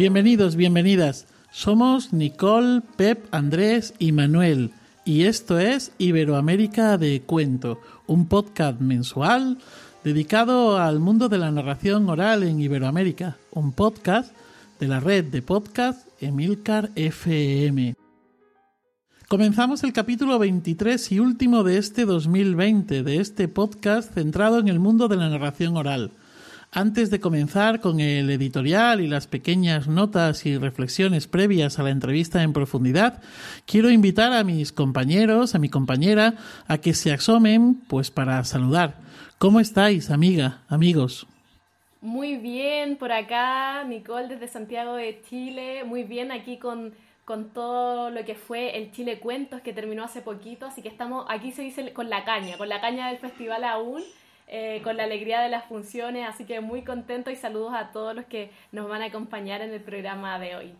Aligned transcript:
Bienvenidos, 0.00 0.56
bienvenidas. 0.56 1.26
Somos 1.50 2.14
Nicole, 2.14 2.80
Pep, 2.96 3.26
Andrés 3.32 3.92
y 3.98 4.12
Manuel. 4.12 4.70
Y 5.04 5.24
esto 5.24 5.58
es 5.58 5.92
Iberoamérica 5.98 6.96
de 6.96 7.20
Cuento, 7.20 7.82
un 8.06 8.26
podcast 8.26 8.80
mensual 8.80 9.58
dedicado 10.02 10.78
al 10.78 11.00
mundo 11.00 11.28
de 11.28 11.36
la 11.36 11.50
narración 11.50 12.08
oral 12.08 12.44
en 12.44 12.62
Iberoamérica, 12.62 13.36
un 13.50 13.72
podcast 13.72 14.32
de 14.78 14.88
la 14.88 15.00
red 15.00 15.26
de 15.26 15.42
podcast 15.42 16.08
Emilcar 16.18 16.88
FM. 16.94 17.94
Comenzamos 19.28 19.84
el 19.84 19.92
capítulo 19.92 20.38
23 20.38 21.12
y 21.12 21.20
último 21.20 21.62
de 21.62 21.76
este 21.76 22.06
2020, 22.06 23.02
de 23.02 23.16
este 23.18 23.48
podcast 23.48 24.14
centrado 24.14 24.60
en 24.60 24.68
el 24.68 24.78
mundo 24.78 25.08
de 25.08 25.16
la 25.16 25.28
narración 25.28 25.76
oral. 25.76 26.12
Antes 26.72 27.10
de 27.10 27.18
comenzar 27.18 27.80
con 27.80 27.98
el 27.98 28.30
editorial 28.30 29.00
y 29.00 29.08
las 29.08 29.26
pequeñas 29.26 29.88
notas 29.88 30.46
y 30.46 30.56
reflexiones 30.56 31.26
previas 31.26 31.80
a 31.80 31.82
la 31.82 31.90
entrevista 31.90 32.44
en 32.44 32.52
profundidad, 32.52 33.20
quiero 33.66 33.90
invitar 33.90 34.32
a 34.32 34.44
mis 34.44 34.70
compañeros, 34.70 35.56
a 35.56 35.58
mi 35.58 35.68
compañera, 35.68 36.34
a 36.68 36.78
que 36.78 36.94
se 36.94 37.12
asomen, 37.12 37.74
pues 37.88 38.12
para 38.12 38.44
saludar. 38.44 38.94
¿Cómo 39.38 39.58
estáis, 39.58 40.12
amiga, 40.12 40.62
amigos? 40.68 41.26
Muy 42.02 42.36
bien 42.36 42.94
por 42.98 43.10
acá, 43.10 43.82
Nicole 43.82 44.28
desde 44.28 44.46
Santiago 44.46 44.94
de 44.94 45.20
Chile, 45.28 45.82
muy 45.82 46.04
bien 46.04 46.30
aquí 46.30 46.56
con, 46.56 46.94
con 47.24 47.48
todo 47.48 48.10
lo 48.10 48.24
que 48.24 48.36
fue 48.36 48.78
el 48.78 48.92
Chile 48.92 49.18
Cuentos 49.18 49.60
que 49.60 49.72
terminó 49.72 50.04
hace 50.04 50.22
poquito, 50.22 50.66
así 50.66 50.82
que 50.82 50.88
estamos, 50.88 51.26
aquí 51.30 51.50
se 51.50 51.62
dice 51.62 51.92
con 51.92 52.08
la 52.08 52.24
caña, 52.24 52.56
con 52.56 52.68
la 52.68 52.80
caña 52.80 53.08
del 53.08 53.18
festival 53.18 53.64
aún 53.64 54.04
eh, 54.52 54.80
con 54.82 54.96
la 54.96 55.04
alegría 55.04 55.40
de 55.42 55.48
las 55.48 55.66
funciones, 55.66 56.28
así 56.28 56.44
que 56.44 56.60
muy 56.60 56.82
contento 56.82 57.30
y 57.30 57.36
saludos 57.36 57.72
a 57.72 57.92
todos 57.92 58.16
los 58.16 58.24
que 58.24 58.50
nos 58.72 58.88
van 58.88 59.00
a 59.00 59.04
acompañar 59.04 59.62
en 59.62 59.72
el 59.72 59.80
programa 59.80 60.40
de 60.40 60.56
hoy. 60.56 60.72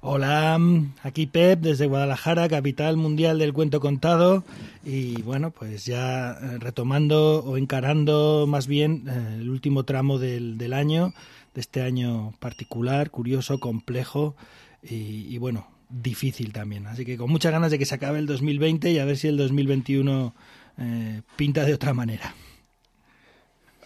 Hola, 0.00 0.58
aquí 1.02 1.26
Pep 1.26 1.60
desde 1.60 1.84
Guadalajara, 1.84 2.48
capital 2.48 2.96
mundial 2.96 3.38
del 3.38 3.52
cuento 3.52 3.80
contado 3.80 4.44
y 4.82 5.20
bueno, 5.20 5.50
pues 5.50 5.84
ya 5.84 6.30
eh, 6.30 6.58
retomando 6.58 7.44
o 7.44 7.58
encarando 7.58 8.46
más 8.48 8.66
bien 8.66 9.04
eh, 9.06 9.36
el 9.42 9.50
último 9.50 9.84
tramo 9.84 10.18
del, 10.18 10.56
del, 10.56 10.72
año, 10.72 11.12
de 11.54 11.60
este 11.60 11.82
año 11.82 12.32
particular, 12.38 13.10
curioso, 13.10 13.60
complejo 13.60 14.34
y, 14.82 15.26
y 15.28 15.36
bueno, 15.36 15.66
difícil 15.90 16.54
también. 16.54 16.86
Así 16.86 17.04
que 17.04 17.18
con 17.18 17.30
muchas 17.30 17.52
ganas 17.52 17.70
de 17.70 17.78
que 17.78 17.84
se 17.84 17.96
acabe 17.96 18.20
el 18.20 18.26
2020 18.26 18.90
y 18.90 18.98
a 18.98 19.04
ver 19.04 19.18
si 19.18 19.28
el 19.28 19.36
2021 19.36 20.32
eh, 20.80 21.22
pinta 21.36 21.64
de 21.64 21.74
otra 21.74 21.94
manera. 21.94 22.34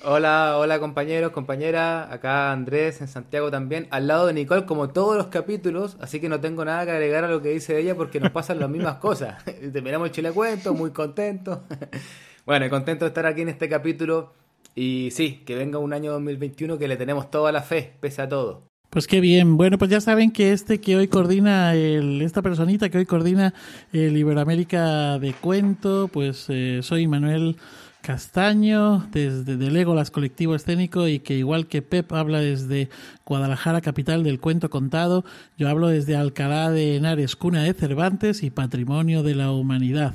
Hola, 0.06 0.59
hola 0.59 0.78
compañeros, 0.81 1.33
compañeras, 1.33 2.12
acá 2.12 2.53
Andrés 2.53 3.01
en 3.01 3.09
Santiago 3.09 3.51
también, 3.51 3.89
al 3.91 4.06
lado 4.06 4.27
de 4.27 4.34
Nicole 4.34 4.67
como 4.67 4.91
todos 4.91 5.17
los 5.17 5.28
capítulos, 5.28 5.97
así 5.98 6.20
que 6.20 6.28
no 6.28 6.41
tengo 6.41 6.62
nada 6.62 6.84
que 6.84 6.91
agregar 6.91 7.25
a 7.25 7.28
lo 7.28 7.41
que 7.41 7.48
dice 7.48 7.79
ella 7.79 7.95
porque 7.95 8.20
nos 8.20 8.30
pasan 8.30 8.61
las 8.61 8.68
mismas 8.68 8.96
cosas. 8.96 9.42
Terminamos 9.73 10.08
el 10.08 10.13
chile 10.13 10.33
cuento, 10.33 10.74
muy 10.74 10.91
contento. 10.91 11.64
bueno, 12.45 12.68
contento 12.68 13.07
de 13.07 13.08
estar 13.08 13.24
aquí 13.24 13.41
en 13.41 13.48
este 13.48 13.67
capítulo 13.68 14.35
y 14.74 15.11
sí, 15.11 15.42
que 15.47 15.55
venga 15.55 15.79
un 15.79 15.95
año 15.95 16.13
2021 16.13 16.77
que 16.77 16.86
le 16.86 16.98
tenemos 16.98 17.30
toda 17.30 17.51
la 17.51 17.63
fe, 17.63 17.97
pese 18.01 18.20
a 18.20 18.29
todo. 18.29 18.73
Pues 18.94 19.08
qué 19.08 19.20
bien. 19.20 19.56
Bueno, 19.56 19.77
pues 19.77 19.90
ya 19.90 20.00
saben 20.00 20.30
que 20.30 20.52
este 20.52 20.80
que 20.80 20.94
hoy 20.94 21.08
coordina, 21.08 21.74
el, 21.74 22.22
esta 22.22 22.42
personita 22.42 22.90
que 22.90 22.98
hoy 22.98 23.06
coordina 23.06 23.52
el 23.92 24.16
Iberoamérica 24.16 25.18
de 25.18 25.32
Cuento, 25.32 26.06
pues 26.12 26.46
eh, 26.48 26.78
soy 26.80 27.08
Manuel 27.08 27.56
Castaño, 28.02 29.05
desde 29.10 29.56
Legolas 29.56 30.12
Colectivo 30.12 30.55
Escénico, 30.55 31.08
y 31.08 31.18
que 31.18 31.36
igual 31.36 31.66
que 31.66 31.82
Pep 31.82 32.12
habla 32.12 32.38
desde 32.38 32.88
Guadalajara, 33.27 33.80
capital 33.80 34.22
del 34.22 34.38
cuento 34.38 34.70
contado, 34.70 35.24
yo 35.58 35.68
hablo 35.68 35.88
desde 35.88 36.14
Alcalá 36.14 36.70
de 36.70 36.94
Henares, 36.94 37.34
cuna 37.34 37.64
de 37.64 37.74
Cervantes 37.74 38.44
y 38.44 38.50
patrimonio 38.50 39.24
de 39.24 39.34
la 39.34 39.50
humanidad. 39.50 40.14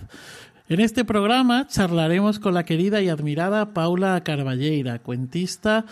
En 0.70 0.80
este 0.80 1.04
programa 1.04 1.68
charlaremos 1.68 2.40
con 2.40 2.54
la 2.54 2.64
querida 2.64 3.02
y 3.02 3.10
admirada 3.10 3.74
Paula 3.74 4.24
Carballeira, 4.24 5.00
cuentista 5.00 5.84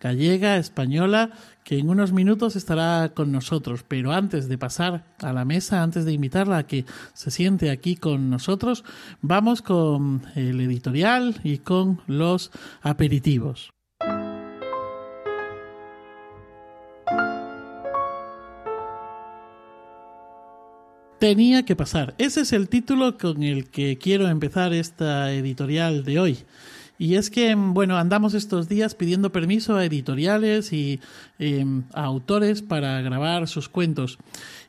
gallega, 0.00 0.56
española, 0.56 1.30
que 1.62 1.78
en 1.78 1.88
unos 1.88 2.12
minutos 2.12 2.56
estará 2.56 3.12
con 3.14 3.30
nosotros. 3.30 3.84
Pero 3.86 4.12
antes 4.12 4.48
de 4.48 4.58
pasar 4.58 5.04
a 5.20 5.32
la 5.32 5.44
mesa, 5.44 5.82
antes 5.82 6.04
de 6.04 6.12
invitarla 6.12 6.58
a 6.58 6.66
que 6.66 6.84
se 7.12 7.30
siente 7.30 7.70
aquí 7.70 7.96
con 7.96 8.30
nosotros, 8.30 8.84
vamos 9.20 9.62
con 9.62 10.22
el 10.34 10.60
editorial 10.60 11.40
y 11.44 11.58
con 11.58 12.00
los 12.06 12.50
aperitivos. 12.82 13.70
Tenía 21.20 21.66
que 21.66 21.76
pasar. 21.76 22.14
Ese 22.16 22.40
es 22.40 22.54
el 22.54 22.70
título 22.70 23.18
con 23.18 23.42
el 23.42 23.68
que 23.68 23.98
quiero 23.98 24.26
empezar 24.28 24.72
esta 24.72 25.30
editorial 25.30 26.02
de 26.02 26.18
hoy. 26.18 26.38
Y 27.00 27.14
es 27.14 27.30
que, 27.30 27.54
bueno, 27.54 27.96
andamos 27.96 28.34
estos 28.34 28.68
días 28.68 28.94
pidiendo 28.94 29.32
permiso 29.32 29.74
a 29.74 29.86
editoriales 29.86 30.70
y 30.74 31.00
em, 31.38 31.84
a 31.94 32.04
autores 32.04 32.60
para 32.60 33.00
grabar 33.00 33.48
sus 33.48 33.70
cuentos. 33.70 34.18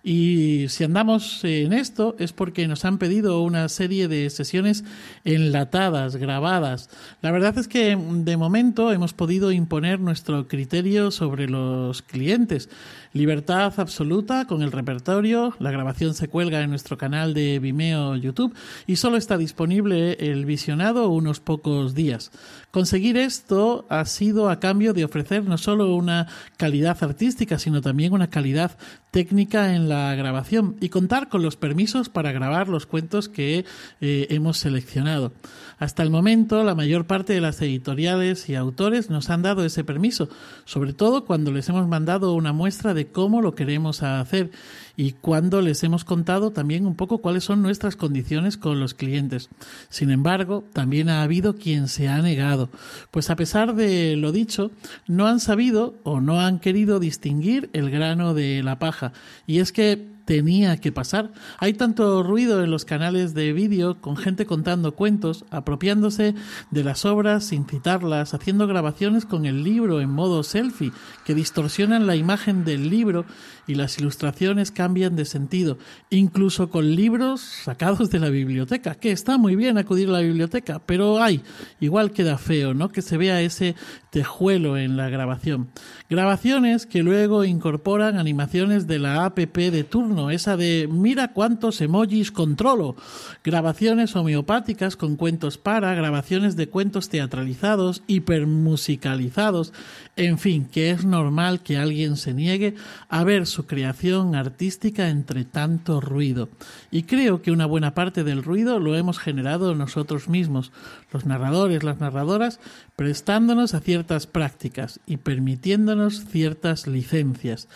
Y 0.04 0.68
si 0.70 0.84
andamos 0.84 1.44
en 1.44 1.74
esto 1.74 2.16
es 2.18 2.34
porque 2.34 2.68
nos 2.68 2.86
han 2.86 2.98
pedido 2.98 3.42
una 3.44 3.70
serie 3.70 4.08
de 4.08 4.30
sesiones 4.30 4.84
enlatadas, 5.26 6.16
grabadas. 6.16 6.90
La 7.22 7.32
verdad 7.32 7.58
es 7.58 7.68
que 7.68 7.96
de 7.96 8.38
momento 8.38 8.92
hemos 8.92 9.14
podido 9.14 9.52
imponer 9.52 10.00
nuestro 10.00 10.48
criterio 10.48 11.12
sobre 11.12 11.48
los 11.48 12.02
clientes. 12.02 12.70
Libertad 13.14 13.74
absoluta 13.78 14.46
con 14.46 14.62
el 14.62 14.72
repertorio. 14.72 15.54
La 15.60 15.70
grabación 15.70 16.14
se 16.14 16.30
cuelga 16.30 16.62
en 16.62 16.70
nuestro 16.70 16.98
canal 16.98 17.34
de 17.34 17.60
Vimeo 17.60 18.16
YouTube 18.16 18.56
y 18.88 18.96
solo 18.96 19.18
está 19.18 19.38
disponible 19.38 20.14
el 20.20 20.46
visionado 20.46 21.10
unos 21.10 21.40
pocos 21.42 21.94
días. 21.94 22.32
Conseguir 22.72 23.18
esto 23.18 23.86
ha 23.90 24.06
sido 24.06 24.50
a 24.50 24.62
cambio 24.62 24.94
de 24.94 25.04
ofrecer 25.04 25.44
no 25.44 25.58
solo 25.58 25.94
una 25.94 26.28
calidad 26.56 26.98
artística, 27.04 27.60
sino 27.60 27.82
también 27.82 28.14
una 28.14 28.30
calidad 28.30 28.78
técnica 29.12 29.76
en 29.76 29.90
la 29.90 30.16
grabación 30.16 30.78
y 30.80 30.88
contar 30.88 31.28
con 31.28 31.42
los 31.42 31.58
permisos 31.58 32.08
para 32.08 32.32
grabar 32.32 32.70
los 32.70 32.86
cuentos 32.86 33.28
que 33.28 33.66
eh, 34.00 34.28
hemos 34.30 34.58
seleccionado. 34.58 35.34
Hasta 35.80 36.02
el 36.02 36.12
momento, 36.12 36.64
la 36.64 36.74
mayor 36.74 37.08
parte 37.08 37.34
de 37.34 37.42
las 37.42 37.62
editoriales 37.62 38.48
y 38.48 38.56
autores 38.56 39.10
nos 39.10 39.30
han 39.30 39.42
dado 39.42 39.66
ese 39.66 39.84
permiso, 39.84 40.30
sobre 40.64 40.94
todo 40.94 41.26
cuando 41.26 41.52
les 41.52 41.68
hemos 41.68 41.90
mandado 41.90 42.34
una 42.34 42.54
muestra 42.54 42.94
de 42.94 43.08
cómo 43.08 43.42
lo 43.42 43.54
queremos 43.54 44.02
hacer 44.02 44.50
y 44.96 45.14
cuando 45.14 45.62
les 45.62 45.84
hemos 45.84 46.04
contado 46.04 46.52
también 46.52 46.86
un 46.86 46.96
poco 46.96 47.20
cuáles 47.20 47.44
son 47.44 47.62
nuestras 47.62 47.96
condiciones 47.96 48.58
con 48.58 48.80
los 48.80 48.94
clientes. 48.94 49.50
Sin 49.90 50.12
embargo, 50.12 50.64
también 50.74 51.10
ha 51.10 51.24
habido 51.24 51.56
quien 51.56 51.88
se 51.88 52.08
ha 52.08 52.22
negado, 52.22 52.70
pues 53.12 53.30
a 53.30 53.36
pesar 53.36 53.76
de 53.76 54.16
lo 54.16 54.32
dicho, 54.32 54.72
no 55.08 55.28
han 55.28 55.40
sabido 55.40 55.96
o 56.04 56.22
no 56.22 56.40
han 56.40 56.60
querido 56.60 57.00
distinguir 57.00 57.70
el 57.74 57.90
grano 57.90 58.34
de 58.34 58.64
la 58.64 58.80
paja. 58.80 59.14
Y 59.48 59.60
es 59.60 59.72
que 59.72 60.12
tenía 60.26 60.78
que 60.78 60.92
pasar. 60.92 61.32
Hay 61.58 61.74
tanto 61.74 62.24
ruido 62.24 62.64
en 62.64 62.72
los 62.72 62.86
canales 62.86 63.34
de 63.34 63.54
vídeo 63.54 64.00
con 64.00 64.16
gente 64.16 64.46
contando 64.46 64.94
cuentos, 64.94 65.46
apropiándose 65.50 66.36
de 66.70 66.84
las 66.84 67.06
obras 67.06 67.44
sin 67.46 67.66
citarlas, 67.66 68.34
haciendo 68.34 68.68
grabaciones 68.68 69.26
con 69.26 69.46
el 69.46 69.64
libro 69.64 70.00
en 70.00 70.10
modo 70.10 70.44
selfie, 70.44 70.94
que 71.26 71.36
distorsionan 71.36 72.08
la 72.08 72.16
imagen 72.16 72.64
del 72.64 72.90
libro 72.90 73.26
y 73.68 73.76
las 73.76 73.98
ilustraciones 73.98 74.72
cambian 74.72 75.16
de 75.16 75.26
sentido, 75.26 75.78
incluso 76.10 76.70
con 76.70 76.96
libros 76.96 77.42
sacados 77.42 78.10
de 78.10 78.20
la 78.20 78.30
biblioteca, 78.30 78.96
que 78.96 79.12
está 79.12 79.38
muy 79.38 79.56
bien 79.56 79.78
acudir 79.78 80.10
a 80.10 80.14
la 80.14 80.20
biblioteca, 80.20 80.80
pero 80.86 81.22
hay, 81.22 81.42
igual 81.80 82.12
queda 82.12 82.38
feo, 82.38 82.74
¿no? 82.74 82.90
Que 82.90 83.02
se 83.02 83.18
vea 83.18 83.42
ese 83.42 83.76
tejuelo 84.10 84.78
en 84.78 84.98
la 84.98 85.10
grabación. 85.10 85.70
Grabaciones 86.10 86.86
que 86.86 87.02
luego 87.02 87.46
incorporan 87.46 88.18
animaciones 88.18 88.86
de 88.86 89.00
la 89.00 89.26
app 89.26 89.38
de 89.38 89.84
turno, 89.84 90.30
esa 90.30 90.58
de 90.58 90.90
mira 90.92 91.30
cuántos 91.30 91.80
emojis 91.82 92.32
controlo. 92.32 92.96
Grabaciones 93.44 94.16
homeopáticas 94.16 94.98
con 94.98 95.16
cuentos 95.16 95.58
para, 95.58 95.94
grabaciones 95.94 96.56
de 96.56 96.68
cuentos 96.68 97.10
teatralizados, 97.10 98.04
hipermusicalizados, 98.08 99.74
en 100.18 100.38
fin, 100.38 100.66
que 100.66 100.92
es 100.92 101.06
normal 101.06 101.62
que 101.62 101.78
alguien 101.78 102.18
se 102.18 102.34
niegue 102.34 102.76
a 103.08 103.24
ver 103.24 103.48
su 103.52 103.66
creación 103.66 104.36
artística 104.36 105.10
entre 105.10 105.46
tanto 105.46 106.02
ruido. 106.02 106.50
Y 106.90 107.04
creo 107.04 107.42
que 107.42 107.52
una 107.52 107.66
buena 107.66 107.94
parte 107.94 108.24
del 108.24 108.44
ruido 108.44 108.80
lo 108.80 108.96
hemos 108.96 109.20
generado 109.20 109.76
nosotros 109.76 110.30
mismos, 110.30 110.72
los 111.12 111.26
narradores, 111.26 111.84
las 111.84 112.00
narradoras, 112.00 112.60
prestándonos 112.96 113.74
a 113.74 113.82
ciertas 113.82 114.28
prácticas 114.28 115.00
y 115.06 115.18
permitiéndonos 115.18 116.26
ciertas 116.26 116.88
licencias. 116.88 117.68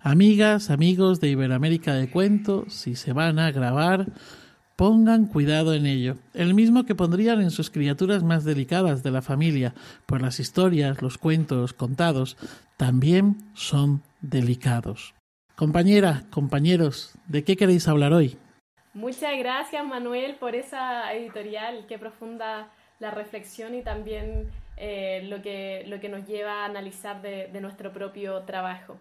Amigas, 0.00 0.70
amigos 0.70 1.20
de 1.20 1.30
Iberoamérica 1.30 1.94
de 1.94 2.10
Cuento, 2.10 2.66
si 2.68 2.96
se 2.96 3.12
van 3.12 3.38
a 3.38 3.50
grabar, 3.52 4.06
pongan 4.76 5.26
cuidado 5.26 5.74
en 5.74 5.86
ello, 5.86 6.16
el 6.34 6.54
mismo 6.54 6.84
que 6.84 6.96
pondrían 6.96 7.40
en 7.40 7.52
sus 7.52 7.70
criaturas 7.70 8.24
más 8.24 8.42
delicadas 8.42 9.02
de 9.02 9.12
la 9.12 9.22
familia, 9.22 9.74
pues 10.06 10.20
las 10.20 10.40
historias, 10.40 11.02
los 11.02 11.18
cuentos 11.18 11.72
contados, 11.72 12.36
también 12.76 13.36
son 13.54 14.02
delicados. 14.22 15.14
Compañera, 15.56 16.22
compañeros, 16.30 17.14
¿de 17.26 17.44
qué 17.44 17.56
queréis 17.56 17.86
hablar 17.86 18.14
hoy? 18.14 18.38
Muchas 18.94 19.38
gracias 19.38 19.84
Manuel 19.84 20.36
por 20.36 20.54
esa 20.54 21.12
editorial, 21.12 21.84
qué 21.86 21.98
profunda 21.98 22.70
la 23.00 23.10
reflexión 23.10 23.74
y 23.74 23.82
también 23.82 24.50
eh, 24.78 25.22
lo, 25.28 25.42
que, 25.42 25.84
lo 25.88 26.00
que 26.00 26.08
nos 26.08 26.26
lleva 26.26 26.62
a 26.62 26.64
analizar 26.64 27.20
de, 27.20 27.48
nuestro 27.60 27.92
propio 27.92 28.42
trabajo. 28.42 28.96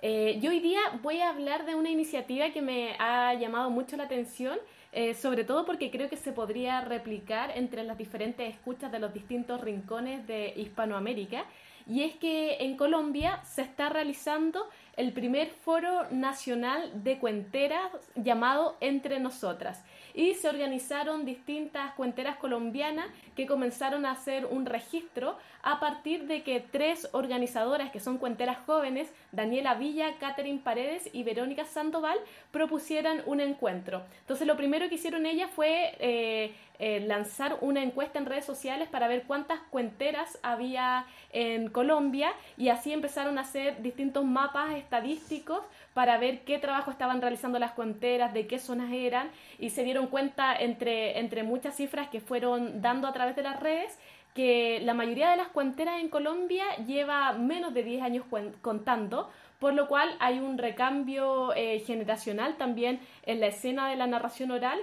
Eh, 0.00 0.38
yo 0.40 0.50
hoy 0.50 0.60
día 0.60 0.80
voy 1.02 1.20
a 1.20 1.30
hablar 1.30 1.66
de 1.66 1.74
una 1.74 1.90
iniciativa 1.90 2.50
que 2.50 2.62
me 2.62 2.96
ha 2.98 3.34
llamado 3.34 3.70
mucho 3.70 3.96
la 3.96 4.04
atención, 4.04 4.58
eh, 4.92 5.14
sobre 5.14 5.44
todo 5.44 5.66
porque 5.66 5.90
creo 5.90 6.08
que 6.08 6.16
se 6.16 6.32
podría 6.32 6.82
replicar 6.82 7.50
entre 7.56 7.82
las 7.82 7.98
diferentes 7.98 8.48
escuchas 8.48 8.92
de 8.92 9.00
los 9.00 9.12
distintos 9.12 9.60
rincones 9.60 10.26
de 10.26 10.52
Hispanoamérica, 10.56 11.44
y 11.88 12.02
es 12.02 12.14
que 12.16 12.56
en 12.60 12.76
Colombia 12.76 13.40
se 13.44 13.62
está 13.62 13.88
realizando 13.88 14.68
el 14.96 15.12
primer 15.12 15.48
foro 15.48 16.06
nacional 16.10 16.90
de 17.04 17.18
cuenteras 17.18 17.92
llamado 18.14 18.76
Entre 18.80 19.20
Nosotras 19.20 19.82
y 20.14 20.34
se 20.34 20.48
organizaron 20.48 21.26
distintas 21.26 21.92
cuenteras 21.92 22.36
colombianas 22.36 23.06
que 23.36 23.46
comenzaron 23.46 24.06
a 24.06 24.12
hacer 24.12 24.46
un 24.46 24.64
registro 24.64 25.36
a 25.62 25.78
partir 25.78 26.26
de 26.26 26.42
que 26.42 26.60
tres 26.60 27.08
organizadoras 27.12 27.90
que 27.90 28.00
son 28.00 28.16
cuenteras 28.16 28.56
jóvenes, 28.64 29.12
Daniela 29.32 29.74
Villa, 29.74 30.14
Catherine 30.18 30.60
Paredes 30.64 31.10
y 31.12 31.22
Verónica 31.22 31.66
Sandoval, 31.66 32.18
propusieran 32.50 33.22
un 33.26 33.40
encuentro. 33.40 34.02
Entonces 34.20 34.46
lo 34.46 34.56
primero 34.56 34.88
que 34.88 34.94
hicieron 34.94 35.26
ellas 35.26 35.50
fue 35.54 35.94
eh, 35.98 36.54
eh, 36.78 37.00
lanzar 37.00 37.58
una 37.60 37.82
encuesta 37.82 38.18
en 38.18 38.26
redes 38.26 38.44
sociales 38.44 38.88
para 38.88 39.08
ver 39.08 39.24
cuántas 39.24 39.60
cuenteras 39.70 40.38
había 40.42 41.06
en 41.32 41.68
Colombia 41.68 42.32
y 42.56 42.68
así 42.68 42.92
empezaron 42.92 43.38
a 43.38 43.42
hacer 43.42 43.82
distintos 43.82 44.24
mapas 44.24 44.74
estadísticos 44.74 45.62
para 45.94 46.18
ver 46.18 46.40
qué 46.40 46.58
trabajo 46.58 46.90
estaban 46.90 47.20
realizando 47.20 47.58
las 47.58 47.72
cuenteras, 47.72 48.34
de 48.34 48.46
qué 48.46 48.58
zonas 48.58 48.92
eran 48.92 49.30
y 49.58 49.70
se 49.70 49.84
dieron 49.84 50.08
cuenta 50.08 50.54
entre, 50.54 51.18
entre 51.18 51.42
muchas 51.42 51.76
cifras 51.76 52.08
que 52.08 52.20
fueron 52.20 52.82
dando 52.82 53.08
a 53.08 53.12
través 53.12 53.36
de 53.36 53.42
las 53.42 53.58
redes 53.60 53.98
que 54.36 54.80
la 54.84 54.92
mayoría 54.92 55.30
de 55.30 55.38
las 55.38 55.48
cuenteras 55.48 55.98
en 55.98 56.10
Colombia 56.10 56.64
lleva 56.86 57.32
menos 57.32 57.72
de 57.72 57.82
10 57.82 58.02
años 58.02 58.24
contando, 58.60 59.30
por 59.58 59.72
lo 59.72 59.88
cual 59.88 60.14
hay 60.20 60.38
un 60.38 60.58
recambio 60.58 61.54
eh, 61.54 61.82
generacional 61.86 62.56
también 62.58 63.00
en 63.24 63.40
la 63.40 63.46
escena 63.46 63.88
de 63.88 63.96
la 63.96 64.06
narración 64.06 64.50
oral 64.50 64.78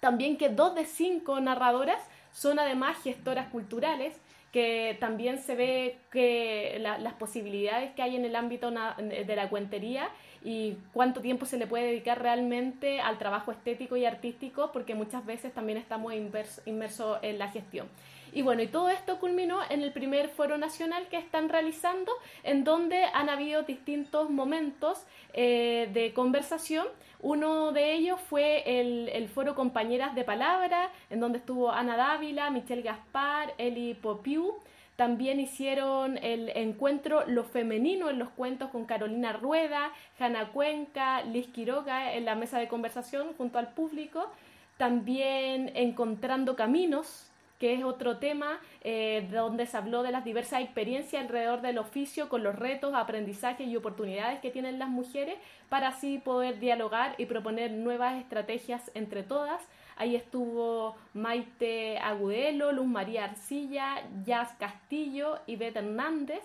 también 0.00 0.36
que 0.36 0.48
dos 0.48 0.74
de 0.74 0.84
cinco 0.84 1.40
narradoras 1.40 2.02
son 2.32 2.58
además 2.58 2.98
gestoras 3.02 3.48
culturales, 3.48 4.14
que 4.52 4.96
también 4.98 5.38
se 5.38 5.54
ve 5.54 5.98
que 6.10 6.78
las 6.80 7.14
posibilidades 7.14 7.92
que 7.92 8.02
hay 8.02 8.16
en 8.16 8.24
el 8.24 8.34
ámbito 8.34 8.70
de 8.70 9.36
la 9.36 9.50
cuentería 9.50 10.08
y 10.42 10.76
cuánto 10.92 11.20
tiempo 11.20 11.44
se 11.44 11.58
le 11.58 11.66
puede 11.66 11.86
dedicar 11.86 12.22
realmente 12.22 13.00
al 13.00 13.18
trabajo 13.18 13.52
estético 13.52 13.96
y 13.96 14.06
artístico, 14.06 14.70
porque 14.72 14.94
muchas 14.94 15.26
veces 15.26 15.52
también 15.52 15.78
estamos 15.78 16.14
inmersos 16.14 17.18
en 17.22 17.38
la 17.38 17.50
gestión. 17.50 17.88
Y 18.32 18.42
bueno, 18.42 18.62
y 18.62 18.68
todo 18.68 18.90
esto 18.90 19.18
culminó 19.18 19.60
en 19.68 19.82
el 19.82 19.92
primer 19.92 20.28
foro 20.28 20.58
nacional 20.58 21.08
que 21.08 21.16
están 21.16 21.48
realizando, 21.48 22.12
en 22.44 22.62
donde 22.64 23.04
han 23.14 23.28
habido 23.28 23.62
distintos 23.62 24.30
momentos 24.30 25.04
eh, 25.32 25.88
de 25.92 26.12
conversación. 26.12 26.86
Uno 27.20 27.72
de 27.72 27.94
ellos 27.94 28.20
fue 28.20 28.62
el, 28.64 29.28
foro 29.28 29.54
Compañeras 29.56 30.14
de 30.14 30.22
Palabra, 30.22 30.90
en 31.10 31.18
donde 31.18 31.38
estuvo 31.38 31.70
Ana 31.72 31.96
Dávila, 31.96 32.50
Michelle 32.50 32.82
Gaspar, 32.82 33.54
Eli 33.58 33.94
Popiu. 33.94 34.54
También 34.94 35.40
hicieron 35.40 36.18
el 36.18 36.50
encuentro 36.50 37.24
Lo 37.26 37.44
Femenino 37.44 38.08
en 38.10 38.18
los 38.18 38.30
Cuentos 38.30 38.70
con 38.70 38.84
Carolina 38.84 39.32
Rueda, 39.32 39.92
Jana 40.18 40.48
Cuenca, 40.52 41.22
Liz 41.22 41.48
Quiroga 41.48 42.14
en 42.14 42.24
la 42.24 42.34
mesa 42.34 42.58
de 42.58 42.68
conversación 42.68 43.34
junto 43.36 43.58
al 43.58 43.74
público. 43.74 44.30
También 44.76 45.72
Encontrando 45.74 46.54
Caminos, 46.54 47.27
que 47.58 47.74
es 47.74 47.84
otro 47.84 48.18
tema 48.18 48.60
eh, 48.82 49.28
donde 49.32 49.66
se 49.66 49.76
habló 49.76 50.02
de 50.02 50.12
las 50.12 50.24
diversas 50.24 50.62
experiencias 50.62 51.22
alrededor 51.22 51.60
del 51.60 51.78
oficio 51.78 52.28
con 52.28 52.42
los 52.42 52.54
retos, 52.54 52.94
aprendizajes 52.94 53.66
y 53.66 53.76
oportunidades 53.76 54.40
que 54.40 54.50
tienen 54.50 54.78
las 54.78 54.88
mujeres 54.88 55.36
para 55.68 55.88
así 55.88 56.18
poder 56.18 56.60
dialogar 56.60 57.14
y 57.18 57.26
proponer 57.26 57.72
nuevas 57.72 58.18
estrategias 58.20 58.90
entre 58.94 59.22
todas. 59.22 59.60
Ahí 59.96 60.14
estuvo 60.14 60.96
Maite 61.14 61.98
Agudelo, 61.98 62.70
Luz 62.70 62.86
María 62.86 63.24
Arcilla, 63.24 64.02
Jazz 64.24 64.54
Castillo 64.58 65.40
y 65.46 65.56
Beth 65.56 65.76
Hernández. 65.76 66.42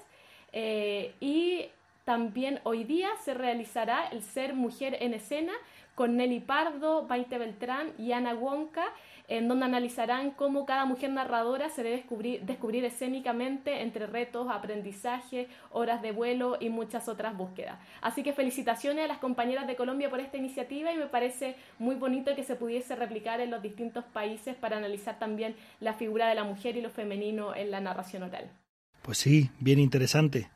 Eh, 0.52 1.14
y 1.20 1.68
también 2.04 2.60
hoy 2.64 2.84
día 2.84 3.10
se 3.24 3.36
realizará 3.36 4.08
el 4.08 4.24
Ser 4.24 4.56
Mujer 4.56 4.98
en 5.00 5.14
Escena 5.14 5.54
con 5.94 6.18
Nelly 6.18 6.40
Pardo, 6.40 7.04
Maite 7.04 7.38
Beltrán 7.38 7.94
y 8.00 8.12
Ana 8.14 8.34
Wonka 8.34 8.86
en 9.28 9.48
donde 9.48 9.66
analizarán 9.66 10.32
cómo 10.32 10.66
cada 10.66 10.86
mujer 10.86 11.12
narradora 11.12 11.70
se 11.70 11.84
debe 11.84 12.04
descubrir, 12.42 12.86
escénicamente 12.86 13.82
entre 13.82 14.08
retos, 14.08 14.48
aprendizaje, 14.50 15.48
horas 15.72 16.02
de 16.02 16.12
vuelo 16.12 16.58
y 16.60 16.70
muchas 16.70 17.08
otras 17.08 17.36
búsquedas. 17.36 17.80
Así 18.02 18.24
que 18.24 18.34
felicitaciones 18.34 19.06
a 19.06 19.08
las 19.08 19.18
compañeras 19.20 19.68
de 19.68 19.76
Colombia 19.76 20.10
por 20.10 20.20
esta 20.20 20.38
iniciativa 20.38 20.92
y 20.92 20.98
me 20.98 21.08
parece 21.08 21.56
muy 21.80 21.96
bonito 21.96 22.36
que 22.36 22.44
se 22.44 22.56
pudiese 22.56 22.96
replicar 22.96 23.40
en 23.40 23.52
los 23.52 23.62
distintos 23.62 24.04
países 24.06 24.56
para 24.56 24.78
analizar 24.78 25.20
también 25.20 25.56
la 25.80 25.94
figura 25.94 26.28
de 26.28 26.36
la 26.36 26.44
mujer 26.44 26.78
y 26.78 26.82
lo 26.82 26.90
femenino 26.90 27.56
en 27.56 27.72
la 27.72 27.80
narración 27.80 28.24
oral. 28.24 28.50
Pues 29.02 29.18
sí, 29.18 29.50
bien 29.60 29.80
interesante. 29.80 30.50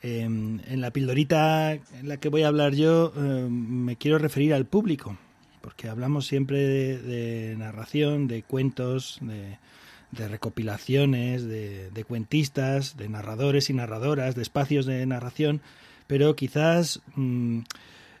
Em, 0.00 0.60
en 0.68 0.80
la 0.80 0.92
pildorita 0.92 1.72
en 1.72 2.08
la 2.08 2.18
que 2.18 2.28
voy 2.28 2.44
a 2.44 2.48
hablar 2.48 2.72
yo 2.72 3.12
em, 3.16 3.50
me 3.50 3.96
quiero 3.96 4.18
referir 4.18 4.54
al 4.54 4.64
público, 4.64 5.18
porque 5.68 5.90
hablamos 5.90 6.26
siempre 6.26 6.66
de, 6.66 7.54
narración, 7.58 8.26
de 8.26 8.42
cuentos, 8.42 9.18
de, 9.20 10.28
recopilaciones, 10.28 11.44
de, 11.44 12.04
cuentistas, 12.08 12.96
de 12.96 13.10
narradores 13.10 13.68
y 13.68 13.74
narradoras, 13.74 14.34
de 14.34 14.40
espacios 14.40 14.86
de 14.86 15.04
narración, 15.04 15.60
pero 16.06 16.34
quizás 16.36 17.02
mm, 17.16 17.58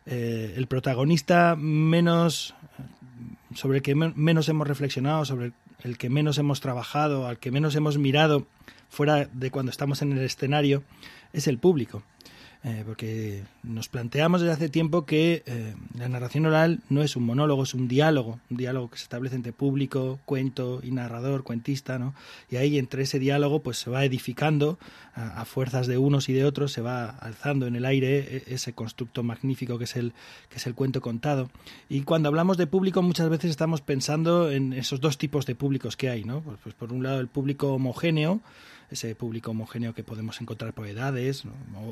eh, 0.04 0.52
el 0.58 0.66
protagonista 0.66 1.56
menos 1.56 2.54
sobre 3.54 3.78
el 3.78 3.82
que 3.82 3.94
menos 3.94 4.50
hemos 4.50 4.68
reflexionado, 4.68 5.24
sobre 5.24 5.52
el 5.84 5.96
que 5.96 6.10
menos 6.10 6.36
hemos 6.36 6.60
trabajado, 6.60 7.26
al 7.26 7.38
que 7.38 7.50
menos 7.50 7.74
hemos 7.76 7.96
mirado 7.96 8.46
fuera 8.90 9.24
de 9.32 9.50
cuando 9.50 9.70
estamos 9.70 10.02
en 10.02 10.12
el 10.12 10.18
escenario, 10.18 10.82
es 11.32 11.48
el 11.48 11.56
público. 11.56 12.02
Eh, 12.64 12.82
porque 12.84 13.44
nos 13.62 13.88
planteamos 13.88 14.40
desde 14.40 14.52
hace 14.52 14.68
tiempo 14.68 15.06
que 15.06 15.44
eh, 15.46 15.76
la 15.96 16.08
narración 16.08 16.44
oral 16.44 16.80
no 16.88 17.04
es 17.04 17.14
un 17.14 17.24
monólogo, 17.24 17.62
es 17.62 17.72
un 17.72 17.86
diálogo, 17.86 18.40
un 18.50 18.56
diálogo 18.56 18.90
que 18.90 18.96
se 18.96 19.04
establece 19.04 19.36
entre 19.36 19.52
público, 19.52 20.18
cuento 20.24 20.80
y 20.82 20.90
narrador, 20.90 21.44
cuentista, 21.44 22.00
¿no? 22.00 22.14
Y 22.50 22.56
ahí 22.56 22.76
entre 22.76 23.04
ese 23.04 23.20
diálogo 23.20 23.60
pues 23.60 23.78
se 23.78 23.90
va 23.90 24.04
edificando 24.04 24.76
a, 25.14 25.44
fuerzas 25.44 25.86
de 25.86 25.98
unos 25.98 26.28
y 26.28 26.32
de 26.32 26.44
otros, 26.44 26.72
se 26.72 26.80
va 26.80 27.08
alzando 27.08 27.68
en 27.68 27.76
el 27.76 27.84
aire 27.84 28.18
e, 28.48 28.54
ese 28.54 28.72
constructo 28.72 29.22
magnífico 29.22 29.78
que 29.78 29.84
es 29.84 29.94
el 29.94 30.12
que 30.48 30.56
es 30.56 30.66
el 30.66 30.74
cuento 30.74 31.00
contado. 31.00 31.50
Y 31.88 32.00
cuando 32.02 32.28
hablamos 32.28 32.56
de 32.56 32.66
público 32.66 33.02
muchas 33.02 33.28
veces 33.28 33.52
estamos 33.52 33.82
pensando 33.82 34.50
en 34.50 34.72
esos 34.72 35.00
dos 35.00 35.16
tipos 35.16 35.46
de 35.46 35.54
públicos 35.54 35.96
que 35.96 36.08
hay, 36.08 36.24
¿no? 36.24 36.40
pues, 36.40 36.58
pues 36.60 36.74
por 36.74 36.92
un 36.92 37.04
lado 37.04 37.20
el 37.20 37.28
público 37.28 37.72
homogéneo 37.74 38.40
ese 38.90 39.14
público 39.14 39.50
homogéneo 39.50 39.94
que 39.94 40.02
podemos 40.02 40.40
encontrar 40.40 40.72
por 40.72 40.86
edades 40.86 41.44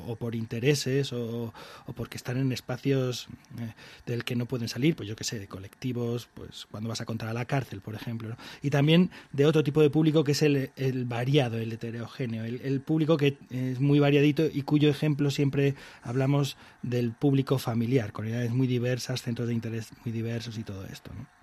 o, 0.06 0.16
por 0.16 0.34
intereses 0.34 1.12
o, 1.12 1.52
porque 1.94 2.16
están 2.16 2.38
en 2.38 2.52
espacios 2.52 3.28
eh, 3.58 3.72
del 4.06 4.24
que 4.24 4.36
no 4.36 4.46
pueden 4.46 4.68
salir, 4.68 4.96
pues 4.96 5.08
yo 5.08 5.16
qué 5.16 5.24
sé, 5.24 5.38
de 5.38 5.46
colectivos, 5.46 6.28
pues 6.34 6.66
cuando 6.70 6.88
vas 6.88 7.00
a 7.00 7.04
contar 7.04 7.28
a 7.28 7.32
la 7.32 7.44
cárcel, 7.44 7.80
por 7.80 7.94
ejemplo. 7.94 8.36
Y 8.62 8.70
también 8.70 9.10
de 9.32 9.46
otro 9.46 9.62
tipo 9.62 9.80
de 9.80 9.90
público 9.90 10.24
que 10.24 10.32
es 10.32 10.42
el, 10.42 10.70
variado, 11.06 11.58
el 11.58 11.72
heterogéneo, 11.72 12.44
el, 12.44 12.80
público 12.80 13.16
que 13.16 13.36
es 13.50 13.80
muy 13.80 13.98
variadito 13.98 14.44
y 14.52 14.62
cuyo 14.62 14.88
ejemplo 14.88 15.30
siempre 15.30 15.74
hablamos 16.02 16.56
del 16.82 17.12
público 17.12 17.58
familiar, 17.58 18.12
con 18.12 18.26
edades 18.26 18.52
muy 18.52 18.66
diversas, 18.66 19.22
centros 19.22 19.48
de 19.48 19.54
interés 19.54 19.92
muy 20.04 20.12
diversos 20.12 20.58
y 20.58 20.62
todo 20.62 20.84
esto. 20.86 21.10
¿no? 21.14 21.35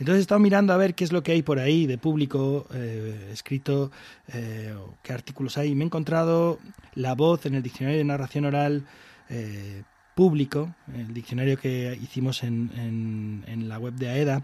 Entonces 0.00 0.20
he 0.20 0.22
estado 0.22 0.40
mirando 0.40 0.72
a 0.72 0.78
ver 0.78 0.94
qué 0.94 1.04
es 1.04 1.12
lo 1.12 1.22
que 1.22 1.32
hay 1.32 1.42
por 1.42 1.58
ahí 1.58 1.86
de 1.86 1.98
público 1.98 2.66
eh, 2.72 3.28
escrito, 3.32 3.92
eh, 4.32 4.74
qué 5.02 5.12
artículos 5.12 5.58
hay. 5.58 5.74
Me 5.74 5.84
he 5.84 5.86
encontrado 5.86 6.58
la 6.94 7.14
voz 7.14 7.44
en 7.44 7.54
el 7.54 7.62
diccionario 7.62 7.98
de 7.98 8.04
narración 8.04 8.46
oral 8.46 8.86
eh, 9.28 9.82
público, 10.16 10.74
el 10.94 11.12
diccionario 11.12 11.58
que 11.58 11.98
hicimos 12.00 12.42
en, 12.44 13.44
en 13.46 13.68
la 13.68 13.78
web 13.78 13.92
de 13.92 14.08
AEDA, 14.08 14.42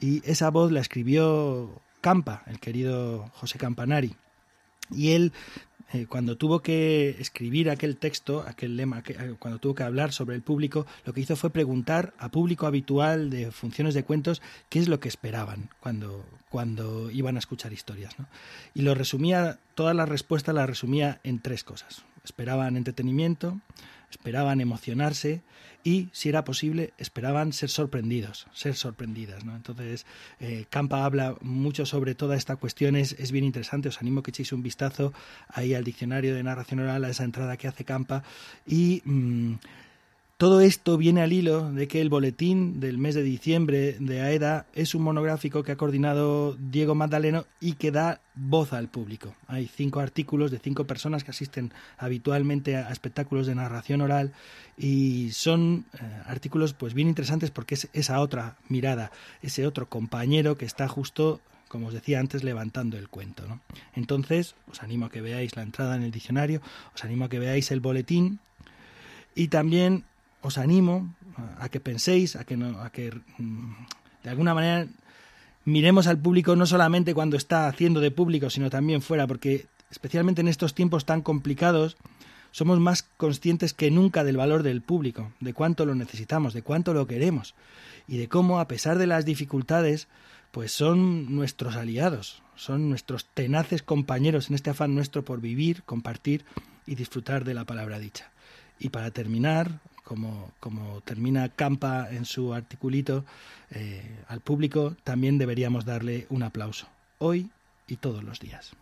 y 0.00 0.28
esa 0.28 0.50
voz 0.50 0.72
la 0.72 0.80
escribió 0.80 1.80
Campa, 2.00 2.42
el 2.48 2.58
querido 2.58 3.30
José 3.34 3.58
Campanari. 3.58 4.16
Y 4.90 5.12
él 5.12 5.32
eh, 5.92 6.06
cuando 6.06 6.36
tuvo 6.36 6.60
que 6.60 7.10
escribir 7.20 7.70
aquel 7.70 7.96
texto, 7.96 8.44
aquel 8.46 8.76
lema, 8.76 9.02
eh, 9.06 9.34
cuando 9.38 9.60
tuvo 9.60 9.74
que 9.76 9.84
hablar 9.84 10.12
sobre 10.12 10.34
el 10.34 10.42
público, 10.42 10.84
lo 11.04 11.12
que 11.12 11.20
hizo 11.20 11.36
fue 11.36 11.50
preguntar 11.50 12.12
a 12.18 12.28
público 12.30 12.66
habitual 12.66 13.30
de 13.30 13.52
funciones 13.52 13.94
de 13.94 14.02
cuentos 14.02 14.42
qué 14.68 14.80
es 14.80 14.88
lo 14.88 14.98
que 14.98 15.08
esperaban 15.08 15.70
cuando, 15.80 16.24
cuando 16.50 17.10
iban 17.10 17.36
a 17.36 17.38
escuchar 17.38 17.72
historias. 17.72 18.18
¿no? 18.18 18.26
Y 18.74 18.82
lo 18.82 18.94
resumía, 18.94 19.60
todas 19.76 19.94
las 19.94 20.08
respuestas 20.08 20.54
las 20.54 20.68
resumía 20.68 21.20
en 21.22 21.40
tres 21.40 21.62
cosas. 21.62 22.02
Esperaban 22.24 22.76
entretenimiento, 22.76 23.60
esperaban 24.10 24.60
emocionarse 24.60 25.42
y, 25.86 26.08
si 26.10 26.28
era 26.28 26.42
posible, 26.42 26.92
esperaban 26.98 27.52
ser 27.52 27.70
sorprendidos, 27.70 28.48
ser 28.52 28.74
sorprendidas. 28.74 29.44
¿no? 29.44 29.54
Entonces, 29.54 30.04
eh, 30.40 30.64
Campa 30.68 31.04
habla 31.04 31.36
mucho 31.42 31.86
sobre 31.86 32.16
toda 32.16 32.34
esta 32.34 32.56
cuestión, 32.56 32.96
es, 32.96 33.30
bien 33.30 33.44
interesante, 33.44 33.88
os 33.88 34.00
animo 34.00 34.18
a 34.18 34.22
que 34.24 34.32
echéis 34.32 34.52
un 34.52 34.64
vistazo 34.64 35.12
ahí 35.46 35.74
al 35.74 35.84
diccionario 35.84 36.34
de 36.34 36.42
narración 36.42 36.80
oral, 36.80 37.04
a 37.04 37.10
esa 37.10 37.22
entrada 37.22 37.56
que 37.56 37.68
hace 37.68 37.84
Campa, 37.84 38.24
y 38.66 39.00
mm, 39.04 39.54
todo 40.36 40.60
esto 40.60 40.98
viene 40.98 41.22
al 41.22 41.32
hilo 41.32 41.72
de 41.72 41.88
que 41.88 42.02
el 42.02 42.10
boletín 42.10 42.78
del 42.78 42.98
mes 42.98 43.14
de 43.14 43.22
diciembre 43.22 43.96
de 43.98 44.20
AEDA 44.20 44.66
es 44.74 44.94
un 44.94 45.02
monográfico 45.02 45.62
que 45.62 45.72
ha 45.72 45.76
coordinado 45.76 46.54
Diego 46.58 46.94
Magdaleno 46.94 47.46
y 47.58 47.72
que 47.74 47.90
da 47.90 48.20
voz 48.34 48.74
al 48.74 48.88
público. 48.88 49.34
Hay 49.46 49.66
cinco 49.66 50.00
artículos 50.00 50.50
de 50.50 50.58
cinco 50.58 50.84
personas 50.84 51.24
que 51.24 51.30
asisten 51.30 51.72
habitualmente 51.96 52.76
a 52.76 52.90
espectáculos 52.90 53.46
de 53.46 53.54
narración 53.54 54.02
oral 54.02 54.34
y 54.76 55.30
son 55.32 55.86
eh, 55.94 55.98
artículos 56.26 56.74
pues 56.74 56.92
bien 56.92 57.08
interesantes 57.08 57.50
porque 57.50 57.74
es 57.74 57.88
esa 57.94 58.20
otra 58.20 58.56
mirada, 58.68 59.12
ese 59.40 59.66
otro 59.66 59.88
compañero 59.88 60.58
que 60.58 60.66
está 60.66 60.86
justo 60.86 61.40
como 61.68 61.88
os 61.88 61.94
decía 61.94 62.20
antes, 62.20 62.44
levantando 62.44 62.96
el 62.96 63.08
cuento. 63.08 63.42
Entonces, 63.94 64.54
os 64.70 64.84
animo 64.84 65.06
a 65.06 65.10
que 65.10 65.20
veáis 65.20 65.56
la 65.56 65.62
entrada 65.62 65.96
en 65.96 66.02
el 66.02 66.12
diccionario, 66.12 66.62
os 66.94 67.02
animo 67.02 67.24
a 67.24 67.28
que 67.28 67.40
veáis 67.40 67.72
el 67.72 67.80
boletín 67.80 68.38
y 69.34 69.48
también 69.48 70.04
os 70.46 70.58
animo 70.58 71.10
a 71.58 71.68
que 71.68 71.80
penséis, 71.82 72.38
a 72.38 72.46
que, 72.46 72.56
no, 72.56 72.78
a 72.80 72.90
que 72.94 73.10
mm, 73.38 74.22
de 74.22 74.30
alguna 74.30 74.54
manera 74.54 74.86
miremos 75.66 76.06
al 76.06 76.18
público 76.18 76.54
no 76.54 76.66
solamente 76.66 77.14
cuando 77.14 77.36
está 77.36 77.66
haciendo 77.66 77.98
de 78.00 78.12
público, 78.14 78.48
sino 78.48 78.70
también 78.70 79.02
fuera, 79.02 79.26
porque 79.26 79.66
especialmente 79.90 80.40
en 80.40 80.48
estos 80.48 80.74
tiempos 80.74 81.04
tan 81.04 81.20
complicados, 81.20 81.96
somos 82.52 82.80
más 82.80 83.02
conscientes 83.02 83.74
que 83.74 83.90
nunca 83.90 84.24
del 84.24 84.38
valor 84.38 84.62
del 84.62 84.80
público, 84.80 85.32
de 85.40 85.52
cuánto 85.52 85.84
lo 85.84 85.94
necesitamos, 85.94 86.54
de 86.54 86.62
cuánto 86.62 86.94
lo 86.94 87.06
queremos 87.06 87.54
y 88.08 88.16
de 88.16 88.28
cómo, 88.28 88.60
a 88.60 88.68
pesar 88.68 88.98
de 88.98 89.06
las 89.06 89.24
dificultades, 89.24 90.08
pues 90.52 90.72
son 90.72 91.34
nuestros 91.34 91.76
aliados, 91.76 92.42
son 92.54 92.88
nuestros 92.88 93.26
tenaces 93.26 93.82
compañeros 93.82 94.48
en 94.48 94.54
este 94.54 94.70
afán 94.70 94.94
nuestro 94.94 95.24
por 95.24 95.40
vivir, 95.40 95.82
compartir 95.82 96.44
y 96.86 96.94
disfrutar 96.94 97.44
de 97.44 97.54
la 97.54 97.64
palabra 97.64 97.98
dicha. 97.98 98.30
Y 98.78 98.88
para 98.90 99.10
terminar, 99.10 99.80
como, 100.06 101.02
termina 101.04 101.48
Campa 101.48 102.08
en 102.10 102.24
su 102.24 102.54
articulito, 102.54 103.24
eh, 103.72 104.02
al 104.28 104.40
público 104.40 104.94
también 105.02 105.36
deberíamos 105.36 105.84
darle 105.84 106.26
un 106.30 106.44
aplauso, 106.44 106.86
hoy 107.18 107.50
y 107.88 107.96
todos 107.96 108.22
los 108.22 108.38
días. 108.38 108.72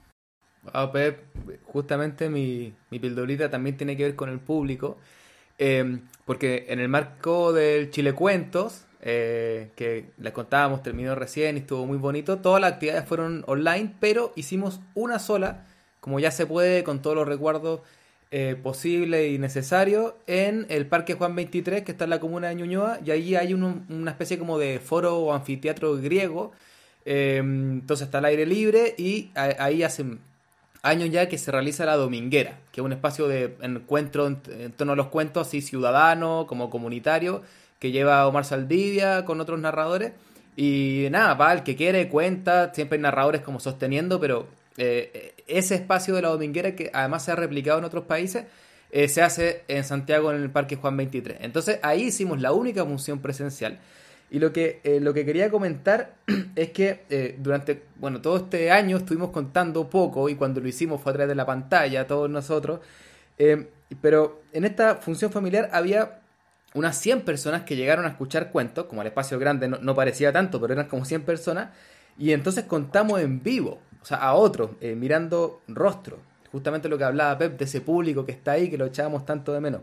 Pep, 0.92 1.24
justamente 1.64 2.28
mi, 2.28 2.74
mi 2.90 2.98
pildorita 2.98 3.50
también 3.50 3.76
tiene 3.76 3.96
que 3.96 4.04
ver 4.04 4.16
con 4.16 4.28
el 4.28 4.38
público, 4.38 4.98
em, 5.58 6.02
porque 6.26 6.66
en 6.68 6.80
el 6.80 6.88
marco 6.88 7.52
del 7.52 7.90
Chile 7.90 8.12
Cuentos, 8.12 8.84
eh, 9.00 9.70
que 9.76 10.10
les 10.18 10.32
contábamos, 10.32 10.82
terminó 10.82 11.14
recién 11.14 11.56
y 11.56 11.60
estuvo 11.60 11.86
muy 11.86 11.98
bonito, 11.98 12.38
todas 12.38 12.60
las 12.60 12.72
actividades 12.72 13.06
fueron 13.06 13.44
online, 13.46 13.94
pero 13.98 14.32
hicimos 14.36 14.80
una 14.94 15.18
sola, 15.18 15.66
como 16.00 16.20
ya 16.20 16.30
se 16.30 16.46
puede, 16.46 16.84
con 16.84 17.00
todos 17.00 17.16
los 17.16 17.26
recuerdos 17.28 17.80
eh, 18.36 18.56
posible 18.60 19.28
y 19.28 19.38
necesario 19.38 20.16
en 20.26 20.66
el 20.68 20.86
Parque 20.86 21.14
Juan 21.14 21.36
23, 21.36 21.84
que 21.84 21.92
está 21.92 22.02
en 22.02 22.10
la 22.10 22.18
comuna 22.18 22.48
de 22.48 22.56
Ñuñoa, 22.56 22.98
y 23.06 23.12
ahí 23.12 23.36
hay 23.36 23.54
una 23.54 24.10
especie 24.10 24.40
como 24.40 24.58
de 24.58 24.80
foro 24.80 25.18
o 25.18 25.32
anfiteatro 25.32 25.94
griego. 25.98 26.50
Em, 27.04 27.74
entonces 27.74 28.06
está 28.06 28.18
al 28.18 28.24
aire 28.24 28.44
libre 28.44 28.96
y 28.98 29.30
ahí 29.36 29.84
hace 29.84 30.04
años 30.82 31.10
ya 31.12 31.28
que 31.28 31.38
se 31.38 31.52
realiza 31.52 31.84
la 31.84 31.94
Dominguera, 31.94 32.58
que 32.72 32.80
es 32.80 32.84
un 32.84 32.92
espacio 32.92 33.28
de 33.28 33.56
encuentro 33.62 34.26
en, 34.26 34.72
torno 34.72 34.94
a 34.94 34.96
los 34.96 35.06
cuentos, 35.10 35.46
así 35.46 35.60
ciudadano, 35.62 36.46
como 36.48 36.70
comunitario, 36.70 37.42
que 37.78 37.92
lleva 37.92 38.26
Omar 38.26 38.44
Saldivia 38.44 39.24
con 39.24 39.40
otros 39.40 39.60
narradores. 39.60 40.10
Y 40.56 41.06
nada, 41.12 41.38
para 41.38 41.52
el 41.52 41.62
que 41.62 41.76
quiere, 41.76 42.08
cuenta, 42.08 42.74
siempre 42.74 42.96
hay 42.96 43.02
narradores 43.02 43.42
como 43.42 43.60
sosteniendo, 43.60 44.18
pero 44.18 44.48
eh, 44.76 45.33
ese 45.46 45.74
espacio 45.74 46.14
de 46.14 46.22
la 46.22 46.28
dominguera, 46.28 46.74
que 46.74 46.90
además 46.92 47.24
se 47.24 47.32
ha 47.32 47.36
replicado 47.36 47.78
en 47.78 47.84
otros 47.84 48.04
países, 48.04 48.44
eh, 48.90 49.08
se 49.08 49.22
hace 49.22 49.64
en 49.68 49.84
Santiago 49.84 50.32
en 50.32 50.42
el 50.42 50.50
Parque 50.50 50.76
Juan 50.76 50.96
23. 50.96 51.38
Entonces 51.40 51.78
ahí 51.82 52.04
hicimos 52.04 52.40
la 52.40 52.52
única 52.52 52.84
función 52.84 53.20
presencial. 53.20 53.78
Y 54.30 54.38
lo 54.38 54.52
que, 54.52 54.80
eh, 54.84 55.00
lo 55.00 55.12
que 55.12 55.24
quería 55.24 55.50
comentar 55.50 56.14
es 56.56 56.70
que 56.70 57.36
durante 57.38 57.82
bueno, 57.96 58.20
todo 58.20 58.36
este 58.38 58.70
año 58.70 58.96
estuvimos 58.96 59.30
contando 59.30 59.88
poco 59.90 60.28
y 60.28 60.34
cuando 60.34 60.60
lo 60.60 60.68
hicimos 60.68 61.00
fue 61.00 61.12
a 61.12 61.14
través 61.14 61.28
de 61.28 61.34
la 61.34 61.46
pantalla, 61.46 62.06
todos 62.06 62.30
nosotros. 62.30 62.80
pero 64.00 64.42
en 64.52 64.64
esta 64.64 64.96
función 64.96 65.30
familiar 65.30 65.68
había 65.72 66.20
unas 66.74 66.98
100 66.98 67.22
personas 67.22 67.62
que 67.62 67.76
llegaron 67.76 68.04
a 68.04 68.08
escuchar 68.08 68.50
cuentos, 68.50 68.86
como 68.86 69.02
el 69.02 69.08
espacio 69.08 69.38
grande 69.38 69.68
no, 69.68 69.78
no 69.78 69.94
parecía 69.94 70.32
tanto, 70.32 70.60
pero 70.60 70.74
eran 70.74 70.88
como 70.88 71.04
100 71.04 71.22
personas. 71.22 71.70
Y 72.18 72.32
entonces 72.32 72.64
contamos 72.64 73.20
en 73.20 73.42
vivo 73.42 73.80
o 74.04 74.06
sea, 74.06 74.18
a 74.18 74.34
otros, 74.34 74.72
eh, 74.82 74.94
mirando 74.94 75.62
rostro. 75.66 76.18
Justamente 76.52 76.90
lo 76.90 76.98
que 76.98 77.04
hablaba 77.04 77.38
Pep 77.38 77.58
de 77.58 77.64
ese 77.64 77.80
público 77.80 78.26
que 78.26 78.32
está 78.32 78.52
ahí, 78.52 78.68
que 78.68 78.76
lo 78.76 78.84
echábamos 78.84 79.24
tanto 79.24 79.54
de 79.54 79.62
menos. 79.62 79.80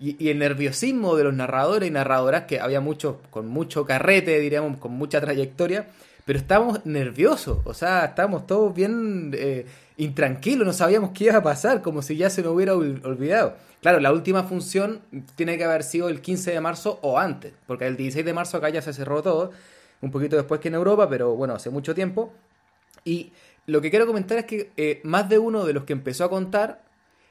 Y, 0.00 0.30
el 0.30 0.38
nerviosismo 0.38 1.16
de 1.16 1.24
los 1.24 1.34
narradores 1.34 1.86
y 1.86 1.92
narradoras, 1.92 2.44
que 2.44 2.60
había 2.60 2.80
muchos 2.80 3.16
con 3.28 3.46
mucho 3.46 3.84
carrete, 3.84 4.40
diríamos, 4.40 4.78
con 4.78 4.92
mucha 4.92 5.20
trayectoria, 5.20 5.86
pero 6.24 6.38
estábamos 6.38 6.86
nerviosos, 6.86 7.58
o 7.64 7.74
sea, 7.74 8.06
estábamos 8.06 8.46
todos 8.46 8.74
bien 8.74 9.32
eh, 9.34 9.66
intranquilos, 9.98 10.66
no 10.66 10.72
sabíamos 10.72 11.10
qué 11.10 11.24
iba 11.24 11.36
a 11.36 11.42
pasar, 11.42 11.82
como 11.82 12.00
si 12.00 12.16
ya 12.16 12.30
se 12.30 12.42
nos 12.42 12.54
hubiera 12.54 12.74
olvidado. 12.74 13.56
Claro, 13.82 14.00
la 14.00 14.14
última 14.14 14.44
función 14.44 15.02
tiene 15.36 15.58
que 15.58 15.64
haber 15.64 15.82
sido 15.82 16.08
el 16.08 16.22
15 16.22 16.52
de 16.52 16.60
marzo 16.62 17.00
o 17.02 17.18
antes, 17.18 17.52
porque 17.66 17.86
el 17.86 17.98
16 17.98 18.24
de 18.24 18.32
marzo 18.32 18.56
acá 18.56 18.70
ya 18.70 18.80
se 18.80 18.94
cerró 18.94 19.22
todo, 19.22 19.50
un 20.00 20.10
poquito 20.10 20.36
después 20.36 20.58
que 20.58 20.68
en 20.68 20.74
Europa, 20.74 21.06
pero 21.10 21.36
bueno, 21.36 21.54
hace 21.54 21.68
mucho 21.68 21.94
tiempo. 21.94 22.32
Y 23.04 23.32
lo 23.68 23.82
que 23.82 23.90
quiero 23.90 24.06
comentar 24.06 24.38
es 24.38 24.46
que 24.46 24.72
eh, 24.78 25.00
más 25.04 25.28
de 25.28 25.38
uno 25.38 25.66
de 25.66 25.74
los 25.74 25.84
que 25.84 25.92
empezó 25.92 26.24
a 26.24 26.30
contar, 26.30 26.82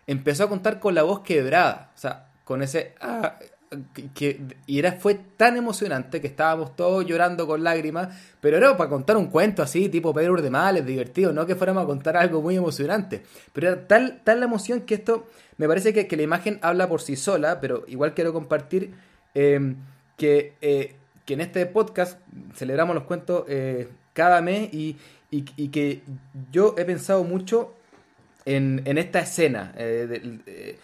empezó 0.05 0.43
a 0.43 0.49
contar 0.49 0.79
con 0.79 0.93
la 0.93 1.01
voz 1.01 1.21
quebrada. 1.21 1.91
O 1.95 1.97
sea, 1.97 2.27
con 2.43 2.61
ese... 2.61 2.93
Ah, 3.01 3.37
que, 4.13 4.39
y 4.67 4.79
era, 4.79 4.93
fue 4.93 5.15
tan 5.15 5.57
emocionante 5.57 6.21
que 6.21 6.27
estábamos 6.27 6.75
todos 6.75 7.05
llorando 7.05 7.47
con 7.47 7.63
lágrimas, 7.63 8.15
pero 8.39 8.55
era 8.57 8.77
para 8.77 8.89
contar 8.89 9.17
un 9.17 9.25
cuento 9.25 9.63
así, 9.63 9.89
tipo 9.89 10.13
Pedro 10.13 10.39
de 10.39 10.49
Males, 10.51 10.85
divertido, 10.85 11.33
no 11.33 11.45
que 11.47 11.55
fuéramos 11.55 11.83
a 11.83 11.87
contar 11.87 12.15
algo 12.15 12.39
muy 12.39 12.55
emocionante. 12.55 13.23
Pero 13.51 13.69
era 13.69 13.87
tal, 13.87 14.21
tal 14.23 14.39
la 14.39 14.45
emoción 14.45 14.81
que 14.81 14.93
esto, 14.93 15.25
me 15.57 15.67
parece 15.67 15.91
que, 15.91 16.15
la 16.15 16.23
imagen 16.23 16.59
habla 16.61 16.87
por 16.87 17.01
sí 17.01 17.15
sola, 17.15 17.59
pero 17.59 17.83
igual 17.87 18.13
quiero 18.13 18.31
compartir 18.31 18.93
em, 19.33 19.75
que, 20.17 20.53
eh, 20.61 20.95
que 21.25 21.33
en 21.33 21.41
este 21.41 21.65
podcast 21.65 22.21
celebramos 22.53 22.95
los 22.95 23.05
cuentos 23.05 23.43
eh, 23.49 23.89
cada 24.17 24.41
mes 24.41 24.73
y, 24.73 24.97
y, 25.29 25.67
que 25.67 26.01
yo 26.51 26.73
he 26.75 26.85
pensado 26.85 27.23
mucho 27.23 27.75
en, 28.45 28.81
esta 28.97 29.19
escena, 29.19 29.73
eh, 29.77 30.79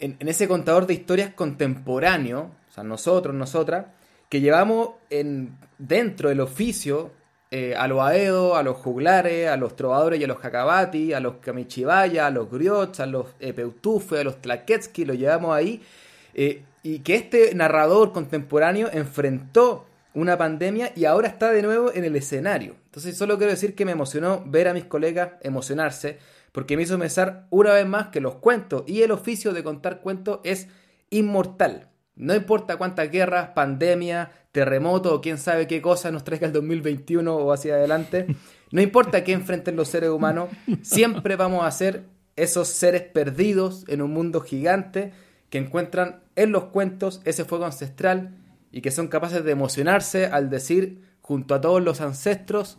en, 0.00 0.16
ese 0.26 0.48
contador 0.48 0.86
de 0.86 0.94
historias 0.94 1.34
contemporáneo, 1.34 2.50
o 2.70 2.72
sea, 2.72 2.82
nosotros, 2.82 3.34
nosotras, 3.34 3.84
que 4.30 4.40
llevamos 4.40 4.92
en, 5.10 5.58
dentro 5.76 6.30
del 6.30 6.40
oficio 6.40 7.10
eh, 7.50 7.74
a 7.76 7.86
los 7.88 8.00
aedos, 8.00 8.56
a 8.56 8.62
los 8.62 8.78
juglares, 8.78 9.48
a 9.48 9.58
los 9.58 9.76
trovadores 9.76 10.18
y 10.18 10.24
a 10.24 10.26
los 10.26 10.38
jacabati, 10.38 11.12
a 11.12 11.20
los 11.20 11.34
kamichibaya, 11.42 12.26
a 12.26 12.30
los 12.30 12.50
griots, 12.50 13.00
a 13.00 13.06
los 13.06 13.26
epeutufe, 13.38 14.20
a 14.20 14.24
los 14.24 14.40
tlaketski, 14.40 15.04
lo 15.04 15.12
llevamos 15.12 15.54
ahí, 15.54 15.82
eh, 16.32 16.62
y 16.82 17.00
que 17.00 17.16
este 17.16 17.54
narrador 17.54 18.12
contemporáneo 18.12 18.88
enfrentó 18.90 19.85
una 20.16 20.38
pandemia 20.38 20.92
y 20.96 21.04
ahora 21.04 21.28
está 21.28 21.52
de 21.52 21.60
nuevo 21.60 21.92
en 21.92 22.04
el 22.04 22.16
escenario. 22.16 22.74
Entonces 22.86 23.18
solo 23.18 23.36
quiero 23.36 23.52
decir 23.52 23.74
que 23.74 23.84
me 23.84 23.92
emocionó 23.92 24.42
ver 24.46 24.66
a 24.66 24.72
mis 24.72 24.86
colegas 24.86 25.32
emocionarse 25.42 26.18
porque 26.52 26.74
me 26.74 26.84
hizo 26.84 26.98
pensar 26.98 27.46
una 27.50 27.74
vez 27.74 27.86
más 27.86 28.08
que 28.08 28.22
los 28.22 28.36
cuentos 28.36 28.84
y 28.86 29.02
el 29.02 29.10
oficio 29.10 29.52
de 29.52 29.62
contar 29.62 30.00
cuentos 30.00 30.40
es 30.42 30.68
inmortal. 31.10 31.90
No 32.14 32.34
importa 32.34 32.78
cuántas 32.78 33.10
guerras, 33.10 33.50
pandemia, 33.50 34.32
terremoto 34.52 35.14
o 35.14 35.20
quién 35.20 35.36
sabe 35.36 35.66
qué 35.66 35.82
cosa 35.82 36.10
nos 36.10 36.24
traiga 36.24 36.46
el 36.46 36.54
2021 36.54 37.36
o 37.36 37.52
hacia 37.52 37.74
adelante, 37.74 38.26
no 38.72 38.80
importa 38.80 39.22
qué 39.22 39.32
enfrenten 39.32 39.76
los 39.76 39.88
seres 39.88 40.08
humanos, 40.08 40.48
siempre 40.80 41.36
vamos 41.36 41.62
a 41.62 41.70
ser 41.70 42.04
esos 42.36 42.68
seres 42.68 43.02
perdidos 43.02 43.84
en 43.86 44.00
un 44.00 44.12
mundo 44.12 44.40
gigante 44.40 45.12
que 45.50 45.58
encuentran 45.58 46.22
en 46.36 46.52
los 46.52 46.64
cuentos 46.64 47.20
ese 47.26 47.44
fuego 47.44 47.66
ancestral 47.66 48.34
y 48.76 48.82
que 48.82 48.90
son 48.90 49.08
capaces 49.08 49.42
de 49.42 49.52
emocionarse 49.52 50.26
al 50.26 50.50
decir, 50.50 51.00
junto 51.22 51.54
a 51.54 51.62
todos 51.62 51.82
los 51.82 52.02
ancestros, 52.02 52.76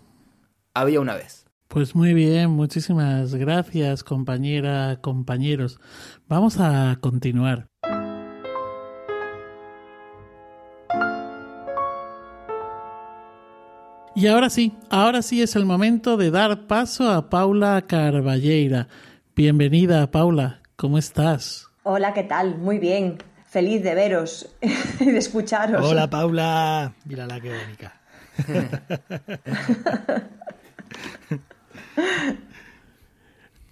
había 0.76 1.00
una 1.00 1.16
vez. 1.16 1.48
Pues 1.70 1.96
muy 1.96 2.14
bien, 2.14 2.52
muchísimas 2.52 3.34
gracias 3.34 4.04
compañera, 4.04 5.00
compañeros. 5.02 5.80
Vamos 6.28 6.60
a 6.60 7.00
continuar. 7.02 7.66
Y 14.14 14.28
ahora 14.28 14.52
sí, 14.52 14.74
ahora 14.92 15.24
sí 15.24 15.42
es 15.42 15.56
el 15.56 15.66
momento 15.66 16.16
de 16.16 16.30
dar 16.30 16.68
paso 16.68 17.10
a 17.10 17.32
Paula 17.32 17.86
Carballeira. 17.88 18.88
Bienvenida, 19.36 20.12
Paula, 20.12 20.62
¿cómo 20.76 21.00
estás? 21.00 21.66
Hola, 21.82 22.14
¿qué 22.14 22.22
tal? 22.22 22.56
Muy 22.60 22.78
bien. 22.78 23.18
Feliz 23.48 23.82
de 23.84 23.96
veros 23.96 24.50
y 25.00 25.06
de 25.06 25.18
escucharos. 25.18 25.86
Hola, 25.86 26.10
Paula. 26.10 26.94
Mírala 27.06 27.40
qué 27.40 27.50
bonita. 27.50 27.94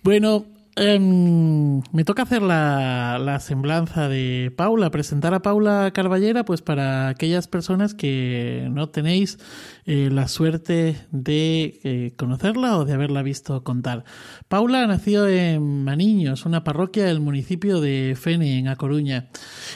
bueno, 0.04 0.46
Em, 0.78 1.82
me 1.94 2.04
toca 2.04 2.24
hacer 2.24 2.42
la, 2.42 3.18
la, 3.18 3.40
semblanza 3.40 4.10
de 4.10 4.52
Paula, 4.58 4.92
presentar 4.92 5.34
a 5.34 5.42
Paula 5.42 5.90
Carballera, 5.94 6.44
pues 6.44 6.62
para 6.62 7.08
aquellas 7.08 7.48
personas 7.48 7.94
que 7.94 8.68
no 8.72 8.90
tenéis 8.90 9.40
eh, 9.86 10.10
la 10.12 10.28
suerte 10.28 10.98
de 11.12 11.80
eh, 11.84 12.14
conocerla 12.18 12.78
o 12.78 12.86
de 12.86 12.94
haberla 12.94 13.22
visto 13.22 13.64
contar. 13.64 14.04
Paula 14.48 14.88
nació 14.88 15.28
en 15.28 15.84
Maniños, 15.84 16.46
una 16.46 16.64
parroquia 16.64 17.06
del 17.06 17.20
municipio 17.20 17.80
de 17.82 18.18
Fene, 18.20 18.58
en 18.58 18.68
A 18.68 18.78
Coruña. 18.78 19.30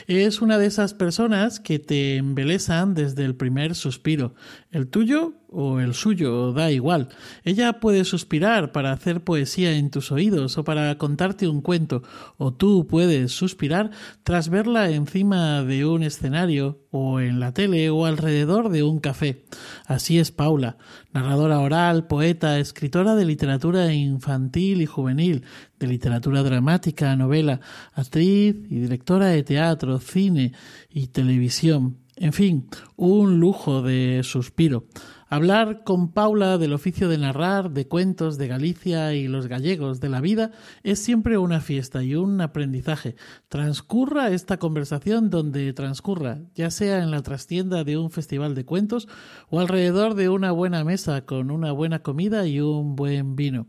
Es 0.08 0.42
una 0.42 0.58
de 0.58 0.66
esas 0.66 0.94
personas 0.94 1.60
que 1.60 1.78
te 1.78 2.16
embelezan 2.16 2.94
desde 2.94 3.24
el 3.24 3.36
primer 3.36 3.76
suspiro. 3.76 4.34
El 4.72 4.88
tuyo 4.88 5.34
o 5.48 5.80
el 5.80 5.94
suyo, 5.94 6.52
da 6.52 6.70
igual. 6.70 7.08
Ella 7.44 7.80
puede 7.80 8.04
suspirar 8.04 8.72
para 8.72 8.92
hacer 8.92 9.22
poesía 9.22 9.72
en 9.72 9.90
tus 9.90 10.12
oídos 10.12 10.58
o 10.58 10.64
para 10.64 10.96
contarte 10.96 11.48
un 11.48 11.60
cuento, 11.60 12.02
o 12.36 12.52
tú 12.52 12.86
puedes 12.86 13.32
suspirar 13.32 13.90
tras 14.22 14.48
verla 14.48 14.90
encima 14.90 15.62
de 15.64 15.84
un 15.86 16.02
escenario 16.02 16.86
o 16.90 17.20
en 17.20 17.40
la 17.40 17.52
tele 17.52 17.90
o 17.90 18.06
alrededor 18.06 18.68
de 18.68 18.82
un 18.82 18.98
café. 18.98 19.44
Así 19.86 20.18
es 20.18 20.32
Paula, 20.32 20.76
narradora 21.12 21.60
oral, 21.60 22.06
poeta, 22.06 22.58
escritora 22.58 23.14
de 23.14 23.24
literatura 23.24 23.92
infantil 23.92 24.82
y 24.82 24.86
juvenil, 24.86 25.44
de 25.78 25.86
literatura 25.86 26.42
dramática, 26.42 27.14
novela, 27.16 27.60
actriz 27.92 28.56
y 28.68 28.80
directora 28.80 29.26
de 29.26 29.42
teatro, 29.42 29.98
cine 29.98 30.52
y 30.90 31.08
televisión. 31.08 31.98
En 32.16 32.32
fin, 32.32 32.68
un 32.96 33.40
lujo 33.40 33.82
de 33.82 34.20
suspiro. 34.22 34.84
Hablar 35.32 35.84
con 35.84 36.10
Paula 36.10 36.58
del 36.58 36.72
oficio 36.72 37.08
de 37.08 37.16
narrar, 37.16 37.70
de 37.70 37.86
cuentos 37.86 38.36
de 38.36 38.48
Galicia 38.48 39.14
y 39.14 39.28
los 39.28 39.46
gallegos, 39.46 40.00
de 40.00 40.08
la 40.08 40.20
vida, 40.20 40.50
es 40.82 40.98
siempre 40.98 41.38
una 41.38 41.60
fiesta 41.60 42.02
y 42.02 42.16
un 42.16 42.40
aprendizaje. 42.40 43.14
Transcurra 43.48 44.30
esta 44.30 44.58
conversación 44.58 45.30
donde 45.30 45.72
transcurra, 45.72 46.40
ya 46.56 46.72
sea 46.72 46.98
en 46.98 47.12
la 47.12 47.22
trastienda 47.22 47.84
de 47.84 47.96
un 47.96 48.10
festival 48.10 48.56
de 48.56 48.64
cuentos 48.64 49.06
o 49.50 49.60
alrededor 49.60 50.16
de 50.16 50.28
una 50.28 50.50
buena 50.50 50.82
mesa 50.82 51.24
con 51.24 51.52
una 51.52 51.70
buena 51.70 52.00
comida 52.00 52.48
y 52.48 52.60
un 52.60 52.96
buen 52.96 53.36
vino. 53.36 53.68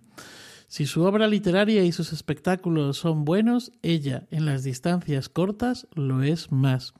Si 0.71 0.85
su 0.85 1.03
obra 1.03 1.27
literaria 1.27 1.83
y 1.83 1.91
sus 1.91 2.13
espectáculos 2.13 2.95
son 2.95 3.25
buenos, 3.25 3.73
ella, 3.81 4.25
en 4.31 4.45
las 4.45 4.63
distancias 4.63 5.27
cortas, 5.27 5.85
lo 5.95 6.23
es 6.23 6.49
más. 6.53 6.93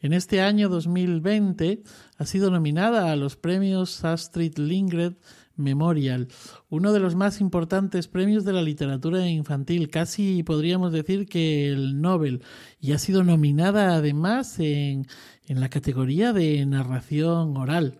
En 0.00 0.12
este 0.12 0.42
año 0.42 0.68
2020 0.68 1.82
ha 2.18 2.24
sido 2.24 2.52
nominada 2.52 3.10
a 3.10 3.16
los 3.16 3.34
premios 3.34 4.04
Astrid 4.04 4.56
Lindgren 4.58 5.18
Memorial, 5.56 6.28
uno 6.68 6.92
de 6.92 7.00
los 7.00 7.16
más 7.16 7.40
importantes 7.40 8.06
premios 8.06 8.44
de 8.44 8.52
la 8.52 8.62
literatura 8.62 9.26
infantil, 9.26 9.90
casi 9.90 10.44
podríamos 10.44 10.92
decir 10.92 11.26
que 11.26 11.66
el 11.72 12.00
Nobel, 12.00 12.44
y 12.80 12.92
ha 12.92 12.98
sido 13.00 13.24
nominada 13.24 13.96
además 13.96 14.60
en, 14.60 15.08
en 15.48 15.58
la 15.58 15.68
categoría 15.68 16.32
de 16.32 16.64
narración 16.64 17.56
oral. 17.56 17.98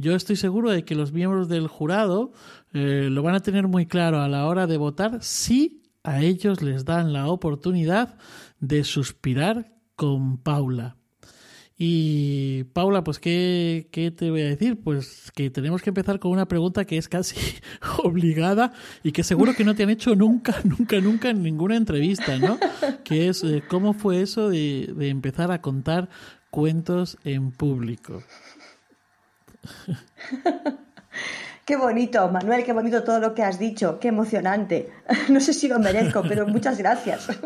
Yo 0.00 0.14
estoy 0.14 0.36
seguro 0.36 0.70
de 0.70 0.84
que 0.84 0.94
los 0.94 1.10
miembros 1.10 1.48
del 1.48 1.66
jurado 1.66 2.30
eh, 2.72 3.08
lo 3.10 3.22
van 3.22 3.34
a 3.34 3.40
tener 3.40 3.66
muy 3.68 3.86
claro 3.86 4.20
a 4.20 4.28
la 4.28 4.46
hora 4.46 4.66
de 4.66 4.76
votar 4.76 5.22
si 5.22 5.82
a 6.02 6.22
ellos 6.22 6.62
les 6.62 6.84
dan 6.84 7.12
la 7.12 7.28
oportunidad 7.28 8.16
de 8.60 8.84
suspirar 8.84 9.72
con 9.96 10.38
Paula. 10.38 10.96
Y 11.80 12.64
Paula, 12.72 13.04
pues 13.04 13.20
¿qué, 13.20 13.88
¿qué, 13.92 14.10
te 14.10 14.30
voy 14.30 14.42
a 14.42 14.46
decir? 14.46 14.80
Pues 14.82 15.30
que 15.34 15.48
tenemos 15.48 15.80
que 15.80 15.90
empezar 15.90 16.18
con 16.18 16.32
una 16.32 16.48
pregunta 16.48 16.84
que 16.84 16.98
es 16.98 17.08
casi 17.08 17.36
obligada 18.02 18.72
y 19.04 19.12
que 19.12 19.22
seguro 19.22 19.54
que 19.54 19.64
no 19.64 19.76
te 19.76 19.84
han 19.84 19.90
hecho 19.90 20.16
nunca, 20.16 20.56
nunca, 20.64 21.00
nunca 21.00 21.30
en 21.30 21.42
ninguna 21.42 21.76
entrevista, 21.76 22.36
¿no? 22.38 22.58
Que 23.04 23.28
es 23.28 23.44
eh, 23.44 23.62
cómo 23.68 23.92
fue 23.92 24.22
eso 24.22 24.48
de, 24.48 24.92
de 24.96 25.08
empezar 25.08 25.52
a 25.52 25.60
contar 25.60 26.08
cuentos 26.50 27.16
en 27.22 27.52
público. 27.52 28.24
Qué 31.68 31.76
bonito, 31.76 32.26
Manuel, 32.30 32.64
qué 32.64 32.72
bonito 32.72 33.04
todo 33.04 33.20
lo 33.20 33.34
que 33.34 33.42
has 33.42 33.58
dicho, 33.58 34.00
qué 34.00 34.08
emocionante. 34.08 34.88
No 35.28 35.38
sé 35.38 35.52
si 35.52 35.68
lo 35.68 35.78
merezco, 35.78 36.22
pero 36.26 36.46
muchas 36.46 36.78
gracias. 36.78 37.28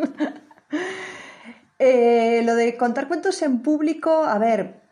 Eh, 1.84 2.42
lo 2.44 2.54
de 2.54 2.76
contar 2.76 3.08
cuentos 3.08 3.42
en 3.42 3.60
público, 3.60 4.22
a 4.24 4.38
ver, 4.38 4.82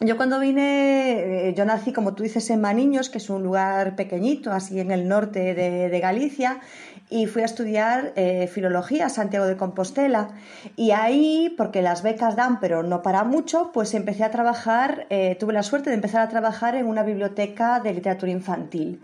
yo 0.00 0.18
cuando 0.18 0.38
vine, 0.38 1.48
eh, 1.48 1.54
yo 1.56 1.64
nací, 1.64 1.94
como 1.94 2.14
tú 2.14 2.24
dices, 2.24 2.50
en 2.50 2.60
Maniños, 2.60 3.08
que 3.08 3.16
es 3.16 3.30
un 3.30 3.42
lugar 3.42 3.96
pequeñito, 3.96 4.52
así 4.52 4.78
en 4.78 4.90
el 4.90 5.08
norte 5.08 5.54
de, 5.54 5.98
Galicia, 5.98 6.60
y 7.08 7.26
fui 7.26 7.42
a 7.42 7.44
estudiar 7.44 8.12
eh, 8.16 8.48
filología 8.48 9.06
a 9.06 9.08
Santiago 9.08 9.46
de 9.46 9.56
Compostela. 9.56 10.30
Y 10.74 10.90
ahí, 10.90 11.54
porque 11.56 11.82
las 11.82 12.02
becas 12.02 12.36
dan, 12.36 12.58
pero 12.60 12.82
no 12.82 13.02
para 13.02 13.24
mucho, 13.24 13.70
pues 13.72 13.94
empecé 13.94 14.24
a 14.24 14.30
trabajar, 14.30 15.06
eh, 15.10 15.36
tuve 15.38 15.52
la 15.52 15.62
suerte 15.62 15.90
de 15.90 15.96
empezar 15.96 16.22
a 16.22 16.28
trabajar 16.28 16.74
en 16.74 16.86
una 16.86 17.02
biblioteca 17.02 17.80
de 17.80 17.94
literatura 17.94 18.32
infantil 18.32 19.02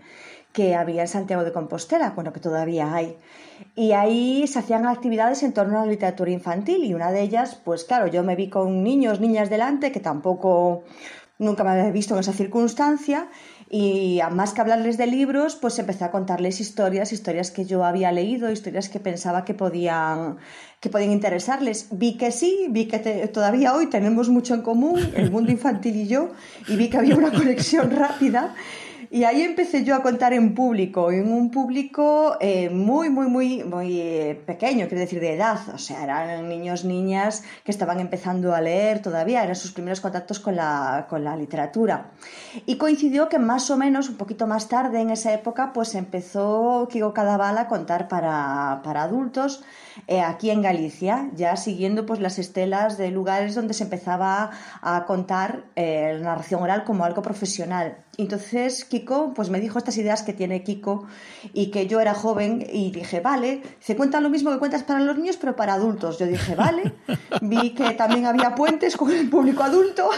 que 0.51 0.75
había 0.75 1.01
en 1.01 1.07
Santiago 1.07 1.43
de 1.43 1.51
Compostela, 1.51 2.11
bueno, 2.11 2.31
que 2.31 2.39
todavía 2.39 2.93
hay. 2.93 3.17
Y 3.75 3.93
ahí 3.93 4.45
se 4.47 4.59
hacían 4.59 4.85
actividades 4.85 5.41
en 5.41 5.53
torno 5.53 5.79
a 5.79 5.85
la 5.85 5.91
literatura 5.91 6.29
infantil 6.29 6.83
y 6.83 6.93
una 6.93 7.11
de 7.11 7.21
ellas, 7.21 7.59
pues 7.63 7.85
claro, 7.85 8.07
yo 8.07 8.23
me 8.23 8.35
vi 8.35 8.49
con 8.49 8.83
niños, 8.83 9.19
niñas 9.19 9.49
delante, 9.49 9.91
que 9.91 9.99
tampoco 9.99 10.83
nunca 11.39 11.63
me 11.63 11.71
había 11.71 11.91
visto 11.91 12.13
en 12.13 12.19
esa 12.19 12.33
circunstancia 12.33 13.29
y 13.75 14.19
más 14.31 14.53
que 14.53 14.61
hablarles 14.61 14.99
de 14.99 15.07
libros, 15.07 15.55
pues 15.55 15.79
empecé 15.79 16.03
a 16.03 16.11
contarles 16.11 16.61
historias, 16.61 17.11
historias 17.11 17.49
que 17.49 17.65
yo 17.65 17.83
había 17.83 18.11
leído, 18.11 18.51
historias 18.51 18.87
que 18.87 18.99
pensaba 18.99 19.45
que 19.45 19.55
podían, 19.55 20.37
que 20.79 20.91
podían 20.91 21.11
interesarles. 21.11 21.87
Vi 21.89 22.15
que 22.15 22.31
sí, 22.31 22.67
vi 22.69 22.85
que 22.85 22.99
todavía 23.33 23.73
hoy 23.73 23.87
tenemos 23.87 24.29
mucho 24.29 24.53
en 24.53 24.61
común, 24.61 24.99
el 25.15 25.31
mundo 25.31 25.51
infantil 25.51 25.95
y 25.95 26.07
yo, 26.07 26.33
y 26.67 26.75
vi 26.75 26.91
que 26.91 26.97
había 26.97 27.15
una 27.15 27.31
conexión 27.33 27.89
rápida 27.89 28.53
y 29.13 29.25
ahí 29.25 29.43
empecé 29.43 29.83
yo 29.83 29.93
a 29.93 30.01
contar 30.01 30.33
en 30.33 30.55
público, 30.55 31.11
en 31.11 31.31
un 31.31 31.51
público 31.51 32.35
eh, 32.41 32.71
muy, 32.71 33.11
muy, 33.11 33.27
muy, 33.27 33.63
muy 33.63 33.99
eh, 33.99 34.41
pequeño, 34.43 34.87
quiero 34.87 35.01
decir, 35.01 35.19
de 35.19 35.35
edad. 35.35 35.59
O 35.71 35.77
sea, 35.77 36.03
eran 36.03 36.49
niños, 36.49 36.83
niñas 36.83 37.43
que 37.63 37.69
estaban 37.69 37.99
empezando 37.99 38.55
a 38.55 38.59
leer 38.59 39.03
todavía, 39.03 39.43
eran 39.43 39.55
sus 39.55 39.71
primeros 39.71 40.01
contactos 40.01 40.39
con 40.39 40.55
la, 40.55 41.05
con 41.07 41.23
la 41.23 41.37
literatura. 41.37 42.09
Y 42.65 42.77
coincidió 42.77 43.29
que 43.29 43.37
más 43.37 43.69
o 43.69 43.77
menos, 43.77 44.09
un 44.09 44.17
poquito 44.17 44.47
más 44.47 44.67
tarde 44.67 45.01
en 45.01 45.11
esa 45.11 45.31
época, 45.31 45.73
pues 45.73 45.93
empezó 45.93 46.87
Kiko 46.91 47.13
Cadaval 47.13 47.59
a 47.59 47.67
contar 47.67 48.07
para, 48.07 48.81
para 48.83 49.03
adultos 49.03 49.63
eh, 50.07 50.21
aquí 50.21 50.49
en 50.49 50.61
Galicia, 50.61 51.29
ya 51.35 51.55
siguiendo 51.55 52.05
pues 52.05 52.19
las 52.19 52.39
estelas 52.39 52.97
de 52.97 53.11
lugares 53.11 53.55
donde 53.55 53.73
se 53.73 53.83
empezaba 53.83 54.51
a 54.81 55.05
contar 55.05 55.65
la 55.75 56.19
narración 56.19 56.61
oral 56.61 56.83
como 56.83 57.05
algo 57.05 57.21
profesional. 57.21 57.97
Entonces 58.17 58.85
Kiko 58.85 59.33
pues 59.33 59.49
me 59.49 59.59
dijo 59.59 59.79
estas 59.79 59.97
ideas 59.97 60.21
que 60.21 60.33
tiene 60.33 60.63
Kiko 60.63 61.07
y 61.51 61.71
que 61.71 61.87
yo 61.87 61.99
era 61.99 62.13
joven 62.13 62.63
y 62.71 62.91
dije, 62.91 63.21
vale, 63.21 63.63
se 63.79 63.95
cuenta 63.95 64.19
lo 64.19 64.29
mismo 64.29 64.51
que 64.51 64.59
cuentas 64.59 64.83
para 64.83 64.99
los 64.99 65.17
niños 65.17 65.37
pero 65.37 65.55
para 65.55 65.73
adultos. 65.73 66.19
Yo 66.19 66.27
dije, 66.27 66.53
vale, 66.53 66.93
vi 67.41 67.71
que 67.73 67.91
también 67.91 68.27
había 68.27 68.53
puentes 68.53 68.97
con 68.97 69.09
el 69.09 69.29
público 69.29 69.63
adulto 69.63 70.09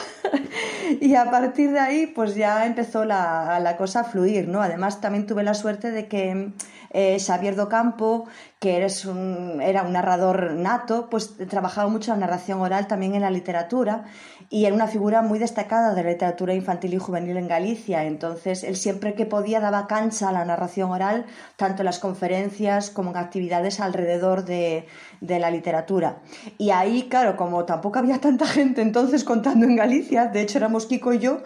y 1.02 1.16
a 1.16 1.32
partir 1.32 1.72
de 1.72 1.80
ahí 1.80 2.08
pues 2.08 2.36
ya 2.36 2.66
empezó 2.66 3.06
la, 3.06 3.62
la 3.62 3.78
cosa 3.78 4.02
a 4.02 4.04
fluir, 4.04 4.50
¿no? 4.50 4.62
Además 4.62 5.00
también 5.00 5.26
tuve 5.26 5.44
la 5.44 5.54
suerte 5.54 5.92
de 5.92 6.08
que 6.10 6.52
eh, 6.92 7.18
Xavier 7.20 7.56
Docampo, 7.56 8.26
que 8.60 8.78
eres 8.78 9.06
un, 9.06 9.62
era 9.62 9.84
un 9.84 9.94
narrador 9.94 10.54
nato, 10.54 11.10
pues 11.10 11.38
trabajaba 11.50 11.90
mucho 11.90 12.12
la 12.12 12.18
narración 12.18 12.62
oral 12.62 12.88
también 12.88 13.16
en 13.16 13.22
la 13.22 13.32
literatura 13.32 14.06
y 14.50 14.66
era 14.66 14.76
una 14.76 14.88
figura 14.88 15.22
muy 15.22 15.40
destacada 15.40 15.94
de 15.94 16.04
la 16.04 16.12
literatura 16.12 16.54
infantil 16.54 16.94
y 16.94 16.98
juvenil 16.98 17.38
en 17.38 17.48
Galicia. 17.48 18.04
Entonces, 18.06 18.64
él 18.64 18.76
siempre 18.76 19.14
que 19.14 19.26
podía 19.26 19.60
daba 19.60 19.88
cancha 19.88 20.30
a 20.30 20.32
la 20.32 20.46
narración 20.46 20.92
oral, 20.92 21.26
tanto 21.56 21.82
en 21.82 21.86
las 21.86 22.00
conferencias 22.00 22.90
como 22.90 23.12
en 23.12 23.18
actividades 23.18 23.80
alrededor 23.80 24.46
de, 24.46 24.88
de 25.22 25.40
la 25.40 25.52
literatura. 25.52 26.20
Y 26.58 26.70
ahí, 26.70 27.08
claro, 27.10 27.36
como 27.36 27.66
tampoco 27.66 28.00
había 28.00 28.20
tanta 28.20 28.46
gente 28.46 28.82
entonces 28.82 29.24
contando 29.24 29.66
en 29.66 29.76
Galicia, 29.76 30.28
de 30.28 30.42
hecho 30.42 30.58
éramos 30.58 30.86
Kiko 30.86 31.14
y 31.14 31.20
yo, 31.20 31.40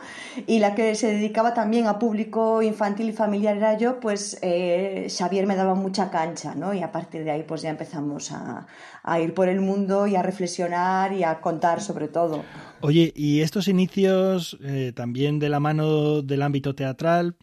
y 0.48 0.60
la 0.60 0.76
que 0.76 0.96
se 0.96 1.08
dedicaba 1.08 1.54
también 1.54 1.88
a 1.88 2.00
público 2.00 2.62
infantil 2.62 3.10
y 3.10 3.14
familiar 3.14 3.58
era 3.58 3.78
yo, 3.78 4.00
pues 4.00 4.38
eh, 4.42 5.08
Xavier 5.10 5.46
me 5.48 5.56
daba 5.56 5.76
mucha 5.76 6.10
cancha, 6.10 6.56
¿no? 6.56 6.74
Y 6.74 6.82
a 6.82 6.92
partir 6.92 7.24
de 7.24 7.32
ahí 7.32 7.44
pues 7.44 7.62
ya 7.62 7.70
empezamos 7.70 8.32
a, 8.32 8.68
a 9.04 9.20
ir 9.20 9.34
por 9.34 9.48
el 9.48 9.62
mundo 9.62 10.08
y 10.08 10.16
a 10.16 10.22
reflexionar 10.22 11.14
y 11.14 11.24
a 11.24 11.40
contar 11.42 11.82
sobre 11.82 12.08
todo. 12.08 12.44
Oye, 12.82 13.12
y 13.16 13.42
estos 13.42 13.68
inicios 13.68 14.58
eh, 14.64 14.94
también 14.96 15.40
de 15.40 15.50
la 15.50 15.60
mano 15.60 16.22
del 16.22 16.42
ámbito 16.42 16.76
teatral, 16.76 17.36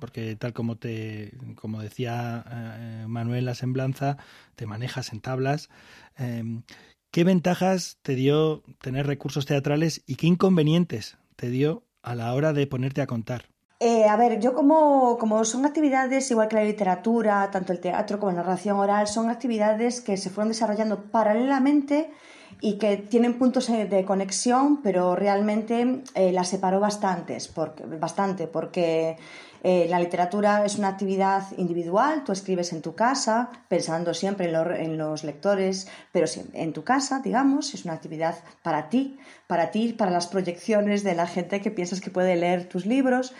porque 0.00 0.34
tal 0.36 0.52
como 0.52 0.76
te 0.76 1.32
como 1.54 1.80
decía 1.80 2.44
eh, 2.50 3.04
Manuel 3.06 3.44
la 3.44 3.54
semblanza 3.54 4.16
te 4.56 4.66
manejas 4.66 5.12
en 5.12 5.20
tablas 5.20 5.68
em, 6.16 6.62
¿Qué 7.10 7.24
ventajas 7.24 7.98
te 8.02 8.14
dio 8.14 8.62
tener 8.80 9.04
recursos 9.04 9.44
teatrales 9.44 10.04
y 10.06 10.14
qué 10.14 10.28
inconvenientes 10.28 11.18
te 11.34 11.50
dio 11.50 11.82
a 12.02 12.14
la 12.14 12.32
hora 12.34 12.52
de 12.52 12.68
ponerte 12.68 13.02
a 13.02 13.08
contar? 13.08 13.46
Eh, 13.80 14.04
a 14.04 14.14
ver, 14.16 14.38
yo 14.38 14.54
como, 14.54 15.18
como 15.18 15.44
son 15.44 15.66
actividades, 15.66 16.30
igual 16.30 16.46
que 16.46 16.54
la 16.54 16.64
literatura, 16.64 17.50
tanto 17.50 17.72
el 17.72 17.80
teatro 17.80 18.20
como 18.20 18.30
la 18.30 18.42
narración 18.42 18.78
oral, 18.78 19.08
son 19.08 19.28
actividades 19.28 20.00
que 20.00 20.16
se 20.16 20.30
fueron 20.30 20.50
desarrollando 20.52 21.10
paralelamente 21.10 22.12
y 22.60 22.78
que 22.78 22.96
tienen 22.96 23.38
puntos 23.38 23.68
de 23.68 24.04
conexión, 24.04 24.82
pero 24.82 25.16
realmente 25.16 26.02
eh, 26.14 26.32
las 26.32 26.48
separó 26.48 26.80
bastantes, 26.80 27.48
porque, 27.48 27.84
bastante, 27.84 28.46
porque 28.46 29.16
eh, 29.62 29.86
la 29.90 30.00
literatura 30.00 30.64
es 30.64 30.76
una 30.76 30.88
actividad 30.88 31.42
individual, 31.58 32.24
tú 32.24 32.32
escribes 32.32 32.72
en 32.72 32.80
tu 32.80 32.94
casa, 32.94 33.50
pensando 33.68 34.14
siempre 34.14 34.50
en, 34.50 34.96
los 34.96 35.22
lectores, 35.22 35.86
pero 36.12 36.26
en 36.54 36.72
tu 36.72 36.82
casa, 36.82 37.20
digamos, 37.20 37.74
es 37.74 37.84
una 37.84 37.94
actividad 37.94 38.36
para 38.62 38.88
ti, 38.88 39.18
para 39.46 39.70
ti, 39.70 39.92
para 39.92 40.10
las 40.10 40.28
proyecciones 40.28 41.02
de 41.02 41.14
la 41.14 41.26
gente 41.26 41.60
que 41.60 41.70
piensas 41.70 42.00
que 42.00 42.10
puede 42.10 42.36
leer 42.36 42.68
tus 42.68 42.86
libros. 42.86 43.34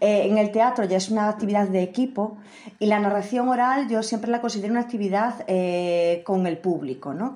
Eh, 0.00 0.26
en 0.26 0.38
el 0.38 0.52
teatro 0.52 0.84
ya 0.84 0.96
es 0.96 1.10
una 1.10 1.28
actividad 1.28 1.68
de 1.68 1.82
equipo 1.82 2.38
y 2.78 2.86
la 2.86 3.00
narración 3.00 3.48
oral 3.48 3.88
yo 3.88 4.02
siempre 4.02 4.30
la 4.30 4.40
considero 4.40 4.72
una 4.72 4.82
actividad 4.82 5.44
eh, 5.48 6.22
con 6.24 6.46
el 6.46 6.58
público, 6.58 7.14
¿no? 7.14 7.34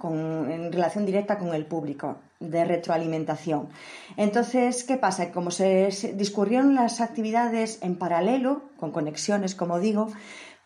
en 0.48 0.72
relación 0.72 1.04
directa 1.06 1.27
con 1.36 1.52
el 1.54 1.66
público 1.66 2.16
de 2.40 2.64
retroalimentación. 2.64 3.68
Entonces, 4.16 4.84
¿qué 4.84 4.96
pasa? 4.96 5.32
Como 5.32 5.50
se, 5.50 5.90
discurrieron 6.14 6.74
las 6.74 7.00
actividades 7.00 7.80
en 7.82 7.96
paralelo, 7.96 8.62
con 8.78 8.92
conexiones, 8.92 9.54
como 9.54 9.80
digo, 9.80 10.08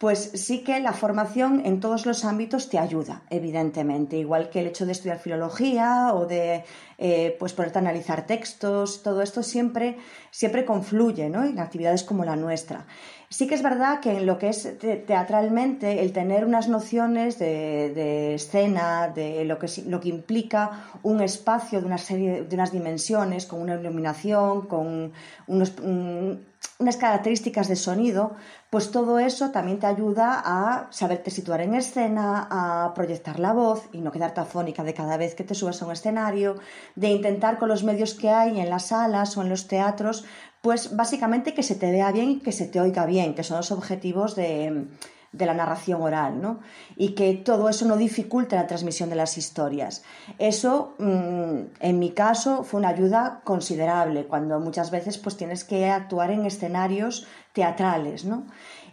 pues 0.03 0.33
sí 0.35 0.65
que 0.65 0.81
la 0.81 0.93
formación 0.93 1.63
en 1.65 1.79
todos 1.79 2.07
los 2.07 2.25
ámbitos 2.25 2.69
te 2.69 2.79
ayuda, 2.79 3.23
evidentemente, 3.31 4.17
igual 4.17 4.51
que 4.51 4.59
el 4.61 4.67
hecho 4.67 4.85
de 4.85 4.93
estudiar 4.93 5.21
filología 5.21 6.13
o 6.13 6.27
de 6.27 6.65
eh, 6.99 7.37
pues 7.39 7.53
ponerte 7.53 7.79
a 7.79 7.83
analizar 7.83 8.27
textos, 8.27 9.05
todo 9.05 9.23
esto 9.23 9.45
siempre, 9.45 9.97
siempre 10.33 10.65
confluye 10.65 11.31
¿no? 11.31 11.45
en 11.45 11.59
actividades 11.61 12.03
como 12.03 12.25
la 12.25 12.35
nuestra. 12.35 12.87
Sí 13.33 13.47
que 13.47 13.55
es 13.55 13.63
verdad 13.63 14.01
que 14.01 14.19
en 14.19 14.27
lo 14.27 14.37
que 14.37 14.51
es 14.51 14.69
teatralmente, 15.07 16.03
el 16.03 16.13
tener 16.13 16.45
unas 16.45 16.69
nociones 16.69 17.39
de, 17.39 18.35
escena, 18.35 19.09
de 19.09 19.47
lo 19.47 19.59
que, 19.59 19.69
lo 19.87 20.01
que 20.01 20.11
implica 20.11 20.91
un 21.03 21.23
espacio 21.23 21.81
de 21.81 21.87
una 21.87 21.97
serie 21.97 22.43
de 22.43 22.55
unas 22.55 22.73
dimensiones, 22.73 23.47
con 23.47 23.63
una 23.63 23.77
iluminación, 23.77 24.67
con 24.67 25.13
unos, 25.47 25.73
unas 26.79 26.97
características 26.99 27.69
de 27.69 27.77
sonido, 27.77 28.33
pues 28.69 28.91
todo 28.91 29.19
eso 29.19 29.51
también 29.51 29.79
te 29.79 29.87
ayuda 29.87 30.43
a 30.45 30.89
saberte 30.91 31.31
situar 31.31 31.63
en 31.63 31.75
escena, 31.75 32.49
a 32.51 32.93
proyectar 32.95 33.39
la 33.39 33.55
voz 33.55 33.89
y 33.93 34.03
no 34.03 34.13
quedarte 34.13 34.41
afónica 34.43 34.85
de 34.85 34.93
cada 34.93 35.17
vez 35.17 35.35
que 35.35 35.45
te 35.45 35.55
subas 35.55 35.81
a 35.81 35.87
un 35.87 35.93
escenario, 35.93 36.57
de 36.97 37.09
intentar 37.09 37.59
con 37.59 37.69
los 37.69 37.83
medios 37.83 38.13
que 38.13 38.29
hay 38.29 38.61
en 38.61 38.69
las 38.69 38.89
salas 38.89 39.37
o 39.39 39.43
en 39.43 39.49
los 39.49 39.69
teatros, 39.69 40.25
pues 40.63 40.97
básicamente 40.97 41.55
que 41.55 41.65
se 41.65 41.75
te 41.75 41.91
vea 41.91 42.11
bien 42.13 42.31
y 42.31 42.39
que 42.39 42.53
se 42.53 42.67
te 42.67 42.81
oiga 42.81 43.05
bien, 43.05 43.35
que 43.35 43.43
son 43.43 43.59
los 43.59 43.73
objetivos 43.73 44.37
de, 44.37 44.87
la 45.33 45.55
narración 45.55 46.01
oral, 46.03 46.41
¿no? 46.41 46.61
Y 46.97 47.15
que 47.15 47.35
todo 47.35 47.69
eso 47.69 47.85
no 47.85 47.97
dificulte 47.97 48.55
la 48.55 48.69
transmisión 48.69 49.11
de 49.11 49.17
las 49.17 49.39
historias. 49.39 50.05
Eso, 50.39 50.95
mm, 50.99 51.59
en 51.81 51.99
mi 51.99 52.11
caso, 52.11 52.63
fue 52.63 52.79
una 52.79 52.91
ayuda 52.91 53.41
considerable, 53.43 54.27
cuando 54.27 54.61
muchas 54.61 54.91
veces 54.93 55.19
pues 55.19 55.37
tienes 55.37 55.65
que 55.65 55.91
actuar 55.91 56.31
en 56.31 56.47
escenarios 56.47 57.27
teatrales, 57.53 58.25
¿no? 58.25 58.47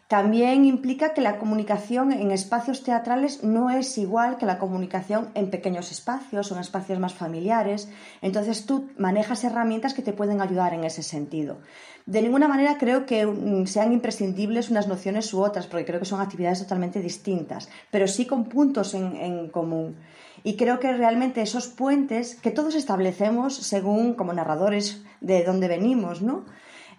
También 0.10 0.66
implica 0.66 1.14
que 1.14 1.22
la 1.22 1.38
comunicación 1.38 2.12
en 2.12 2.32
espacios 2.32 2.82
teatrales 2.82 3.44
no 3.44 3.70
es 3.70 3.96
igual 4.00 4.38
que 4.38 4.48
la 4.48 4.58
comunicación 4.58 5.30
en 5.36 5.52
pequeños 5.52 5.92
espacios 5.92 6.52
o 6.52 6.56
en 6.56 6.62
espacios 6.62 6.98
más 6.98 7.14
familiares. 7.14 7.90
Entonces 8.24 8.66
tú 8.66 8.90
manejas 8.98 9.44
herramientas 9.44 9.94
que 9.94 10.02
te 10.02 10.12
pueden 10.12 10.42
ayudar 10.42 10.74
en 10.74 10.84
ese 10.84 11.04
sentido. 11.04 11.60
De 12.08 12.24
ninguna 12.24 12.48
manera 12.48 12.80
creo 12.80 13.06
que 13.06 13.24
mm, 13.24 13.68
sean 13.68 13.94
imprescindibles 13.94 14.72
unas 14.72 14.88
nociones 14.88 15.32
u 15.32 15.44
otras, 15.44 15.68
porque 15.68 15.86
creo 15.86 16.00
que 16.00 16.08
son 16.08 16.22
actividades 16.22 16.58
totalmente 16.58 17.02
distintas, 17.02 17.70
pero 17.92 18.08
sí 18.08 18.26
con 18.26 18.46
puntos 18.46 18.96
en, 18.96 19.16
en 19.16 19.50
común. 19.50 19.96
Y 20.44 20.56
creo 20.56 20.80
que 20.80 20.92
realmente 20.92 21.44
esos 21.44 21.68
puentes 21.68 22.34
que 22.34 22.50
todos 22.50 22.74
establecemos 22.74 23.56
según 23.56 24.16
como 24.16 24.34
narradores 24.34 25.04
de 25.22 25.44
dónde 25.44 25.68
venimos, 25.68 26.24
¿no? 26.24 26.46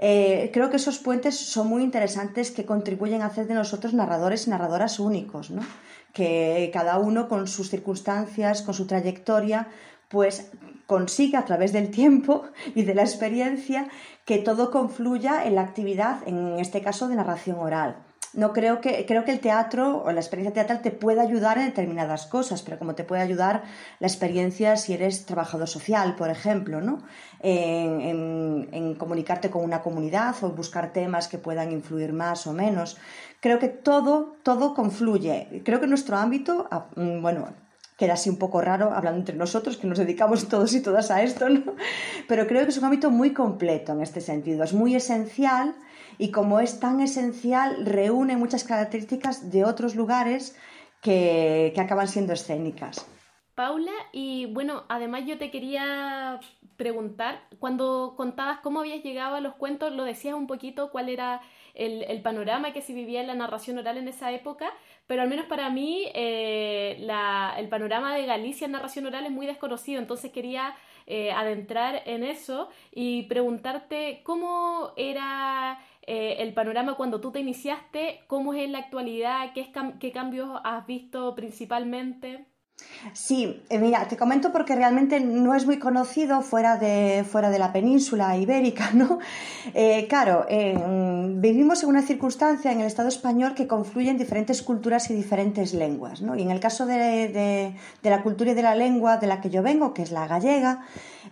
Eh, 0.03 0.51
creo 0.55 0.71
que 0.71 0.79
esos 0.79 0.99
puentes 0.99 1.37
son 1.37 1.69
muy 1.69 1.83
interesantes 1.83 2.51
que 2.51 2.65
contribuyen 2.65 3.21
a 3.21 3.27
hacer 3.27 3.47
de 3.47 3.53
nosotros 3.53 3.93
narradores 3.93 4.47
y 4.47 4.51
narradoras 4.51 4.99
únicos, 4.99 5.51
¿no? 5.51 5.61
que 6.15 6.71
cada 6.73 6.99
uno 6.99 7.29
con 7.29 7.47
sus 7.47 7.69
circunstancias, 7.69 8.63
con 8.63 8.73
su 8.73 8.87
trayectoria, 8.87 9.69
pues 10.09 10.51
consigue 10.87 11.37
a 11.37 11.45
través 11.45 11.75
del 11.75 11.91
tiempo 11.91 12.45
y 12.75 12.83
de 12.85 12.95
la 12.95 13.03
experiencia 13.03 13.89
que 14.25 14.39
todo 14.39 14.71
confluya 14.71 15.45
en 15.45 15.55
la 15.55 15.63
actividad, 15.63 16.27
en 16.27 16.59
este 16.59 16.81
caso 16.81 17.07
de 17.07 17.17
narración 17.17 17.59
oral 17.59 17.97
no 18.33 18.53
creo 18.53 18.81
que, 18.81 19.05
creo 19.07 19.25
que 19.25 19.33
el 19.33 19.41
teatro 19.41 20.03
o 20.05 20.13
la 20.13 20.21
experiencia 20.21 20.53
teatral 20.53 20.83
te 20.83 20.91
puede 20.91 21.21
ayudar 21.21 21.59
en 21.59 21.67
determinadas 21.67 22.27
cosas, 22.27 22.63
pero 22.63 22.79
como 22.79 22.95
te 22.95 23.05
puede 23.05 23.23
ayudar 23.23 23.65
la 23.99 24.07
experiencia 24.07 24.77
si 24.77 24.93
eres 24.93 25.27
trabajador 25.27 25.69
social, 25.69 26.15
por 26.15 26.31
ejemplo, 26.31 26.81
¿no? 26.81 27.03
En, 27.41 28.95
comunicarte 28.99 29.51
con 29.51 29.65
una 29.65 29.83
comunidad 29.83 30.35
o 30.43 30.51
buscar 30.51 30.93
temas 30.93 31.29
que 31.29 31.39
puedan 31.39 31.73
influir 31.73 32.13
más 32.13 32.47
o 32.47 32.53
menos. 32.53 32.99
Creo 33.41 33.59
que 33.59 33.69
todo, 33.69 34.37
todo 34.43 34.75
confluye. 34.75 35.63
Creo 35.65 35.81
que 35.81 35.87
nuestro 35.87 36.17
ámbito, 36.17 36.69
bueno, 36.97 37.49
queda 37.97 38.15
así 38.15 38.31
un 38.31 38.39
poco 38.39 38.61
raro 38.61 38.93
hablando 38.93 39.19
entre 39.19 39.37
nosotros, 39.37 39.77
que 39.77 39.87
nos 39.87 39.99
dedicamos 39.99 40.49
todos 40.49 40.73
y 40.75 40.81
todas 40.81 41.11
a 41.11 41.23
esto, 41.23 41.49
¿no? 41.49 41.75
Pero 42.29 42.47
creo 42.47 42.63
que 42.65 42.71
es 42.71 42.79
un 42.79 42.85
ámbito 42.85 43.11
muy 43.11 43.33
completo 43.33 43.93
en 43.93 44.03
este 44.03 44.21
sentido. 44.21 44.65
Es 44.65 44.73
muy 44.73 44.95
esencial 44.95 45.75
y 46.21 46.31
como 46.33 46.61
es 46.61 46.81
tan 46.81 47.01
esencial, 47.01 47.87
reúne 47.87 48.37
muchas 48.37 48.63
características 48.65 49.51
de 49.51 49.65
otros 49.65 49.95
lugares 49.97 50.55
que, 51.01 51.73
acaban 51.79 52.09
siendo 52.09 52.35
escénicas. 52.35 53.07
Paula, 53.55 53.93
y 54.13 54.45
bueno, 54.53 54.85
además 54.91 55.23
yo 55.27 55.39
te 55.39 55.51
quería 55.51 56.39
preguntar, 56.77 57.41
cuando 57.59 58.13
contabas 58.19 58.59
cómo 58.61 58.81
habías 58.81 59.03
llegado 59.03 59.37
a 59.37 59.41
los 59.41 59.55
cuentos, 59.55 59.93
lo 59.93 60.05
decías 60.05 60.35
un 60.35 60.47
poquito 60.47 60.91
cuál 60.91 61.09
era 61.09 61.41
el, 61.73 62.21
panorama 62.21 62.75
que 62.75 62.83
se 62.83 62.93
vivía 62.93 63.23
en 63.23 63.27
la 63.27 63.35
narración 63.35 63.79
oral 63.79 63.97
en 63.97 64.09
esa 64.09 64.31
época, 64.31 64.71
pero 65.07 65.23
al 65.23 65.29
menos 65.29 65.47
para 65.47 65.71
mí 65.71 66.05
eh, 66.13 66.99
el 67.57 67.69
panorama 67.71 68.15
de 68.15 68.27
Galicia 68.27 68.67
en 68.67 68.73
narración 68.73 69.07
oral 69.07 69.25
es 69.25 69.33
muy 69.33 69.47
desconocido, 69.47 69.99
entonces 70.01 70.33
quería 70.33 70.75
eh, 71.07 71.33
adentrar 71.33 72.03
en 72.07 72.25
eso 72.25 72.69
y 72.93 73.23
preguntarte 73.23 74.21
cómo 74.23 74.93
era 74.97 75.81
eh, 76.13 76.43
el 76.43 76.55
panorama 76.55 76.95
cuando 76.95 77.21
tú 77.21 77.31
te 77.31 77.39
iniciaste, 77.39 78.25
cómo 78.27 78.53
es 78.53 78.65
en 78.65 78.73
la 78.73 78.79
actualidad, 78.79 79.53
qué, 79.55 79.71
qué 80.01 80.11
cambios 80.11 80.61
has 80.65 80.85
visto 80.85 81.37
principalmente. 81.37 82.50
Sí, 83.13 83.63
eh, 83.71 83.79
mira, 83.79 84.07
te 84.09 84.17
comento 84.17 84.53
porque 84.53 84.75
realmente 84.77 85.21
no 85.21 85.55
es 85.55 85.65
muy 85.65 85.79
conocido 85.79 86.43
fuera 86.43 86.77
de, 86.77 87.25
fuera 87.29 87.51
de 87.51 87.59
la 87.59 87.73
península 87.73 88.37
ibérica, 88.37 88.91
¿no? 88.95 89.19
Eh, 89.75 90.07
claro, 90.09 90.47
vivimos 91.41 91.83
en 91.83 91.89
una 91.89 92.03
circunstancia 92.03 92.73
en 92.73 92.81
el 92.81 92.87
Estado 92.87 93.09
español 93.09 93.55
que 93.55 93.67
confluyen 93.67 94.19
diferentes 94.19 94.63
culturas 94.63 95.11
y 95.11 95.15
diferentes 95.15 95.73
lenguas, 95.73 96.21
¿no? 96.21 96.37
Y 96.37 96.43
en 96.43 96.51
el 96.51 96.61
caso 96.61 96.87
de, 96.87 97.75
la 98.03 98.23
cultura 98.23 98.53
y 98.53 98.55
de 98.55 98.63
la 98.63 98.75
lengua 98.75 99.17
de 99.17 99.27
la 99.27 99.41
que 99.41 99.51
yo 99.51 99.63
vengo, 99.63 99.95
que 99.95 100.03
es 100.03 100.13
la 100.13 100.27
gallega, 100.27 100.85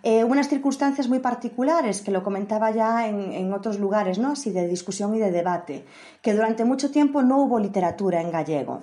eh, 0.03 0.25
unas 0.25 0.49
circunstancias 0.49 1.09
muy 1.09 1.19
particulares, 1.19 2.01
que 2.01 2.11
lo 2.11 2.23
comentaba 2.23 2.71
ya 2.71 3.09
en, 3.09 3.33
en 3.33 3.53
otros 3.53 3.79
lugares, 3.79 4.19
¿no? 4.19 4.33
Así 4.33 4.51
de 4.51 4.67
discusión 4.69 5.15
y 5.15 5.19
de 5.19 5.31
debate, 5.31 5.85
que 6.23 6.33
durante 6.33 6.65
mucho 6.65 6.91
tiempo 6.91 7.23
no 7.23 7.39
hubo 7.39 7.59
literatura 7.59 8.21
en 8.23 8.31
gallego. 8.31 8.83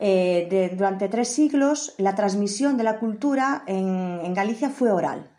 Eh, 0.00 0.74
durante 0.76 1.08
tres 1.08 1.28
siglos 1.28 1.94
la 1.98 2.14
transmisión 2.14 2.76
de 2.76 2.84
la 2.84 2.98
cultura 2.98 3.62
en 3.66 4.34
Galicia 4.34 4.70
fue 4.70 4.90
oral. 4.90 5.30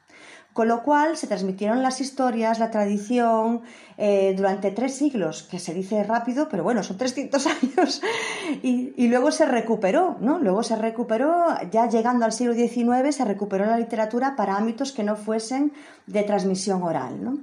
Con 0.56 0.70
lo 0.70 0.84
cual 0.84 1.18
se 1.18 1.28
transmitieron 1.28 1.84
las 1.84 2.00
historias, 2.00 2.60
la 2.60 2.72
tradición, 2.72 3.63
eh, 3.98 4.34
durante 4.38 4.72
tres 4.72 4.96
siglos, 4.96 5.44
que 5.44 5.60
se 5.60 5.74
dice 5.74 6.02
rápido, 6.06 6.48
pero 6.48 6.63
bueno, 6.63 6.82
son 6.82 6.98
300 6.98 7.46
años, 7.62 8.02
y, 8.63 9.08
luego 9.10 9.32
se 9.32 9.46
recuperó, 9.46 10.15
¿no? 10.22 10.39
Luego 10.39 10.63
se 10.63 10.78
recuperó, 10.78 11.48
ya 11.72 11.89
llegando 11.89 12.24
al 12.24 12.32
siglo 12.32 12.54
XIX, 12.54 13.13
se 13.13 13.26
recuperó 13.26 13.65
la 13.65 13.78
literatura 13.78 14.38
para 14.38 14.56
ámbitos 14.56 14.94
que 14.94 15.04
no 15.04 15.18
fuesen 15.18 15.74
de 16.08 16.24
transmisión 16.24 16.84
oral, 16.84 17.22
¿no? 17.22 17.38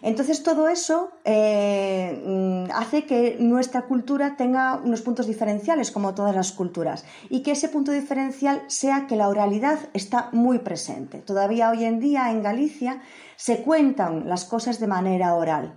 Entonces 0.00 0.42
todo 0.42 0.68
eso 0.68 1.10
eh, 1.24 2.22
mm, 2.24 2.70
hace 2.72 3.04
que 3.04 3.36
nuestra 3.38 3.82
cultura 3.82 4.36
tenga 4.36 4.80
unos 4.82 5.02
puntos 5.02 5.26
diferenciales, 5.26 5.90
como 5.90 6.14
todas 6.14 6.34
las 6.34 6.52
culturas, 6.52 7.04
y 7.28 7.42
que 7.42 7.52
ese 7.52 7.68
punto 7.68 7.92
diferencial 7.92 8.62
sea 8.68 9.06
que 9.06 9.16
la 9.16 9.28
oralidad 9.28 9.78
está 9.92 10.30
muy 10.32 10.60
presente. 10.60 11.18
Todavía 11.18 11.70
hoy 11.70 11.84
en 11.84 12.00
día 12.00 12.30
en 12.30 12.42
Galicia 12.42 13.02
se 13.36 13.62
cuentan 13.62 14.28
las 14.28 14.44
cosas 14.44 14.80
de 14.80 14.86
manera 14.86 15.34
oral. 15.34 15.74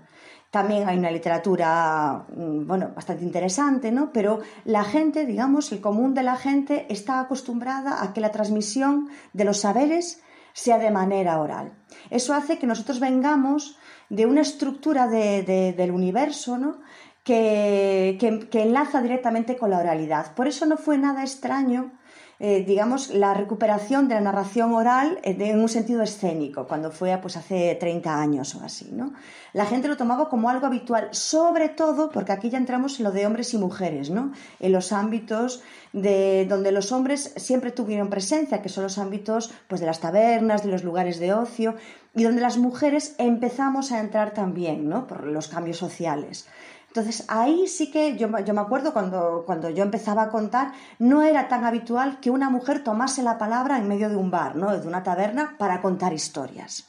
también 0.51 0.87
hay 0.87 0.97
una 0.97 1.11
literatura, 1.11 2.25
mm, 2.33 2.65
bueno, 2.65 2.91
bastante 2.95 3.25
interesante, 3.25 3.91
¿no? 3.91 4.13
Pero 4.13 4.39
la 4.63 4.85
gente, 4.85 5.25
digamos, 5.25 5.73
el 5.73 5.81
común 5.81 6.13
de 6.13 6.23
la 6.23 6.37
gente 6.37 6.85
está 6.87 7.19
acostumbrada 7.19 8.01
a 8.01 8.13
que 8.13 8.21
la 8.21 8.31
transmisión 8.31 9.09
de 9.33 9.43
los 9.43 9.57
saberes 9.59 10.21
sea 10.55 10.79
de 10.79 10.89
manera 10.89 11.41
oral. 11.41 11.73
Eso 12.09 12.33
hace 12.33 12.57
que 12.57 12.65
nosotros 12.65 13.01
vengamos 13.01 13.77
de 14.09 14.25
una 14.25 14.41
estructura 14.41 15.07
del 15.07 15.91
universo, 15.91 16.57
¿no? 16.57 16.79
Que, 17.25 18.17
que 18.49 18.61
enlaza 18.61 19.01
directamente 19.01 19.57
con 19.57 19.69
la 19.69 19.79
oralidad. 19.79 20.33
Por 20.33 20.47
eso 20.47 20.65
no 20.65 20.77
fue 20.77 20.97
nada 20.97 21.23
extraño 21.23 21.91
eh, 22.39 22.65
digamos, 22.67 23.11
la 23.11 23.33
recuperación 23.33 24.09
de 24.09 24.15
la 24.15 24.21
narración 24.21 24.73
oral 24.73 25.19
eh, 25.23 25.37
en 25.39 25.59
un 25.59 25.69
sentido 25.69 26.03
escénico, 26.03 26.67
cuando 26.67 26.91
fue 26.91 27.17
pues, 27.21 27.37
hace 27.37 27.75
30 27.75 28.19
años 28.19 28.55
o 28.55 28.63
así. 28.63 28.89
¿no? 28.91 29.13
La 29.53 29.65
gente 29.65 29.87
lo 29.87 29.95
tomaba 29.95 30.27
como 30.27 30.49
algo 30.49 30.65
habitual, 30.65 31.07
sobre 31.11 31.69
todo 31.69 32.09
porque 32.09 32.33
aquí 32.33 32.49
ya 32.49 32.57
entramos 32.57 32.99
en 32.99 33.05
lo 33.05 33.11
de 33.11 33.25
hombres 33.25 33.53
y 33.53 33.57
mujeres, 33.57 34.09
¿no? 34.09 34.33
en 34.59 34.71
los 34.73 34.91
ámbitos 34.91 35.63
de, 35.93 36.45
donde 36.49 36.73
los 36.73 36.91
hombres 36.91 37.33
siempre 37.37 37.71
tuvieron 37.71 38.09
presencia, 38.09 38.61
que 38.61 38.69
son 38.69 38.83
los 38.83 38.97
ámbitos 38.97 39.53
pues, 39.69 39.79
de 39.79 39.87
las 39.87 40.01
tabernas, 40.01 40.63
de 40.63 40.71
los 40.71 40.83
lugares 40.83 41.19
de 41.19 41.33
ocio, 41.33 41.75
y 42.13 42.23
donde 42.23 42.41
las 42.41 42.57
mujeres 42.57 43.15
empezamos 43.17 43.91
a 43.91 43.99
entrar 43.99 44.33
también 44.33 44.89
¿no? 44.89 45.07
por 45.07 45.25
los 45.25 45.47
cambios 45.47 45.77
sociales. 45.77 46.47
Entonces 46.95 47.25
ahí 47.27 47.67
sí 47.67 47.91
que 47.91 48.15
yo, 48.15 48.29
me 48.29 48.39
acuerdo 48.39 48.93
cuando, 48.93 49.43
cuando 49.45 49.69
yo 49.69 49.83
empezaba 49.83 50.23
a 50.23 50.29
contar, 50.29 50.71
no 50.97 51.23
era 51.23 51.49
tan 51.49 51.65
habitual 51.65 52.21
que 52.21 52.31
una 52.31 52.49
mujer 52.49 52.85
tomase 52.85 53.21
la 53.21 53.37
palabra 53.37 53.77
en 53.77 53.89
medio 53.89 54.07
de 54.07 54.15
un 54.15 54.31
bar, 54.31 54.55
¿no? 54.55 54.71
de 54.71 54.87
una 54.87 55.03
taberna, 55.03 55.57
para 55.57 55.81
contar 55.81 56.13
historias. 56.13 56.87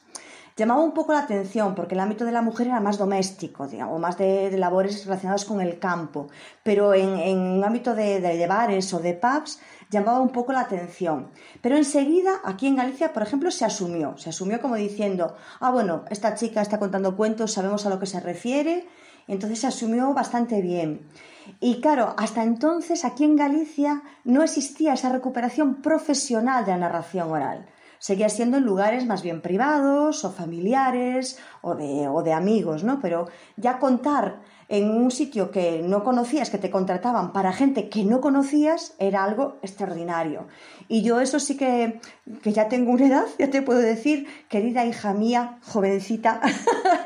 Llamaba 0.57 0.81
un 0.81 0.93
poco 0.93 1.13
la 1.13 1.19
atención 1.19 1.75
porque 1.75 1.97
el 1.97 2.01
ámbito 2.01 2.25
de 2.25 2.31
la 2.31 2.41
mujer 2.41 2.69
era 2.69 2.79
más 2.79 2.99
doméstico, 2.99 3.67
digamos, 3.67 3.99
más 3.99 4.17
de, 4.17 4.57
labores 4.57 5.05
relacionadas 5.07 5.45
con 5.45 5.61
el 5.61 5.81
campo, 5.81 6.29
pero 6.63 6.95
en, 6.95 7.39
un 7.39 7.65
ámbito 7.65 7.97
de, 7.97 8.21
de, 8.21 8.47
bares 8.47 8.95
o 8.95 9.01
de 9.01 9.13
pubs 9.13 9.59
llamaba 9.91 10.21
un 10.21 10.31
poco 10.31 10.53
la 10.53 10.61
atención. 10.61 11.33
Pero 11.61 11.77
enseguida, 11.77 12.41
aquí 12.45 12.69
en 12.69 12.77
Galicia, 12.77 13.13
por 13.13 13.25
ejemplo, 13.25 13.51
se 13.51 13.65
asumió, 13.65 14.17
se 14.19 14.31
asumió 14.31 14.61
como 14.61 14.77
diciendo, 14.77 15.35
ah, 15.59 15.73
bueno, 15.73 16.05
esta 16.11 16.37
chica 16.37 16.63
está 16.63 16.79
contando 16.79 17.17
cuentos, 17.17 17.53
sabemos 17.53 17.87
a 17.87 17.91
lo 17.91 17.99
que 17.99 18.07
se 18.07 18.21
refiere, 18.21 18.87
entonces 19.29 19.61
se 19.61 19.67
asumió 19.67 20.13
bastante 20.15 20.61
bien. 20.61 21.07
Y 21.61 21.81
claro, 21.81 22.15
hasta 22.17 22.43
entonces 22.43 23.05
aquí 23.05 23.25
en 23.25 23.37
Galicia 23.37 24.03
no 24.25 24.43
existía 24.43 24.95
esa 24.95 25.11
recuperación 25.11 25.77
profesional 25.77 26.65
de 26.65 26.73
la 26.73 26.79
narración 26.79 27.31
oral. 27.31 27.67
Seguía 27.99 28.29
siendo 28.29 28.59
en 28.59 28.65
lugares 28.65 29.07
más 29.07 29.23
bien 29.23 29.41
privados 29.41 30.25
o 30.25 30.31
familiares 30.31 31.39
o 31.63 31.75
de, 31.75 32.09
o 32.09 32.23
de 32.23 32.33
amigos, 32.33 32.85
¿no? 32.85 33.01
Pero 33.01 33.29
ya 33.57 33.79
contar 33.79 34.41
en 34.69 34.91
un 34.91 35.11
sitio 35.11 35.51
que 35.51 35.83
no 35.83 36.03
conocías, 36.03 36.51
que 36.51 36.59
te 36.59 36.71
contrataban 36.71 37.33
para 37.33 37.53
gente 37.53 37.89
que 37.89 38.05
no 38.05 38.21
conocías, 38.21 38.95
era 38.99 39.23
algo 39.25 39.59
extraordinario. 39.63 40.49
Y 40.89 41.03
yo 41.03 41.21
eso 41.21 41.41
sí 41.41 41.57
que, 41.57 42.01
que 42.43 42.53
ya 42.53 42.69
tengo 42.69 42.93
una 42.93 43.07
edad, 43.07 43.27
ya 43.39 43.51
te 43.51 43.63
puedo 43.63 43.79
decir, 43.79 44.27
querida 44.49 44.85
hija 44.85 45.15
mía, 45.15 45.59
jovencita, 45.63 46.41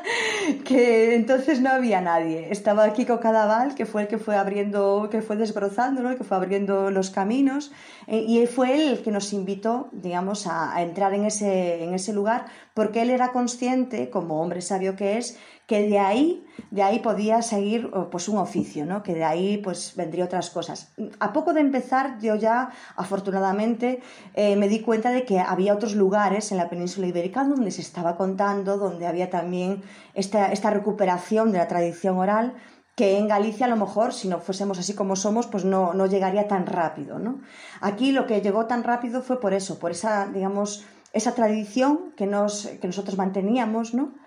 que 0.65 1.15
entonces 1.15 1.61
no 1.61 1.69
había 1.69 2.01
nadie. 2.01 2.51
Estaba 2.51 2.91
Kiko 2.93 3.19
Cadaval, 3.19 3.75
que 3.75 3.85
fue 3.85 4.03
el 4.03 4.07
que 4.07 4.17
fue 4.17 4.35
abriendo, 4.35 5.09
que 5.11 5.21
fue 5.21 5.35
desbrozando, 5.35 6.01
¿no? 6.01 6.15
que 6.15 6.23
fue 6.23 6.37
abriendo 6.37 6.89
los 6.91 7.11
caminos, 7.11 7.71
eh, 8.07 8.25
y 8.27 8.45
fue 8.47 8.75
él 8.75 8.89
el 8.89 9.01
que 9.03 9.11
nos 9.11 9.33
invitó, 9.33 9.89
digamos, 9.91 10.47
a, 10.47 10.75
a 10.75 10.81
entrar 10.81 11.13
en 11.13 11.25
ese, 11.25 11.83
en 11.83 11.93
ese 11.93 12.13
lugar, 12.13 12.45
porque 12.73 13.01
él 13.01 13.09
era 13.09 13.31
consciente, 13.31 14.09
como 14.09 14.41
hombre 14.41 14.61
sabio 14.61 14.95
que 14.95 15.17
es, 15.17 15.37
que 15.71 15.87
de 15.87 15.99
ahí, 15.99 16.45
de 16.69 16.83
ahí 16.83 16.99
podía 16.99 17.41
seguir 17.41 17.89
pues 18.11 18.27
un 18.27 18.37
oficio, 18.37 18.85
¿no? 18.85 19.03
que 19.03 19.13
de 19.13 19.23
ahí 19.23 19.57
pues 19.59 19.93
vendría 19.95 20.25
otras 20.25 20.49
cosas. 20.49 20.91
A 21.21 21.31
poco 21.31 21.53
de 21.53 21.61
empezar, 21.61 22.19
yo 22.19 22.35
ya 22.35 22.71
afortunadamente 22.97 24.01
eh, 24.33 24.57
me 24.57 24.67
di 24.67 24.81
cuenta 24.81 25.11
de 25.11 25.23
que 25.23 25.39
había 25.39 25.73
otros 25.73 25.95
lugares 25.95 26.51
en 26.51 26.57
la 26.57 26.67
península 26.67 27.07
ibérica 27.07 27.45
donde 27.45 27.71
se 27.71 27.79
estaba 27.79 28.17
contando, 28.17 28.77
donde 28.77 29.07
había 29.07 29.29
también 29.29 29.81
esta, 30.13 30.51
esta 30.51 30.71
recuperación 30.71 31.53
de 31.53 31.59
la 31.59 31.69
tradición 31.69 32.17
oral 32.17 32.53
que 32.97 33.17
en 33.17 33.29
Galicia 33.29 33.67
a 33.67 33.69
lo 33.69 33.77
mejor, 33.77 34.11
si 34.11 34.27
no 34.27 34.41
fuésemos 34.41 34.77
así 34.77 34.93
como 34.93 35.15
somos, 35.15 35.47
pues 35.47 35.63
no, 35.63 35.93
no 35.93 36.05
llegaría 36.05 36.49
tan 36.49 36.65
rápido. 36.65 37.17
¿no? 37.17 37.39
Aquí 37.79 38.11
lo 38.11 38.27
que 38.27 38.41
llegó 38.41 38.65
tan 38.65 38.83
rápido 38.83 39.21
fue 39.21 39.39
por 39.39 39.53
eso, 39.53 39.79
por 39.79 39.91
esa, 39.91 40.27
digamos, 40.27 40.83
esa 41.13 41.33
tradición 41.33 42.11
que, 42.17 42.27
nos, 42.27 42.67
que 42.81 42.87
nosotros 42.87 43.17
manteníamos, 43.17 43.93
¿no? 43.93 44.19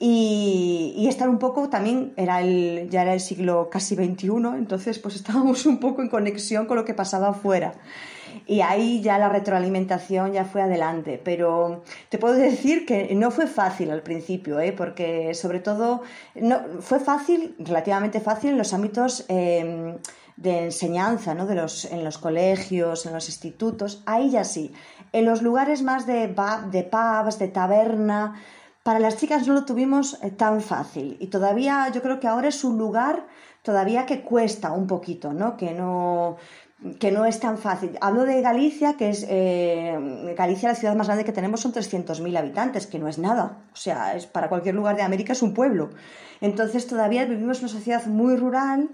Y, 0.00 1.06
estar 1.08 1.28
un 1.28 1.38
poco 1.38 1.68
también, 1.68 2.12
era 2.16 2.40
el, 2.40 2.88
ya 2.90 3.02
era 3.02 3.14
el 3.14 3.20
siglo 3.20 3.68
casi 3.70 3.96
XXI, 3.96 4.28
entonces 4.56 4.98
pues 4.98 5.16
estábamos 5.16 5.66
un 5.66 5.80
poco 5.80 6.02
en 6.02 6.08
conexión 6.08 6.66
con 6.66 6.76
lo 6.76 6.84
que 6.84 6.94
pasaba 6.94 7.28
afuera. 7.30 7.74
Y 8.46 8.60
ahí 8.60 9.00
ya 9.02 9.18
la 9.18 9.28
retroalimentación 9.28 10.32
ya 10.32 10.44
fue 10.44 10.62
adelante, 10.62 11.20
pero 11.22 11.82
te 12.08 12.18
puedo 12.18 12.34
decir 12.34 12.86
que 12.86 13.14
no 13.14 13.30
fue 13.30 13.46
fácil 13.46 13.90
al 13.90 14.02
principio, 14.02 14.60
¿eh? 14.60 14.72
porque 14.72 15.34
sobre 15.34 15.60
todo 15.60 16.02
no, 16.34 16.60
fue 16.80 17.00
fácil, 17.00 17.56
relativamente 17.58 18.20
fácil 18.20 18.50
en 18.50 18.58
los 18.58 18.72
ámbitos 18.72 19.24
em, 19.28 19.96
de 20.36 20.64
enseñanza, 20.64 21.34
¿no? 21.34 21.46
de 21.46 21.56
los, 21.56 21.86
en 21.86 22.04
los 22.04 22.18
colegios, 22.18 23.06
en 23.06 23.12
los 23.14 23.26
institutos, 23.28 24.02
ahí 24.06 24.30
ya 24.30 24.44
sí. 24.44 24.72
En 25.12 25.24
los 25.24 25.42
lugares 25.42 25.82
más 25.82 26.06
de, 26.06 26.28
de 26.70 26.82
pubs, 26.84 27.38
de 27.38 27.48
taberna, 27.48 28.40
para 28.88 29.00
las 29.00 29.18
chicas 29.18 29.46
no 29.46 29.52
lo 29.52 29.66
tuvimos 29.66 30.18
eh, 30.22 30.30
tan 30.30 30.62
fácil 30.62 31.18
y 31.20 31.26
todavía 31.26 31.90
yo 31.94 32.00
creo 32.00 32.18
que 32.20 32.26
ahora 32.26 32.48
es 32.48 32.64
un 32.64 32.78
lugar 32.78 33.26
todavía 33.60 34.06
que 34.06 34.22
cuesta 34.22 34.72
un 34.72 34.86
poquito, 34.86 35.34
¿no? 35.34 35.58
Que 35.58 35.72
no, 35.72 36.38
que 36.98 37.12
no 37.12 37.26
es 37.26 37.38
tan 37.38 37.58
fácil. 37.58 37.98
Hablo 38.00 38.24
de 38.24 38.40
Galicia, 38.40 38.94
que 38.94 39.10
es 39.10 39.26
eh, 39.28 40.34
Galicia, 40.34 40.70
la 40.70 40.74
ciudad 40.74 40.96
más 40.96 41.08
grande 41.08 41.26
que 41.26 41.32
tenemos 41.32 41.60
son 41.60 41.74
300.000 41.74 42.38
habitantes, 42.38 42.86
que 42.86 42.98
no 42.98 43.08
es 43.08 43.18
nada. 43.18 43.58
O 43.74 43.76
sea, 43.76 44.16
es 44.16 44.24
para 44.24 44.48
cualquier 44.48 44.74
lugar 44.74 44.96
de 44.96 45.02
América 45.02 45.34
es 45.34 45.42
un 45.42 45.52
pueblo. 45.52 45.90
Entonces 46.40 46.86
todavía 46.86 47.26
vivimos 47.26 47.58
en 47.58 47.64
una 47.64 47.72
sociedad 47.74 48.06
muy 48.06 48.36
rural 48.36 48.88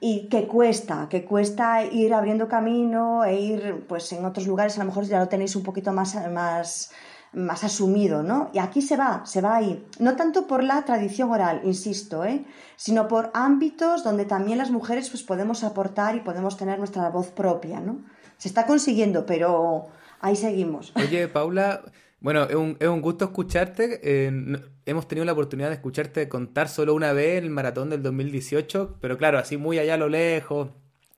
y 0.00 0.28
que 0.28 0.48
cuesta, 0.48 1.06
que 1.08 1.24
cuesta 1.24 1.84
ir 1.84 2.14
abriendo 2.14 2.48
camino 2.48 3.24
e 3.24 3.40
ir 3.40 3.84
pues 3.86 4.12
en 4.12 4.24
otros 4.24 4.48
lugares, 4.48 4.76
a 4.76 4.80
lo 4.80 4.86
mejor 4.86 5.04
ya 5.04 5.20
lo 5.20 5.28
tenéis 5.28 5.54
un 5.54 5.62
poquito 5.62 5.92
más, 5.92 6.16
más 6.32 6.90
más 7.36 7.64
asumido, 7.64 8.22
¿no? 8.22 8.50
Y 8.54 8.58
aquí 8.58 8.80
se 8.80 8.96
va, 8.96 9.24
se 9.26 9.42
va 9.42 9.56
ahí. 9.56 9.84
No 9.98 10.16
tanto 10.16 10.46
por 10.46 10.64
la 10.64 10.84
tradición 10.86 11.30
oral, 11.30 11.60
insisto, 11.64 12.24
¿eh? 12.24 12.44
sino 12.76 13.08
por 13.08 13.30
ámbitos 13.34 14.02
donde 14.02 14.24
también 14.24 14.56
las 14.56 14.70
mujeres 14.70 15.10
pues, 15.10 15.22
podemos 15.22 15.62
aportar 15.62 16.16
y 16.16 16.20
podemos 16.20 16.56
tener 16.56 16.78
nuestra 16.78 17.10
voz 17.10 17.28
propia, 17.28 17.78
¿no? 17.78 17.98
Se 18.38 18.48
está 18.48 18.64
consiguiendo, 18.66 19.26
pero 19.26 19.88
ahí 20.20 20.34
seguimos. 20.34 20.92
Oye, 20.96 21.28
Paula, 21.28 21.82
bueno, 22.20 22.44
es 22.44 22.54
un, 22.54 22.78
es 22.80 22.88
un 22.88 23.02
gusto 23.02 23.26
escucharte. 23.26 24.00
Eh, 24.02 24.58
hemos 24.86 25.06
tenido 25.06 25.26
la 25.26 25.32
oportunidad 25.32 25.68
de 25.68 25.74
escucharte 25.74 26.30
contar 26.30 26.70
solo 26.70 26.94
una 26.94 27.12
vez 27.12 27.42
el 27.42 27.50
maratón 27.50 27.90
del 27.90 28.02
2018, 28.02 28.96
pero 28.98 29.18
claro, 29.18 29.38
así 29.38 29.58
muy 29.58 29.78
allá 29.78 29.94
a 29.94 29.98
lo 29.98 30.08
lejos, 30.08 30.70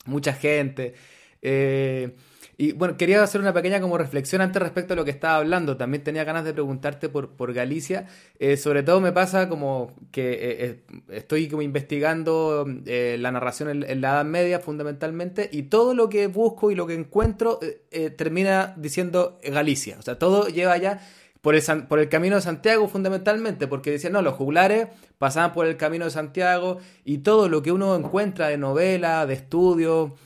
mucha 0.05 0.33
gente. 0.33 0.95
Eh, 1.43 2.17
y 2.61 2.73
bueno, 2.73 2.97
quería 2.97 3.23
hacer 3.23 3.41
una 3.41 3.55
pequeña 3.55 3.81
como 3.81 3.97
reflexión 3.99 4.43
antes 4.43 4.61
respecto 4.61 4.95
a 4.95 4.97
lo 4.97 5.05
que 5.05 5.13
estaba 5.13 5.37
hablando. 5.37 5.77
También 5.77 6.03
tenía 6.03 6.25
ganas 6.25 6.45
de 6.45 6.53
preguntarte 6.53 7.09
por, 7.09 7.37
por 7.37 7.53
Galicia. 7.53 8.07
Eh, 8.41 8.57
sobre 8.57 8.83
todo 8.83 9.01
me 9.01 9.13
pasa 9.13 9.49
como 9.49 9.95
que 10.11 10.33
eh, 10.33 10.39
eh, 10.41 10.83
estoy 11.11 11.49
como 11.49 11.63
investigando 11.63 12.67
la 12.67 13.31
narración 13.31 13.85
en, 13.85 14.01
la 14.01 14.09
Edad 14.09 14.25
Media 14.25 14.59
fundamentalmente 14.59 15.49
y 15.53 15.65
todo 15.65 15.95
lo 15.95 16.09
que 16.09 16.27
busco 16.27 16.73
y 16.73 16.75
lo 16.75 16.89
que 16.89 16.95
encuentro 16.95 17.61
termina 18.17 18.75
diciendo 18.77 19.39
Galicia. 19.45 19.97
O 20.01 20.03
sea, 20.03 20.19
todo 20.19 20.49
lleva 20.49 20.77
ya 20.79 21.01
por 21.41 21.55
el, 21.55 21.63
por 21.87 22.01
el 22.01 22.09
camino 22.09 22.35
de 22.35 22.43
Santiago 22.43 22.89
fundamentalmente, 22.89 23.69
porque 23.69 23.93
decían, 23.93 24.15
no, 24.15 24.23
los 24.23 24.35
juglares 24.35 24.89
pasaban 25.19 25.53
por 25.53 25.67
el 25.67 25.77
camino 25.77 26.07
de 26.07 26.11
Santiago 26.11 26.79
y 27.05 27.19
todo 27.19 27.49
lo 27.49 27.63
que 27.63 27.71
uno 27.71 27.95
encuentra 27.95 28.49
de 28.49 28.59
novela, 28.59 29.27
de 29.27 29.35
estudio, 29.35 30.17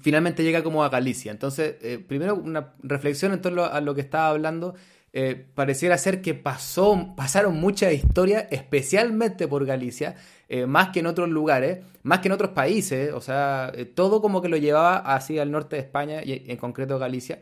finalmente 0.00 0.42
llega 0.42 0.62
como 0.62 0.84
a 0.84 0.88
Galicia. 0.88 1.30
Entonces, 1.30 1.76
eh, 1.82 1.98
primero 1.98 2.34
una 2.34 2.74
reflexión 2.82 3.32
en 3.32 3.40
torno 3.40 3.64
a 3.64 3.80
lo 3.80 3.94
que 3.94 4.00
estaba 4.00 4.28
hablando. 4.28 4.74
Eh, 5.16 5.46
pareciera 5.54 5.96
ser 5.96 6.20
que 6.22 6.34
pasó, 6.34 7.14
pasaron 7.16 7.54
muchas 7.54 7.92
historias, 7.92 8.46
especialmente 8.50 9.46
por 9.46 9.64
Galicia, 9.64 10.16
eh, 10.48 10.66
más 10.66 10.88
que 10.88 11.00
en 11.00 11.06
otros 11.06 11.28
lugares, 11.28 11.84
más 12.02 12.18
que 12.18 12.26
en 12.26 12.32
otros 12.32 12.50
países, 12.50 13.12
o 13.12 13.20
sea, 13.20 13.72
todo 13.94 14.20
como 14.20 14.42
que 14.42 14.48
lo 14.48 14.56
llevaba 14.56 14.96
hacia 14.96 15.44
el 15.44 15.52
norte 15.52 15.76
de 15.76 15.82
España 15.82 16.20
y 16.24 16.50
en 16.50 16.56
concreto 16.56 16.98
Galicia. 16.98 17.38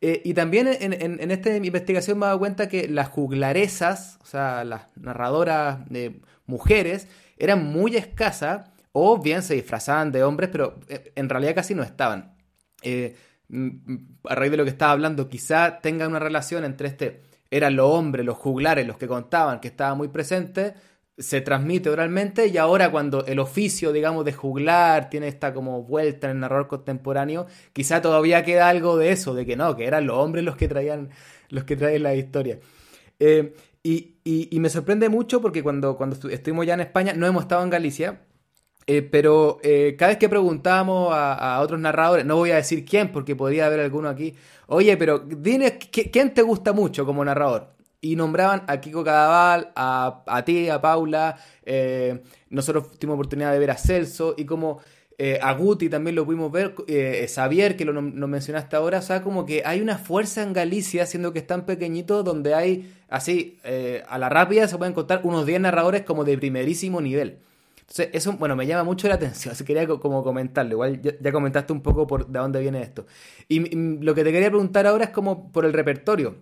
y 0.00 0.34
también 0.34 0.68
en, 0.68 0.92
en, 0.92 1.30
esta 1.32 1.56
investigación 1.56 2.18
me 2.18 2.26
he 2.26 2.28
dado 2.28 2.38
cuenta 2.38 2.68
que 2.68 2.88
las 2.88 3.08
juglaresas, 3.08 4.18
o 4.22 4.26
sea, 4.26 4.64
las 4.64 4.82
narradoras 4.96 5.80
mujeres, 6.46 7.08
eran 7.36 7.64
muy 7.64 7.96
escasas 7.96 8.72
o 8.92 9.18
bien 9.18 9.42
se 9.42 9.54
disfrazaban 9.54 10.12
de 10.12 10.22
hombres, 10.22 10.50
pero 10.52 10.78
eh, 10.88 11.12
en 11.14 11.28
realidad 11.28 11.54
casi 11.54 11.74
no 11.74 11.82
estaban. 11.82 12.36
Eh, 12.82 13.16
a 14.24 14.34
raíz 14.34 14.50
de 14.50 14.56
lo 14.56 14.64
que 14.64 14.70
estaba 14.70 14.92
hablando, 14.92 15.28
quizá 15.28 15.80
tenga 15.80 16.08
una 16.08 16.18
relación 16.18 16.64
entre 16.64 16.88
este, 16.88 17.22
eran 17.50 17.76
los 17.76 17.90
hombres, 17.90 18.24
los 18.24 18.38
juglares, 18.38 18.86
los 18.86 18.96
que 18.96 19.06
contaban, 19.06 19.60
que 19.60 19.68
estaba 19.68 19.94
muy 19.94 20.08
presente, 20.08 20.74
se 21.18 21.42
transmite 21.42 21.90
oralmente 21.90 22.46
y 22.46 22.56
ahora 22.56 22.90
cuando 22.90 23.26
el 23.26 23.38
oficio, 23.38 23.92
digamos, 23.92 24.24
de 24.24 24.32
juglar 24.32 25.10
tiene 25.10 25.28
esta 25.28 25.52
como 25.52 25.82
vuelta 25.82 26.28
en 26.28 26.36
el 26.36 26.40
narrador 26.40 26.68
contemporáneo, 26.68 27.46
quizá 27.74 28.00
todavía 28.00 28.42
queda 28.44 28.68
algo 28.68 28.96
de 28.96 29.12
eso, 29.12 29.34
de 29.34 29.44
que 29.44 29.56
no, 29.56 29.76
que 29.76 29.84
eran 29.84 30.06
los 30.06 30.16
hombres 30.16 30.44
los 30.44 30.56
que 30.56 30.68
traían, 30.68 31.10
los 31.50 31.64
que 31.64 31.76
traían 31.76 32.02
la 32.04 32.14
historia. 32.14 32.58
Eh, 33.20 33.54
y, 33.84 34.58
me 34.58 34.70
sorprende 34.70 35.08
mucho 35.08 35.40
porque 35.42 35.62
cuando, 35.62 35.96
cuando 35.96 36.16
estuvimos 36.30 36.66
ya 36.66 36.74
en 36.74 36.80
España, 36.80 37.12
no 37.14 37.26
hemos 37.26 37.42
estado 37.42 37.62
en 37.64 37.70
Galicia, 37.70 38.20
eh, 38.86 39.02
pero 39.02 39.58
eh, 39.62 39.94
cada 39.98 40.10
vez 40.10 40.18
que 40.18 40.28
preguntábamos 40.28 41.12
a, 41.12 41.60
otros 41.60 41.80
narradores, 41.80 42.24
no 42.26 42.36
voy 42.36 42.50
a 42.50 42.56
decir 42.56 42.84
quién 42.84 43.12
porque 43.12 43.36
podría 43.36 43.66
haber 43.66 43.80
alguno 43.80 44.08
aquí, 44.08 44.34
oye, 44.66 44.96
pero 44.96 45.18
dime, 45.18 45.78
¿quién 45.78 46.34
te 46.34 46.42
gusta 46.42 46.72
mucho 46.72 47.06
como 47.06 47.24
narrador? 47.24 47.72
y 48.04 48.16
nombraban 48.16 48.64
a 48.66 48.80
Kiko 48.80 49.04
Cadaval, 49.04 49.70
a, 49.76 50.24
a 50.26 50.44
ti, 50.44 50.68
a 50.68 50.80
Paula, 50.80 51.38
eh, 51.64 52.20
nosotros 52.50 52.98
tuvimos 52.98 53.14
oportunidad 53.14 53.52
de 53.52 53.60
ver 53.60 53.70
a 53.70 53.76
Celso 53.76 54.34
y 54.36 54.44
como 54.44 54.80
eh, 55.18 55.38
a 55.40 55.52
Guti 55.54 55.88
también 55.88 56.16
lo 56.16 56.24
pudimos 56.24 56.50
ver, 56.50 56.74
eh, 56.88 57.28
Xavier, 57.32 57.76
que 57.76 57.84
lo 57.84 57.92
nos 57.92 58.28
mencionaste 58.28 58.74
ahora, 58.74 58.98
o 58.98 59.02
sea, 59.02 59.22
como 59.22 59.46
que 59.46 59.62
hay 59.64 59.80
una 59.80 59.98
fuerza 59.98 60.42
en 60.42 60.52
Galicia, 60.52 61.06
siendo 61.06 61.32
que 61.32 61.38
es 61.38 61.46
tan 61.46 61.64
pequeñito, 61.64 62.24
donde 62.24 62.54
hay, 62.54 62.92
así, 63.08 63.58
a 64.08 64.18
la 64.18 64.28
rápida 64.28 64.66
se 64.66 64.76
pueden 64.76 64.94
contar 64.94 65.20
unos 65.22 65.46
10 65.46 65.60
narradores 65.60 66.02
como 66.02 66.24
de 66.24 66.36
primerísimo 66.36 67.00
nivel. 67.00 67.38
Eso, 67.98 68.32
bueno, 68.34 68.56
me 68.56 68.66
llama 68.66 68.84
mucho 68.84 69.08
la 69.08 69.14
atención, 69.14 69.52
así 69.52 69.64
quería 69.64 69.86
como 69.86 70.22
comentarlo, 70.24 70.72
igual 70.72 71.00
ya, 71.02 71.32
comentaste 71.32 71.72
un 71.72 71.82
poco 71.82 72.06
por 72.06 72.26
de 72.26 72.38
dónde 72.38 72.60
viene 72.60 72.82
esto. 72.82 73.06
y, 73.48 73.60
lo 74.02 74.14
que 74.14 74.24
te 74.24 74.32
quería 74.32 74.48
preguntar 74.48 74.86
ahora 74.86 75.04
es 75.04 75.10
como 75.10 75.52
por 75.52 75.64
el 75.64 75.72
repertorio 75.72 76.36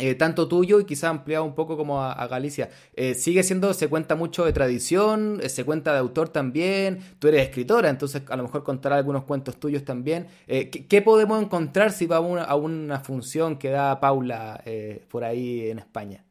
eh, 0.00 0.16
tanto 0.16 0.48
tuyo 0.48 0.80
y 0.80 0.86
quizá 0.86 1.08
ampliado 1.08 1.44
un 1.44 1.54
poco 1.54 1.76
como 1.76 2.02
a, 2.02 2.26
Galicia. 2.26 2.68
Eh, 2.94 3.14
sigue 3.14 3.44
siendo, 3.44 3.72
se 3.74 3.86
cuenta 3.88 4.16
mucho 4.16 4.44
de 4.44 4.52
tradición, 4.52 5.38
eh, 5.40 5.48
se 5.48 5.62
cuenta 5.64 5.92
de 5.92 6.00
autor 6.00 6.30
también, 6.30 6.98
tú 7.20 7.28
eres 7.28 7.42
escritora, 7.42 7.90
entonces 7.90 8.22
a 8.28 8.36
lo 8.36 8.42
mejor 8.42 8.64
contará 8.64 8.96
algunos 8.96 9.22
cuentos 9.22 9.56
tuyos 9.60 9.84
también. 9.84 10.26
¿qué, 10.48 11.02
podemos 11.02 11.40
encontrar 11.40 11.92
si 11.92 12.06
va 12.06 12.16
a 12.16 12.56
una 12.56 13.00
función 13.00 13.56
que 13.56 13.70
da 13.70 14.00
Paula 14.00 14.64
por 15.08 15.22
ahí 15.22 15.68
en 15.70 15.78
España? 15.78 16.24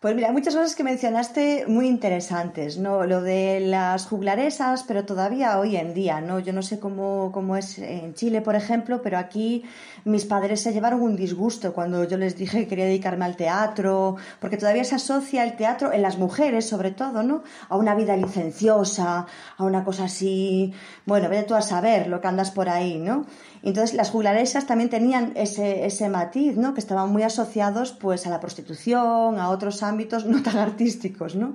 Pues 0.00 0.14
mira, 0.14 0.30
muchas 0.30 0.54
cosas 0.54 0.76
que 0.76 0.84
mencionaste 0.84 1.64
muy 1.66 1.88
interesantes, 1.88 2.78
¿no? 2.78 3.04
Lo 3.04 3.20
de 3.20 3.58
las 3.58 4.06
juglaresas, 4.06 4.84
pero 4.84 5.04
todavía 5.04 5.58
hoy 5.58 5.74
en 5.74 5.92
día, 5.92 6.20
¿no? 6.20 6.38
Yo 6.38 6.52
no 6.52 6.62
sé 6.62 6.78
cómo, 6.78 7.32
cómo 7.32 7.56
es 7.56 7.78
en 7.78 8.14
Chile, 8.14 8.40
por 8.40 8.54
ejemplo, 8.54 9.02
pero 9.02 9.18
aquí 9.18 9.64
mis 10.04 10.24
padres 10.24 10.60
se 10.62 10.72
llevaron 10.72 11.02
un 11.02 11.16
disgusto 11.16 11.72
cuando 11.72 12.04
yo 12.04 12.16
les 12.16 12.36
dije 12.36 12.60
que 12.60 12.68
quería 12.68 12.84
dedicarme 12.84 13.24
al 13.24 13.34
teatro, 13.34 14.14
porque 14.38 14.56
todavía 14.56 14.84
se 14.84 14.94
asocia 14.94 15.42
el 15.42 15.56
teatro, 15.56 15.92
en 15.92 16.02
las 16.02 16.16
mujeres 16.16 16.68
sobre 16.68 16.92
todo, 16.92 17.24
¿no? 17.24 17.42
A 17.68 17.76
una 17.76 17.96
vida 17.96 18.16
licenciosa, 18.16 19.26
a 19.56 19.64
una 19.64 19.82
cosa 19.82 20.04
así, 20.04 20.72
bueno, 21.06 21.28
vete 21.28 21.48
tú 21.48 21.54
a 21.56 21.60
saber 21.62 22.06
lo 22.06 22.20
que 22.20 22.28
andas 22.28 22.52
por 22.52 22.68
ahí, 22.68 23.00
¿no? 23.00 23.26
Entonces 23.62 23.94
las 23.94 24.10
juglaresas 24.10 24.66
también 24.66 24.90
tenían 24.90 25.32
ese, 25.34 25.86
ese 25.86 26.08
matiz, 26.08 26.56
¿no? 26.56 26.74
Que 26.74 26.80
estaban 26.80 27.10
muy 27.10 27.22
asociados 27.22 27.92
pues 27.92 28.26
a 28.26 28.30
la 28.30 28.40
prostitución, 28.40 29.38
a 29.38 29.50
otros 29.50 29.82
ámbitos 29.82 30.26
no 30.26 30.42
tan 30.42 30.56
artísticos, 30.56 31.34
¿no? 31.34 31.54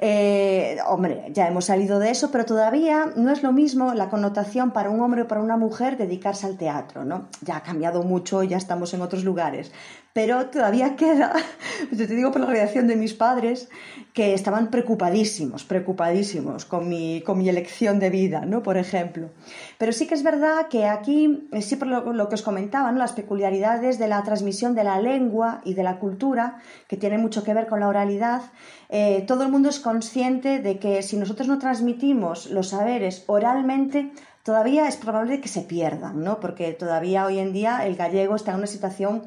Eh, 0.00 0.78
hombre, 0.86 1.30
ya 1.32 1.48
hemos 1.48 1.66
salido 1.66 1.98
de 1.98 2.10
eso, 2.10 2.30
pero 2.30 2.44
todavía 2.44 3.12
no 3.16 3.30
es 3.30 3.42
lo 3.42 3.52
mismo 3.52 3.94
la 3.94 4.08
connotación 4.08 4.72
para 4.72 4.90
un 4.90 5.00
hombre 5.00 5.22
o 5.22 5.28
para 5.28 5.40
una 5.40 5.56
mujer 5.56 5.96
dedicarse 5.96 6.46
al 6.46 6.56
teatro, 6.56 7.04
¿no? 7.04 7.28
Ya 7.42 7.56
ha 7.56 7.62
cambiado 7.62 8.02
mucho, 8.02 8.42
ya 8.42 8.56
estamos 8.56 8.94
en 8.94 9.02
otros 9.02 9.24
lugares 9.24 9.72
pero 10.12 10.46
todavía 10.46 10.96
queda, 10.96 11.34
yo 11.90 12.06
te 12.06 12.14
digo 12.14 12.32
por 12.32 12.42
la 12.42 12.48
reacción 12.48 12.86
de 12.86 12.96
mis 12.96 13.14
padres, 13.14 13.68
que 14.12 14.34
estaban 14.34 14.70
preocupadísimos, 14.70 15.64
preocupadísimos 15.64 16.66
con 16.66 16.88
mi, 16.88 17.22
con 17.22 17.38
mi 17.38 17.48
elección 17.48 17.98
de 17.98 18.10
vida, 18.10 18.44
¿no? 18.44 18.62
Por 18.62 18.76
ejemplo. 18.76 19.30
Pero 19.78 19.92
sí 19.92 20.06
que 20.06 20.14
es 20.14 20.22
verdad 20.22 20.68
que 20.68 20.84
aquí, 20.84 21.48
eh, 21.50 21.62
sí 21.62 21.76
por 21.76 21.88
lo, 21.88 22.28
que 22.28 22.34
os 22.34 22.42
comentaba, 22.42 22.92
las 22.92 23.12
peculiaridades 23.12 23.98
de 23.98 24.08
la 24.08 24.22
transmisión 24.22 24.74
de 24.74 24.84
la 24.84 25.00
lengua 25.00 25.62
y 25.64 25.72
de 25.72 25.82
la 25.82 25.98
cultura, 25.98 26.58
que 26.88 26.98
tiene 26.98 27.16
mucho 27.16 27.42
que 27.42 27.54
ver 27.54 27.66
con 27.68 27.80
la 27.80 27.88
oralidad, 27.88 28.42
eh, 28.90 29.24
todo 29.26 29.44
el 29.44 29.50
mundo 29.50 29.70
es 29.70 29.80
consciente 29.80 30.58
de 30.58 30.78
que 30.78 31.02
si 31.02 31.16
nosotros 31.16 31.48
no 31.48 31.58
transmitimos 31.58 32.50
los 32.50 32.68
saberes 32.68 33.24
oralmente, 33.28 34.12
todavía 34.42 34.88
es 34.88 34.96
probable 34.96 35.40
que 35.40 35.48
se 35.48 35.62
pierdan, 35.62 36.22
¿no? 36.22 36.38
Porque 36.38 36.72
todavía 36.72 37.24
hoy 37.24 37.38
en 37.38 37.52
día 37.52 37.86
el 37.86 37.96
gallego 37.96 38.36
está 38.36 38.52
en 38.52 38.58
una 38.58 38.66
situación 38.66 39.22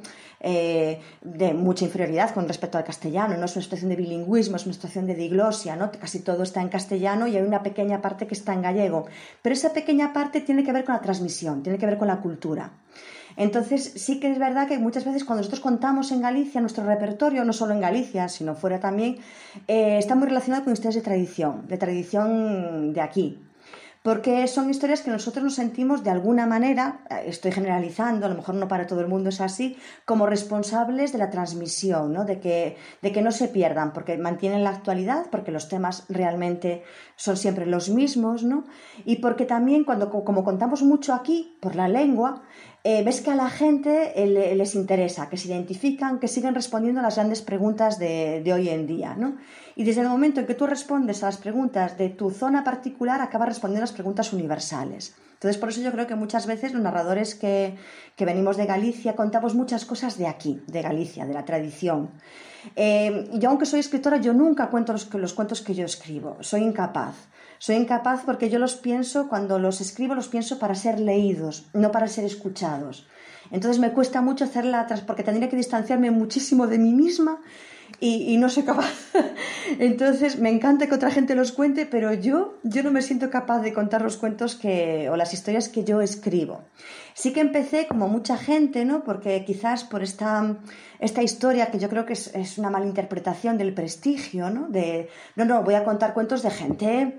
eh, 0.48 1.02
de 1.24 1.56
mucha 1.56 1.86
inferioridad 1.86 2.32
con 2.32 2.48
respecto 2.48 2.78
al 2.78 2.84
castellano, 2.84 3.36
no 3.36 3.46
es 3.46 3.56
una 3.56 3.64
situación 3.64 3.90
de 3.90 3.96
bilingüismo, 3.96 4.58
es 4.58 4.66
una 4.66 4.76
situación 4.76 5.08
de 5.08 5.16
diglosia, 5.16 5.76
¿no? 5.76 5.90
casi 5.92 6.20
todo 6.20 6.44
está 6.44 6.62
en 6.62 6.70
castellano 6.70 7.26
y 7.26 7.36
hay 7.36 7.42
una 7.42 7.64
pequeña 7.64 8.00
parte 8.00 8.28
que 8.28 8.36
está 8.36 8.54
en 8.54 8.62
gallego, 8.62 9.08
pero 9.42 9.54
esa 9.54 9.74
pequeña 9.74 10.14
parte 10.14 10.42
tiene 10.42 10.64
que 10.64 10.72
ver 10.72 10.86
con 10.86 10.94
la 10.94 11.02
transmisión, 11.02 11.64
tiene 11.64 11.80
que 11.80 11.88
ver 11.88 11.98
con 11.98 12.10
la 12.10 12.18
cultura. 12.18 12.74
Entonces, 13.38 13.94
sí 13.96 14.20
que 14.20 14.32
es 14.32 14.38
verdad 14.38 14.68
que 14.68 14.78
muchas 14.78 15.04
veces 15.04 15.24
cuando 15.24 15.40
nosotros 15.40 15.62
contamos 15.62 16.12
en 16.12 16.22
Galicia, 16.22 16.62
nuestro 16.62 16.86
repertorio, 16.86 17.44
no 17.44 17.52
solo 17.52 17.74
en 17.74 17.82
Galicia, 17.82 18.30
sino 18.30 18.54
fuera 18.54 18.80
también, 18.80 19.18
eh, 19.68 19.98
está 19.98 20.14
muy 20.14 20.28
relacionado 20.28 20.64
con 20.64 20.74
historias 20.74 20.96
de 20.96 21.02
tradición, 21.02 21.68
de 21.68 21.78
tradición 21.78 22.94
de 22.94 23.02
aquí, 23.02 23.40
porque 24.06 24.48
son 24.48 24.70
historias 24.70 25.02
que 25.02 25.10
nosotros 25.10 25.44
nos 25.44 25.56
sentimos 25.56 26.04
de 26.04 26.12
alguna 26.12 26.46
manera, 26.46 27.00
eh, 27.10 27.24
estoy 27.26 27.52
generalizando, 27.52 28.28
a 28.28 28.30
lo 28.30 28.36
mejor 28.36 28.54
no 28.54 28.68
para 28.68 28.86
todo 28.86 29.02
el 29.02 29.08
mundo 29.08 29.30
es 29.30 29.42
así, 29.42 29.78
como 30.06 30.28
responsables 30.28 31.12
de 31.12 31.18
la 31.18 31.32
transmisión, 31.32 32.14
¿no? 32.14 32.24
de, 32.24 32.40
que, 32.40 32.78
de 33.02 33.12
que 33.12 33.24
no 33.24 33.32
se 33.32 33.48
pierdan, 33.48 33.94
porque 33.94 34.16
mantienen 34.20 34.64
la 34.64 34.70
actualidad, 34.70 35.26
porque 35.32 35.52
los 35.52 35.70
temas 35.70 36.06
realmente 36.08 36.84
son 37.16 37.36
siempre 37.36 37.66
los 37.66 37.90
mismos, 37.90 38.44
¿no? 38.44 38.66
y 39.06 39.16
porque 39.16 39.46
también 39.46 39.84
cuando 39.84 40.12
como 40.12 40.44
contamos 40.44 40.84
mucho 40.84 41.12
aquí 41.12 41.58
por 41.60 41.76
la 41.76 41.88
lengua, 41.88 42.44
eh, 42.84 43.02
ves 43.04 43.22
que 43.22 43.32
a 43.32 43.36
la 43.36 43.50
gente 43.50 44.12
eh, 44.22 44.56
les 44.56 44.76
interesa, 44.76 45.30
que 45.30 45.38
se 45.38 45.48
identifican, 45.48 46.20
que 46.20 46.28
siguen 46.28 46.54
respondiendo 46.54 47.00
a 47.00 47.04
las 47.04 47.16
grandes 47.16 47.42
preguntas 47.42 47.98
de, 47.98 48.44
de 48.44 48.54
hoy 48.54 48.70
en 48.70 48.86
día. 48.86 49.16
¿no? 49.16 49.38
Y 49.76 49.84
desde 49.84 50.02
el 50.02 50.08
momento 50.08 50.40
en 50.40 50.46
que 50.46 50.56
tú 50.56 50.66
respondes 50.66 51.22
a 51.22 51.28
las 51.28 51.38
preguntas 51.38 51.98
de 51.98 52.10
tu 52.10 52.32
zona 52.32 52.64
particular, 52.64 53.22
acabas 53.22 53.50
respondiendo 53.50 53.84
a 53.84 53.88
las 53.88 53.92
preguntas 53.92 54.32
universales. 54.32 55.16
Entonces, 55.34 55.58
por 55.58 55.70
eso 55.70 55.82
yo 55.82 55.92
creo 55.92 56.08
que 56.08 56.16
muchas 56.16 56.48
veces 56.48 56.72
los 56.72 56.82
narradores 56.82 57.36
que, 57.36 57.76
venimos 58.18 58.56
de 58.56 58.66
Galicia 58.66 59.16
contamos 59.16 59.54
muchas 59.54 59.86
cosas 59.86 60.18
de 60.18 60.28
aquí, 60.28 60.62
de 60.68 60.82
Galicia, 60.82 61.26
de 61.26 61.34
la 61.34 61.44
tradición. 61.44 62.10
Eh, 62.76 63.30
yo, 63.34 63.50
aunque 63.50 63.66
soy 63.66 63.82
escritora, 63.82 64.18
yo 64.18 64.34
nunca 64.34 64.70
cuento 64.70 64.94
los, 64.94 65.14
los 65.14 65.34
cuentos 65.34 65.62
que 65.62 65.76
yo 65.76 65.86
escribo. 65.86 66.38
Soy 66.40 66.62
incapaz. 66.62 67.16
Soy 67.60 67.76
incapaz 67.76 68.24
porque 68.26 68.50
yo 68.50 68.60
los 68.60 68.76
pienso, 68.76 69.28
cuando 69.28 69.60
los 69.60 69.82
escribo, 69.82 70.16
los 70.16 70.30
pienso 70.30 70.58
para 70.58 70.74
ser 70.74 71.00
leídos, 71.00 71.68
no 71.74 71.92
para 71.92 72.08
ser 72.08 72.24
escuchados. 72.24 73.08
Entonces 73.52 73.80
me 73.80 73.92
cuesta 73.92 74.22
mucho 74.22 74.46
hacerla 74.46 74.82
atrás 74.82 75.02
porque 75.02 75.24
tendría 75.24 75.50
que 75.50 75.58
distanciarme 75.58 76.12
muchísimo 76.12 76.68
de 76.68 76.80
mí 76.80 76.94
misma 76.94 77.42
y, 78.00 78.38
no 78.38 78.50
soy 78.50 78.64
capaz. 78.64 78.92
Entonces 79.80 80.40
me 80.40 80.50
encanta 80.50 80.88
que 80.88 80.96
otra 80.96 81.12
gente 81.12 81.36
los 81.36 81.52
cuente, 81.52 81.86
pero 81.86 82.14
yo, 82.14 82.58
yo 82.64 82.84
no 82.84 82.92
me 82.92 83.02
siento 83.02 83.30
capaz 83.30 83.60
de 83.60 83.74
contar 83.74 84.02
los 84.02 84.18
cuentos 84.18 84.56
que, 84.56 85.10
o 85.10 85.16
las 85.16 85.34
historias 85.34 85.70
que 85.70 85.84
yo 85.84 86.02
escribo. 86.02 86.62
Sí 87.14 87.32
que 87.32 87.40
empecé 87.40 87.88
como 87.88 88.08
mucha 88.08 88.38
gente, 88.38 88.86
¿no? 88.86 89.04
Porque 89.04 89.46
quizás 89.46 89.84
por 89.84 90.04
esta, 90.04 90.58
esta 91.00 91.24
historia 91.24 91.72
que 91.72 91.80
yo 91.80 91.90
creo 91.90 92.06
que 92.06 92.14
es, 92.14 92.34
es 92.36 92.58
una 92.58 92.70
mala 92.70 92.86
interpretación 92.86 93.58
del 93.58 93.74
prestigio, 93.74 94.50
¿no? 94.50 94.68
De, 94.68 95.10
no, 95.36 95.46
no, 95.46 95.64
voy 95.64 95.76
a 95.76 95.84
contar 95.84 96.14
cuentos 96.14 96.44
de 96.44 96.52
gente 96.52 97.18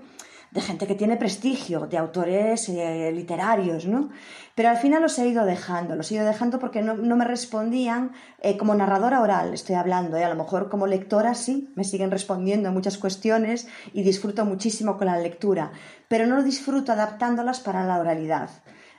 de 0.51 0.61
gente 0.61 0.87
que 0.87 0.95
tiene 0.95 1.17
prestigio, 1.17 1.87
de 1.87 1.97
autores 1.97 2.69
eh, 2.69 3.11
literarios, 3.13 3.85
¿no? 3.85 4.09
Pero 4.55 4.69
al 4.69 4.77
final 4.77 5.01
los 5.01 5.19
he 5.19 5.27
ido 5.27 5.45
dejando, 5.45 5.95
los 5.95 6.11
he 6.11 6.15
ido 6.15 6.25
dejando 6.25 6.57
porque 6.57 6.81
no, 6.81 6.95
me 6.95 7.25
respondían 7.25 8.13
eh, 8.41 8.57
como 8.57 8.73
narradora 8.73 9.21
oral, 9.21 9.53
estoy 9.53 9.75
hablando, 9.75 10.17
¿eh? 10.17 10.23
a 10.23 10.29
lo 10.29 10.35
mejor 10.35 10.69
como 10.69 10.87
lectora 10.87 11.35
sí, 11.35 11.71
me 11.75 11.83
siguen 11.83 12.11
respondiendo 12.11 12.71
muchas 12.71 12.97
cuestiones 12.97 13.67
y 13.93 14.03
disfruto 14.03 14.45
muchísimo 14.45 14.97
con 14.97 15.07
la 15.07 15.19
lectura, 15.19 15.71
pero 16.07 16.25
no 16.25 16.37
lo 16.37 16.43
disfruto 16.43 16.91
adaptándolas 16.91 17.59
para 17.59 17.85
la 17.85 17.99
oralidad. 17.99 18.49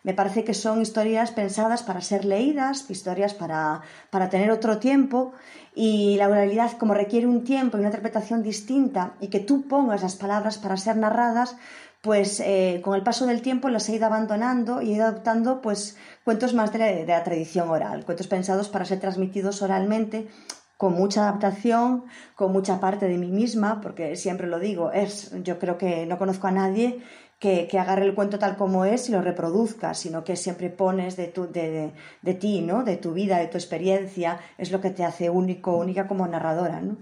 Me 0.09 0.14
parece 0.14 0.42
que 0.42 0.54
son 0.54 0.80
historias 0.80 1.32
pensadas 1.32 1.82
para 1.82 2.00
ser 2.00 2.24
leídas, 2.24 2.88
historias 2.88 3.34
para, 3.34 3.82
para 4.09 4.30
tener 4.30 4.50
otro 4.50 4.78
tiempo 4.78 5.34
y 5.74 6.16
la 6.16 6.30
oralidad 6.30 6.78
como 6.78 6.94
requiere 6.94 7.26
un 7.26 7.44
tiempo 7.44 7.76
y 7.76 7.80
una 7.80 7.90
interpretación 7.90 8.42
distinta 8.42 9.12
y 9.20 9.28
que 9.28 9.40
tú 9.40 9.68
pongas 9.68 10.00
las 10.00 10.16
palabras 10.16 10.56
para 10.56 10.78
ser 10.78 10.96
narradas, 10.96 11.59
pues 12.00 12.40
eh, 12.40 12.80
con 12.82 12.94
el 12.94 13.02
paso 13.02 13.26
del 13.26 13.42
tiempo 13.42 13.68
las 13.68 13.86
he 13.90 13.96
ido 13.96 14.06
abandonando 14.06 14.80
y 14.80 14.92
he 14.92 14.94
ido 14.94 15.04
adoptando 15.04 15.61
pues 15.61 15.98
cuentos 16.24 16.54
más 16.54 16.72
de 16.72 16.78
la, 16.78 16.86
de 16.86 17.04
la 17.04 17.22
tradición 17.22 17.68
oral, 17.68 18.06
cuentos 18.06 18.28
pensados 18.28 18.70
para 18.70 18.86
ser 18.86 19.00
transmitidos 19.00 19.61
oralmente 19.61 20.26
con 20.78 20.94
mucha 20.94 21.22
adaptación, 21.22 22.04
con 22.34 22.52
mucha 22.52 22.80
parte 22.80 23.09
de 23.09 23.18
mí 23.18 23.26
misma, 23.26 23.80
porque 23.82 24.14
siempre 24.16 24.46
lo 24.46 24.61
digo, 24.61 24.92
es, 24.92 25.32
yo 25.42 25.59
creo 25.59 25.76
que 25.76 26.06
no 26.06 26.16
conozco 26.16 26.46
a 26.46 26.52
nadie 26.52 27.02
que, 27.39 27.68
agarre 27.78 28.05
el 28.05 28.14
cuento 28.14 28.39
tal 28.39 28.57
como 28.57 28.84
es 28.84 29.09
y 29.09 29.12
lo 29.12 29.22
reproduzca, 29.22 29.95
sino 29.95 30.24
que 30.24 30.34
siempre 30.34 30.70
pones 30.70 31.16
de, 31.16 31.28
tu, 31.28 31.47
de, 31.47 31.93
de, 32.20 32.34
ti, 32.34 32.62
¿no? 32.62 32.82
de 32.82 32.97
tu 32.97 33.12
vida, 33.12 33.39
de 33.39 33.47
tu 33.47 33.57
experiencia, 33.57 34.41
es 34.59 34.72
lo 34.72 34.80
que 34.80 34.91
te 34.91 35.05
hace 35.05 35.30
único, 35.30 35.76
única 35.76 36.09
como 36.09 36.26
narradora. 36.26 36.80
¿no? 36.80 36.97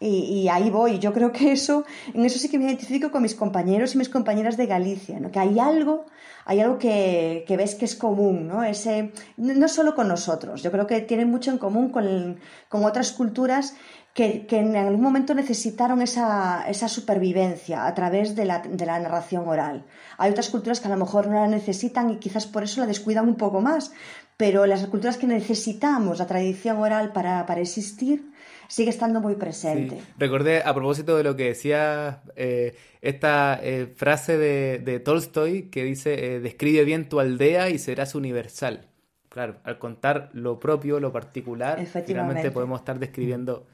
Y, 0.00 0.48
ahí 0.48 0.70
voy. 0.70 0.98
Yo 0.98 1.12
creo 1.12 1.30
que 1.30 1.52
eso, 1.52 1.84
en 2.14 2.24
eso 2.24 2.38
sí 2.38 2.48
que 2.48 2.58
me 2.58 2.64
identifico 2.64 3.10
con 3.10 3.20
mis 3.22 3.34
compañeros 3.34 3.94
y 3.94 3.98
mis 3.98 4.08
compañeras 4.08 4.56
de 4.56 4.66
Galicia, 4.66 5.20
¿no? 5.20 5.30
que 5.30 5.38
hay 5.38 5.58
algo, 5.58 6.06
hay 6.46 6.60
algo 6.60 6.78
que, 6.78 7.44
ves 7.46 7.74
que 7.74 7.84
es 7.84 7.94
común, 7.94 8.48
¿no? 8.48 8.64
Ese, 8.64 9.12
no 9.36 9.68
solo 9.68 9.94
con 9.94 10.08
nosotros, 10.08 10.62
yo 10.62 10.72
creo 10.72 10.86
que 10.86 11.00
tienen 11.02 11.30
mucho 11.30 11.50
en 11.50 11.58
común 11.58 11.90
con, 11.90 12.40
con 12.68 12.84
otras 12.84 13.12
culturas 13.12 13.74
que, 14.14 14.46
en 14.50 14.76
algún 14.76 15.00
momento 15.00 15.34
necesitaron 15.34 16.02
esa, 16.02 16.68
esa 16.68 16.88
supervivencia 16.88 17.86
a 17.86 17.94
través 17.94 18.36
de 18.36 18.44
la, 18.44 18.58
de 18.58 18.86
la, 18.86 18.98
narración 18.98 19.48
oral. 19.48 19.84
Hay 20.18 20.30
otras 20.30 20.50
culturas 20.50 20.80
que 20.80 20.88
a 20.88 20.90
lo 20.90 20.98
mejor 20.98 21.28
no 21.28 21.34
la 21.34 21.46
necesitan 21.46 22.10
y 22.10 22.16
quizás 22.16 22.46
por 22.46 22.62
eso 22.62 22.80
la 22.80 22.86
descuidan 22.86 23.26
un 23.26 23.36
poco 23.36 23.60
más, 23.60 23.92
pero 24.36 24.66
las 24.66 24.86
culturas 24.86 25.16
que 25.16 25.26
necesitamos 25.26 26.18
la 26.18 26.26
tradición 26.26 26.78
oral 26.78 27.12
para, 27.12 27.46
para 27.46 27.60
existir 27.60 28.30
sigue 28.68 28.90
estando 28.90 29.20
muy 29.20 29.36
presente. 29.36 30.00
Recordé 30.18 30.62
a 30.62 30.74
propósito 30.74 31.16
de 31.16 31.24
lo 31.24 31.36
que 31.36 31.44
decía 31.44 32.22
eh, 32.36 32.74
esta 33.00 33.58
eh, 33.62 33.92
frase 33.96 34.36
de, 34.36 34.78
de, 34.78 35.00
Tolstoy 35.00 35.64
que 35.64 35.84
dice, 35.84 36.36
eh, 36.36 36.40
describe 36.40 36.84
bien 36.84 37.08
tu 37.08 37.20
aldea 37.20 37.70
y 37.70 37.78
serás 37.78 38.14
universal. 38.14 38.88
Claro, 39.28 39.56
al 39.64 39.78
contar 39.78 40.28
lo 40.34 40.58
propio, 40.60 41.00
lo 41.00 41.12
particular, 41.12 41.82
finalmente 42.06 42.50
podemos 42.50 42.80
estar 42.80 42.98
describiendo 42.98 43.66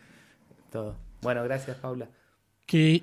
todo. 0.71 0.97
Bueno, 1.23 1.43
gracias, 1.45 1.77
Paula. 1.79 2.09
Qué, 2.66 3.03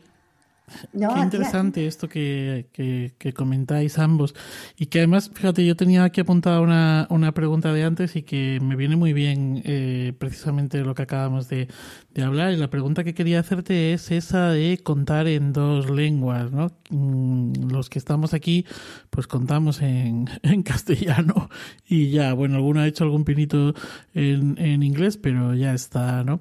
qué 0.92 1.20
interesante 1.22 1.86
esto 1.86 2.08
que, 2.08 2.68
que, 2.72 3.34
comentáis 3.34 4.00
ambos. 4.00 4.36
Y 4.78 4.88
que 4.88 5.00
además, 5.00 5.32
fíjate, 5.34 5.66
yo 5.66 5.76
tenía 5.76 6.04
aquí 6.04 6.22
apuntada 6.22 6.62
una, 6.62 7.08
una 7.10 7.34
pregunta 7.34 7.74
de 7.74 7.84
antes 7.84 8.16
y 8.16 8.24
que 8.24 8.60
me 8.62 8.76
viene 8.76 8.96
muy 8.96 9.14
bien 9.14 9.62
eh, 9.66 10.14
precisamente 10.18 10.80
lo 10.80 10.96
que 10.96 11.04
acabamos 11.04 11.50
de, 11.50 11.68
de 12.14 12.24
hablar. 12.24 12.54
Y 12.54 12.58
la 12.58 12.70
pregunta 12.70 13.04
que 13.04 13.14
quería 13.14 13.40
hacerte 13.40 13.94
es 13.94 14.12
esa 14.12 14.50
de 14.50 14.80
contar 14.82 15.28
en 15.28 15.54
dos 15.54 15.90
lenguas, 15.90 16.52
¿no? 16.52 16.72
Mm, 16.90 17.70
los 17.72 17.90
que 17.90 18.00
estamos 18.00 18.34
aquí, 18.34 18.66
pues 19.10 19.28
contamos 19.28 19.82
en, 19.82 20.30
en 20.44 20.64
castellano 20.64 21.50
y 21.88 22.10
ya, 22.10 22.34
bueno, 22.34 22.56
alguno 22.56 22.82
ha 22.82 22.88
hecho 22.88 23.04
algún 23.04 23.26
pinito 23.26 23.74
en, 24.14 24.58
en 24.58 24.84
inglés, 24.84 25.18
pero 25.18 25.54
ya 25.54 25.74
está, 25.74 26.24
¿no? 26.24 26.40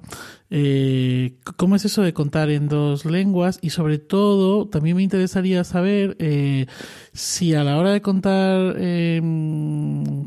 Eh, 0.49 1.37
¿Cómo 1.57 1.75
es 1.75 1.85
eso 1.85 2.01
de 2.01 2.13
contar 2.13 2.49
en 2.49 2.67
dos 2.67 3.05
lenguas? 3.05 3.59
Y 3.61 3.71
sobre 3.71 3.97
todo, 3.97 4.67
también 4.67 4.95
me 4.95 5.03
interesaría 5.03 5.63
saber 5.63 6.15
eh, 6.19 6.67
si 7.13 7.53
a 7.53 7.63
la 7.63 7.77
hora 7.77 7.91
de 7.91 8.01
contar, 8.01 8.75
eh, 8.77 9.21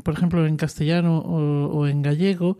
por 0.03 0.13
ejemplo, 0.13 0.45
en 0.45 0.57
castellano 0.57 1.19
o, 1.19 1.67
o 1.67 1.87
en 1.87 2.01
gallego, 2.01 2.57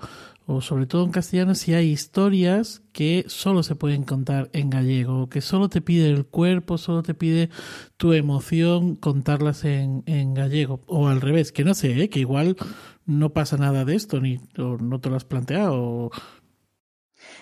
o 0.51 0.61
sobre 0.61 0.87
todo 0.87 1.05
en 1.05 1.11
castellano, 1.11 1.53
si 1.53 1.75
hay 1.75 1.91
historias 1.91 2.81
que 2.91 3.23
solo 3.27 3.61
se 3.61 3.75
pueden 3.75 4.01
contar 4.01 4.49
en 4.51 4.71
gallego, 4.71 5.29
que 5.29 5.41
solo 5.41 5.69
te 5.69 5.79
pide 5.79 6.09
el 6.09 6.25
cuerpo, 6.25 6.79
solo 6.79 7.03
te 7.03 7.13
pide 7.13 7.51
tu 7.97 8.13
emoción 8.13 8.95
contarlas 8.95 9.63
en, 9.63 10.01
en 10.07 10.33
gallego, 10.33 10.81
o 10.87 11.07
al 11.07 11.21
revés, 11.21 11.51
que 11.51 11.63
no 11.63 11.75
sé, 11.75 12.01
¿eh? 12.01 12.09
que 12.09 12.19
igual 12.19 12.55
no 13.05 13.31
pasa 13.31 13.57
nada 13.57 13.85
de 13.85 13.93
esto, 13.95 14.19
ni 14.19 14.39
no 14.57 14.99
te 14.99 15.11
lo 15.11 15.17
has 15.17 15.23
planteado, 15.23 16.09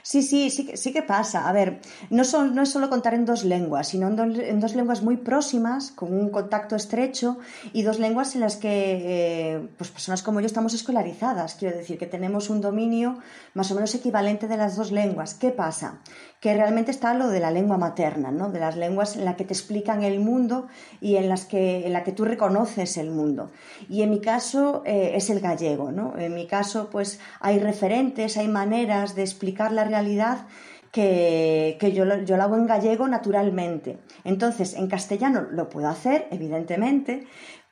Sí, 0.09 0.21
sí, 0.23 0.49
sí, 0.49 0.71
sí 0.75 0.93
que 0.93 1.01
pasa. 1.01 1.49
A 1.49 1.51
ver, 1.51 1.81
no, 2.09 2.23
son, 2.23 2.55
no 2.55 2.61
es 2.61 2.69
solo 2.69 2.89
contar 2.89 3.13
en 3.13 3.25
dos 3.25 3.43
lenguas, 3.43 3.89
sino 3.89 4.07
en 4.07 4.59
dos, 4.61 4.73
lenguas 4.73 5.01
muy 5.01 5.17
próximas, 5.17 5.91
con 5.91 6.13
un 6.13 6.29
contacto 6.29 6.77
estrecho, 6.77 7.39
y 7.73 7.83
dos 7.83 7.99
lenguas 7.99 8.33
en 8.33 8.39
las 8.39 8.55
que 8.55 8.69
eh, 8.71 9.67
pues 9.77 9.91
personas 9.91 10.23
como 10.23 10.39
yo 10.39 10.45
estamos 10.45 10.73
escolarizadas. 10.73 11.55
Quiero 11.55 11.75
decir 11.75 11.97
que 11.97 12.05
tenemos 12.05 12.49
un 12.49 12.61
dominio 12.61 13.17
más 13.53 13.69
o 13.71 13.75
menos 13.75 13.93
equivalente 13.95 14.47
de 14.47 14.55
las 14.55 14.77
dos 14.77 14.93
lenguas. 14.93 15.33
¿Qué 15.33 15.51
pasa? 15.51 15.99
Que 16.39 16.53
realmente 16.53 16.91
está 16.91 17.13
lo 17.13 17.29
de 17.29 17.39
la 17.39 17.51
lengua 17.51 17.77
materna, 17.77 18.31
¿no? 18.31 18.51
de 18.51 18.59
las 18.59 18.75
lenguas 18.75 19.15
en 19.15 19.25
las 19.25 19.35
que 19.35 19.43
te 19.43 19.53
explican 19.53 20.03
el 20.03 20.19
mundo 20.19 20.67
y 21.01 21.15
en 21.15 21.29
las 21.29 21.45
que, 21.45 21.85
en 21.85 21.93
la 21.93 22.03
que 22.03 22.11
tú 22.11 22.25
reconoces 22.25 22.97
el 22.97 23.09
mundo. 23.09 23.49
Y 23.89 24.03
en 24.03 24.11
mi 24.11 24.21
caso 24.21 24.83
eh, 24.85 25.13
es 25.15 25.29
el 25.29 25.39
gallego. 25.39 25.91
¿no? 25.91 26.17
En 26.17 26.35
mi 26.35 26.45
caso, 26.45 26.89
pues 26.91 27.19
hay 27.39 27.59
referentes, 27.59 28.37
hay 28.37 28.47
maneras 28.47 29.15
de 29.15 29.23
explicar 29.23 29.71
la 29.71 29.83
realidad 29.83 30.45
que, 30.91 31.91
yo, 31.93 32.05
yo, 32.23 32.37
lo 32.37 32.43
hago 32.43 32.55
en 32.55 32.65
gallego 32.65 33.07
naturalmente. 33.07 33.97
Entonces, 34.23 34.73
en 34.73 34.87
castellano 34.87 35.41
lo 35.51 35.69
puedo 35.69 35.87
hacer, 35.87 36.27
evidentemente, 36.31 37.27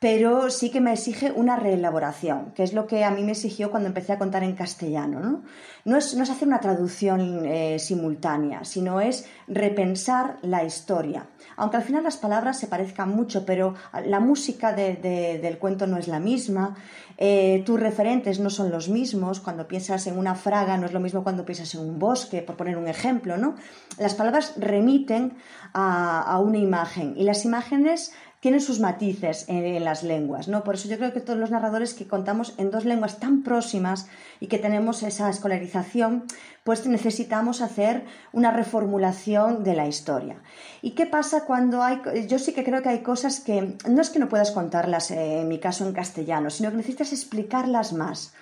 pero 0.06 0.52
sí 0.52 0.70
que 0.70 0.82
me 0.82 0.94
exige 0.94 1.32
una 1.32 1.56
reelaboración, 1.56 2.52
que 2.52 2.62
es 2.62 2.74
lo 2.74 2.86
que 2.86 3.04
a 3.04 3.10
mí 3.10 3.24
me 3.24 3.32
exigió 3.32 3.72
cuando 3.72 3.88
empecé 3.88 4.14
a 4.14 4.20
contar 4.20 4.44
en 4.44 4.54
castellano. 4.54 5.20
No, 5.20 5.42
no, 5.84 5.98
es, 5.98 6.14
no 6.14 6.22
hacer 6.22 6.48
una 6.48 6.60
traducción 6.60 7.44
eh, 7.44 7.80
simultánea, 7.80 8.66
sino 8.66 9.02
es 9.02 9.28
repensar 9.48 10.38
la 10.44 10.64
historia. 10.64 11.26
Aunque 11.58 11.78
al 11.78 11.84
final 11.84 12.04
las 12.04 12.18
palabras 12.18 12.60
se 12.60 12.68
parezcan 12.68 13.16
mucho, 13.16 13.48
pero 13.48 13.74
la 14.06 14.20
música 14.20 14.74
del 14.74 15.58
cuento 15.58 15.88
no 15.88 15.98
es 15.98 16.08
la 16.08 16.20
misma, 16.20 16.76
eh, 17.18 17.64
tus 17.66 17.80
referentes 17.80 18.40
no 18.40 18.52
son 18.52 18.70
los 18.70 18.90
mismos, 18.90 19.40
cuando 19.40 19.68
piensas 19.68 20.06
en 20.06 20.20
una 20.20 20.36
fraga 20.36 20.78
no 20.78 20.86
es 20.86 20.94
lo 20.94 21.00
mismo 21.00 21.24
cuando 21.24 21.46
piensas 21.46 21.74
en 21.74 21.82
un 21.82 21.98
bosque, 21.98 22.44
por 22.44 22.58
poner 22.58 22.78
un 22.78 22.88
ejemplo, 22.88 23.38
¿no? 23.38 23.56
Las 23.98 24.14
palabras 24.14 24.54
remiten 24.58 25.34
a 25.74 26.40
una 26.40 26.58
imagen 26.58 27.16
y 27.18 27.24
las 27.24 27.44
imágenes 27.44 28.14
tienen 28.46 28.62
sus 28.62 28.80
matices 28.80 29.46
en, 29.48 29.84
las 29.84 30.04
lenguas, 30.04 30.48
¿no? 30.48 30.64
Por 30.64 30.76
eso 30.76 30.88
yo 30.88 31.00
creo 31.00 31.12
que 31.12 31.20
todos 31.20 31.40
los 31.40 31.50
narradores 31.50 31.96
que 31.96 32.06
contamos 32.06 32.54
en 32.60 32.70
dos 32.70 32.86
lenguas 32.86 33.18
tan 33.18 33.42
próximas 33.42 34.06
y 34.40 34.46
que 34.46 34.60
tenemos 34.60 35.02
esa 35.02 35.32
escolarización, 35.32 36.26
pues 36.64 36.86
necesitamos 36.86 37.62
hacer 37.62 38.04
una 38.34 38.52
reformulación 38.52 39.64
de 39.64 39.74
la 39.74 39.88
historia. 39.88 40.36
¿Y 40.84 40.92
qué 40.92 41.08
pasa 41.08 41.46
cuando 41.46 41.82
hay... 41.82 42.00
Yo 42.28 42.38
sí 42.38 42.54
que 42.54 42.64
creo 42.64 42.84
que 42.84 42.90
hay 42.90 43.00
cosas 43.00 43.40
que 43.40 43.78
no 43.90 44.00
es 44.00 44.12
que 44.12 44.20
no 44.20 44.30
puedas 44.30 44.52
contarlas, 44.52 45.10
eh, 45.10 45.42
en 45.42 45.48
mi 45.48 45.58
caso 45.58 45.88
en 45.88 45.94
castellano, 45.94 46.52
sino 46.52 46.70
que 46.70 46.78
necesitas 46.78 47.14
explicarlas 47.14 47.94
más 47.94 48.36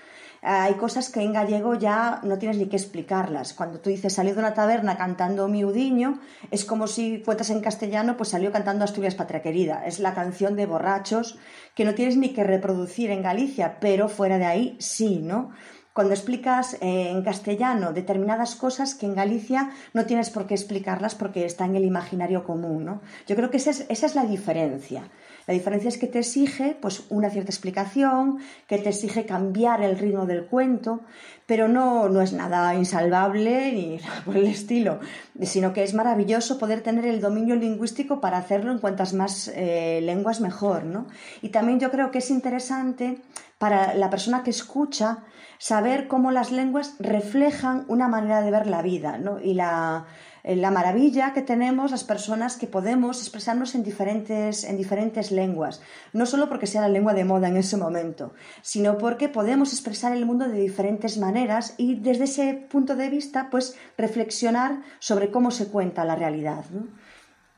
hay 0.46 0.74
cosas 0.74 1.10
que 1.10 1.22
en 1.22 1.32
gallego 1.32 1.76
ya 1.76 2.20
no 2.24 2.38
tienes 2.38 2.58
ni 2.58 2.66
que 2.66 2.76
explicarlas. 2.76 3.54
Cuando 3.54 3.80
tú 3.80 3.90
dices 3.90 4.14
salió 4.14 4.34
de 4.34 4.40
una 4.40 4.54
taberna 4.54 4.98
cantando 4.98 5.48
miudiño, 5.48 6.20
es 6.52 6.66
como 6.66 6.88
si 6.88 7.22
cuentas 7.24 7.50
en 7.50 7.62
castellano, 7.62 8.18
pues 8.18 8.30
salió 8.30 8.52
cantando 8.52 8.84
Asturias 8.84 9.16
Patria 9.16 9.42
Querida. 9.42 9.86
Es 9.86 10.00
la 10.00 10.14
canción 10.14 10.58
de 10.58 10.66
borrachos 10.66 11.40
que 11.76 11.86
no 11.86 11.96
tienes 11.96 12.18
ni 12.18 12.34
que 12.34 12.44
reproducir 12.44 13.10
en 13.10 13.24
Galicia, 13.24 13.78
pero 13.80 14.10
fuera 14.10 14.38
de 14.38 14.46
ahí 14.46 14.76
sí, 14.80 15.20
¿no? 15.20 15.52
Cuando 15.94 16.14
explicas 16.14 16.74
eh, 16.82 17.10
en 17.12 17.24
castellano 17.24 17.94
determinadas 17.94 18.56
cosas 18.56 18.96
que 18.96 19.06
en 19.06 19.16
Galicia 19.16 19.72
no 19.94 20.06
tienes 20.06 20.30
por 20.30 20.46
qué 20.46 20.56
explicarlas 20.56 21.16
porque 21.16 21.46
está 21.46 21.66
en 21.66 21.76
el 21.76 21.86
imaginario 21.86 22.44
común, 22.44 22.84
¿no? 22.84 23.02
Yo 23.28 23.36
creo 23.38 23.50
que 23.50 23.58
esa 23.58 23.72
es 23.88 24.16
la 24.16 24.26
diferencia. 24.26 25.10
La 25.48 25.54
diferencia 25.54 25.90
es 25.90 25.98
que 25.98 26.08
te 26.08 26.20
exige 26.20 26.78
pues, 26.82 27.04
una 27.10 27.30
cierta 27.30 27.52
explicación, 27.52 28.40
que 28.68 28.78
te 28.78 28.90
exige 28.90 29.26
cambiar 29.26 29.82
el 29.82 29.98
ritmo 29.98 30.26
del 30.26 30.46
cuento, 30.46 31.02
pero 31.46 31.68
no, 31.68 32.08
no 32.10 32.22
es 32.22 32.34
nada 32.34 32.74
insalvable 32.76 33.72
ni 33.74 34.00
por 34.26 34.38
el 34.38 34.48
estilo, 34.48 35.00
sino 35.42 35.74
que 35.74 35.84
es 35.84 35.94
maravilloso 35.94 36.58
poder 36.58 36.82
tener 36.82 37.06
el 37.06 37.20
dominio 37.20 37.56
lingüístico 37.56 38.22
para 38.22 38.38
hacerlo 38.38 38.72
en 38.72 38.80
cuantas 38.80 39.14
más 39.14 39.50
eh, 39.54 40.00
lenguas 40.02 40.40
mejor. 40.40 40.86
¿no? 40.86 41.08
Y 41.42 41.50
también 41.50 41.80
yo 41.80 41.92
creo 41.92 42.12
que 42.12 42.20
es 42.20 42.30
interesante 42.30 43.18
para 43.58 43.94
la 43.96 44.10
persona 44.10 44.44
que 44.44 44.50
escucha 44.50 45.24
saber 45.58 46.08
cómo 46.08 46.32
las 46.32 46.52
lenguas 46.52 46.96
reflejan 47.00 47.86
una 47.88 48.08
manera 48.08 48.42
de 48.42 48.52
ver 48.52 48.68
la 48.68 48.82
vida 48.82 49.18
¿no? 49.18 49.40
y 49.40 49.54
la 49.54 50.06
la 50.44 50.72
maravilla 50.72 51.34
que 51.34 51.42
tenemos 51.42 51.92
las 51.92 52.04
personas 52.04 52.58
que 52.58 52.68
podemos 52.68 53.20
expresarnos 53.20 53.76
en 53.76 53.84
diferentes, 53.84 54.66
en 54.66 54.78
diferentes 54.78 55.32
lenguas, 55.32 55.82
no 56.12 56.26
solo 56.26 56.50
porque 56.50 56.68
sea 56.68 56.82
la 56.82 56.90
lengua 56.90 57.14
de 57.14 57.24
moda 57.24 57.48
en 57.48 57.56
ese 57.56 57.78
momento, 57.78 58.34
sino 58.62 58.98
porque 58.98 59.30
podemos 59.30 59.72
expresar 59.72 60.12
el 60.12 60.26
mundo 60.26 60.48
de 60.48 60.60
diferentes 60.60 61.18
maneras 61.18 61.76
y 61.78 61.96
desde 61.96 62.26
ese 62.26 62.54
punto 62.70 62.96
de 62.96 63.10
vista, 63.10 63.50
pues 63.50 63.78
reflexionar 63.98 64.82
sobre 65.00 65.32
cómo 65.32 65.50
se 65.52 65.68
cuenta 65.68 66.04
la 66.04 66.16
realidad. 66.16 66.66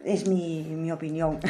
Es 0.03 0.27
mi, 0.27 0.61
mi 0.63 0.91
opinión. 0.91 1.39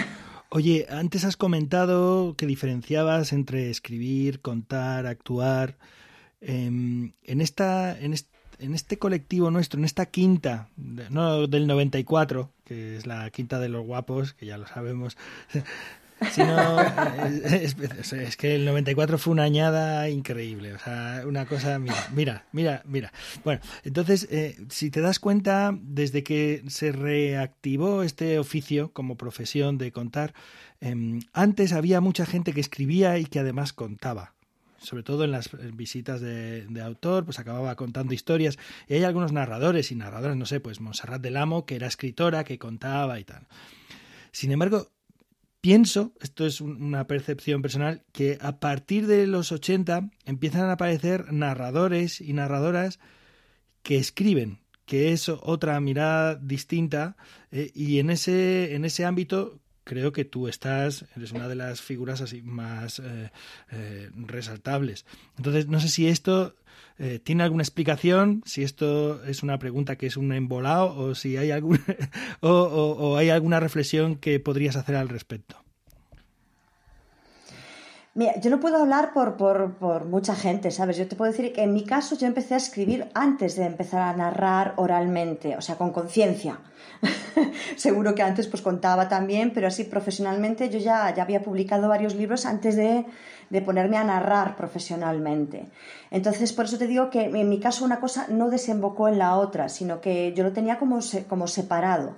Oye, 0.49 0.86
antes 0.89 1.25
has 1.25 1.36
comentado 1.36 2.36
que 2.38 2.45
diferenciabas 2.45 3.33
entre 3.33 3.69
escribir, 3.69 4.39
contar, 4.39 5.05
actuar. 5.05 5.75
Em, 6.39 7.13
en, 7.23 7.41
esta, 7.41 7.99
en, 7.99 8.13
en 8.59 8.73
este 8.73 8.97
colectivo 8.97 9.51
nuestro, 9.51 9.79
en 9.79 9.85
esta 9.85 10.07
quinta, 10.07 10.69
no 11.09 11.47
del 11.47 11.67
94, 11.67 12.51
que 12.63 12.97
es 12.97 13.05
la 13.05 13.29
quinta 13.29 13.59
de 13.59 13.69
los 13.69 13.85
guapos, 13.85 14.33
que 14.33 14.45
ya 14.45 14.57
lo 14.57 14.67
sabemos, 14.67 15.17
es, 16.21 18.37
que 18.37 18.55
el 18.55 18.65
94 18.65 19.17
fue 19.17 19.33
una 19.33 19.43
añada 19.43 20.09
increíble, 20.09 20.73
o 20.73 20.79
sea, 20.79 21.23
una 21.25 21.45
cosa, 21.45 21.77
mira, 21.79 22.07
mira, 22.13 22.45
mira, 22.51 22.81
mira. 22.85 23.11
Bueno, 23.43 23.61
entonces, 23.83 24.27
eh, 24.31 24.57
si 24.69 24.89
te 24.89 25.01
das 25.01 25.19
cuenta, 25.19 25.77
desde 25.81 26.23
que 26.23 26.63
se 26.67 26.91
reactivó 26.91 28.03
este 28.03 28.39
oficio 28.39 28.91
como 28.93 29.17
profesión 29.17 29.77
de 29.77 29.91
contar, 29.91 30.33
em, 30.79 31.21
antes 31.33 31.73
había 31.73 32.01
mucha 32.01 32.25
gente 32.25 32.53
que 32.53 32.61
escribía 32.61 33.17
y 33.17 33.25
que 33.25 33.39
además 33.39 33.73
contaba 33.73 34.34
sobre 34.86 35.03
todo 35.03 35.23
en 35.23 35.31
las 35.31 35.49
visitas 35.73 36.21
de, 36.21 36.65
autor, 36.81 37.25
pues 37.25 37.39
acababa 37.39 37.75
contando 37.75 38.13
historias. 38.13 38.57
Y 38.88 38.93
hay 38.93 39.03
algunos 39.03 39.31
narradores 39.31 39.91
y 39.91 39.95
narradoras, 39.95 40.38
no 40.38 40.45
sé, 40.45 40.59
pues 40.59 40.79
Monserrat 40.79 41.21
del 41.21 41.38
Amo, 41.38 41.65
que 41.65 41.75
era 41.75 41.88
escritora, 41.88 42.43
que 42.43 42.59
contaba 42.59 43.19
y 43.19 43.23
tal. 43.23 43.47
Sin 44.31 44.51
embargo, 44.51 44.91
pienso, 45.61 46.13
esto 46.21 46.45
es 46.45 46.61
una 46.61 47.07
percepción 47.07 47.61
personal, 47.61 48.03
que 48.11 48.38
a 48.39 48.59
partir 48.59 49.07
de 49.07 49.27
los 49.27 49.51
80 49.51 50.11
empiezan 50.25 50.69
a 50.69 50.73
aparecer 50.73 51.33
narradores 51.33 52.21
y 52.21 52.33
narradoras 52.33 52.99
que 53.81 53.97
escriben, 53.97 54.59
que 54.86 55.11
es 55.11 55.29
otra 55.29 55.79
mirada 55.79 56.36
distinta 56.36 57.17
eh, 57.51 57.71
y 57.73 57.99
en 57.99 58.09
ese, 58.09 58.75
en 58.75 58.86
ese 58.86 59.05
ámbito 59.05 59.59
creo 59.86 60.11
que 60.11 60.25
tú 60.25 60.49
estás, 60.49 61.05
eres 61.15 61.31
una 61.31 61.47
de 61.47 61.55
las 61.55 61.79
figuras 61.79 62.19
así 62.19 62.41
más 62.41 62.99
eh, 62.99 63.31
eh, 63.71 64.09
resaltables. 64.13 65.05
Entonces, 65.38 65.67
no 65.67 65.79
sé 65.79 65.88
si 65.88 66.07
esto 66.07 66.55
tiene 67.23 67.43
alguna 67.43 67.63
explicación, 67.63 68.41
si 68.45 68.63
esto 68.63 69.21
es 69.25 69.43
una 69.43 69.59
pregunta 69.59 69.97
que 69.97 70.07
es 70.07 70.15
un 70.15 70.31
embolado 70.31 70.95
o 70.95 71.13
si 71.13 71.36
hay 71.36 71.51
algún 71.51 71.79
o 72.39 73.17
hay 73.17 73.29
alguna 73.29 73.59
reflexión 73.59 74.15
que 74.15 74.39
podrías 74.39 74.77
hacer 74.77 74.95
al 74.95 75.09
respecto. 75.09 75.64
Mira, 78.18 78.39
yo 78.39 78.49
no 78.49 78.61
puedo 78.61 78.78
hablar 78.78 79.11
por, 79.11 79.36
por, 79.36 80.05
mucha 80.05 80.36
gente, 80.36 80.72
¿sabes? 80.72 80.95
Yo 80.95 81.05
te 81.05 81.18
puedo 81.18 81.30
decir 81.30 81.51
que 81.51 81.63
en 81.63 81.74
mi 81.74 81.84
caso 81.84 82.16
yo 82.16 82.28
empecé 82.28 82.53
a 82.53 82.57
escribir 82.57 83.09
antes 83.13 83.57
de 83.57 83.66
empezar 83.66 84.03
a 84.03 84.16
narrar 84.16 84.72
oralmente, 84.78 85.57
o 85.57 85.61
sea, 85.61 85.76
con 85.76 85.91
conciencia. 85.91 86.59
Seguro 87.76 88.16
que 88.16 88.24
antes 88.24 88.47
pues 88.47 88.61
contaba 88.61 89.09
también, 89.09 89.51
pero 89.53 89.68
así 89.68 89.84
profesionalmente 89.84 90.70
yo 90.70 90.80
ya, 90.80 91.13
ya 91.13 91.24
había 91.24 91.43
publicado 91.43 91.89
varios 91.89 92.16
libros 92.16 92.45
antes 92.45 92.78
de, 92.78 93.05
de, 93.49 93.61
ponerme 93.61 93.97
a 93.97 94.05
narrar 94.05 94.55
profesionalmente. 94.55 95.70
Entonces, 96.09 96.53
por 96.53 96.66
eso 96.66 96.78
te 96.78 96.88
digo 96.88 97.09
que 97.09 97.26
en 97.26 97.49
mi 97.49 97.59
caso 97.59 97.84
una 97.84 97.99
cosa 97.99 98.28
no 98.30 98.49
desembocó 98.49 99.09
en 99.09 99.18
la 99.18 99.36
otra, 99.36 99.68
sino 99.68 99.99
que 99.99 100.32
yo 100.34 100.45
lo 100.45 100.53
tenía 100.53 100.78
como, 100.78 100.99
como 101.28 101.47
separado. 101.47 102.16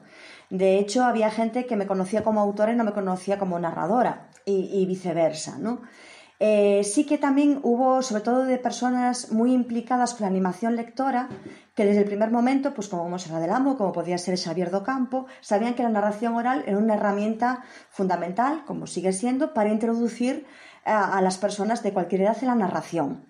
De 0.51 0.77
hecho, 0.77 1.05
había 1.05 1.31
gente 1.31 1.65
que 1.65 1.75
me 1.75 1.87
conocía 1.87 2.23
como 2.23 2.39
autora 2.39 2.73
y 2.73 2.75
no 2.75 2.83
me 2.83 2.93
conocía 2.93 3.39
como 3.39 3.57
narradora 3.57 4.29
y, 4.47 4.85
viceversa, 4.85 5.57
¿no? 5.57 5.81
Eh, 6.39 6.83
sí 6.83 7.05
que 7.05 7.17
también 7.17 7.59
hubo, 7.63 8.01
sobre 8.03 8.21
todo 8.21 8.45
de 8.45 8.57
personas 8.59 9.31
muy 9.31 9.53
implicadas 9.53 10.13
con 10.13 10.21
la 10.21 10.27
animación 10.27 10.75
lectora, 10.75 11.29
que 11.73 11.83
desde 11.83 12.01
el 12.01 12.05
primer 12.05 12.31
momento, 12.31 12.73
pues 12.75 12.87
como 12.87 13.09
Monserrat 13.09 13.41
del 13.41 13.49
Amo, 13.49 13.75
como 13.75 13.91
podía 13.91 14.17
ser 14.19 14.37
Xavier 14.37 14.69
do 14.69 14.83
Campo, 14.83 15.25
sabían 15.41 15.73
que 15.73 15.83
la 15.83 15.89
narración 15.89 16.35
oral 16.35 16.63
era 16.67 16.77
una 16.77 16.93
herramienta 16.93 17.63
fundamental, 17.89 18.63
como 18.65 18.85
sigue 18.85 19.13
siendo, 19.13 19.53
para 19.53 19.71
introducir 19.71 20.45
a, 20.85 21.17
a 21.17 21.21
las 21.21 21.37
personas 21.39 21.81
de 21.81 21.91
cualquier 21.91 22.21
edad 22.21 22.37
en 22.41 22.47
la 22.47 22.55
narración, 22.55 23.25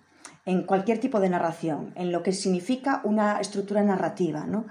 en 0.45 0.63
cualquier 0.63 0.99
tipo 0.99 1.22
de 1.22 1.30
narración, 1.30 1.93
en 1.95 2.11
lo 2.11 2.24
que 2.24 2.34
significa 2.34 3.01
una 3.05 3.39
estructura 3.39 3.84
narrativa, 3.84 4.45
¿no? 4.45 4.65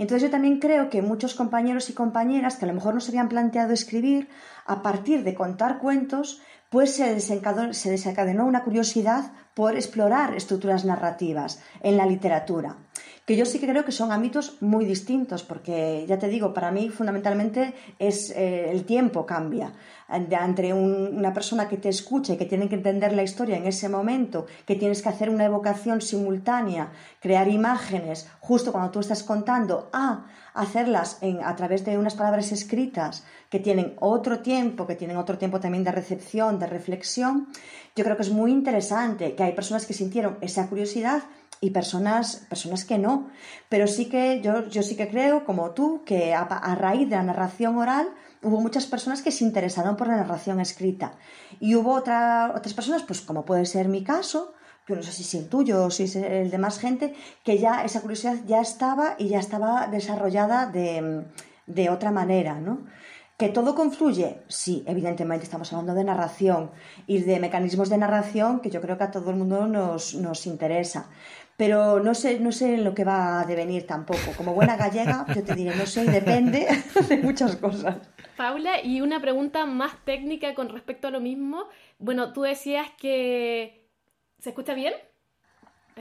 Entonces 0.00 0.22
yo 0.22 0.30
también 0.30 0.60
creo 0.60 0.88
que 0.88 1.02
muchos 1.02 1.34
compañeros 1.34 1.90
y 1.90 1.92
compañeras 1.92 2.56
que 2.56 2.64
a 2.64 2.68
lo 2.68 2.74
mejor 2.74 2.94
no 2.94 3.00
se 3.00 3.10
habían 3.10 3.28
planteado 3.28 3.74
escribir, 3.74 4.28
a 4.70 4.82
partir 4.82 5.24
de 5.24 5.34
contar 5.34 5.78
cuentos, 5.78 6.40
pues 6.70 6.94
se 6.94 7.12
desencadenó, 7.14 8.46
una 8.46 8.62
curiosidad 8.62 9.32
por 9.54 9.74
explorar 9.74 10.36
estructuras 10.36 10.84
narrativas 10.84 11.60
en 11.82 11.96
la 11.96 12.06
literatura 12.06 12.76
que 13.30 13.36
yo 13.36 13.46
sí 13.46 13.60
que 13.60 13.68
creo 13.68 13.84
que 13.84 13.92
son 13.92 14.10
ámbitos 14.10 14.60
muy 14.60 14.84
distintos, 14.84 15.44
porque 15.44 16.04
ya 16.08 16.18
te 16.18 16.26
digo, 16.26 16.52
para 16.52 16.72
mí 16.72 16.88
fundamentalmente 16.88 17.74
es 18.00 18.30
eh, 18.30 18.72
el 18.72 18.84
tiempo 18.84 19.24
cambia. 19.24 19.72
Entre 20.08 20.72
una 20.72 21.32
persona 21.32 21.68
que 21.68 21.76
te 21.76 21.88
escucha 21.88 22.32
y 22.32 22.36
que 22.36 22.46
tiene 22.46 22.68
que 22.68 22.74
entender 22.74 23.12
la 23.12 23.22
historia 23.22 23.56
en 23.56 23.66
ese 23.66 23.88
momento, 23.88 24.46
que 24.66 24.74
tienes 24.74 25.00
que 25.00 25.10
hacer 25.10 25.30
una 25.30 25.44
evocación 25.44 26.00
simultánea, 26.00 26.90
crear 27.20 27.46
imágenes 27.46 28.28
justo 28.40 28.72
cuando 28.72 28.90
tú 28.90 28.98
estás 28.98 29.22
contando, 29.22 29.90
a 29.92 30.26
hacerlas 30.54 31.18
a 31.44 31.56
través 31.56 31.84
de 31.84 31.98
unas 31.98 32.14
palabras 32.14 32.52
escritas 32.52 33.24
que 33.48 33.58
tienen 33.58 33.94
otro 34.00 34.40
tiempo, 34.40 34.86
que 34.86 34.94
tienen 34.94 35.16
otro 35.16 35.38
tiempo 35.38 35.60
también 35.60 35.84
de 35.84 35.92
recepción, 35.92 36.58
de 36.58 36.66
reflexión, 36.66 37.48
yo 37.96 38.04
creo 38.04 38.16
que 38.16 38.22
es 38.22 38.30
muy 38.30 38.52
interesante, 38.52 39.34
que 39.34 39.42
hay 39.42 39.52
personas 39.52 39.86
que 39.86 39.94
sintieron 39.94 40.38
esa 40.40 40.68
curiosidad 40.68 41.22
y 41.60 41.70
personas, 41.70 42.46
personas 42.48 42.84
que 42.84 42.98
no. 42.98 43.28
Pero 43.68 43.86
sí 43.86 44.06
que 44.06 44.40
yo, 44.40 44.68
yo 44.68 44.82
sí 44.82 44.96
que 44.96 45.08
creo, 45.08 45.44
como 45.44 45.72
tú, 45.72 46.02
que 46.04 46.34
a, 46.34 46.44
raíz 46.74 47.08
de 47.10 47.16
la 47.16 47.22
narración 47.22 47.76
oral 47.76 48.08
hubo 48.42 48.60
muchas 48.60 48.86
personas 48.86 49.22
que 49.22 49.32
se 49.32 49.44
interesaron 49.44 49.96
por 49.96 50.08
la 50.08 50.16
narración 50.16 50.60
escrita. 50.60 51.12
Y 51.58 51.74
hubo 51.74 51.92
otra, 51.92 52.52
otras 52.56 52.74
personas, 52.74 53.02
pues 53.02 53.20
como 53.20 53.44
puede 53.44 53.66
ser 53.66 53.88
mi 53.88 54.02
caso, 54.02 54.54
no 54.96 55.02
sé 55.02 55.12
si 55.12 55.22
es 55.22 55.34
el 55.34 55.48
tuyo 55.48 55.84
o 55.84 55.90
si 55.90 56.04
es 56.04 56.16
el 56.16 56.50
de 56.50 56.58
más 56.58 56.78
gente, 56.78 57.14
que 57.44 57.58
ya 57.58 57.84
esa 57.84 58.00
curiosidad 58.00 58.36
ya 58.46 58.60
estaba 58.60 59.14
y 59.18 59.28
ya 59.28 59.38
estaba 59.38 59.86
desarrollada 59.86 60.66
de, 60.66 61.24
de 61.66 61.90
otra 61.90 62.10
manera, 62.10 62.60
¿no? 62.60 62.86
¿Que 63.36 63.48
todo 63.48 63.74
confluye? 63.74 64.42
Sí, 64.48 64.84
evidentemente 64.86 65.44
estamos 65.44 65.72
hablando 65.72 65.94
de 65.94 66.04
narración 66.04 66.70
y 67.06 67.20
de 67.20 67.40
mecanismos 67.40 67.88
de 67.88 67.96
narración 67.96 68.60
que 68.60 68.68
yo 68.68 68.82
creo 68.82 68.98
que 68.98 69.04
a 69.04 69.10
todo 69.10 69.30
el 69.30 69.36
mundo 69.36 69.66
nos, 69.66 70.14
nos 70.14 70.46
interesa 70.46 71.08
pero 71.60 72.00
no 72.00 72.14
sé, 72.14 72.40
no 72.40 72.52
sé 72.52 72.72
en 72.72 72.84
lo 72.84 72.94
que 72.94 73.04
va 73.04 73.38
a 73.38 73.44
devenir 73.44 73.86
tampoco. 73.86 74.32
Como 74.34 74.54
buena 74.54 74.78
gallega, 74.78 75.26
yo 75.36 75.44
te 75.44 75.54
diré, 75.54 75.76
no 75.76 75.84
sé, 75.84 76.06
depende 76.06 76.66
de 77.08 77.18
muchas 77.18 77.56
cosas. 77.56 77.96
Paula, 78.38 78.82
y 78.82 79.02
una 79.02 79.20
pregunta 79.20 79.66
más 79.66 79.92
técnica 80.06 80.54
con 80.54 80.70
respecto 80.70 81.08
a 81.08 81.10
lo 81.10 81.20
mismo. 81.20 81.66
Bueno, 81.98 82.32
tú 82.32 82.40
decías 82.40 82.86
que... 82.98 83.79
¿Se 84.40 84.50
escucha 84.50 84.74
bien? 84.74 84.94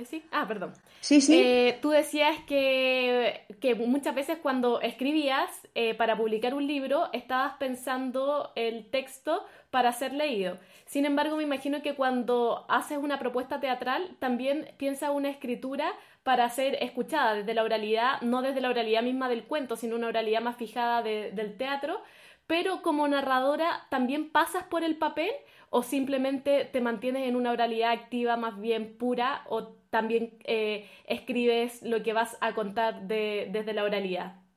sí? 0.06 0.24
Ah, 0.32 0.48
perdón. 0.48 0.74
Sí, 1.02 1.20
sí. 1.20 1.42
Eh, 1.42 1.78
tú 1.82 1.90
decías 1.90 2.38
que, 2.48 3.46
que, 3.60 3.76
muchas 3.76 4.16
veces 4.16 4.38
cuando 4.42 4.80
escribías 4.82 5.50
eh, 5.76 5.94
para 5.94 6.16
publicar 6.16 6.54
un 6.54 6.66
libro, 6.68 7.10
estabas 7.12 7.56
pensando 7.60 8.52
el 8.56 8.90
texto 8.90 9.46
para 9.72 9.92
ser 9.92 10.14
leído. 10.14 10.58
Sin 10.86 11.06
embargo, 11.06 11.36
me 11.36 11.44
imagino 11.44 11.82
que 11.82 11.96
cuando 11.96 12.66
haces 12.70 12.98
una 12.98 13.20
propuesta 13.20 13.60
teatral, 13.60 14.16
también 14.20 14.70
piensas 14.78 15.12
una 15.14 15.30
escritura 15.30 15.92
para 16.24 16.50
ser 16.50 16.78
escuchada 16.82 17.34
desde 17.34 17.54
la 17.54 17.64
oralidad, 17.64 18.22
no 18.22 18.42
desde 18.42 18.62
la 18.62 18.70
oralidad 18.70 19.04
misma 19.04 19.30
del 19.30 19.44
cuento, 19.44 19.76
sino 19.76 19.96
una 19.96 20.08
oralidad 20.08 20.42
más 20.42 20.58
fijada 20.58 21.02
del 21.02 21.58
teatro. 21.58 22.02
Pero 22.48 22.82
como 22.82 23.08
narradora, 23.08 23.86
¿también 23.90 24.32
pasas 24.32 24.64
por 24.64 24.84
el 24.84 24.98
papel 24.98 25.30
o 25.70 25.84
simplemente 25.84 26.66
te 26.66 26.82
mantienes 26.82 27.28
en 27.28 27.36
una 27.36 27.52
oralidad 27.52 27.92
activa 27.92 28.38
más 28.38 28.60
bien 28.60 28.98
pura 28.98 29.44
o 29.48 29.68
también 29.90 30.38
eh, 30.46 30.90
escribes 31.06 31.82
lo 31.84 32.04
que 32.04 32.14
vas 32.14 32.38
a 32.42 32.54
contar 32.54 33.08
desde 33.08 33.74
la 33.74 33.84
oralidad? 33.84 34.49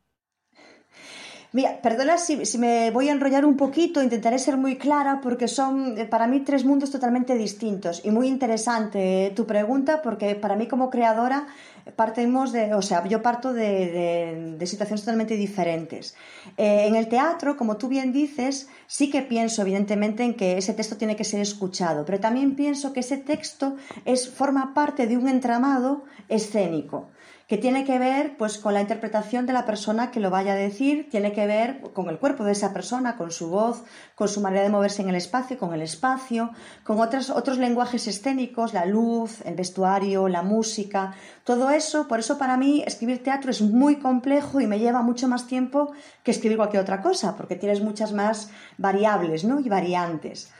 Mira, 1.55 1.83
perdona 1.83 2.17
si, 2.17 2.41
me 2.57 2.91
voy 2.93 3.11
a 3.11 3.13
enrollar 3.13 3.45
un 3.45 3.59
poquito, 3.59 4.03
intentaré 4.03 4.39
ser 4.39 4.57
muy 4.57 4.79
clara 4.79 5.21
porque 5.21 5.49
son 5.49 5.99
eh, 5.99 6.07
para 6.07 6.27
mí 6.27 6.41
tres 6.41 6.65
mundos 6.65 6.91
totalmente 6.91 7.35
distintos 7.35 8.01
y 8.03 8.11
muy 8.11 8.27
interesante 8.27 9.27
eh, 9.27 9.31
tu 9.33 9.45
pregunta 9.45 10.01
porque 10.01 10.35
para 10.35 10.57
mí 10.57 10.67
como 10.67 10.89
creadora 10.89 11.47
partimos 11.95 12.53
de, 12.53 12.73
o 12.73 12.81
sea, 12.81 13.05
yo 13.07 13.21
parto 13.21 13.53
de, 13.53 14.57
situaciones 14.65 15.03
totalmente 15.03 15.37
diferentes. 15.37 16.15
Eh, 16.57 16.87
en 16.87 16.97
el 16.97 17.09
teatro, 17.09 17.59
como 17.59 17.77
tú 17.77 17.89
bien 17.89 18.13
dices, 18.13 18.69
sí 18.87 19.11
que 19.11 19.21
pienso 19.21 19.61
evidentemente 19.61 20.23
en 20.23 20.35
que 20.35 20.57
ese 20.57 20.73
texto 20.73 20.97
tiene 20.97 21.17
que 21.17 21.25
ser 21.25 21.41
escuchado, 21.41 22.07
pero 22.07 22.19
también 22.19 22.57
pienso 22.57 22.95
que 22.95 23.01
ese 23.01 23.19
texto 23.19 23.77
es, 24.07 24.31
forma 24.31 24.73
parte 24.73 25.07
de 25.07 25.19
un 25.19 25.29
entramado 25.29 26.05
escénico 26.31 27.11
que 27.49 27.59
tiene 27.59 27.85
que 27.85 27.99
ver 27.99 28.37
pues 28.37 28.59
con 28.59 28.75
la 28.75 28.81
interpretación 28.81 29.47
de 29.47 29.53
la 29.53 29.67
persona 29.67 30.11
que 30.11 30.21
lo 30.21 30.31
vaya 30.31 30.53
a 30.53 30.57
decir, 30.57 31.09
tiene 31.11 31.33
que 31.33 31.47
ver 31.47 31.81
con 31.93 32.09
el 32.09 32.19
cuerpo 32.19 32.45
de 32.45 32.53
esa 32.53 32.73
persona, 32.73 33.17
con 33.17 33.31
su 33.31 33.49
voz, 33.49 33.85
con 34.15 34.29
su 34.29 34.41
manera 34.41 34.63
de 34.63 34.71
moverse 34.71 35.03
en 35.03 35.09
el 35.09 35.17
espacio, 35.17 35.59
con 35.59 35.75
el 35.75 35.83
espacio, 35.83 36.51
con 36.85 37.01
otros, 37.01 37.31
otros 37.31 37.59
lenguajes 37.59 38.07
escénicos, 38.07 38.73
la 38.73 38.87
luz, 38.87 39.41
el 39.45 39.55
vestuario, 39.55 40.29
la 40.29 40.43
música, 40.43 41.15
todo 41.45 41.71
eso, 41.71 42.09
por 42.09 42.21
eso 42.21 42.39
para 42.39 42.57
mí 42.57 42.83
escribir 42.87 43.23
teatro 43.23 43.51
es 43.51 43.61
muy 43.61 43.97
complejo 43.97 44.61
y 44.61 44.67
me 44.67 44.79
lleva 44.79 45.03
mucho 45.03 45.29
más 45.29 45.47
tiempo 45.47 45.93
que 46.23 46.31
escribir 46.31 46.57
cualquier 46.57 46.83
otra 46.83 47.03
cosa, 47.03 47.37
porque 47.37 47.57
tienes 47.57 47.83
muchas 47.83 48.13
más 48.13 48.51
variables 48.79 49.45
¿no? 49.45 49.61
y 49.61 49.69
variantes. 49.69 50.53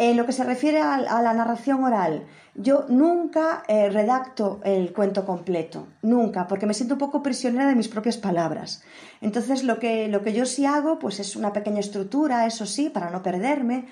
En 0.00 0.16
lo 0.16 0.26
que 0.26 0.32
se 0.32 0.44
refiere 0.44 0.80
a, 0.80 0.96
la 1.00 1.34
narración 1.34 1.82
oral, 1.82 2.24
yo 2.54 2.86
nunca 2.88 3.64
eh, 3.66 3.90
redacto 3.90 4.60
el 4.62 4.92
cuento 4.92 5.26
completo, 5.26 5.88
nunca, 6.02 6.46
porque 6.46 6.66
me 6.66 6.74
siento 6.74 6.94
un 6.94 7.00
poco 7.00 7.20
prisionera 7.20 7.66
de 7.66 7.74
mis 7.74 7.88
propias 7.88 8.16
palabras. 8.16 8.84
Entonces, 9.20 9.64
lo 9.64 9.80
que, 9.80 10.06
lo 10.06 10.22
que 10.22 10.32
yo 10.32 10.46
sí 10.46 10.66
hago, 10.66 11.00
pues 11.00 11.18
es 11.18 11.34
una 11.34 11.52
pequeña 11.52 11.80
estructura, 11.80 12.46
eso 12.46 12.64
sí, 12.64 12.90
para 12.90 13.10
no 13.10 13.24
perderme. 13.24 13.86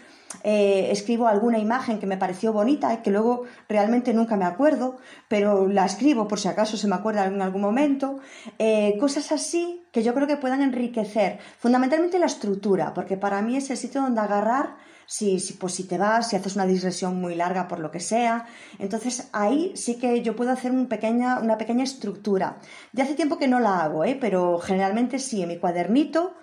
Eh, 0.44 0.92
escribo 0.92 1.26
alguna 1.26 1.58
imagen 1.58 1.98
que 1.98 2.06
me 2.06 2.16
pareció 2.16 2.52
bonita 2.52 2.94
y 2.94 2.98
que 2.98 3.10
luego 3.10 3.42
realmente 3.68 4.14
nunca 4.14 4.36
me 4.36 4.44
acuerdo, 4.44 4.98
pero 5.26 5.66
la 5.66 5.86
escribo 5.86 6.28
por 6.28 6.38
si 6.38 6.46
acaso 6.46 6.76
se 6.76 6.86
me 6.86 6.94
acuerda 6.94 7.26
en 7.26 7.42
algún 7.42 7.62
momento. 7.62 8.20
Eh, 8.60 8.96
cosas 9.00 9.32
así 9.32 9.82
que 9.90 10.04
yo 10.04 10.14
creo 10.14 10.28
que 10.28 10.36
puedan 10.36 10.62
enriquecer 10.62 11.40
fundamentalmente 11.58 12.20
la 12.20 12.26
estructura, 12.26 12.94
porque 12.94 13.16
para 13.16 13.42
mí 13.42 13.56
es 13.56 13.70
el 13.70 13.76
sitio 13.76 14.02
donde 14.02 14.20
agarrar 14.20 14.76
si, 15.06 15.40
si, 15.40 15.54
pues 15.54 15.74
si 15.74 15.84
te 15.84 15.98
vas, 15.98 16.28
si 16.28 16.36
haces 16.36 16.56
una 16.56 16.66
digresión 16.66 17.20
muy 17.20 17.34
larga 17.34 17.68
por 17.68 17.78
lo 17.78 17.90
que 17.90 18.00
sea. 18.00 18.46
Entonces 18.78 19.28
ahí 19.32 19.72
sí 19.74 19.96
que 19.98 20.22
yo 20.22 20.36
puedo 20.36 20.50
hacer 20.50 20.72
una 20.72 20.88
pequeña, 20.88 21.40
una 21.40 21.56
pequeña 21.56 21.84
estructura. 21.84 22.58
Ya 22.92 23.04
hace 23.04 23.14
tiempo 23.14 23.38
que 23.38 23.48
no 23.48 23.60
la 23.60 23.82
hago, 23.82 24.04
¿eh? 24.04 24.18
pero 24.20 24.58
generalmente 24.58 25.18
sí, 25.18 25.42
en 25.42 25.48
mi 25.48 25.58
cuadernito 25.58 26.34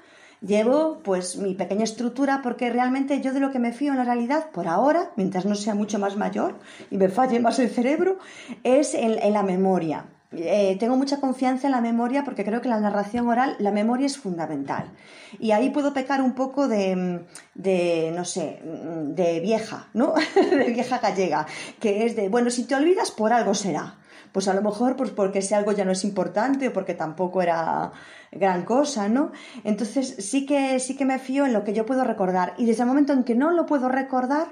llevo 0.42 1.00
pues 1.04 1.38
mi 1.38 1.56
pequeña 1.56 1.86
estructura 1.86 2.42
porque 2.44 2.70
realmente 2.70 3.22
yo 3.22 3.34
de 3.34 3.40
lo 3.40 3.52
que 3.52 3.60
me 3.60 3.72
fío 3.72 3.92
en 3.92 3.98
la 3.98 4.04
realidad 4.04 4.52
por 4.52 4.68
ahora, 4.68 5.12
mientras 5.16 5.46
no 5.46 5.56
sea 5.56 5.76
mucho 5.76 6.00
más 6.00 6.18
mayor 6.18 6.60
y 6.90 6.98
me 6.98 7.10
falle 7.10 7.40
más 7.40 7.60
el 7.60 7.70
cerebro, 7.70 8.18
es 8.64 8.94
en 8.94 9.34
la 9.34 9.44
memoria. 9.44 10.06
Eh, 10.36 10.78
tengo 10.80 10.96
mucha 10.98 11.20
confianza 11.20 11.68
en 11.68 11.72
la 11.72 11.82
memoria 11.82 12.24
porque 12.24 12.44
creo 12.44 12.62
que 12.62 12.70
la 12.70 12.80
narración 12.80 13.28
oral, 13.28 13.56
la 13.60 13.72
memoria 13.72 14.06
es 14.06 14.18
fundamental. 14.18 14.92
Y 15.40 15.52
ahí 15.52 15.70
puedo 15.70 15.94
pecar 15.94 16.22
un 16.22 16.34
poco 16.34 16.68
de, 16.68 17.26
de 17.54 18.12
no 18.16 18.26
sé, 18.26 18.62
de 18.64 19.40
vieja, 19.40 19.88
¿no? 19.94 20.14
de 20.36 20.72
vieja 20.72 21.00
gallega, 21.00 21.46
que 21.80 22.06
es 22.06 22.16
de, 22.16 22.30
bueno, 22.30 22.50
si 22.50 22.66
te 22.66 22.76
olvidas, 22.76 23.12
por 23.12 23.34
algo 23.34 23.54
será. 23.54 23.98
Pues 24.32 24.48
a 24.48 24.54
lo 24.56 24.64
mejor 24.64 24.96
pues 24.96 25.12
porque 25.12 25.40
ese 25.40 25.54
algo 25.54 25.74
ya 25.74 25.86
no 25.86 25.92
es 25.92 26.04
importante 26.04 26.70
o 26.70 26.74
porque 26.74 26.96
tampoco 26.96 27.44
era 27.44 27.92
gran 28.32 28.66
cosa, 28.66 29.08
¿no? 29.08 29.32
Entonces 29.64 30.16
sí 30.18 30.48
que, 30.48 30.80
sí 30.80 30.96
que 30.96 31.06
me 31.06 31.20
fío 31.20 31.46
en 31.46 31.54
lo 31.54 31.64
que 31.64 31.74
yo 31.74 31.86
puedo 31.86 32.04
recordar. 32.04 32.56
Y 32.58 32.66
desde 32.66 32.82
el 32.82 32.88
momento 32.88 33.14
en 33.14 33.24
que 33.24 33.36
no 33.36 33.52
lo 33.52 33.68
puedo 33.68 33.90
recordar, 33.90 34.48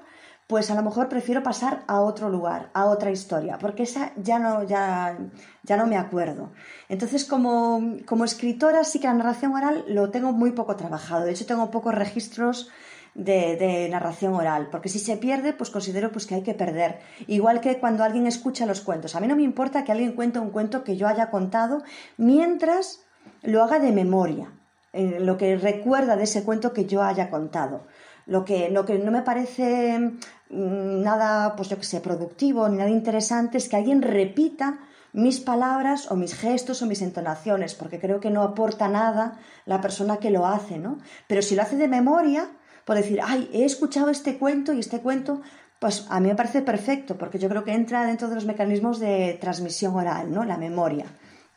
pues 0.51 0.69
a 0.69 0.75
lo 0.75 0.81
mejor 0.81 1.07
prefiero 1.07 1.43
pasar 1.43 1.85
a 1.87 2.01
otro 2.01 2.29
lugar, 2.29 2.71
a 2.73 2.87
otra 2.87 3.09
historia, 3.09 3.57
porque 3.57 3.83
esa 3.83 4.11
ya 4.17 4.37
no, 4.37 4.63
ya, 4.63 5.17
ya 5.63 5.77
no 5.77 5.87
me 5.87 5.95
acuerdo. 5.95 6.51
Entonces, 6.89 7.23
como, 7.23 7.95
como 8.05 8.25
escritora, 8.25 8.83
sí 8.83 8.99
que 8.99 9.07
la 9.07 9.13
narración 9.13 9.53
oral 9.53 9.85
lo 9.87 10.09
tengo 10.09 10.33
muy 10.33 10.51
poco 10.51 10.75
trabajado. 10.75 11.23
De 11.23 11.31
hecho, 11.31 11.45
tengo 11.45 11.71
pocos 11.71 11.95
registros 11.95 12.69
de, 13.13 13.87
narración 13.89 14.33
oral, 14.33 14.67
porque 14.69 14.89
si 14.89 14.99
se 14.99 15.15
pierde, 15.15 15.53
pues 15.53 15.69
considero 15.69 16.11
pues, 16.11 16.25
que 16.25 16.35
hay 16.35 16.43
que 16.43 16.53
perder. 16.53 16.99
Igual 17.27 17.61
que 17.61 17.79
cuando 17.79 18.03
alguien 18.03 18.27
escucha 18.27 18.65
los 18.65 18.81
cuentos. 18.81 19.15
A 19.15 19.21
mí 19.21 19.27
no 19.27 19.37
me 19.37 19.43
importa 19.43 19.85
que 19.85 19.93
alguien 19.93 20.11
cuente 20.11 20.39
un 20.39 20.49
cuento 20.49 20.83
que 20.83 20.97
yo 20.97 21.07
haya 21.07 21.29
contado 21.29 21.81
mientras 22.17 23.05
lo 23.41 23.63
haga 23.63 23.79
de 23.79 23.93
memoria, 23.93 24.51
eh, 24.91 25.19
lo 25.21 25.37
que 25.37 25.55
recuerda 25.55 26.17
de 26.17 26.25
ese 26.25 26.43
cuento 26.43 26.73
que 26.73 26.87
yo 26.87 27.03
haya 27.03 27.29
contado. 27.29 27.85
Lo 28.25 28.45
que, 28.45 28.69
no 28.69 29.11
me 29.11 29.21
parece 29.21 29.99
mm, 29.99 31.01
nada, 31.01 31.55
pues 31.55 31.69
yo 31.69 31.77
que 31.77 31.83
sé, 31.83 32.01
productivo 32.01 32.67
ni 32.69 32.77
nada 32.77 32.89
interesante 32.89 33.57
es 33.57 33.67
que 33.69 33.77
alguien 33.77 34.01
repita 34.01 34.79
mis 35.13 35.39
palabras 35.39 36.09
o 36.11 36.15
mis 36.15 36.33
gestos 36.35 36.81
o 36.81 36.85
mis 36.85 37.01
entonaciones, 37.01 37.75
porque 37.75 37.99
creo 37.99 38.19
que 38.19 38.29
no 38.29 38.43
aporta 38.43 38.87
nada 38.87 39.39
la 39.65 39.81
persona 39.81 40.17
que 40.17 40.29
lo 40.29 40.45
hace, 40.45 40.77
¿no? 40.77 40.99
Pero 41.27 41.41
si 41.41 41.55
lo 41.55 41.63
hace 41.63 41.75
de 41.75 41.87
memoria, 41.87 42.49
puede 42.85 43.01
decir, 43.01 43.19
ay, 43.23 43.49
he 43.53 43.65
escuchado 43.65 44.09
este 44.09 44.37
cuento 44.37 44.73
y 44.73 44.79
este 44.79 45.01
cuento, 45.01 45.41
pues 45.79 46.05
a 46.09 46.19
mí 46.19 46.29
me 46.29 46.35
parece 46.35 46.61
perfecto, 46.61 47.17
porque 47.17 47.39
yo 47.39 47.49
creo 47.49 47.63
que 47.63 47.73
entra 47.73 48.05
dentro 48.05 48.29
de 48.29 48.35
los 48.35 48.45
mecanismos 48.45 48.99
de 48.99 49.37
transmisión 49.41 49.95
oral, 49.95 50.31
¿no? 50.31 50.45
La 50.45 50.57
memoria. 50.57 51.05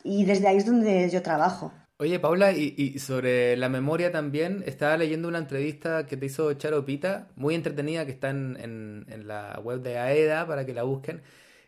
Y 0.02 0.24
desde 0.24 0.48
ahí 0.48 0.56
es 0.56 0.66
donde 0.66 1.08
yo 1.10 1.22
trabajo. 1.22 1.72
Oye, 1.96 2.18
Paula, 2.18 2.50
y, 2.52 2.98
sobre 2.98 3.56
la 3.56 3.68
memoria 3.68 4.10
también, 4.10 4.64
estaba 4.66 4.96
leyendo 4.96 5.28
una 5.28 5.38
entrevista 5.38 6.06
que 6.06 6.16
te 6.16 6.26
hizo 6.26 6.52
Charo 6.54 6.84
Pita, 6.84 7.28
muy 7.36 7.54
entretenida, 7.54 8.04
que 8.04 8.10
está 8.10 8.30
en, 8.30 9.06
la 9.26 9.60
web 9.62 9.80
de 9.80 9.98
AEDA 9.98 10.44
para 10.46 10.66
que 10.66 10.74
la 10.74 10.82
busquen. 10.82 11.22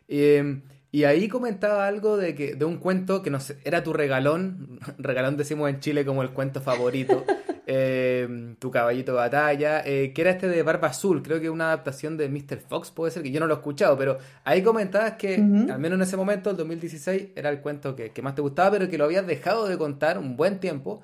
Em, 0.09 0.63
y 0.91 1.05
ahí 1.05 1.29
comentaba 1.29 1.87
algo 1.87 2.17
de 2.17 2.35
que 2.35 2.55
de 2.55 2.65
un 2.65 2.77
cuento 2.77 3.23
que 3.23 3.29
no 3.29 3.39
era 3.63 3.83
tu 3.83 3.93
regalón, 3.93 4.79
regalón 4.97 5.37
decimos 5.37 5.69
en 5.69 5.79
Chile 5.79 6.05
como 6.05 6.23
el 6.23 6.31
cuento 6.31 6.61
favorito, 6.61 7.25
Em, 7.69 8.55
tu 8.55 8.71
caballito 8.71 9.11
de 9.11 9.17
batalla, 9.17 9.83
eh, 9.85 10.13
que 10.13 10.21
era 10.21 10.31
este 10.31 10.47
de 10.47 10.63
Barba 10.63 10.87
Azul, 10.87 11.21
creo 11.21 11.41
que 11.41 11.49
una 11.49 11.65
adaptación 11.65 12.15
de 12.15 12.29
Mr. 12.29 12.61
Fox, 12.61 12.91
puede 12.91 13.11
ser, 13.11 13.23
que 13.23 13.29
yo 13.29 13.41
no 13.41 13.45
lo 13.45 13.55
he 13.55 13.57
escuchado, 13.57 13.97
pero 13.97 14.19
ahí 14.45 14.63
comentabas 14.63 15.15
que, 15.17 15.35
al 15.35 15.77
menos 15.77 15.97
en 15.97 16.01
ese 16.01 16.15
momento, 16.15 16.49
el 16.49 16.55
2016, 16.55 17.31
era 17.35 17.49
el 17.49 17.59
cuento 17.59 17.93
que, 17.93 18.13
más 18.21 18.35
te 18.35 18.41
gustaba, 18.41 18.71
pero 18.71 18.89
que 18.89 18.97
lo 18.97 19.03
habías 19.03 19.27
dejado 19.27 19.67
de 19.67 19.77
contar 19.77 20.17
un 20.17 20.37
buen 20.37 20.61
tiempo 20.61 21.01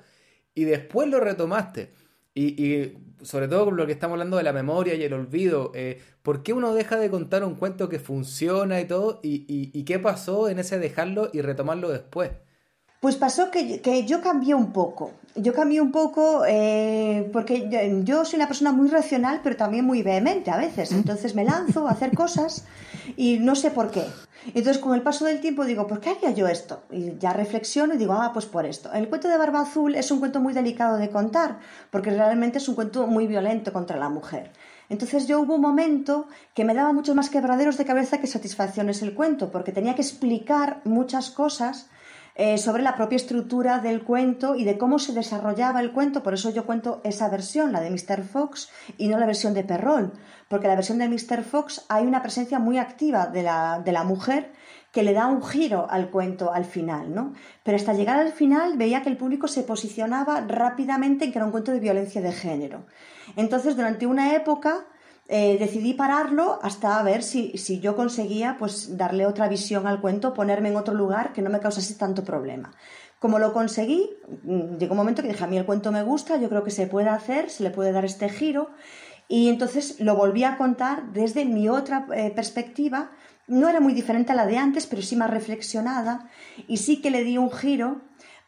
y 0.54 0.64
después 0.64 1.06
lo 1.08 1.20
retomaste. 1.20 1.92
Y, 2.34 2.94
sobre 3.22 3.46
todo 3.48 3.66
con 3.66 3.76
lo 3.76 3.86
que 3.86 3.92
estamos 3.92 4.14
hablando 4.14 4.38
de 4.38 4.42
la 4.44 4.54
memoria 4.54 4.94
y 4.94 5.02
el 5.02 5.12
olvido, 5.12 5.70
eh, 5.74 6.00
¿por 6.22 6.42
qué 6.42 6.54
uno 6.54 6.74
deja 6.74 6.98
de 6.98 7.10
contar 7.10 7.44
un 7.44 7.56
cuento 7.56 7.90
que 7.90 7.98
funciona 7.98 8.80
y 8.80 8.86
todo? 8.86 9.20
Y, 9.22 9.44
y 9.48 9.84
qué 9.84 9.98
pasó 9.98 10.48
en 10.48 10.58
ese 10.58 10.78
dejarlo 10.78 11.28
y 11.32 11.42
retomarlo 11.42 11.90
después? 11.90 12.30
Pues 13.04 13.16
pasó 13.16 13.50
que, 13.50 14.06
yo 14.06 14.22
cambié 14.22 14.54
un 14.54 14.72
poco. 14.72 15.10
Yo 15.36 15.52
cambié 15.52 15.82
un 15.82 15.92
poco 15.92 16.42
eh, 16.48 17.28
porque 17.34 17.68
yo, 18.02 18.24
soy 18.24 18.38
una 18.38 18.46
persona 18.46 18.72
muy 18.72 18.88
racional, 18.88 19.40
pero 19.44 19.56
también 19.56 19.84
muy 19.84 20.02
vehemente 20.02 20.50
a 20.50 20.56
veces. 20.56 20.90
Entonces 20.90 21.34
me 21.34 21.44
lanzo 21.44 21.86
a 21.86 21.90
hacer 21.90 22.14
cosas 22.14 22.64
y 23.18 23.40
no 23.40 23.56
sé 23.56 23.70
por 23.70 23.90
qué. 23.90 24.06
Entonces 24.46 24.78
con 24.78 24.94
el 24.94 25.02
paso 25.02 25.26
del 25.26 25.42
tiempo 25.42 25.66
digo, 25.66 25.86
¿por 25.86 26.00
qué 26.00 26.12
haría 26.12 26.30
yo 26.30 26.48
esto? 26.48 26.84
Y 26.90 27.18
ya 27.18 27.34
reflexiono 27.34 27.92
y 27.92 27.98
digo, 27.98 28.14
ah, 28.14 28.30
pues 28.32 28.46
por 28.46 28.64
esto. 28.64 28.90
El 28.90 29.10
cuento 29.10 29.28
de 29.28 29.36
Barba 29.36 29.60
Azul 29.60 29.96
es 29.96 30.10
un 30.10 30.18
cuento 30.18 30.40
muy 30.40 30.54
delicado 30.54 30.96
de 30.96 31.10
contar, 31.10 31.58
porque 31.90 32.08
realmente 32.08 32.56
es 32.56 32.66
un 32.70 32.74
cuento 32.74 33.06
muy 33.06 33.26
violento 33.26 33.70
contra 33.70 33.98
la 33.98 34.08
mujer. 34.08 34.50
Entonces 34.88 35.26
yo 35.26 35.42
hubo 35.42 35.56
un 35.56 35.60
momento 35.60 36.26
que 36.54 36.64
me 36.64 36.72
daba 36.72 36.94
muchos 36.94 37.14
más 37.14 37.28
quebraderos 37.28 37.76
de 37.76 37.84
cabeza 37.84 38.18
que 38.18 38.26
satisfacciones 38.26 39.02
el 39.02 39.12
cuento, 39.12 39.50
porque 39.50 39.72
tenía 39.72 39.94
que 39.94 40.00
explicar 40.00 40.80
muchas 40.84 41.28
cosas 41.28 41.90
eh, 42.36 42.58
sobre 42.58 42.82
la 42.82 42.96
propia 42.96 43.16
estructura 43.16 43.78
del 43.78 44.02
cuento 44.02 44.56
y 44.56 44.64
de 44.64 44.76
cómo 44.76 44.98
se 44.98 45.12
desarrollaba 45.12 45.80
el 45.80 45.92
cuento. 45.92 46.22
Por 46.22 46.34
eso 46.34 46.50
yo 46.50 46.66
cuento 46.66 47.00
esa 47.04 47.28
versión, 47.28 47.72
la 47.72 47.80
de 47.80 47.90
Mr. 47.90 48.24
Fox, 48.24 48.70
y 48.98 49.08
no 49.08 49.18
la 49.18 49.26
versión 49.26 49.54
de 49.54 49.62
Perrol, 49.62 50.12
porque 50.48 50.66
la 50.66 50.74
versión 50.74 50.98
de 50.98 51.08
Mr. 51.08 51.44
Fox 51.44 51.84
hay 51.88 52.06
una 52.06 52.22
presencia 52.22 52.58
muy 52.58 52.78
activa 52.78 53.26
de 53.26 53.42
la, 53.44 53.80
de 53.84 53.92
la 53.92 54.02
mujer 54.02 54.50
que 54.90 55.02
le 55.02 55.12
da 55.12 55.26
un 55.26 55.42
giro 55.42 55.88
al 55.90 56.10
cuento 56.10 56.52
al 56.52 56.64
final, 56.64 57.14
¿no? 57.14 57.34
Pero 57.64 57.76
hasta 57.76 57.94
llegar 57.94 58.18
al 58.18 58.32
final 58.32 58.76
veía 58.76 59.02
que 59.02 59.10
el 59.10 59.16
público 59.16 59.48
se 59.48 59.64
posicionaba 59.64 60.40
rápidamente 60.40 61.24
en 61.24 61.32
que 61.32 61.38
era 61.38 61.46
un 61.46 61.50
cuento 61.50 61.72
de 61.72 61.80
violencia 61.80 62.20
de 62.20 62.32
género. 62.32 62.86
Entonces, 63.36 63.76
durante 63.76 64.06
una 64.06 64.34
época 64.34 64.86
eh, 65.26 65.56
decidí 65.58 65.94
pararlo 65.94 66.58
hasta 66.62 67.02
ver 67.02 67.22
si, 67.22 67.56
si, 67.56 67.80
yo 67.80 67.96
conseguía 67.96 68.56
pues 68.58 68.96
darle 68.96 69.26
otra 69.26 69.48
visión 69.48 69.86
al 69.86 70.00
cuento, 70.00 70.34
ponerme 70.34 70.68
en 70.68 70.76
otro 70.76 70.92
lugar 70.94 71.32
que 71.32 71.40
no 71.40 71.48
me 71.48 71.60
causase 71.60 71.94
tanto 71.94 72.24
problema. 72.24 72.72
Como 73.18 73.38
lo 73.38 73.54
conseguí, 73.54 74.10
mm, 74.42 74.76
llegó 74.76 74.92
un 74.92 74.98
momento 74.98 75.22
que 75.22 75.28
dije, 75.28 75.42
a 75.42 75.46
mí 75.46 75.56
el 75.56 75.64
cuento 75.64 75.92
me 75.92 76.02
gusta, 76.02 76.36
yo 76.36 76.50
creo 76.50 76.62
que 76.62 76.70
se 76.70 76.86
puede 76.86 77.08
hacer, 77.08 77.48
se 77.48 77.62
le 77.62 77.70
puede 77.70 77.92
dar 77.92 78.04
este 78.04 78.28
giro, 78.28 78.70
y 79.26 79.48
entonces 79.48 79.98
lo 79.98 80.14
volví 80.14 80.44
a 80.44 80.58
contar 80.58 81.12
desde 81.12 81.46
mi 81.46 81.70
otra 81.70 82.06
eh, 82.14 82.30
perspectiva, 82.30 83.10
no 83.46 83.68
era 83.70 83.80
muy 83.80 83.94
diferente 83.94 84.32
a 84.32 84.34
la 84.34 84.44
de 84.44 84.58
antes, 84.58 84.86
pero 84.86 85.00
sí 85.00 85.16
más 85.16 85.30
reflexionada, 85.30 86.28
y 86.68 86.76
sí 86.76 87.00
que 87.00 87.10
le 87.10 87.24
di 87.24 87.38
un 87.38 87.50
giro 87.50 88.02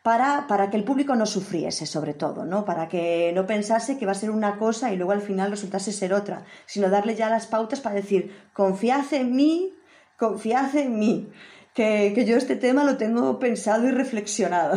para, 0.07 0.47
para, 0.47 0.71
que 0.71 0.77
el 0.77 0.85
público 0.85 1.17
no 1.17 1.27
sufriese, 1.27 1.85
sobre 1.85 2.15
todo, 2.15 2.45
¿no? 2.45 2.65
Para 2.65 2.87
que 2.87 3.33
no 3.35 3.45
pensase 3.45 3.99
que 3.99 4.07
va 4.07 4.13
a 4.13 4.15
ser 4.15 4.31
una 4.31 4.57
cosa 4.57 4.93
y 4.93 4.97
luego 4.97 5.11
al 5.11 5.21
final 5.21 5.51
resultase 5.51 5.91
ser 5.93 6.15
otra, 6.15 6.45
sino 6.65 6.89
darle 6.89 7.17
ya 7.17 7.29
las 7.29 7.49
pautas 7.49 7.81
para 7.81 7.97
decir, 7.97 8.33
confiad 8.53 9.13
en 9.15 9.35
mí, 9.35 9.75
confiad 10.17 10.77
en 10.77 10.97
mí, 10.97 11.29
que, 11.75 12.13
que 12.15 12.25
yo 12.25 12.37
este 12.37 12.55
tema 12.55 12.85
lo 12.85 12.97
tengo 12.97 13.41
pensado 13.41 13.89
y 13.89 13.91
reflexionado. 13.91 14.77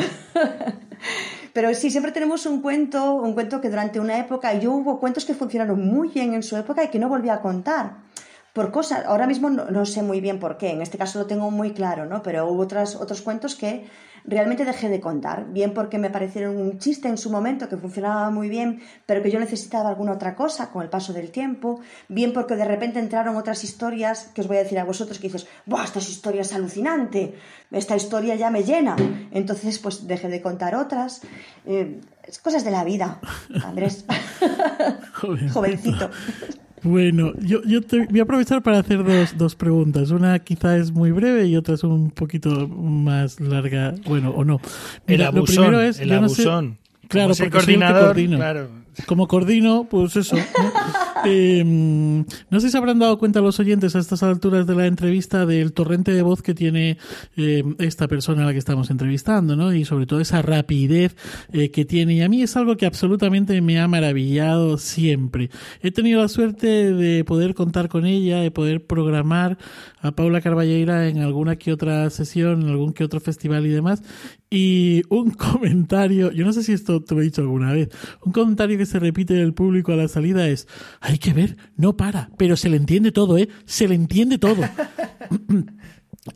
Pero 1.53 1.75
sí, 1.75 1.91
siempre 1.91 2.11
tenemos 2.11 2.47
un 2.47 2.63
cuento, 2.63 3.13
un 3.13 3.35
cuento 3.35 3.61
que 3.61 3.69
durante 3.69 3.99
una 3.99 4.17
época, 4.17 4.55
yo 4.55 4.71
hubo 4.71 4.99
cuentos 4.99 5.25
que 5.25 5.35
funcionaron 5.35 5.79
muy 5.85 6.07
bien 6.07 6.33
en 6.33 6.41
su 6.41 6.57
época 6.57 6.83
y 6.83 6.87
que 6.87 6.97
no 6.97 7.07
volví 7.07 7.29
a 7.29 7.39
contar 7.39 7.97
por 8.53 8.71
cosas, 8.71 9.05
ahora 9.05 9.27
mismo 9.27 9.49
no, 9.49 9.85
sé 9.85 10.01
muy 10.01 10.21
bien 10.21 10.39
por 10.39 10.57
qué, 10.57 10.71
en 10.71 10.81
este 10.81 10.97
caso 10.97 11.19
lo 11.19 11.27
tengo 11.27 11.51
muy 11.51 11.71
claro, 11.71 12.05
¿no? 12.05 12.23
Pero 12.23 12.47
hubo 12.47 12.63
otras, 12.63 12.95
otros 12.95 13.21
cuentos 13.21 13.55
que 13.55 13.85
realmente 14.29 14.63
dejé 14.63 14.89
de 14.89 14.99
contar, 14.99 15.47
bien 15.51 15.73
porque 15.73 15.97
me 15.97 16.09
parecieron 16.09 16.57
un 16.57 16.77
chiste 16.77 17.07
en 17.07 17.17
su 17.17 17.29
momento 17.29 17.67
que 17.67 17.77
funcionaba 17.77 18.29
muy 18.29 18.47
bien, 18.47 18.81
pero 19.05 19.21
que 19.23 19.31
yo 19.31 19.39
necesitaba 19.39 19.89
alguna 19.89 20.13
otra 20.13 20.35
cosa 20.35 20.71
con 20.71 20.83
el 20.83 20.89
paso 20.89 21.13
del 21.13 21.31
tiempo, 21.31 21.81
bien 22.07 22.31
porque 22.31 22.55
de 22.55 22.65
repente 22.65 22.99
entraron 22.99 23.35
otras 23.35 23.63
historias 23.63 24.29
que 24.33 24.41
os 24.41 24.47
voy 24.47 24.57
a 24.57 24.63
decir 24.63 24.79
a 24.79 24.85
vosotros 24.85 25.19
que 25.19 25.27
dices, 25.27 25.47
¡buah, 25.65 25.83
esta 25.83 25.99
historia 25.99 26.41
es 26.41 26.53
alucinante! 26.53 27.35
Esta 27.71 27.95
historia 27.95 28.35
ya 28.35 28.49
me 28.49 28.63
llena. 28.63 28.95
Entonces, 29.31 29.77
pues 29.79 30.07
dejé 30.07 30.27
de 30.27 30.41
contar 30.41 30.75
otras. 30.75 31.21
Eh, 31.65 31.99
es 32.23 32.39
cosas 32.39 32.63
de 32.63 32.71
la 32.71 32.83
vida, 32.83 33.19
Andrés. 33.63 34.05
Jovencito. 35.53 36.09
Bueno, 36.83 37.33
yo, 37.39 37.61
yo 37.63 37.81
te, 37.81 38.05
voy 38.05 38.19
a 38.19 38.23
aprovechar 38.23 38.61
para 38.61 38.79
hacer 38.79 39.03
dos, 39.03 39.37
dos 39.37 39.55
preguntas. 39.55 40.11
Una 40.11 40.39
quizá 40.39 40.77
es 40.77 40.91
muy 40.91 41.11
breve 41.11 41.45
y 41.47 41.55
otra 41.57 41.75
es 41.75 41.83
un 41.83 42.11
poquito 42.11 42.67
más 42.67 43.39
larga. 43.39 43.95
Bueno, 44.05 44.31
o 44.31 44.43
no. 44.45 44.61
Mira, 45.07 45.29
el 45.29 45.37
abusón, 45.37 45.55
lo 45.55 45.61
primero 45.61 45.81
es, 45.81 45.99
el 45.99 46.11
abusón. 46.11 46.77
claro, 47.07 47.33
porque 47.35 47.49
coordinador, 47.49 48.15
claro. 48.15 48.69
Como 49.05 49.27
coordino, 49.27 49.87
pues 49.89 50.15
eso. 50.15 50.35
Eh, 51.25 51.63
no 51.65 52.59
sé 52.59 52.69
si 52.69 52.77
habrán 52.77 52.99
dado 52.99 53.17
cuenta 53.17 53.41
los 53.41 53.59
oyentes 53.59 53.95
a 53.95 53.99
estas 53.99 54.23
alturas 54.23 54.65
de 54.67 54.75
la 54.75 54.85
entrevista 54.85 55.45
del 55.45 55.73
torrente 55.73 56.13
de 56.13 56.21
voz 56.21 56.41
que 56.41 56.53
tiene 56.53 56.97
eh, 57.35 57.63
esta 57.79 58.07
persona 58.07 58.43
a 58.43 58.45
la 58.47 58.53
que 58.53 58.59
estamos 58.59 58.89
entrevistando, 58.89 59.55
¿no? 59.55 59.73
Y 59.73 59.85
sobre 59.85 60.05
todo 60.05 60.21
esa 60.21 60.41
rapidez 60.41 61.15
eh, 61.51 61.71
que 61.71 61.85
tiene. 61.85 62.15
Y 62.15 62.21
a 62.21 62.29
mí 62.29 62.41
es 62.41 62.55
algo 62.55 62.77
que 62.77 62.85
absolutamente 62.85 63.61
me 63.61 63.79
ha 63.79 63.87
maravillado 63.87 64.77
siempre. 64.77 65.49
He 65.81 65.91
tenido 65.91 66.21
la 66.21 66.27
suerte 66.27 66.93
de 66.93 67.23
poder 67.23 67.53
contar 67.53 67.89
con 67.89 68.05
ella, 68.05 68.39
de 68.39 68.51
poder 68.51 68.85
programar 68.85 69.57
a 70.01 70.11
Paula 70.11 70.41
Carballeira 70.41 71.07
en 71.07 71.19
alguna 71.19 71.57
que 71.57 71.73
otra 71.73 72.09
sesión, 72.09 72.61
en 72.61 72.69
algún 72.69 72.93
que 72.93 73.03
otro 73.03 73.19
festival 73.19 73.65
y 73.65 73.69
demás. 73.69 74.03
Y 74.49 75.03
un 75.09 75.31
comentario, 75.31 76.31
yo 76.31 76.45
no 76.45 76.53
sé 76.53 76.63
si 76.63 76.73
esto 76.73 77.01
te 77.01 77.15
lo 77.15 77.21
he 77.21 77.25
dicho 77.25 77.41
alguna 77.41 77.73
vez, 77.73 77.89
un 78.25 78.31
comentario 78.31 78.77
que 78.77 78.85
se 78.85 78.99
repite 78.99 79.33
en 79.35 79.41
el 79.41 79.53
público 79.53 79.91
a 79.91 79.95
la 79.95 80.07
salida 80.07 80.47
es, 80.47 80.67
hay 81.01 81.17
que 81.17 81.33
ver, 81.33 81.57
no 81.75 81.97
para, 81.97 82.29
pero 82.37 82.55
se 82.55 82.69
le 82.69 82.77
entiende 82.77 83.11
todo, 83.11 83.37
¿eh? 83.37 83.49
Se 83.65 83.87
le 83.87 83.95
entiende 83.95 84.37
todo. 84.37 84.63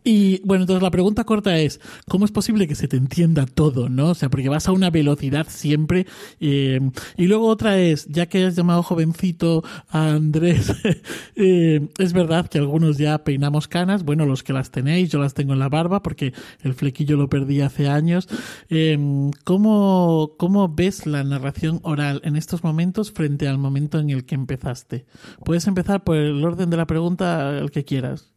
Y 0.04 0.42
bueno, 0.46 0.64
entonces 0.64 0.84
la 0.84 0.92
pregunta 0.92 1.24
corta 1.24 1.58
es, 1.58 1.80
¿cómo 2.08 2.26
es 2.26 2.32
posible 2.32 2.68
que 2.68 2.76
se 2.76 2.88
te 2.88 2.98
entienda 2.98 3.46
todo, 3.46 3.90
no? 3.90 4.10
O 4.10 4.16
sea, 4.16 4.30
porque 4.30 4.50
vas 4.50 4.68
a 4.68 4.72
una 4.72 4.90
velocidad 4.90 5.48
siempre. 5.50 6.06
Eh, 6.40 6.80
y 7.18 7.28
luego 7.28 7.48
otra 7.48 7.80
es, 7.80 8.06
ya 8.08 8.28
que 8.28 8.46
has 8.46 8.56
llamado 8.56 8.84
jovencito 8.84 9.64
a 9.90 10.12
Andrés, 10.12 10.74
eh, 11.36 11.88
es 11.98 12.14
verdad 12.14 12.48
que 12.48 12.58
algunos 12.58 12.98
ya 12.98 13.24
peinamos 13.24 13.68
canas, 13.68 14.04
bueno, 14.04 14.26
los 14.26 14.44
que 14.44 14.54
las 14.54 14.72
tenéis, 14.72 15.10
yo 15.10 15.20
las 15.20 15.34
tengo 15.34 15.54
en 15.54 15.60
la 15.60 15.70
barba 15.70 16.04
porque 16.04 16.34
el 16.62 16.74
flequillo 16.74 17.18
lo 17.18 17.30
perdí 17.30 17.62
hace 17.62 17.88
años. 17.88 18.28
Eh, 18.70 18.98
¿cómo, 19.44 20.34
¿Cómo 20.38 20.70
ves 20.70 21.06
la 21.06 21.24
narración 21.24 21.80
oral 21.84 22.22
en 22.24 22.36
estos 22.36 22.64
momentos 22.64 23.12
frente 23.12 23.48
al 23.48 23.58
momento 23.58 24.00
en 24.00 24.10
el 24.10 24.26
que 24.26 24.36
empezaste? 24.36 25.06
Puedes 25.46 25.68
empezar 25.68 26.04
por 26.04 26.18
el 26.18 26.44
orden 26.44 26.70
de 26.70 26.78
la 26.78 26.88
pregunta, 26.88 27.58
el 27.58 27.72
que 27.72 27.86
quieras. 27.86 28.33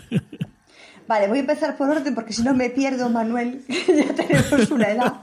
Vale, 1.06 1.28
voy 1.28 1.38
a 1.38 1.40
empezar 1.40 1.76
por 1.76 1.90
orden 1.90 2.14
porque 2.14 2.32
si 2.32 2.42
no 2.42 2.54
me 2.54 2.70
pierdo, 2.70 3.10
Manuel. 3.10 3.62
ya 3.68 4.14
tenemos 4.14 4.70
una 4.70 4.88
edad. 4.88 5.14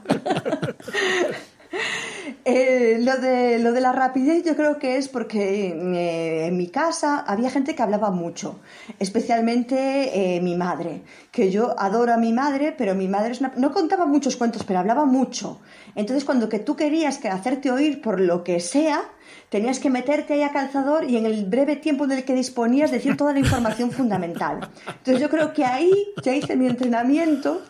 Eh, 2.44 2.98
lo, 3.00 3.18
de, 3.18 3.60
lo 3.60 3.72
de 3.72 3.80
la 3.80 3.92
rapidez 3.92 4.42
yo 4.44 4.56
creo 4.56 4.78
que 4.78 4.96
es 4.96 5.08
porque 5.08 5.68
eh, 5.68 6.46
en 6.46 6.56
mi 6.56 6.66
casa 6.66 7.20
había 7.20 7.50
gente 7.50 7.76
que 7.76 7.82
hablaba 7.82 8.10
mucho, 8.10 8.58
especialmente 8.98 10.36
eh, 10.36 10.40
mi 10.40 10.56
madre, 10.56 11.02
que 11.30 11.52
yo 11.52 11.78
adoro 11.78 12.12
a 12.12 12.16
mi 12.16 12.32
madre, 12.32 12.74
pero 12.76 12.96
mi 12.96 13.06
madre 13.06 13.38
no 13.56 13.72
contaba 13.72 14.06
muchos 14.06 14.36
cuentos, 14.36 14.64
pero 14.64 14.80
hablaba 14.80 15.04
mucho. 15.04 15.60
Entonces 15.94 16.24
cuando 16.24 16.48
que 16.48 16.58
tú 16.58 16.74
querías 16.74 17.18
que 17.18 17.28
hacerte 17.28 17.70
oír 17.70 18.02
por 18.02 18.20
lo 18.20 18.42
que 18.42 18.58
sea, 18.58 19.04
tenías 19.52 19.78
que 19.78 19.90
meterte 19.90 20.32
ahí 20.32 20.42
a 20.42 20.50
calzador 20.50 21.04
y 21.04 21.18
en 21.18 21.26
el 21.26 21.44
breve 21.44 21.76
tiempo 21.76 22.06
del 22.06 22.24
que 22.24 22.32
disponías 22.32 22.90
decir 22.90 23.18
toda 23.18 23.34
la 23.34 23.38
información 23.38 23.90
fundamental. 23.98 24.70
Entonces 24.86 25.20
yo 25.20 25.28
creo 25.28 25.52
que 25.52 25.66
ahí 25.66 25.92
ya 26.24 26.34
hice 26.34 26.56
mi 26.56 26.66
entrenamiento 26.66 27.60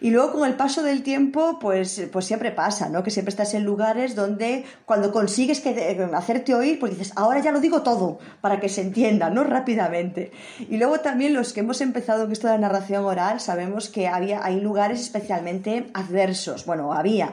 y 0.00 0.10
luego 0.10 0.32
con 0.32 0.48
el 0.48 0.54
paso 0.54 0.84
del 0.84 1.02
tiempo, 1.02 1.58
pues, 1.58 2.08
pues 2.12 2.24
siempre 2.24 2.52
pasa, 2.52 2.88
¿no? 2.88 3.02
Que 3.02 3.10
siempre 3.10 3.30
estás 3.30 3.52
en 3.54 3.64
lugares 3.64 4.14
donde 4.14 4.64
cuando 4.86 5.10
consigues 5.10 5.60
que, 5.60 5.70
eh, 5.70 6.08
hacerte 6.14 6.54
oír, 6.54 6.78
pues 6.78 6.92
dices, 6.92 7.12
ahora 7.16 7.40
ya 7.40 7.50
lo 7.50 7.58
digo 7.58 7.82
todo, 7.82 8.20
para 8.40 8.60
que 8.60 8.68
se 8.68 8.82
entienda, 8.82 9.28
¿no? 9.28 9.42
Rápidamente. 9.42 10.30
Y 10.68 10.76
luego 10.76 11.00
también 11.00 11.34
los 11.34 11.52
que 11.52 11.60
hemos 11.60 11.80
empezado 11.80 12.24
en 12.24 12.32
esto 12.32 12.46
de 12.46 12.52
la 12.52 12.60
narración 12.60 13.04
oral, 13.04 13.40
sabemos 13.40 13.88
que 13.88 14.06
había, 14.06 14.44
hay 14.44 14.60
lugares 14.60 15.00
especialmente 15.00 15.90
adversos. 15.94 16.64
Bueno, 16.64 16.92
había 16.92 17.32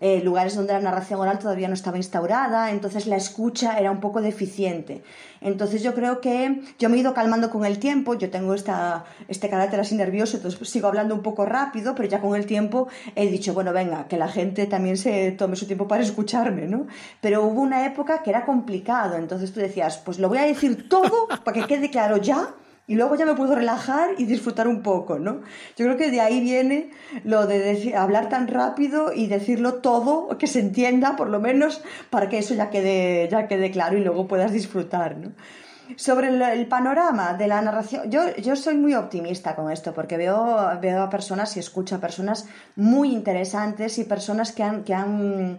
eh, 0.00 0.22
lugares 0.22 0.56
donde 0.56 0.72
la 0.72 0.80
narración 0.80 1.20
oral 1.20 1.38
todavía 1.38 1.68
no 1.68 1.74
estaba 1.74 1.98
instaurada, 1.98 2.70
entonces 2.70 3.06
la 3.06 3.16
escucha 3.16 3.78
era 3.78 3.90
un 3.90 4.00
poco 4.00 4.22
deficiente. 4.22 5.02
Entonces 5.40 5.82
yo 5.82 5.94
creo 5.94 6.20
que 6.20 6.62
yo 6.78 6.88
me 6.88 6.96
he 6.96 7.00
ido 7.00 7.14
calmando 7.14 7.50
con 7.50 7.64
el 7.64 7.78
tiempo, 7.78 8.14
yo 8.14 8.30
tengo 8.30 8.54
esta, 8.54 9.04
este 9.28 9.48
carácter 9.48 9.80
así 9.80 9.94
nervioso, 9.94 10.36
entonces 10.36 10.68
sigo 10.68 10.88
hablando 10.88 11.14
un 11.14 11.22
poco 11.22 11.46
rápido, 11.46 11.94
pero 11.94 12.08
ya 12.08 12.20
con 12.20 12.34
el 12.34 12.46
tiempo 12.46 12.88
he 13.14 13.28
dicho, 13.28 13.54
bueno, 13.54 13.72
venga, 13.72 14.08
que 14.08 14.16
la 14.16 14.28
gente 14.28 14.66
también 14.66 14.96
se 14.96 15.32
tome 15.32 15.56
su 15.56 15.66
tiempo 15.66 15.86
para 15.86 16.02
escucharme, 16.02 16.66
¿no? 16.66 16.86
Pero 17.20 17.44
hubo 17.44 17.60
una 17.60 17.86
época 17.86 18.22
que 18.22 18.30
era 18.30 18.44
complicado, 18.44 19.16
entonces 19.16 19.52
tú 19.52 19.60
decías, 19.60 19.98
pues 19.98 20.18
lo 20.18 20.28
voy 20.28 20.38
a 20.38 20.42
decir 20.42 20.88
todo 20.88 21.28
para 21.44 21.60
que 21.60 21.66
quede 21.66 21.90
claro 21.90 22.16
ya 22.16 22.54
y 22.90 22.96
luego 22.96 23.14
ya 23.14 23.24
me 23.24 23.36
puedo 23.36 23.54
relajar 23.54 24.10
y 24.18 24.24
disfrutar 24.24 24.66
un 24.66 24.82
poco, 24.82 25.20
¿no? 25.20 25.42
Yo 25.76 25.86
creo 25.86 25.96
que 25.96 26.10
de 26.10 26.20
ahí 26.20 26.40
viene 26.40 26.90
lo 27.22 27.46
de 27.46 27.94
hablar 27.96 28.28
tan 28.28 28.48
rápido 28.48 29.12
y 29.12 29.28
decirlo 29.28 29.74
todo, 29.74 30.36
que 30.38 30.48
se 30.48 30.58
entienda 30.58 31.14
por 31.14 31.28
lo 31.28 31.38
menos, 31.38 31.82
para 32.10 32.28
que 32.28 32.38
eso 32.38 32.52
ya 32.52 32.68
quede, 32.68 33.28
ya 33.30 33.46
quede 33.46 33.70
claro 33.70 33.96
y 33.96 34.02
luego 34.02 34.26
puedas 34.26 34.50
disfrutar, 34.50 35.18
¿no? 35.18 35.30
Sobre 35.94 36.30
el, 36.30 36.66
panorama 36.66 37.34
de 37.34 37.46
la 37.46 37.62
narración, 37.62 38.10
yo, 38.10 38.22
yo 38.38 38.56
soy 38.56 38.74
muy 38.76 38.94
optimista 38.94 39.54
con 39.54 39.70
esto 39.70 39.94
porque 39.94 40.16
veo, 40.16 40.58
veo 40.82 41.02
a 41.04 41.10
personas 41.10 41.56
y 41.56 41.60
escucho 41.60 41.94
a 41.94 42.00
personas 42.00 42.48
muy 42.74 43.12
interesantes 43.12 43.98
y 43.98 44.04
personas 44.04 44.50
que 44.50 44.64
han, 44.64 44.82
que 44.82 44.94
han 44.94 45.58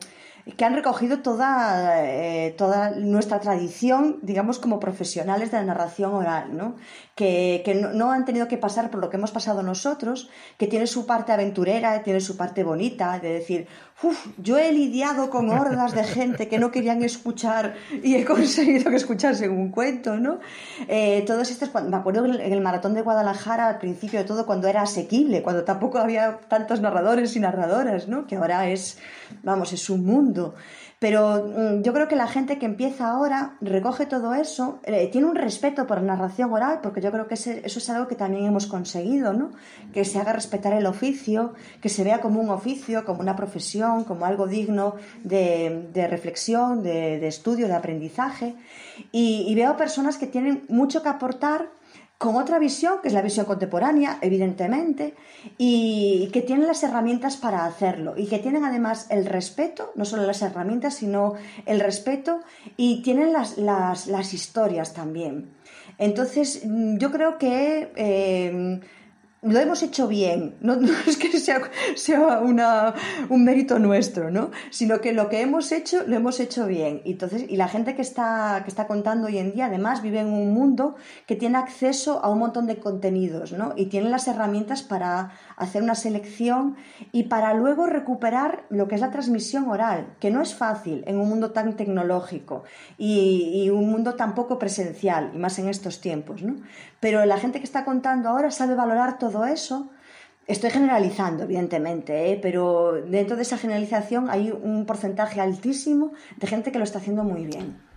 que 0.58 0.66
han 0.66 0.76
recogido 0.76 1.20
toda, 1.20 2.04
eh, 2.04 2.56
toda 2.58 2.92
nuestra 2.92 3.40
tradición, 3.40 4.20
digamos, 4.22 4.60
como 4.60 4.80
profesionales 4.80 5.52
de 5.52 5.58
la 5.58 5.64
narración 5.64 6.14
oral, 6.14 6.56
¿no? 6.58 6.76
Que, 7.16 7.62
que 7.66 7.76
no, 7.76 8.12
han 8.12 8.24
tenido 8.26 8.48
que 8.48 8.58
pasar 8.58 8.90
por 8.90 9.02
lo 9.02 9.10
que 9.10 9.18
hemos 9.18 9.32
pasado 9.32 9.62
nosotros, 9.62 10.30
que 10.58 10.66
tiene 10.68 10.88
su 10.88 11.06
parte 11.06 11.34
aventurera, 11.34 12.02
tiene 12.04 12.22
su 12.22 12.38
parte 12.38 12.64
bonita, 12.64 13.20
de 13.20 13.34
decir, 13.34 13.68
uff, 14.02 14.28
yo 14.38 14.58
he 14.58 14.72
lidiado 14.72 15.30
con 15.30 15.50
hordas 15.50 15.94
de 15.94 16.04
gente 16.04 16.48
que 16.48 16.58
no 16.58 16.72
querían 16.72 17.04
escuchar 17.04 17.76
y 18.02 18.16
he 18.16 18.26
conseguido 18.34 18.90
que 18.90 18.96
escuchasen 18.96 19.52
un 19.52 19.70
cuento, 19.70 20.18
¿no? 20.18 20.40
Eh, 20.88 21.24
todos 21.28 21.52
estos, 21.52 21.70
me 21.84 21.98
acuerdo 21.98 22.26
en 22.26 22.54
el 22.54 22.62
maratón 22.62 22.94
de 22.94 23.02
Guadalajara, 23.02 23.68
al 23.68 23.78
principio 23.78 24.20
de 24.20 24.26
todo, 24.26 24.46
cuando 24.46 24.68
era 24.68 24.82
asequible, 24.82 25.44
cuando 25.44 25.64
tampoco 25.64 26.00
había 26.00 26.40
tantos 26.48 26.82
narradores 26.82 27.36
y 27.36 27.40
narradoras, 27.40 28.08
¿no? 28.08 28.26
Que 28.26 28.38
ahora 28.38 28.70
es, 28.70 28.98
vamos, 29.44 29.74
es 29.74 29.90
un 29.90 30.06
mundo. 30.06 30.56
Pero 31.02 31.44
mm, 31.44 31.82
yo 31.82 31.94
creo 31.94 32.08
que 32.08 32.16
la 32.16 32.28
gente 32.28 32.60
que 32.60 32.68
empieza 32.68 33.10
ahora 33.10 33.56
recoge 33.60 34.06
todo 34.06 34.36
eso, 34.36 34.80
eh, 34.84 35.10
tiene 35.12 35.26
un 35.26 35.36
respeto 35.36 35.88
por 35.88 35.98
la 35.98 36.14
narración 36.14 36.54
oral, 36.54 36.78
porque 36.84 37.02
yo 37.02 37.12
creo 37.12 37.28
que 37.28 37.34
eso 37.34 37.52
es 37.64 37.90
algo 37.90 38.08
que 38.08 38.14
también 38.14 38.46
hemos 38.46 38.68
conseguido, 38.68 39.34
¿no? 39.34 39.50
Que 39.94 40.06
se 40.06 40.20
haga 40.20 40.32
respetar 40.32 40.74
el 40.74 40.86
oficio, 40.86 41.56
que 41.82 41.90
se 41.90 42.04
vea 42.04 42.22
como 42.22 42.40
un 42.40 42.52
oficio, 42.52 43.04
como 43.04 43.22
una 43.22 43.36
profesión, 43.36 44.04
como 44.04 44.28
algo 44.28 44.46
digno 44.46 44.94
de, 45.24 46.08
reflexión, 46.08 46.84
de, 46.84 47.26
estudio, 47.26 47.68
de 47.68 47.74
aprendizaje. 47.74 48.54
Y, 49.12 49.46
y 49.48 49.56
veo 49.56 49.76
personas 49.78 50.20
que 50.20 50.28
tienen 50.28 50.66
mucho 50.70 51.02
que 51.02 51.10
aportar 51.10 51.70
con 52.22 52.36
otra 52.36 52.60
visión, 52.60 53.00
que 53.02 53.08
es 53.08 53.16
la 53.16 53.24
visión 53.24 53.48
contemporánea, 53.48 54.20
evidentemente, 54.22 55.16
y 55.58 56.30
que 56.32 56.44
tienen 56.44 56.68
las 56.68 56.84
herramientas 56.84 57.36
para 57.36 57.66
hacerlo, 57.66 58.14
y 58.16 58.28
que 58.28 58.38
tienen 58.38 58.64
además 58.64 59.08
el 59.10 59.26
respeto, 59.26 59.92
no 59.96 60.06
solo 60.06 60.28
las 60.28 60.44
herramientas, 60.44 60.94
sino 60.94 61.34
el 61.66 61.80
respeto, 61.80 62.42
y 62.78 63.02
tienen 63.02 63.34
las, 63.34 63.58
las, 63.58 64.34
historias 64.36 64.94
también. 64.94 65.50
Entonces, 65.98 66.62
yo 66.64 67.12
creo 67.12 67.40
que... 67.40 67.92
Eh, 67.96 68.80
lo 69.44 69.60
hemos 69.60 69.82
hecho 69.82 70.08
bien, 70.08 70.56
no, 70.62 70.76
es 71.08 71.18
que 71.18 71.40
sea, 71.40 71.62
sea 71.96 72.40
una, 72.40 72.94
un 73.30 73.44
mérito 73.44 73.80
nuestro, 73.80 74.30
¿no? 74.30 74.52
sino 74.70 75.02
que 75.02 75.14
lo 75.14 75.30
que 75.30 75.42
hemos 75.42 75.72
hecho 75.72 76.04
lo 76.06 76.16
hemos 76.16 76.40
hecho 76.40 76.68
bien. 76.68 77.02
Y, 77.06 77.14
entonces, 77.14 77.46
y 77.50 77.58
la 77.58 77.68
gente 77.68 77.96
que 77.96 78.04
está, 78.04 78.62
que 78.64 78.70
está 78.70 78.86
contando 78.86 79.28
hoy 79.28 79.40
en 79.40 79.54
día 79.54 79.66
además 79.66 80.04
vive 80.04 80.20
en 80.20 80.28
un 80.28 80.54
mundo 80.54 80.96
que 81.26 81.36
tiene 81.36 81.58
acceso 81.58 82.24
a 82.24 82.30
un 82.30 82.40
montón 82.40 82.68
de 82.68 82.78
contenidos 82.78 83.52
¿no? 83.52 83.74
y 83.76 83.88
tiene 83.88 84.10
las 84.10 84.28
herramientas 84.28 84.84
para 84.84 85.32
hacer 85.62 85.84
una 85.84 85.96
selección 85.96 86.76
y 87.12 87.24
para 87.24 87.54
luego 87.54 87.86
recuperar 87.86 88.64
lo 88.70 88.88
que 88.88 88.96
es 88.96 89.02
la 89.02 89.12
transmisión 89.12 89.70
oral, 89.70 90.08
que 90.20 90.32
no 90.32 90.42
es 90.42 90.56
fácil 90.56 91.04
en 91.06 91.20
un 91.20 91.30
mundo 91.30 91.52
tan 91.52 91.76
tecnológico 91.76 92.64
y, 92.98 93.70
un 93.70 93.90
mundo 93.90 94.16
tan 94.16 94.34
poco 94.34 94.58
presencial, 94.58 95.32
y 95.34 95.38
más 95.38 95.60
en 95.60 95.70
estos 95.70 96.02
tiempos. 96.02 96.42
¿no? 96.42 96.56
Pero 97.00 97.24
la 97.26 97.38
gente 97.38 97.60
que 97.60 97.66
está 97.66 97.86
contando 97.86 98.30
ahora 98.30 98.50
sabe 98.50 98.76
valorar 98.76 99.20
todo 99.20 99.46
eso. 99.46 99.90
Estoy 100.48 100.72
generalizando, 100.72 101.44
evidentemente, 101.44 102.32
¿eh? 102.32 102.40
pero 102.42 102.94
dentro 102.94 103.36
de 103.36 103.44
esa 103.44 103.58
generalización 103.58 104.30
hay 104.30 104.52
un 104.52 104.86
porcentaje 104.88 105.40
altísimo 105.40 106.14
de 106.38 106.48
gente 106.48 106.72
que 106.72 106.80
lo 106.80 106.84
está 106.84 106.98
haciendo 106.98 107.24
muy 107.24 107.46
bien. 107.46 107.91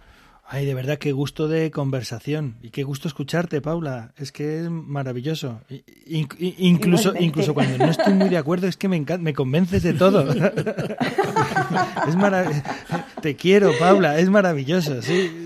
Ay, 0.46 0.66
de 0.66 0.74
verdad, 0.74 0.98
qué 0.98 1.12
gusto 1.12 1.48
de 1.48 1.70
conversación 1.70 2.56
y 2.62 2.68
qué 2.68 2.82
gusto 2.82 3.08
escucharte, 3.08 3.62
Paula. 3.62 4.12
Es 4.18 4.30
que 4.30 4.60
es 4.60 4.70
maravilloso. 4.70 5.62
incluso, 6.06 7.14
incluso 7.18 7.54
cuando 7.54 7.78
no 7.78 7.90
estoy 7.90 8.12
muy 8.12 8.28
de 8.28 8.36
acuerdo, 8.36 8.66
es 8.66 8.76
que 8.76 8.88
me, 8.88 9.02
me 9.18 9.32
convences 9.32 9.82
de 9.82 9.94
todo. 9.94 10.30
es 10.32 10.46
Te 13.22 13.36
quiero, 13.36 13.72
Paula, 13.78 14.18
es 14.18 14.28
maravilloso, 14.28 15.00
sí. 15.00 15.44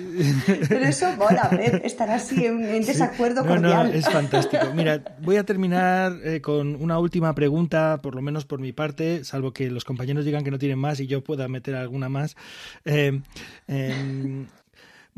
Pero 0.69 0.85
eso 0.85 1.07
mola, 1.17 1.49
ver, 1.51 1.83
estar 1.85 2.11
así 2.11 2.45
en, 2.45 2.85
desacuerdo 2.85 3.47
cordial. 3.47 3.89
No, 3.89 3.95
es 3.95 4.09
fantástico. 4.09 4.67
Mira, 4.75 5.01
voy 5.21 5.37
a 5.37 5.45
terminar 5.45 6.19
eh, 6.25 6.41
con 6.41 6.75
una 6.75 6.99
última 6.99 7.35
pregunta, 7.35 8.01
por 8.03 8.15
lo 8.15 8.23
menos 8.23 8.45
por 8.45 8.59
mi 8.61 8.73
parte, 8.73 9.25
salvo 9.25 9.53
que 9.53 9.71
los 9.71 9.85
compañeros 9.85 10.25
digan 10.25 10.45
que 10.45 10.51
no 10.51 10.59
tienen 10.59 10.79
más 10.79 10.99
y 11.01 11.07
yo 11.07 11.23
pueda 11.23 11.47
meter 11.49 11.77
alguna 11.77 12.09
más. 12.09 12.37
Eh, 12.85 13.21
em, 13.69 14.47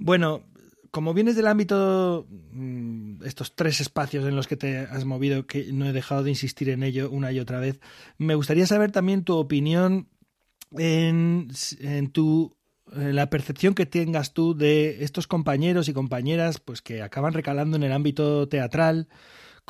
bueno, 0.01 0.42
como 0.90 1.14
vienes 1.14 1.36
del 1.36 1.46
ámbito, 1.46 2.26
mm, 2.53 3.24
estos 3.24 3.55
tres 3.55 3.80
espacios 3.80 4.24
en 4.26 4.34
los 4.34 4.48
que 4.48 4.57
te 4.57 4.78
has 4.78 5.05
movido, 5.05 5.46
que 5.46 5.72
no 5.72 5.86
he 5.86 5.92
dejado 5.92 6.24
de 6.24 6.30
insistir 6.30 6.68
en 6.70 6.82
ello 6.82 7.11
una 7.11 7.30
y 7.32 7.38
otra 7.38 7.61
vez, 7.61 7.80
me 8.18 8.34
gustaría 8.34 8.66
saber 8.66 8.90
también 8.90 9.24
tu 9.24 9.36
opinión 9.36 10.09
en, 10.72 11.48
en 11.80 12.11
tu 12.11 12.57
la 12.92 13.30
percepción 13.30 13.74
que 13.74 13.86
tengas 13.86 14.34
tú 14.34 14.55
de 14.57 15.05
estos 15.05 15.28
compañeros 15.28 15.88
y 15.88 15.92
compañeras 15.92 16.59
pues 16.59 16.82
que 16.82 17.03
acaban 17.03 17.34
recalando 17.34 17.76
en 17.76 17.84
el 17.84 17.92
ámbito 17.92 18.48
teatral 18.48 19.07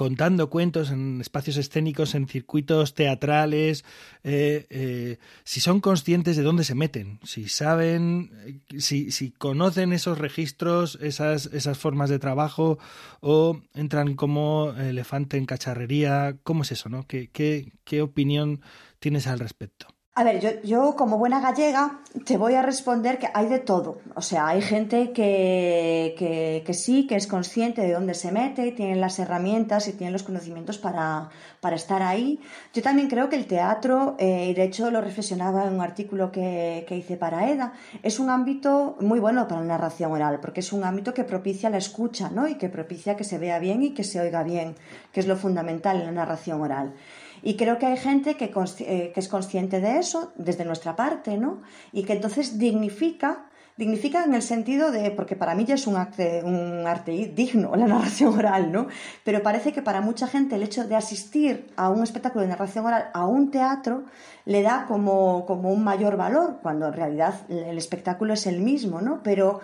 contando 0.00 0.48
cuentos 0.48 0.90
en 0.90 1.20
espacios 1.20 1.58
escénicos, 1.58 2.14
en 2.14 2.26
circuitos 2.26 2.94
teatrales, 2.94 3.84
eh, 4.24 4.64
eh, 4.70 5.18
si 5.44 5.60
son 5.60 5.82
conscientes 5.82 6.38
de 6.38 6.42
dónde 6.42 6.64
se 6.64 6.74
meten, 6.74 7.20
si 7.22 7.50
saben, 7.50 8.64
si, 8.78 9.10
si 9.10 9.30
conocen 9.30 9.92
esos 9.92 10.16
registros, 10.16 10.98
esas, 11.02 11.50
esas 11.52 11.76
formas 11.76 12.08
de 12.08 12.18
trabajo 12.18 12.78
o 13.20 13.60
entran 13.74 14.14
como 14.16 14.72
elefante 14.72 15.36
en 15.36 15.44
cacharrería, 15.44 16.38
¿cómo 16.44 16.62
es 16.62 16.72
eso? 16.72 16.88
¿no? 16.88 17.06
¿Qué, 17.06 17.28
qué, 17.28 17.70
qué 17.84 18.00
opinión 18.00 18.62
tienes 19.00 19.26
al 19.26 19.38
respecto? 19.38 19.99
A 20.12 20.24
ver, 20.24 20.40
yo, 20.40 20.50
yo, 20.62 20.96
como 20.96 21.18
buena 21.18 21.40
gallega 21.40 22.00
te 22.26 22.36
voy 22.36 22.54
a 22.54 22.62
responder 22.62 23.18
que 23.20 23.28
hay 23.32 23.46
de 23.46 23.60
todo. 23.60 24.00
O 24.16 24.22
sea, 24.22 24.48
hay 24.48 24.60
gente 24.60 25.12
que, 25.12 26.62
que, 26.66 26.74
sí, 26.74 27.06
que 27.06 27.14
es 27.14 27.28
consciente 27.28 27.82
de 27.82 27.92
dónde 27.92 28.14
se 28.14 28.32
mete, 28.32 28.72
tiene 28.72 28.96
las 28.96 29.20
herramientas 29.20 29.86
y 29.86 29.92
tiene 29.92 30.12
los 30.12 30.24
conocimientos 30.24 30.78
para, 30.78 31.30
para 31.60 31.76
estar 31.76 32.02
ahí. 32.02 32.40
Yo 32.74 32.82
también 32.82 33.08
creo 33.08 33.28
que 33.28 33.36
el 33.36 33.46
teatro, 33.46 34.16
eh, 34.18 34.48
y 34.50 34.54
de 34.54 34.64
hecho 34.64 34.90
lo 34.90 35.00
reflexionaba 35.00 35.64
en 35.64 35.74
un 35.74 35.80
artículo 35.80 36.32
que, 36.32 36.84
que 36.88 36.96
hice 36.96 37.16
para 37.16 37.48
EDA, 37.48 37.72
es 38.02 38.18
un 38.18 38.30
ámbito 38.30 38.96
muy 39.00 39.20
bueno 39.20 39.46
para 39.46 39.60
la 39.60 39.68
narración 39.68 40.10
oral, 40.10 40.40
porque 40.40 40.58
es 40.58 40.72
un 40.72 40.82
ámbito 40.82 41.14
que 41.14 41.22
propicia 41.22 41.70
la 41.70 41.78
escucha 41.78 42.30
¿no? 42.30 42.48
y 42.48 42.56
que 42.56 42.68
propicia 42.68 43.16
que 43.16 43.24
se 43.24 43.38
vea 43.38 43.60
bien 43.60 43.84
y 43.84 43.94
que 43.94 44.02
se 44.02 44.20
oiga 44.20 44.42
bien, 44.42 44.74
que 45.12 45.20
es 45.20 45.28
lo 45.28 45.36
fundamental 45.36 46.00
en 46.00 46.06
la 46.06 46.12
narración 46.12 46.60
oral. 46.60 46.94
Y 47.42 47.56
creo 47.56 47.78
que 47.78 47.86
hay 47.86 47.96
gente 47.96 48.36
que, 48.36 48.52
eh, 48.80 49.10
que 49.12 49.20
es 49.20 49.28
consciente 49.28 49.80
de 49.80 49.98
eso 49.98 50.32
desde 50.36 50.64
nuestra 50.64 50.96
parte, 50.96 51.36
¿no? 51.36 51.62
Y 51.92 52.04
que 52.04 52.12
entonces 52.14 52.58
dignifica 52.58 53.46
dignifica 53.80 54.24
en 54.24 54.34
el 54.34 54.42
sentido 54.42 54.90
de, 54.90 55.10
porque 55.10 55.36
para 55.36 55.54
mí 55.54 55.64
ya 55.64 55.74
es 55.74 55.86
un 55.86 55.96
arte, 55.96 56.42
un 56.44 56.86
arte 56.86 57.32
digno 57.34 57.74
la 57.76 57.86
narración 57.86 58.38
oral, 58.38 58.70
¿no? 58.70 58.88
Pero 59.24 59.42
parece 59.42 59.72
que 59.72 59.80
para 59.80 60.02
mucha 60.02 60.26
gente 60.26 60.56
el 60.56 60.62
hecho 60.62 60.86
de 60.86 60.96
asistir 60.96 61.72
a 61.76 61.88
un 61.88 62.02
espectáculo 62.02 62.42
de 62.42 62.48
narración 62.48 62.84
oral, 62.84 63.10
a 63.14 63.24
un 63.24 63.50
teatro, 63.50 64.04
le 64.44 64.60
da 64.60 64.84
como, 64.86 65.46
como 65.46 65.72
un 65.72 65.82
mayor 65.82 66.18
valor, 66.18 66.58
cuando 66.62 66.88
en 66.88 66.92
realidad 66.92 67.34
el 67.48 67.78
espectáculo 67.78 68.34
es 68.34 68.46
el 68.46 68.60
mismo, 68.60 69.00
¿no? 69.00 69.22
Pero 69.22 69.60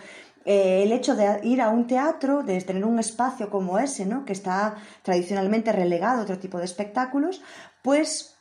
eh, 0.46 0.84
el 0.84 0.92
hecho 0.92 1.16
de 1.16 1.40
ir 1.42 1.60
a 1.60 1.68
un 1.70 1.86
teatro, 1.88 2.44
de 2.44 2.60
tener 2.60 2.84
un 2.84 3.00
espacio 3.00 3.50
como 3.50 3.78
ese, 3.78 4.06
¿no? 4.06 4.24
que 4.24 4.32
está 4.32 4.76
tradicionalmente 5.02 5.72
relegado 5.72 6.20
a 6.20 6.22
otro 6.22 6.38
tipo 6.38 6.58
de 6.58 6.64
espectáculos, 6.64 7.42
pues 7.82 8.36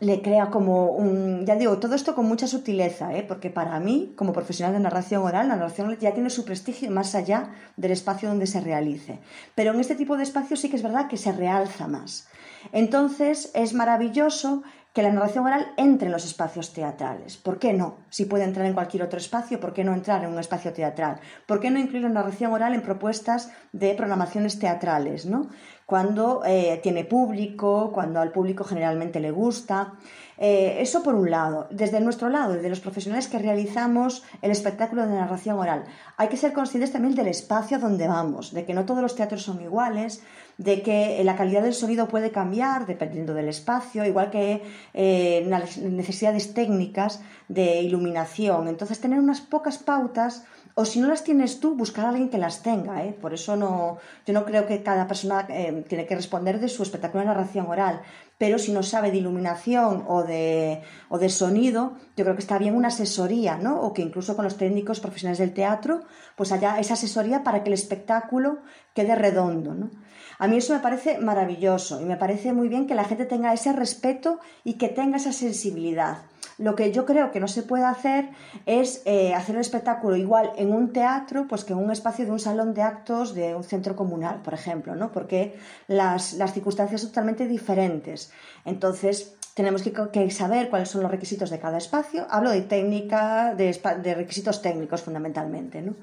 le 0.00 0.20
crea 0.20 0.50
como 0.50 0.88
un, 0.90 1.46
ya 1.46 1.54
digo, 1.54 1.78
todo 1.78 1.94
esto 1.94 2.14
con 2.14 2.26
mucha 2.26 2.48
sutileza, 2.48 3.14
¿eh? 3.14 3.22
porque 3.22 3.50
para 3.50 3.78
mí, 3.78 4.14
como 4.16 4.32
profesional 4.32 4.74
de 4.74 4.80
narración 4.80 5.22
oral, 5.22 5.48
la 5.48 5.56
narración 5.56 5.96
ya 6.00 6.12
tiene 6.12 6.30
su 6.30 6.44
prestigio 6.44 6.90
más 6.90 7.14
allá 7.14 7.50
del 7.76 7.92
espacio 7.92 8.28
donde 8.28 8.48
se 8.48 8.60
realice. 8.60 9.20
Pero 9.54 9.72
en 9.72 9.80
este 9.80 9.94
tipo 9.94 10.16
de 10.16 10.24
espacios 10.24 10.60
sí 10.60 10.68
que 10.68 10.76
es 10.76 10.82
verdad 10.82 11.06
que 11.06 11.16
se 11.16 11.32
realza 11.32 11.86
más. 11.86 12.26
Entonces 12.72 13.52
es 13.54 13.74
maravilloso 13.74 14.64
que 14.94 15.02
la 15.02 15.10
narración 15.10 15.44
oral 15.44 15.66
entre 15.76 16.06
en 16.06 16.12
los 16.12 16.24
espacios 16.24 16.72
teatrales. 16.72 17.36
¿Por 17.36 17.58
qué 17.58 17.72
no? 17.72 17.96
Si 18.10 18.26
puede 18.26 18.44
entrar 18.44 18.64
en 18.64 18.74
cualquier 18.74 19.02
otro 19.02 19.18
espacio, 19.18 19.58
¿por 19.58 19.72
qué 19.74 19.82
no 19.82 19.92
entrar 19.92 20.22
en 20.22 20.30
un 20.30 20.38
espacio 20.38 20.72
teatral? 20.72 21.18
¿Por 21.46 21.58
qué 21.58 21.70
no 21.70 21.80
incluir 21.80 22.04
la 22.04 22.10
narración 22.10 22.52
oral 22.52 22.74
en 22.74 22.82
propuestas 22.82 23.50
de 23.72 23.92
programaciones 23.94 24.60
teatrales? 24.60 25.26
¿no? 25.26 25.48
Cuando 25.84 26.42
eh, 26.46 26.78
tiene 26.80 27.04
público, 27.04 27.90
cuando 27.92 28.20
al 28.20 28.30
público 28.30 28.62
generalmente 28.62 29.18
le 29.18 29.32
gusta. 29.32 29.94
Eh, 30.38 30.78
eso 30.80 31.02
por 31.02 31.14
un 31.14 31.30
lado. 31.30 31.68
Desde 31.70 32.00
nuestro 32.00 32.28
lado, 32.28 32.54
desde 32.54 32.68
los 32.68 32.80
profesionales 32.80 33.28
que 33.28 33.38
realizamos 33.38 34.22
el 34.42 34.50
espectáculo 34.50 35.06
de 35.06 35.14
narración 35.14 35.58
oral, 35.58 35.84
hay 36.16 36.28
que 36.28 36.36
ser 36.36 36.52
conscientes 36.52 36.92
también 36.92 37.14
del 37.14 37.28
espacio 37.28 37.78
donde 37.78 38.08
vamos, 38.08 38.52
de 38.52 38.64
que 38.64 38.74
no 38.74 38.84
todos 38.84 39.02
los 39.02 39.14
teatros 39.14 39.42
son 39.42 39.60
iguales, 39.60 40.22
de 40.58 40.82
que 40.82 41.22
la 41.24 41.36
calidad 41.36 41.62
del 41.62 41.74
sonido 41.74 42.08
puede 42.08 42.30
cambiar 42.30 42.86
dependiendo 42.86 43.34
del 43.34 43.48
espacio, 43.48 44.04
igual 44.04 44.30
que 44.30 44.62
eh, 44.92 45.44
las 45.48 45.78
necesidades 45.78 46.54
técnicas 46.54 47.20
de 47.48 47.82
iluminación. 47.82 48.68
Entonces, 48.68 49.00
tener 49.00 49.18
unas 49.18 49.40
pocas 49.40 49.78
pautas 49.78 50.44
o 50.76 50.84
si 50.84 50.98
no 50.98 51.06
las 51.06 51.22
tienes 51.22 51.60
tú, 51.60 51.76
buscar 51.76 52.04
a 52.04 52.08
alguien 52.08 52.28
que 52.28 52.38
las 52.38 52.62
tenga. 52.62 53.04
¿eh? 53.04 53.12
Por 53.12 53.32
eso 53.32 53.54
no, 53.54 53.98
yo 54.26 54.34
no 54.34 54.44
creo 54.44 54.66
que 54.66 54.82
cada 54.82 55.06
persona 55.06 55.46
eh, 55.48 55.84
tiene 55.88 56.06
que 56.06 56.16
responder 56.16 56.58
de 56.58 56.68
su 56.68 56.82
espectacular 56.82 57.26
narración 57.26 57.66
oral, 57.66 58.02
pero 58.38 58.58
si 58.58 58.72
no 58.72 58.82
sabe 58.82 59.10
de 59.10 59.18
iluminación 59.18 60.04
o 60.08 60.24
de, 60.24 60.82
o 61.08 61.18
de 61.18 61.28
sonido, 61.28 61.94
yo 62.16 62.24
creo 62.24 62.34
que 62.34 62.42
está 62.42 62.58
bien 62.58 62.74
una 62.74 62.88
asesoría, 62.88 63.56
¿no? 63.56 63.80
O 63.80 63.92
que 63.92 64.02
incluso 64.02 64.34
con 64.34 64.44
los 64.44 64.56
técnicos 64.56 65.00
profesionales 65.00 65.38
del 65.38 65.54
teatro, 65.54 66.02
pues 66.36 66.50
haya 66.52 66.78
esa 66.78 66.94
asesoría 66.94 67.44
para 67.44 67.62
que 67.62 67.70
el 67.70 67.74
espectáculo 67.74 68.58
quede 68.94 69.14
redondo, 69.14 69.74
¿no? 69.74 69.90
A 70.38 70.48
mí 70.48 70.56
eso 70.56 70.74
me 70.74 70.80
parece 70.80 71.18
maravilloso 71.18 72.00
y 72.00 72.04
me 72.04 72.16
parece 72.16 72.52
muy 72.52 72.68
bien 72.68 72.86
que 72.86 72.94
la 72.94 73.04
gente 73.04 73.24
tenga 73.24 73.52
ese 73.52 73.72
respeto 73.72 74.40
y 74.64 74.74
que 74.74 74.88
tenga 74.88 75.18
esa 75.18 75.32
sensibilidad. 75.32 76.18
Lo 76.58 76.74
que 76.76 76.92
yo 76.92 77.04
creo 77.04 77.32
que 77.32 77.40
no 77.40 77.48
se 77.48 77.62
puede 77.62 77.84
hacer 77.84 78.28
es 78.66 79.02
eh, 79.06 79.34
hacer 79.34 79.56
un 79.56 79.60
espectáculo 79.60 80.16
igual 80.16 80.52
en 80.56 80.72
un 80.72 80.92
teatro 80.92 81.46
pues 81.48 81.64
que 81.64 81.72
en 81.72 81.80
un 81.80 81.90
espacio 81.90 82.24
de 82.24 82.30
un 82.30 82.38
salón 82.38 82.74
de 82.74 82.82
actos 82.82 83.34
de 83.34 83.54
un 83.54 83.64
centro 83.64 83.96
comunal, 83.96 84.42
por 84.42 84.54
ejemplo, 84.54 84.94
¿no? 84.94 85.10
porque 85.10 85.58
las, 85.88 86.36
circunstancias 86.52 87.00
son 87.00 87.10
totalmente 87.10 87.48
diferentes. 87.48 88.30
Entonces, 88.64 89.34
tenemos 89.54 89.82
que, 89.82 90.30
saber 90.30 90.70
cuáles 90.70 90.88
son 90.88 91.02
los 91.02 91.10
requisitos 91.10 91.50
de 91.50 91.58
cada 91.58 91.78
espacio. 91.78 92.26
Hablo 92.30 92.50
de 92.50 92.62
técnica, 92.62 93.54
de, 93.54 94.14
requisitos 94.14 94.62
técnicos 94.62 95.02
fundamentalmente. 95.02 95.82
¿no? 95.82 95.94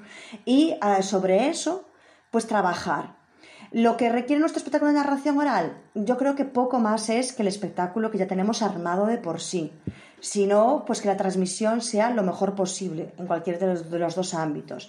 Y 0.44 0.76
ah, 0.80 1.02
sobre 1.02 1.48
eso, 1.48 1.86
pues 2.30 2.46
trabajar. 2.46 3.22
Lo 3.72 3.96
que 3.96 4.10
requiere 4.10 4.40
nuestro 4.40 4.58
espectáculo 4.58 4.92
de 4.92 4.98
narración 4.98 5.38
oral, 5.38 5.78
yo 5.94 6.18
creo 6.18 6.34
que 6.34 6.44
poco 6.44 6.78
más 6.78 7.08
es 7.08 7.32
que 7.32 7.40
el 7.40 7.48
espectáculo 7.48 8.10
que 8.10 8.18
ya 8.18 8.26
tenemos 8.26 8.60
armado 8.60 9.06
de 9.06 9.16
por 9.16 9.40
sí, 9.40 9.72
sino 10.22 10.84
pues 10.86 11.02
que 11.02 11.08
la 11.08 11.16
transmisión 11.16 11.82
sea 11.82 12.10
lo 12.10 12.22
mejor 12.22 12.54
posible 12.54 13.12
en 13.18 13.26
cualquiera 13.26 13.58
de 13.58 13.98
los, 13.98 14.14
dos 14.14 14.34
ámbitos. 14.34 14.88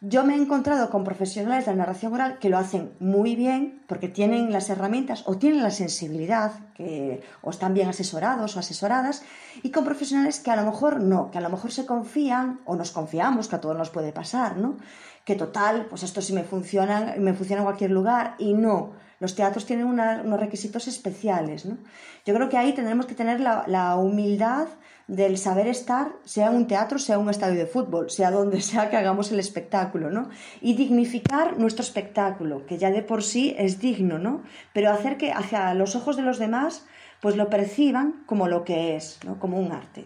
Yo 0.00 0.22
me 0.24 0.34
he 0.34 0.36
encontrado 0.36 0.90
con 0.90 1.02
profesionales 1.02 1.64
de 1.64 1.74
narración 1.74 2.12
oral 2.12 2.38
que 2.38 2.50
lo 2.50 2.58
hacen 2.58 2.92
muy 3.00 3.34
bien 3.34 3.82
porque 3.86 4.08
tienen 4.08 4.52
las 4.52 4.68
herramientas 4.68 5.22
o 5.26 5.38
tienen 5.38 5.62
la 5.62 5.70
sensibilidad, 5.70 6.52
que 6.74 7.22
o 7.40 7.48
están 7.48 7.72
bien 7.72 7.88
asesorados 7.88 8.54
o 8.54 8.58
asesoradas, 8.60 9.22
y 9.62 9.70
con 9.70 9.86
profesionales 9.86 10.40
que 10.40 10.50
a 10.50 10.56
lo 10.56 10.64
mejor 10.64 11.00
no, 11.00 11.30
que 11.30 11.38
a 11.38 11.40
lo 11.40 11.48
mejor 11.48 11.72
se 11.72 11.86
confían 11.86 12.60
o 12.66 12.76
nos 12.76 12.90
confiamos, 12.90 13.48
que 13.48 13.56
a 13.56 13.60
todos 13.62 13.78
nos 13.78 13.88
puede 13.88 14.12
pasar, 14.12 14.58
¿no? 14.58 14.76
que 15.24 15.36
total, 15.36 15.86
pues 15.88 16.02
esto 16.02 16.20
sí 16.20 16.32
me 16.32 16.44
funciona, 16.44 17.14
me 17.18 17.32
funciona 17.32 17.62
en 17.62 17.64
cualquier 17.64 17.90
lugar 17.90 18.34
y 18.38 18.52
no. 18.52 18.92
Los 19.24 19.34
teatros 19.34 19.64
tienen 19.64 19.86
unos 19.86 20.38
requisitos 20.38 20.86
especiales, 20.86 21.64
¿no? 21.64 21.78
Yo 22.26 22.34
creo 22.34 22.50
que 22.50 22.58
ahí 22.58 22.74
tendremos 22.74 23.06
que 23.06 23.14
tener 23.14 23.40
la, 23.40 23.96
humildad 23.96 24.68
del 25.08 25.38
saber 25.38 25.66
estar, 25.66 26.12
sea 26.26 26.50
un 26.50 26.66
teatro, 26.66 26.98
sea 26.98 27.18
un 27.18 27.30
estadio 27.30 27.58
de 27.58 27.64
fútbol, 27.64 28.10
sea 28.10 28.30
donde 28.30 28.60
sea 28.70 28.90
que 28.90 28.98
hagamos 28.98 29.32
el 29.32 29.40
espectáculo, 29.40 30.10
¿no? 30.10 30.28
Y 30.60 30.74
dignificar 30.74 31.58
nuestro 31.58 31.82
espectáculo, 31.82 32.66
que 32.66 32.76
ya 32.76 32.90
de 32.90 33.00
por 33.00 33.22
sí 33.22 33.54
es 33.56 33.80
digno, 33.80 34.18
¿no? 34.18 34.42
Pero 34.74 34.90
hacer 34.90 35.16
que 35.16 35.32
hacia 35.32 35.72
los 35.72 35.96
ojos 35.96 36.18
de 36.18 36.22
los 36.22 36.38
demás, 36.38 36.84
pues 37.22 37.34
lo 37.34 37.48
perciban 37.48 38.24
como 38.26 38.46
lo 38.46 38.62
que 38.62 38.94
es, 38.94 39.20
¿no? 39.24 39.38
Como 39.38 39.58
un 39.58 39.72
arte. 39.72 40.04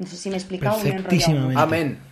No 0.00 0.06
sé 0.08 0.16
si 0.16 0.30
me 0.30 0.34
he 0.34 0.38
explicado 0.38 0.80
bien 0.80 1.06
Amén. 1.56 2.09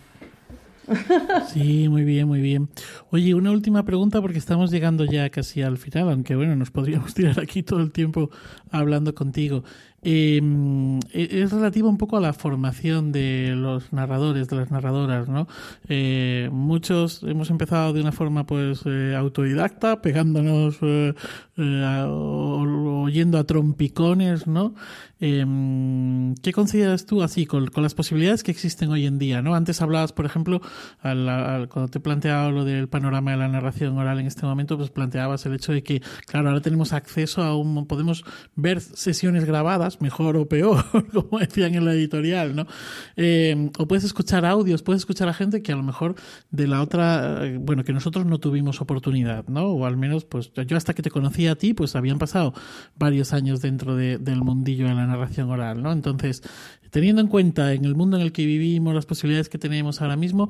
Sí, 1.47 1.87
muy 1.89 2.03
bien, 2.03 2.27
muy 2.27 2.41
bien. 2.41 2.69
Oye, 3.11 3.33
una 3.33 3.51
última 3.51 3.83
pregunta 3.83 4.21
porque 4.21 4.37
estamos 4.37 4.71
llegando 4.71 5.05
ya 5.05 5.29
casi 5.29 5.61
al 5.61 5.77
final, 5.77 6.09
aunque 6.09 6.35
bueno, 6.35 6.55
nos 6.55 6.71
podríamos 6.71 7.13
tirar 7.15 7.39
aquí 7.39 7.63
todo 7.63 7.81
el 7.81 7.91
tiempo 7.91 8.29
hablando 8.71 9.13
contigo. 9.13 9.63
Em, 10.01 10.99
e, 11.11 11.41
es 11.43 11.51
relativo 11.51 11.89
un 11.89 11.97
poco 11.97 12.15
a 12.17 12.21
la 12.21 12.31
formación 12.31 13.11
de 13.11 13.53
los 13.55 13.91
narradores, 13.91 14.47
de 14.47 14.55
las 14.55 14.71
narradoras, 14.71 15.27
¿no? 15.27 15.47
Eh, 15.89 16.49
muchos 16.53 17.21
hemos 17.23 17.49
empezado 17.49 17.91
de 17.91 17.99
una 18.01 18.13
forma 18.13 18.45
pues 18.45 18.83
eh, 18.85 19.13
autodidacta, 19.17 20.01
pegándonos 20.01 20.77
eh, 20.81 21.13
o, 21.57 23.03
oyendo 23.03 23.37
a 23.37 23.43
trompicones, 23.43 24.47
¿no? 24.47 24.73
Em, 25.21 26.35
¿Qué 26.35 26.53
consideras 26.53 27.05
tú 27.05 27.21
así 27.21 27.45
con, 27.45 27.69
las 27.75 27.93
posibilidades 27.93 28.43
que 28.43 28.51
existen 28.51 28.89
hoy 28.89 29.05
en 29.05 29.19
día? 29.19 29.41
¿no? 29.41 29.53
Antes 29.53 29.81
hablabas, 29.81 30.13
por 30.13 30.25
ejemplo, 30.25 30.61
al, 31.01 31.67
cuando 31.69 31.89
te 31.89 31.99
planteaba 31.99 32.49
lo 32.51 32.63
del 32.63 32.87
panorama 32.87 33.31
de 33.31 33.37
la 33.37 33.47
narración 33.49 33.97
oral 33.97 34.19
en 34.19 34.27
este 34.27 34.45
momento, 34.45 34.77
pues 34.77 34.89
planteabas 34.91 35.45
el 35.45 35.53
hecho 35.55 35.73
de 35.73 35.83
que, 35.83 36.01
claro, 36.25 36.49
ahora 36.49 36.61
tenemos 36.61 36.93
acceso 36.93 37.43
a 37.43 37.55
un, 37.57 37.85
podemos 37.85 38.23
ver 38.55 38.79
sesiones 38.79 39.45
grabadas, 39.45 40.01
mejor 40.01 40.37
o 40.37 40.47
peor, 40.47 40.85
como 41.13 41.39
decían 41.39 41.75
en 41.75 41.85
la 41.85 41.93
editorial, 41.93 42.55
¿no? 42.55 42.67
Em, 43.17 43.71
o 43.77 43.87
puedes 43.87 44.05
escuchar 44.05 44.45
audios, 44.45 44.83
puedes 44.83 45.01
escuchar 45.01 45.27
a 45.27 45.33
gente 45.33 45.61
que 45.61 45.73
a 45.73 45.75
lo 45.75 45.83
mejor 45.83 46.15
de 46.51 46.67
la 46.67 46.81
otra, 46.81 47.45
eh, 47.45 47.57
bueno, 47.59 47.83
que 47.83 47.91
nosotros 47.91 48.25
no 48.25 48.39
tuvimos 48.39 48.79
oportunidad, 48.81 49.47
¿no? 49.47 49.65
O 49.67 49.85
al 49.85 49.97
menos, 49.97 50.23
pues 50.23 50.51
yo 50.67 50.77
hasta 50.77 50.93
que 50.93 51.01
te 51.01 51.11
conocí 51.11 51.47
a 51.47 51.55
ti, 51.55 51.73
pues 51.73 51.95
habían 51.95 52.19
pasado 52.19 52.53
varios 52.95 53.33
años 53.33 53.61
dentro 53.61 53.95
de, 53.95 54.17
del 54.17 54.41
mundillo 54.41 54.87
de 54.87 54.93
la 54.93 55.08
narración 55.09 55.49
oral, 55.49 55.83
¿no? 55.83 55.91
Entonces, 55.91 56.41
teniendo 56.89 57.21
en 57.21 57.27
cuenta 57.27 57.73
en 57.73 57.85
el 57.85 57.95
mundo 57.95 58.17
en 58.17 58.23
el 58.23 58.31
que 58.31 58.45
vivimos, 58.45 58.93
las 58.93 59.05
posibilidades 59.05 59.49
que 59.49 59.57
tenemos 59.57 60.01
ahora 60.01 60.15
mismo, 60.15 60.49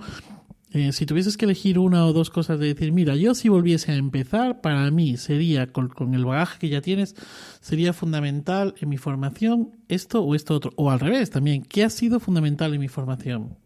eh, 0.72 0.92
si 0.92 1.08
tuvieses 1.08 1.36
que 1.36 1.46
elegir 1.46 1.80
una 1.80 2.06
o 2.06 2.14
dos 2.14 2.30
cosas 2.30 2.60
de 2.60 2.68
decir, 2.68 2.92
mira, 2.92 3.16
yo 3.16 3.34
si 3.34 3.50
volviese 3.50 3.92
a 3.92 3.96
empezar, 3.96 4.62
para 4.62 4.92
mí 4.92 5.18
sería, 5.18 5.72
con, 5.72 5.90
con, 5.90 6.14
el 6.14 6.26
bagaje 6.26 6.60
que 6.60 6.70
ya 6.70 6.82
tienes, 6.82 7.16
sería 7.60 7.92
fundamental 7.92 8.76
en 8.80 8.90
mi 8.90 8.98
formación 8.98 9.72
esto 9.88 10.22
o 10.22 10.36
esto 10.36 10.54
otro. 10.54 10.72
O 10.76 10.92
al 10.92 11.00
revés 11.00 11.32
también, 11.32 11.64
¿qué 11.64 11.84
ha 11.84 11.90
sido 11.90 12.20
fundamental 12.20 12.74
en 12.76 12.82
mi 12.82 12.88
formación? 12.88 13.58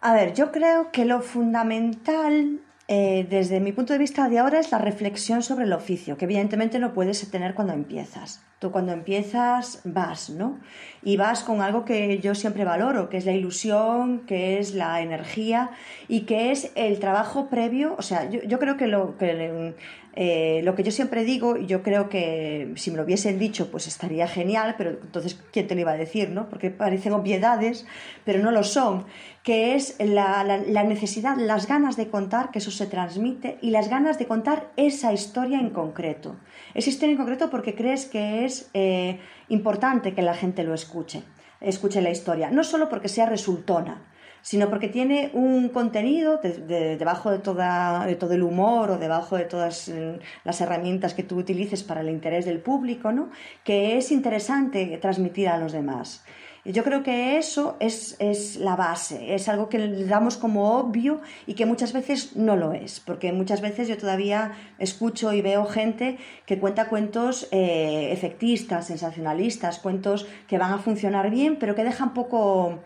A 0.00 0.14
ver, 0.14 0.34
yo 0.34 0.52
creo 0.52 0.92
que 0.92 1.04
lo 1.04 1.20
fundamental 1.20 2.60
eh, 2.94 3.26
desde 3.26 3.58
mi 3.58 3.72
punto 3.72 3.94
de 3.94 3.98
vista 3.98 4.28
de 4.28 4.38
ahora 4.38 4.60
es 4.60 4.70
la 4.70 4.76
reflexión 4.76 5.42
sobre 5.42 5.64
el 5.64 5.72
oficio, 5.72 6.18
que 6.18 6.26
evidentemente 6.26 6.78
no 6.78 6.92
puedes 6.92 7.30
tener 7.30 7.54
cuando 7.54 7.72
empiezas. 7.72 8.44
Tú 8.58 8.70
cuando 8.70 8.92
empiezas 8.92 9.80
vas, 9.84 10.28
¿no? 10.28 10.60
Y 11.02 11.16
vas 11.16 11.42
con 11.42 11.62
algo 11.62 11.86
que 11.86 12.18
yo 12.18 12.34
siempre 12.34 12.66
valoro, 12.66 13.08
que 13.08 13.16
es 13.16 13.24
la 13.24 13.32
ilusión, 13.32 14.26
que 14.26 14.58
es 14.58 14.74
la 14.74 15.00
energía 15.00 15.70
y 16.06 16.26
que 16.26 16.52
es 16.52 16.70
el 16.74 16.98
trabajo 16.98 17.48
previo. 17.48 17.94
O 17.96 18.02
sea, 18.02 18.28
yo, 18.28 18.58
creo 18.58 18.76
que 18.76 18.88
lo 18.88 19.16
que, 19.16 19.74
eh, 20.14 20.60
lo 20.64 20.74
que 20.74 20.82
yo 20.82 20.90
siempre 20.90 21.24
digo, 21.24 21.56
y 21.56 21.66
yo 21.66 21.82
creo 21.82 22.08
que 22.08 22.72
si 22.76 22.90
me 22.90 22.98
lo 22.98 23.04
hubiesen 23.04 23.38
dicho, 23.38 23.70
pues 23.70 23.86
estaría 23.86 24.28
genial, 24.28 24.74
pero 24.76 24.90
entonces, 24.90 25.38
¿quién 25.52 25.66
te 25.66 25.74
lo 25.74 25.80
iba 25.80 25.92
a 25.92 25.96
decir, 25.96 26.30
no? 26.30 26.48
Porque 26.48 26.70
parecen 26.70 27.12
obviedades, 27.12 27.86
pero 28.24 28.42
no 28.42 28.50
lo 28.50 28.62
son 28.62 29.06
que 29.42 29.74
es 29.74 29.96
la, 29.98 30.44
necesidad, 30.84 31.36
las 31.36 31.66
ganas 31.66 31.96
de 31.96 32.08
contar, 32.08 32.50
que 32.50 32.60
eso 32.60 32.70
se 32.70 32.86
transmite, 32.86 33.58
y 33.60 33.70
las 33.70 33.88
ganas 33.88 34.18
de 34.18 34.26
contar 34.26 34.70
esa 34.76 35.12
historia 35.12 35.58
en 35.58 35.70
concreto. 35.70 36.36
Esa 36.74 36.90
historia 36.90 37.12
en 37.12 37.18
concreto 37.18 37.50
porque 37.50 37.74
crees 37.74 38.06
que 38.06 38.44
es 38.44 38.70
eh, 38.72 39.18
importante 39.48 40.14
que 40.14 40.22
la 40.22 40.34
gente 40.34 40.62
lo 40.62 40.74
escuche, 40.74 41.24
escuche 41.60 42.00
la 42.00 42.10
historia, 42.10 42.50
no 42.50 42.62
solo 42.62 42.88
porque 42.88 43.08
sea 43.08 43.26
resultona, 43.26 44.02
sino 44.42 44.68
porque 44.68 44.88
tiene 44.88 45.30
un 45.32 45.68
contenido 45.70 46.40
debajo 46.42 47.30
de, 47.30 47.38
toda, 47.38 48.06
de 48.06 48.16
todo 48.16 48.34
el 48.34 48.42
humor 48.42 48.90
o 48.90 48.98
debajo 48.98 49.36
de 49.36 49.44
todas 49.44 49.88
mm, 49.88 50.20
las 50.44 50.60
herramientas 50.60 51.14
que 51.14 51.22
tú 51.22 51.36
utilices 51.36 51.82
para 51.82 52.02
el 52.02 52.10
interés 52.10 52.44
del 52.44 52.60
público, 52.60 53.12
¿no? 53.12 53.30
que 53.64 53.96
es 53.96 54.10
interesante 54.10 54.98
transmitir 55.00 55.48
a 55.48 55.58
los 55.58 55.72
demás. 55.72 56.24
Yo 56.64 56.84
creo 56.84 57.02
que 57.02 57.38
eso 57.38 57.76
es, 57.80 58.14
es, 58.20 58.56
la 58.56 58.76
base, 58.76 59.34
es 59.34 59.48
algo 59.48 59.68
que 59.68 59.80
le 59.80 60.06
damos 60.06 60.36
como 60.36 60.78
obvio 60.78 61.20
y 61.44 61.54
que 61.54 61.66
muchas 61.66 61.92
veces 61.92 62.36
no 62.36 62.54
lo 62.54 62.72
es, 62.72 63.00
porque 63.00 63.32
muchas 63.32 63.60
veces 63.60 63.88
yo 63.88 63.98
todavía 63.98 64.52
escucho 64.78 65.32
y 65.32 65.42
veo 65.42 65.64
gente 65.66 66.18
que 66.46 66.60
cuenta 66.60 66.88
cuentos 66.88 67.48
eh, 67.50 68.10
efectistas, 68.12 68.86
sensacionalistas, 68.86 69.80
cuentos 69.80 70.28
que 70.46 70.56
van 70.56 70.72
a 70.72 70.78
funcionar 70.78 71.30
bien, 71.30 71.56
pero 71.56 71.74
que 71.74 71.82
dejan 71.82 72.14
poco, 72.14 72.78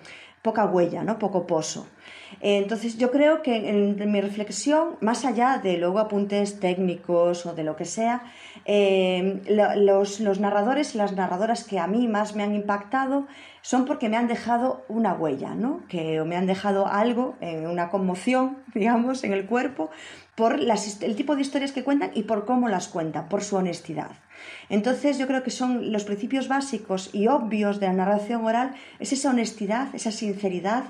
poca 0.47 0.65
huella, 0.65 1.03
¿no? 1.03 1.19
poco 1.19 1.47
pozo. 1.47 1.89
Entonces 2.41 2.99
yo 2.99 3.11
creo 3.11 3.43
que 3.43 3.55
en 3.69 4.13
mi 4.13 4.21
reflexión, 4.21 4.97
más 5.01 5.25
allá 5.25 5.59
de 5.59 5.77
luego 5.79 5.99
apuntes 5.99 6.61
técnicos 6.61 7.47
o 7.47 7.55
de 7.55 7.65
lo 7.65 7.75
que 7.77 7.85
sea, 7.85 8.23
eh, 8.65 9.43
los, 9.49 10.21
los, 10.21 10.41
narradores 10.41 10.95
y 10.95 10.99
las 10.99 11.13
narradoras 11.13 11.65
que 11.65 11.79
a 11.79 11.87
mí 11.87 12.09
más 12.09 12.35
me 12.37 12.43
han 12.43 12.55
impactado 12.55 13.27
son 13.63 13.85
porque 13.85 14.09
me 14.09 14.17
han 14.17 14.29
dejado 14.29 14.85
una 14.89 15.15
huella, 15.15 15.55
¿no? 15.55 15.83
que 15.89 16.23
me 16.25 16.37
han 16.37 16.47
dejado 16.47 16.87
algo, 16.87 17.35
eh, 17.41 17.67
una 17.67 17.91
conmoción, 17.91 18.59
digamos, 18.75 19.25
en 19.25 19.33
el 19.33 19.47
cuerpo, 19.47 19.91
por 20.37 20.61
el 20.61 21.17
tipo 21.17 21.35
de 21.35 21.43
historias 21.43 21.73
que 21.73 21.83
cuentan 21.83 22.13
y 22.15 22.23
por 22.23 22.45
cómo 22.45 22.69
las 22.69 22.87
cuentan, 22.89 23.29
por 23.29 23.43
su 23.43 23.57
honestidad. 23.57 24.13
Entonces 24.69 25.19
yo 25.19 25.27
creo 25.27 25.43
que 25.43 25.51
son 25.51 25.91
los 25.91 26.05
principios 26.05 26.47
básicos 26.47 27.11
y 27.13 27.27
obvios 27.27 27.81
de 27.81 27.87
la 27.87 27.95
narración 27.95 28.45
oral, 28.45 28.75
es 29.01 29.13
esa 29.13 29.31
honestidad, 29.31 29.95
esa 29.95 30.13
sinceridad, 30.13 30.85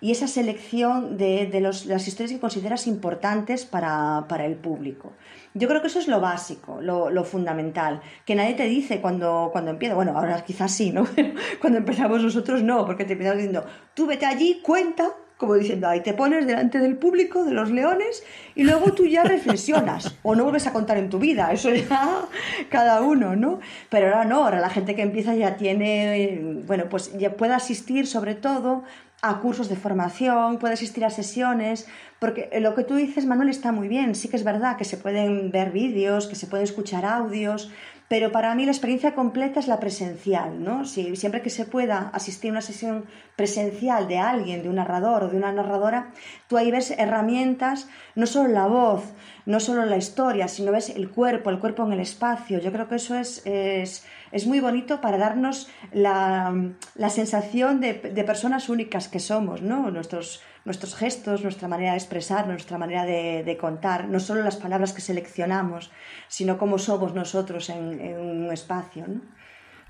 y 0.00 0.12
esa 0.12 0.26
selección 0.26 1.18
de, 1.18 1.46
de, 1.46 1.60
los, 1.60 1.86
las 1.86 2.08
historias 2.08 2.32
que 2.32 2.40
consideras 2.40 2.86
importantes 2.86 3.66
para, 3.66 4.24
para, 4.28 4.46
el 4.46 4.56
público. 4.56 5.12
Yo 5.52 5.68
creo 5.68 5.82
que 5.82 5.88
eso 5.88 5.98
es 5.98 6.08
lo 6.08 6.20
básico, 6.20 6.80
lo, 6.80 7.10
lo, 7.10 7.24
fundamental, 7.24 8.00
que 8.24 8.34
nadie 8.34 8.54
te 8.54 8.64
dice 8.64 9.00
cuando, 9.00 9.50
cuando 9.52 9.72
empieza, 9.72 9.94
bueno, 9.94 10.16
ahora 10.16 10.42
quizás 10.42 10.72
sí, 10.72 10.90
¿no? 10.90 11.06
cuando 11.60 11.78
empezamos 11.78 12.22
nosotros 12.22 12.62
no, 12.62 12.86
porque 12.86 13.04
te 13.04 13.12
empiezas 13.12 13.36
diciendo, 13.36 13.64
tú 13.94 14.06
vete 14.06 14.24
allí, 14.24 14.60
cuenta, 14.62 15.10
como 15.40 15.54
diciendo, 15.54 15.88
ahí 15.88 16.02
te 16.02 16.12
pones 16.12 16.46
delante 16.46 16.78
del 16.80 16.98
público, 16.98 17.44
de 17.44 17.52
los 17.52 17.70
leones, 17.70 18.22
y 18.54 18.64
luego 18.64 18.92
tú 18.92 19.06
ya 19.06 19.24
reflexionas, 19.24 20.14
o 20.22 20.34
no 20.34 20.42
vuelves 20.42 20.66
a 20.66 20.74
contar 20.74 20.98
en 20.98 21.08
tu 21.08 21.18
vida, 21.18 21.50
eso 21.50 21.70
ya 21.70 22.26
cada 22.68 23.00
uno, 23.00 23.36
¿no? 23.36 23.58
Pero 23.88 24.08
ahora 24.08 24.26
no, 24.26 24.44
ahora 24.44 24.60
la 24.60 24.68
gente 24.68 24.94
que 24.94 25.00
empieza 25.00 25.34
ya 25.34 25.56
tiene, 25.56 26.60
bueno, 26.66 26.90
pues 26.90 27.16
ya 27.16 27.38
puede 27.38 27.54
asistir 27.54 28.06
sobre 28.06 28.34
todo 28.34 28.84
a 29.22 29.40
cursos 29.40 29.70
de 29.70 29.76
formación, 29.76 30.58
puede 30.58 30.74
asistir 30.74 31.06
a 31.06 31.10
sesiones, 31.10 31.86
porque 32.18 32.50
lo 32.60 32.74
que 32.74 32.84
tú 32.84 32.96
dices, 32.96 33.24
Manuel, 33.24 33.48
está 33.48 33.72
muy 33.72 33.88
bien. 33.88 34.14
Sí 34.14 34.28
que 34.28 34.36
es 34.36 34.44
verdad 34.44 34.76
que 34.76 34.84
se 34.84 34.98
pueden 34.98 35.50
ver 35.50 35.70
vídeos, 35.72 36.26
que 36.26 36.36
se 36.36 36.46
pueden 36.46 36.64
escuchar 36.64 37.06
audios, 37.06 37.70
pero 38.10 38.32
para 38.32 38.52
mí 38.56 38.64
la 38.64 38.72
experiencia 38.72 39.14
completa 39.14 39.60
es 39.60 39.68
la 39.68 39.78
presencial, 39.78 40.64
¿no? 40.64 40.84
Si, 40.84 41.14
siempre 41.14 41.42
que 41.42 41.48
se 41.48 41.64
pueda 41.64 42.10
asistir 42.12 42.50
a 42.50 42.54
una 42.54 42.60
sesión 42.60 43.04
presencial 43.36 44.08
de 44.08 44.18
alguien, 44.18 44.64
de 44.64 44.68
un 44.68 44.74
narrador 44.74 45.22
o 45.22 45.28
de 45.28 45.36
una 45.36 45.52
narradora, 45.52 46.10
tú 46.48 46.56
ahí 46.56 46.72
ves 46.72 46.90
herramientas, 46.90 47.88
no 48.16 48.26
solo 48.26 48.48
la 48.48 48.66
voz, 48.66 49.04
no 49.46 49.60
solo 49.60 49.86
la 49.86 49.96
historia, 49.96 50.48
sino 50.48 50.72
ves 50.72 50.90
el 50.90 51.08
cuerpo, 51.08 51.50
el 51.50 51.60
cuerpo 51.60 51.86
en 51.86 51.92
el 51.92 52.00
espacio. 52.00 52.58
Yo 52.58 52.72
creo 52.72 52.88
que 52.88 52.96
eso 52.96 53.14
es, 53.14 53.46
es, 53.46 54.04
es 54.32 54.44
muy 54.44 54.58
bonito 54.58 55.00
para 55.00 55.16
darnos 55.16 55.68
la, 55.92 56.52
la 56.96 57.10
sensación 57.10 57.78
de, 57.78 57.92
de, 57.92 58.24
personas 58.24 58.68
únicas 58.68 59.06
que 59.06 59.20
somos, 59.20 59.62
¿no? 59.62 59.88
Nuestros, 59.92 60.42
nuestros 60.64 60.94
gestos, 60.94 61.42
nuestra 61.42 61.68
manera 61.68 61.92
de 61.92 61.98
expresar, 61.98 62.46
nuestra 62.46 62.78
manera 62.78 63.04
de, 63.04 63.42
de, 63.44 63.56
contar, 63.56 64.08
no 64.08 64.20
solo 64.20 64.42
las 64.42 64.56
palabras 64.56 64.92
que 64.92 65.00
seleccionamos, 65.00 65.90
sino 66.28 66.58
cómo 66.58 66.78
somos 66.78 67.14
nosotros 67.14 67.70
en, 67.70 68.00
en 68.00 68.18
un 68.18 68.52
espacio. 68.52 69.06
¿no? 69.06 69.20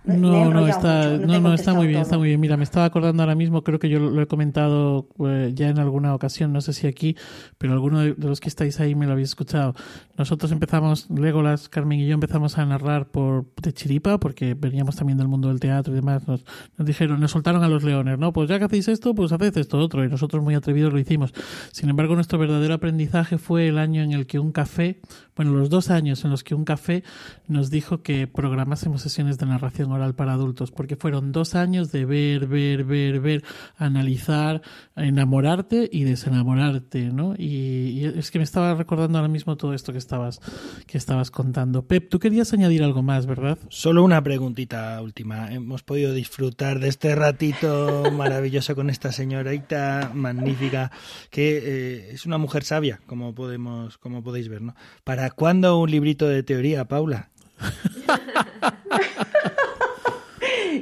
No, 0.05 0.51
no, 0.51 0.67
está, 0.67 1.19
no, 1.19 1.41
no, 1.41 1.53
está 1.53 1.75
muy 1.75 1.87
bien, 1.87 2.01
está 2.01 2.17
muy 2.17 2.29
bien. 2.29 2.41
Mira, 2.41 2.57
me 2.57 2.65
estaba 2.65 2.87
acordando 2.87 3.23
ahora 3.23 3.35
mismo, 3.35 3.63
creo 3.63 3.79
que 3.79 3.89
yo 3.89 3.99
lo 3.99 4.23
he 4.23 4.27
comentado 4.27 5.09
eh, 5.27 5.53
ya 5.55 5.69
en 5.69 5.79
alguna 5.79 6.15
ocasión, 6.15 6.53
no 6.53 6.63
sé 6.63 6.73
si 6.73 6.87
aquí, 6.87 7.17
pero 7.59 7.75
alguno 7.75 8.01
de, 8.01 8.15
los 8.17 8.41
que 8.41 8.49
estáis 8.49 8.81
ahí 8.81 8.95
me 8.95 9.07
lo 9.07 9.13
habéis 9.13 9.29
escuchado. 9.29 9.75
Nosotros 10.17 10.53
empezamos, 10.53 11.11
Legolas, 11.11 11.69
Carmen 11.69 12.01
y 12.01 12.07
yo 12.07 12.15
empezamos 12.15 12.57
a 12.57 12.65
narrar 12.65 13.11
por 13.11 13.47
de 13.63 13.73
chiripa, 13.75 14.19
porque 14.19 14.55
veníamos 14.55 14.97
también 14.97 15.19
del 15.19 15.29
mundo 15.29 15.49
del 15.49 15.61
teatro 15.61 15.93
y 15.93 15.97
demás. 15.97 16.27
Nos, 16.27 16.45
nos 16.79 16.87
dijeron, 16.87 17.21
nos 17.21 17.31
soltaron 17.31 17.63
a 17.63 17.69
los 17.69 17.85
leones, 17.85 18.19
¿no? 18.19 18.33
Pues 18.33 18.49
ya 18.49 18.59
que 18.59 18.65
hacéis 18.65 18.89
esto, 18.89 19.15
pues 19.15 19.33
haced 19.33 19.57
esto 19.59 19.79
otro. 19.79 20.03
Y 20.05 20.09
nosotros 20.09 20.43
muy 20.43 20.55
atrevidos 20.55 20.93
lo 20.93 20.99
hicimos. 20.99 21.35
Sin 21.73 21.91
embargo, 21.91 22.15
nuestro 22.15 22.39
verdadero 22.39 22.75
aprendizaje 22.75 23.37
fue 23.37 23.69
el 23.69 23.79
año 23.79 24.03
en 24.03 24.13
el 24.13 24.27
que 24.27 24.39
un 24.39 24.53
café, 24.53 25.01
bueno, 25.41 25.55
los 25.55 25.70
dos 25.70 25.88
años 25.88 26.22
en 26.26 26.30
los 26.30 26.45
que 26.45 26.55
un 26.55 26.66
café 26.66 27.03
nos 27.49 27.70
dijo 27.70 28.03
que 28.03 28.26
programásemos 28.26 29.01
sesiones 29.01 29.38
de 29.38 29.47
narración 29.47 29.91
oral 29.91 30.14
para 30.14 30.34
adultos, 30.34 30.70
porque 30.70 30.97
fueron 30.97 31.32
dos 31.32 31.55
años 31.55 31.91
de 31.91 32.05
ver, 32.05 32.47
ver, 32.47 32.84
ver, 32.84 33.20
ver, 33.20 33.43
analizar, 33.78 34.61
enamorarte 34.97 35.88
y 35.91 36.05
desenamorarte, 36.05 37.05
¿no? 37.05 37.36
Y, 37.38 38.05
es 38.05 38.30
que 38.30 38.38
me 38.38 38.45
estaba 38.45 38.74
recordando 38.74 39.16
ahora 39.16 39.30
mismo 39.30 39.57
todo 39.57 39.72
esto 39.72 39.93
que 39.93 39.99
estabas, 39.99 40.41
que 40.86 40.99
estabas 40.99 41.30
contando. 41.30 41.86
Pep, 41.86 42.11
tú 42.11 42.18
querías 42.18 42.53
añadir 42.53 42.82
algo 42.82 43.03
más, 43.03 43.24
¿verdad? 43.24 43.57
Solo 43.70 44.05
una 44.05 44.22
preguntita 44.22 45.01
última. 45.01 45.51
Hemos 45.51 45.82
podido 45.82 46.12
disfrutar 46.12 46.80
de 46.80 46.88
este 46.88 47.14
ratito 47.14 48.11
maravilloso 48.12 48.74
con 48.74 48.91
esta 48.91 49.11
señorita 49.11 50.11
magnífica, 50.14 50.93
que 51.30 51.57
eh, 51.57 52.11
es 52.12 52.26
una 52.26 52.36
mujer 52.36 52.62
sabia, 52.62 53.01
como 53.07 53.34
podemos, 53.34 53.97
como 53.97 54.22
podéis 54.22 54.51
ver, 54.51 54.61
¿no? 54.61 54.74
¿Para 55.03 55.30
cuándo 55.35 55.78
un 55.78 55.91
librito 55.91 56.28
de 56.28 56.43
teoría, 56.43 56.85
Paula? 56.87 57.28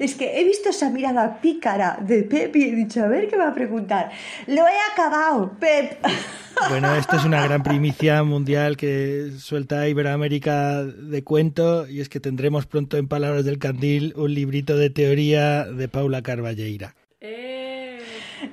es 0.00 0.14
que 0.14 0.40
he 0.40 0.44
visto 0.44 0.70
esa 0.70 0.90
mirada 0.90 1.40
pícara 1.40 1.98
de 2.00 2.22
Pep 2.22 2.54
y 2.56 2.64
he 2.64 2.74
dicho, 2.74 3.02
a 3.02 3.08
ver 3.08 3.28
qué 3.28 3.36
va 3.36 3.48
a 3.48 3.54
preguntar. 3.54 4.10
Lo 4.46 4.66
he 4.66 4.92
acabado, 4.92 5.52
Pep. 5.58 5.98
Bueno, 6.70 6.92
esto 6.96 7.14
es 7.14 7.24
una 7.24 7.44
gran 7.44 7.62
primicia 7.62 8.24
mundial 8.24 8.76
que 8.76 9.30
suelta 9.38 9.88
Iberoamérica 9.88 10.82
de 10.82 11.22
cuento 11.22 11.86
y 11.86 12.00
es 12.00 12.08
que 12.08 12.18
tendremos 12.18 12.66
pronto 12.66 12.96
en 12.96 13.06
Palabras 13.06 13.44
del 13.44 13.60
Candil 13.60 14.12
un 14.16 14.34
librito 14.34 14.76
de 14.76 14.90
teoría 14.90 15.66
de 15.66 15.86
Paula 15.86 16.20
Carballeira. 16.22 16.96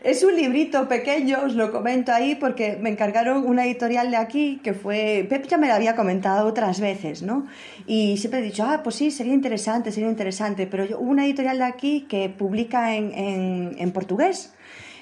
Es 0.03 0.23
un 0.23 0.35
librito 0.35 0.87
pequeño, 0.87 1.39
os 1.45 1.53
lo 1.55 1.71
comento 1.71 2.11
ahí, 2.11 2.35
porque 2.35 2.77
me 2.81 2.89
encargaron 2.89 3.45
una 3.45 3.65
editorial 3.65 4.09
de 4.11 4.17
aquí 4.17 4.59
que 4.63 4.73
fue. 4.73 5.25
Pep 5.29 5.47
ya 5.47 5.57
me 5.57 5.67
lo 5.67 5.73
había 5.73 5.95
comentado 5.95 6.47
otras 6.47 6.79
veces, 6.79 7.21
¿no? 7.21 7.45
Y 7.85 8.17
siempre 8.17 8.39
he 8.39 8.43
dicho, 8.43 8.63
ah, 8.65 8.81
pues 8.83 8.95
sí, 8.95 9.11
sería 9.11 9.33
interesante, 9.33 9.91
sería 9.91 10.09
interesante. 10.09 10.65
Pero 10.67 10.85
yo- 10.85 10.99
una 10.99 11.25
editorial 11.25 11.57
de 11.59 11.63
aquí 11.65 12.01
que 12.09 12.29
publica 12.29 12.95
en, 12.95 13.11
en, 13.13 13.75
en 13.77 13.91
portugués. 13.91 14.53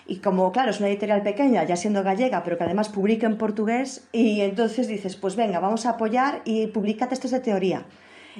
Y 0.06 0.18
como, 0.18 0.52
claro, 0.52 0.72
es 0.72 0.80
una 0.80 0.90
editorial 0.90 1.22
pequeña, 1.24 1.64
ya 1.64 1.78
siendo 1.78 2.04
gallega, 2.04 2.44
pero 2.44 2.58
que 2.58 2.66
además 2.66 2.90
publica 2.90 3.26
en 3.26 3.38
portugués, 3.38 4.06
y 4.12 4.42
entonces 4.42 4.90
dices, 4.90 5.16
pues 5.16 5.38
venga, 5.38 5.60
vamos 5.62 5.86
a 5.86 5.92
apoyar 5.92 6.42
y 6.44 6.68
publica 6.68 7.08
textos 7.08 7.32
de 7.32 7.40
teoría. 7.40 7.86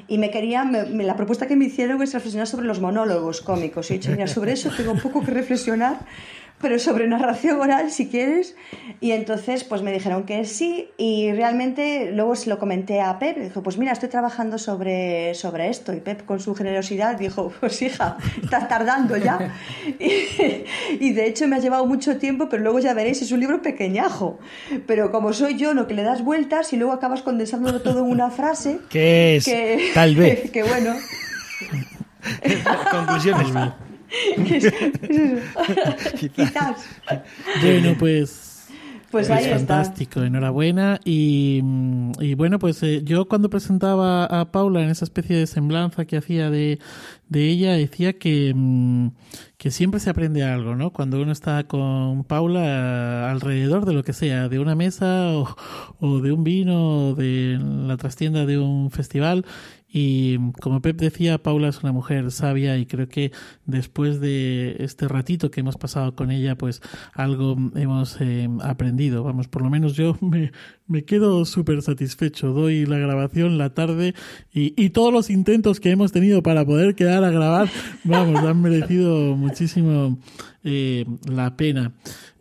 Y 0.08 0.18
me 0.18 0.32
querían, 0.32 0.72
me- 0.72 0.86
me- 0.86 1.04
la 1.04 1.16
propuesta 1.16 1.48
que 1.48 1.56
me 1.56 1.66
hicieron 1.66 2.02
es 2.02 2.14
reflexionar 2.14 2.48
sobre 2.48 2.66
los 2.66 2.80
monólogos 2.80 3.42
cómicos. 3.42 3.90
Y 3.90 3.94
he 3.94 3.98
dicho, 4.00 4.12
mira, 4.12 4.28
sobre 4.28 4.54
eso 4.54 4.70
tengo 4.76 4.92
un 4.92 5.00
poco 5.00 5.22
que 5.24 5.32
reflexionar, 5.32 6.00
pero 6.64 6.80
sobre 6.80 7.08
narración 7.08 7.60
oral, 7.60 7.92
si 7.92 8.08
quieres. 8.08 8.56
Y 9.02 9.12
entonces, 9.12 9.66
pues 9.66 9.82
me 9.82 9.92
dijeron 9.92 10.24
que 10.24 10.46
sí, 10.46 10.90
y 10.98 11.34
realmente 11.34 12.12
luego 12.14 12.38
se 12.38 12.50
lo 12.50 12.58
comenté 12.58 13.02
a 13.02 13.20
Pep, 13.20 13.38
y 13.38 13.42
dijo, 13.42 13.62
pues 13.62 13.78
mira, 13.78 13.92
estoy 13.92 14.08
trabajando 14.08 14.58
sobre, 14.58 15.36
sobre 15.36 15.68
esto. 15.68 15.94
Y 15.94 16.00
Pep, 16.00 16.26
con 16.26 16.40
su 16.40 16.56
generosidad, 16.56 17.18
dijo, 17.18 17.52
pues 17.60 17.82
hija, 17.82 18.18
estás 18.42 18.68
tardando 18.70 19.18
ya. 19.18 19.54
Y, 20.00 21.06
y 21.06 21.14
de 21.14 21.28
hecho 21.28 21.48
me 21.48 21.58
ha 21.58 21.60
llevado 21.60 21.86
mucho 21.86 22.18
tiempo, 22.18 22.48
pero 22.50 22.64
luego 22.64 22.80
ya 22.80 22.94
veréis, 22.94 23.22
es 23.22 23.32
un 23.32 23.42
libro 23.42 23.62
pequeñajo. 23.62 24.40
Pero 24.88 25.12
como 25.12 25.34
soy 25.34 25.58
yo, 25.58 25.74
lo 25.74 25.88
que 25.88 25.94
le 25.94 26.04
das 26.04 26.24
vueltas 26.24 26.72
y 26.72 26.78
luego 26.78 26.94
acabas 26.94 27.22
condensándolo 27.22 27.82
todo 27.82 28.00
en 28.00 28.10
una 28.10 28.32
frase. 28.32 28.80
¿Qué 28.90 29.36
es? 29.36 29.46
Que, 29.46 29.92
Tal 29.94 30.16
vez. 30.16 30.50
Que, 30.54 30.64
bueno. 30.64 30.96
Conclusiones. 32.92 33.74
Quizás. 36.36 36.86
Bueno, 37.54 37.96
pues 37.98 38.68
Pues 39.10 39.30
Es 39.30 39.30
está. 39.30 39.56
fantástico, 39.58 40.24
enhorabuena. 40.24 41.00
Y, 41.06 41.62
mm, 41.64 42.12
y 42.20 42.34
bueno, 42.36 42.60
pues 42.60 42.82
eh, 42.84 43.02
yo 43.04 43.28
cuando 43.28 43.50
presentaba 43.50 44.26
a 44.26 44.52
Paula 44.52 44.82
en 44.84 44.90
esa 44.90 45.06
especie 45.06 45.36
de 45.38 45.48
semblanza 45.48 46.06
que 46.06 46.18
hacía 46.18 46.50
de, 46.50 46.80
de 47.30 47.48
ella, 47.50 47.74
decía 47.74 48.14
que, 48.18 48.54
mm, 48.56 49.10
que 49.58 49.70
siempre 49.72 50.00
se 50.00 50.10
aprende 50.10 50.44
algo, 50.44 50.76
¿no? 50.76 50.92
Cuando 50.94 51.22
uno 51.22 51.32
está 51.32 51.68
con 51.68 52.24
Paula 52.24 53.30
alrededor 53.32 53.86
de 53.86 53.94
lo 53.94 54.04
que 54.04 54.14
sea, 54.14 54.50
de 54.50 54.58
una 54.60 54.74
mesa 54.76 55.30
o, 55.38 55.56
o 56.00 56.20
de 56.20 56.32
un 56.32 56.44
vino 56.44 57.10
o 57.10 57.16
de 57.16 57.60
la 57.62 57.98
trastienda 57.98 58.46
de 58.48 58.58
un 58.58 58.90
festival. 58.92 59.46
Y 59.96 60.40
como 60.54 60.82
Pep 60.82 60.98
decía, 60.98 61.38
Paula 61.44 61.68
es 61.68 61.84
una 61.84 61.92
mujer 61.92 62.32
sabia 62.32 62.80
y 62.80 62.88
creo 62.88 63.08
que 63.08 63.32
después 63.68 64.20
de 64.20 64.78
este 64.80 65.08
ratito 65.08 65.52
que 65.52 65.60
hemos 65.60 65.78
pasado 65.78 66.16
con 66.16 66.32
ella, 66.32 66.58
pues 66.58 66.82
algo 67.14 67.56
hemos 67.76 68.18
eh, 68.20 68.50
aprendido. 68.64 69.24
Vamos, 69.24 69.48
por 69.48 69.62
lo 69.62 69.70
menos 69.70 69.94
yo 69.94 70.18
me, 70.22 70.52
me 70.94 71.06
quedo 71.06 71.44
súper 71.46 71.82
satisfecho. 71.82 72.50
Doy 72.50 72.86
la 72.86 73.00
grabación 73.00 73.58
la 73.58 73.74
tarde 73.74 74.14
y, 74.54 74.92
todos 74.92 75.12
los 75.12 75.32
intentos 75.32 75.80
que 75.80 75.90
hemos 75.90 76.12
tenido 76.12 76.44
para 76.44 76.64
poder 76.64 76.94
quedar 76.94 77.24
a 77.24 77.32
grabar, 77.32 77.68
vamos, 78.04 78.44
han 78.44 78.62
merecido 78.62 79.36
muchísimo 79.36 80.20
eh, 80.64 81.06
la 81.26 81.58
pena. 81.58 81.94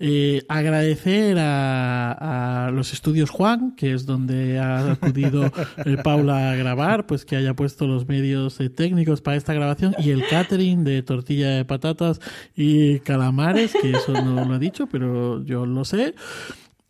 Eh, 0.04 0.42
agradecer 0.48 1.38
a, 1.38 2.66
a 2.66 2.70
los 2.72 2.92
estudios 2.92 3.30
Juan, 3.30 3.76
que 3.76 3.94
es 3.94 4.04
donde 4.04 4.58
ha 4.58 4.90
acudido 4.90 5.52
eh, 5.86 5.96
Paula 6.02 6.50
a 6.50 6.56
grabar, 6.56 7.06
pues 7.06 7.24
que 7.24 7.36
haya 7.36 7.54
puesto 7.54 7.86
los 7.86 8.08
medios 8.08 8.58
eh, 8.60 8.68
técnicos 8.68 9.20
para 9.20 9.36
esta 9.36 9.54
grabación 9.54 9.94
y 9.98 10.10
el 10.10 10.26
catering 10.26 10.82
de 10.82 11.04
tortilla 11.04 11.50
de 11.50 11.64
patatas 11.64 12.20
y 12.56 12.98
calamares, 12.98 13.74
que 13.80 13.92
eso 13.92 14.12
no 14.12 14.44
lo 14.44 14.54
ha 14.54 14.58
dicho, 14.58 14.88
pero 14.88 15.44
yo 15.44 15.66
lo 15.66 15.84
sé. 15.84 16.16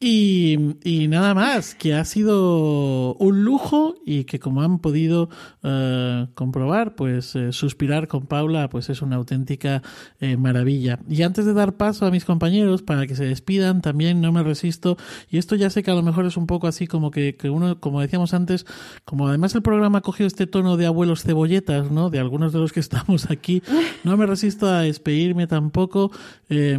Y, 0.04 0.58
nada 1.08 1.32
más, 1.32 1.76
que 1.76 1.94
ha 1.94 2.04
sido 2.04 3.14
un 3.14 3.44
lujo 3.44 3.94
y 4.04 4.24
que 4.24 4.40
como 4.40 4.62
han 4.62 4.80
podido 4.80 5.28
eh, 5.62 6.26
comprobar, 6.34 6.96
pues 6.96 7.36
eh, 7.36 7.52
suspirar 7.52 8.08
con 8.08 8.26
Paula 8.26 8.68
pues 8.68 8.90
es 8.90 9.00
una 9.00 9.14
auténtica 9.14 9.80
eh, 10.18 10.36
maravilla. 10.36 10.98
Y 11.08 11.22
antes 11.22 11.46
de 11.46 11.54
dar 11.54 11.76
paso 11.76 12.04
a 12.04 12.10
mis 12.10 12.24
compañeros 12.24 12.82
para 12.82 13.06
que 13.06 13.14
se 13.14 13.26
despidan, 13.26 13.80
también 13.80 14.20
no 14.20 14.32
me 14.32 14.42
resisto, 14.42 14.96
y 15.30 15.38
esto 15.38 15.54
ya 15.54 15.70
sé 15.70 15.84
que 15.84 15.92
a 15.92 15.94
lo 15.94 16.02
mejor 16.02 16.26
es 16.26 16.36
un 16.36 16.48
poco 16.48 16.66
así 16.66 16.88
como 16.88 17.12
que, 17.12 17.36
que 17.36 17.48
uno, 17.48 17.78
como 17.78 18.00
decíamos 18.00 18.34
antes, 18.34 18.66
como 19.04 19.28
además 19.28 19.54
el 19.54 19.62
programa 19.62 19.98
ha 19.98 20.02
cogido 20.02 20.26
este 20.26 20.48
tono 20.48 20.76
de 20.76 20.86
abuelos 20.86 21.22
cebolletas, 21.22 21.92
¿no? 21.92 22.10
De 22.10 22.18
algunos 22.18 22.52
de 22.52 22.58
los 22.58 22.72
que 22.72 22.80
estamos 22.80 23.30
aquí, 23.30 23.62
no 24.02 24.16
me 24.16 24.26
resisto 24.26 24.66
a 24.66 24.80
despedirme 24.80 25.46
tampoco 25.46 26.10
eh, 26.48 26.76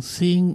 sin 0.00 0.54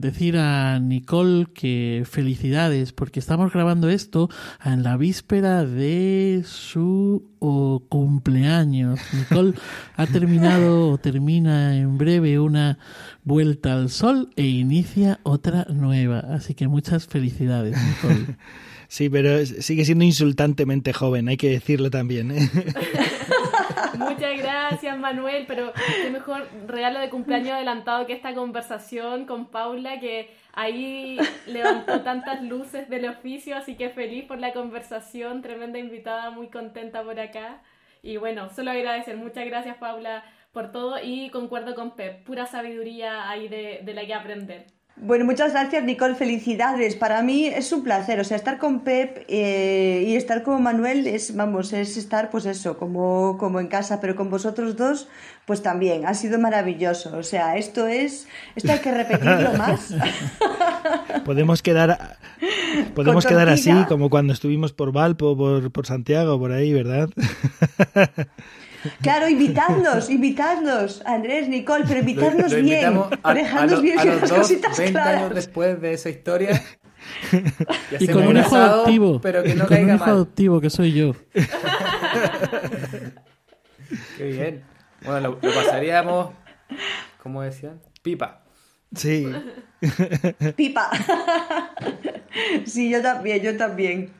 decir 0.00 0.38
a 0.38 0.80
Nicole 0.80 1.35
que 1.44 2.04
felicidades, 2.08 2.92
porque 2.92 3.20
estamos 3.20 3.52
grabando 3.52 3.90
esto 3.90 4.30
en 4.64 4.82
la 4.82 4.96
víspera 4.96 5.64
de 5.64 6.42
su 6.46 7.30
o, 7.38 7.82
cumpleaños. 7.88 8.98
Nicole 9.12 9.54
ha 9.96 10.06
terminado 10.06 10.90
o 10.90 10.98
termina 10.98 11.76
en 11.76 11.98
breve 11.98 12.40
una 12.40 12.78
vuelta 13.24 13.74
al 13.74 13.90
sol 13.90 14.30
e 14.36 14.46
inicia 14.46 15.20
otra 15.22 15.66
nueva. 15.68 16.20
Así 16.20 16.54
que 16.54 16.68
muchas 16.68 17.06
felicidades, 17.06 17.76
Nicole. 17.76 18.36
Sí, 18.88 19.10
pero 19.10 19.44
sigue 19.44 19.84
siendo 19.84 20.04
insultantemente 20.04 20.92
joven, 20.92 21.28
hay 21.28 21.36
que 21.36 21.50
decirlo 21.50 21.90
también. 21.90 22.30
¿eh? 22.30 22.48
Muchas 23.98 24.38
gracias, 24.38 24.98
Manuel, 24.98 25.44
pero 25.46 25.72
qué 26.02 26.10
mejor 26.10 26.46
regalo 26.66 27.00
de 27.00 27.10
cumpleaños 27.10 27.52
adelantado 27.52 28.06
que 28.06 28.12
esta 28.12 28.34
conversación 28.34 29.26
con 29.26 29.46
Paula, 29.46 30.00
que 30.00 30.30
ahí 30.52 31.18
levantó 31.46 32.02
tantas 32.02 32.42
luces 32.42 32.88
del 32.88 33.08
oficio, 33.08 33.56
así 33.56 33.76
que 33.76 33.88
feliz 33.90 34.24
por 34.24 34.38
la 34.38 34.52
conversación, 34.52 35.42
tremenda 35.42 35.78
invitada, 35.78 36.30
muy 36.30 36.48
contenta 36.48 37.02
por 37.02 37.18
acá. 37.18 37.62
Y 38.02 38.18
bueno, 38.18 38.50
solo 38.50 38.70
agradecer, 38.70 39.16
muchas 39.16 39.46
gracias, 39.46 39.76
Paula, 39.78 40.24
por 40.52 40.72
todo 40.72 40.98
y 41.02 41.30
concuerdo 41.30 41.74
con 41.74 41.96
Pep, 41.96 42.24
pura 42.24 42.46
sabiduría 42.46 43.28
ahí 43.28 43.48
de, 43.48 43.80
de 43.82 43.94
la 43.94 44.06
que 44.06 44.14
aprender. 44.14 44.75
Bueno, 44.98 45.26
muchas 45.26 45.52
gracias 45.52 45.84
Nicole, 45.84 46.14
felicidades. 46.14 46.96
Para 46.96 47.22
mí 47.22 47.46
es 47.46 47.70
un 47.70 47.84
placer, 47.84 48.18
o 48.18 48.24
sea, 48.24 48.36
estar 48.36 48.58
con 48.58 48.80
Pep 48.80 49.24
eh, 49.28 50.04
y 50.08 50.16
estar 50.16 50.42
con 50.42 50.62
Manuel 50.62 51.06
es, 51.06 51.36
vamos, 51.36 51.74
es 51.74 51.98
estar 51.98 52.30
pues 52.30 52.46
eso, 52.46 52.78
como, 52.78 53.36
como 53.38 53.60
en 53.60 53.66
casa, 53.66 54.00
pero 54.00 54.16
con 54.16 54.30
vosotros 54.30 54.74
dos, 54.74 55.06
pues 55.44 55.62
también, 55.62 56.06
ha 56.06 56.14
sido 56.14 56.38
maravilloso. 56.38 57.14
O 57.18 57.22
sea, 57.22 57.58
esto 57.58 57.86
es, 57.86 58.26
esto 58.54 58.72
hay 58.72 58.78
que 58.78 58.90
repetirlo 58.90 59.52
más. 59.58 59.94
Podemos 61.26 61.60
quedar 61.60 62.16
podemos 62.94 63.24
Con 63.24 63.34
quedar 63.34 63.50
así 63.50 63.72
como 63.88 64.08
cuando 64.08 64.32
estuvimos 64.32 64.72
por 64.72 64.92
Valpo, 64.92 65.36
por, 65.36 65.70
por 65.72 65.86
Santiago, 65.86 66.38
por 66.38 66.52
ahí, 66.52 66.72
¿verdad? 66.72 67.10
Claro, 69.02 69.28
invitadnos, 69.28 70.10
invitadnos, 70.18 71.02
Andrés, 71.06 71.48
Nicole, 71.48 71.84
pero 71.86 72.00
Lo, 72.02 72.08
invitadnos 72.08 72.52
lo 72.52 72.62
bien, 72.62 72.96
a, 73.22 73.30
a 73.30 73.34
dejadnos 73.34 73.82
bien 73.82 73.98
a 73.98 74.04
los 74.04 74.20
las 74.20 74.30
dos, 74.30 74.38
cositas 74.40 74.76
20 74.78 74.92
claras. 74.92 75.22
años 75.22 75.34
después 75.34 75.80
de 75.80 75.92
esa 75.92 76.10
historia. 76.10 76.62
y 78.00 78.08
con 78.08 78.26
un 78.26 78.36
hijo 78.36 78.46
asado, 78.46 78.74
adoptivo. 78.74 79.20
Pero 79.20 79.42
que 79.42 79.54
no 79.54 79.64
y 79.64 79.66
con 79.68 79.78
un 79.78 79.88
hijo 79.90 79.98
mal. 79.98 80.08
adoptivo 80.10 80.60
que 80.60 80.70
soy 80.70 80.92
yo. 80.92 81.12
Qué 84.16 84.24
bien. 84.24 84.64
Bueno, 85.04 85.20
lo, 85.20 85.38
lo 85.40 85.54
pasaríamos, 85.54 86.30
¿cómo 87.22 87.42
decían? 87.42 87.80
Pipa. 88.02 88.45
Sí. 88.94 89.26
Pipa. 90.56 90.90
Sí, 92.66 92.90
yo 92.90 93.00
también, 93.00 93.42
yo 93.42 93.56
también. 93.56 94.10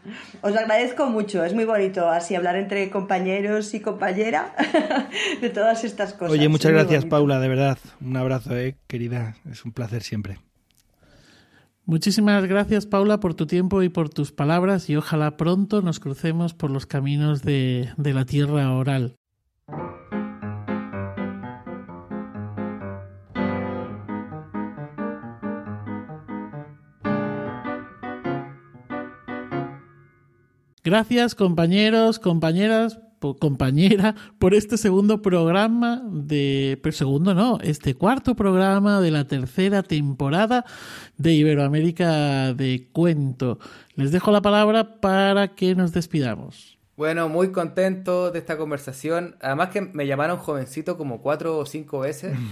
Os 0.41 0.57
agradezco 0.57 1.07
mucho, 1.07 1.45
es 1.45 1.53
muy 1.53 1.67
bonito 1.67 2.09
así 2.09 2.35
hablar 2.35 2.57
entre 2.57 2.89
compañeros 2.89 3.75
y 3.75 3.81
compañera 3.81 4.55
de 5.43 5.51
todas 5.51 5.85
estas 5.85 6.15
cosas. 6.15 6.33
Oye, 6.33 6.49
muchas 6.49 6.71
Es 6.71 6.73
gracias, 6.73 7.03
bonito. 7.03 7.17
Paula, 7.17 7.41
de 7.41 7.49
verdad. 7.49 7.79
Un 8.01 8.17
abrazo, 8.17 8.57
eh, 8.57 8.77
querida. 8.87 9.37
Es 9.51 9.67
un 9.67 9.73
placer 9.73 10.03
siempre. 10.03 10.39
Muchísimas 11.85 12.45
gracias, 12.47 12.87
Paula, 12.87 13.21
por 13.21 13.35
tu 13.35 13.47
tiempo 13.47 13.83
y 13.83 13.89
por 13.89 14.09
tus 14.09 14.33
palabras 14.33 14.89
y 14.89 14.97
ojalá 14.97 15.37
pronto 15.37 15.83
nos 15.83 16.01
crucemos 16.01 16.55
por 16.55 16.71
los 16.71 16.87
caminos 16.87 17.43
de, 17.43 17.91
de 17.97 18.15
la 18.15 18.25
tierra 18.25 18.73
oral. 18.73 19.15
Gracias, 30.87 31.35
compañeros, 31.35 32.21
compañeras, 32.21 33.01
compañera, 33.41 34.15
por 34.39 34.55
este 34.55 34.77
segundo 34.77 35.21
programa 35.21 36.01
de... 36.13 36.79
Pero 36.81 36.93
segundo 36.95 37.35
no, 37.35 37.59
este 37.61 37.97
cuarto 37.97 38.37
programa 38.37 39.01
de 39.01 39.11
la 39.11 39.27
tercera 39.27 39.83
temporada 39.83 40.65
de 41.17 41.33
Iberoamérica 41.33 42.55
de 42.55 42.89
Cuento. 42.93 43.59
Les 43.97 44.13
dejo 44.13 44.31
la 44.31 44.43
palabra 44.43 45.01
para 45.01 45.57
que 45.57 45.75
nos 45.75 45.91
despidamos. 45.91 46.79
Bueno, 46.97 47.29
muy 47.29 47.51
contento 47.51 48.31
de 48.31 48.39
esta 48.39 48.57
conversación. 48.57 49.35
Además 49.41 49.71
que 49.71 49.81
me 49.81 50.07
llamaron 50.07 50.37
jovencito 50.37 50.97
como 50.97 51.21
cuatro 51.21 51.59
o 51.59 51.67
cinco 51.67 51.99
veces. 51.99 52.39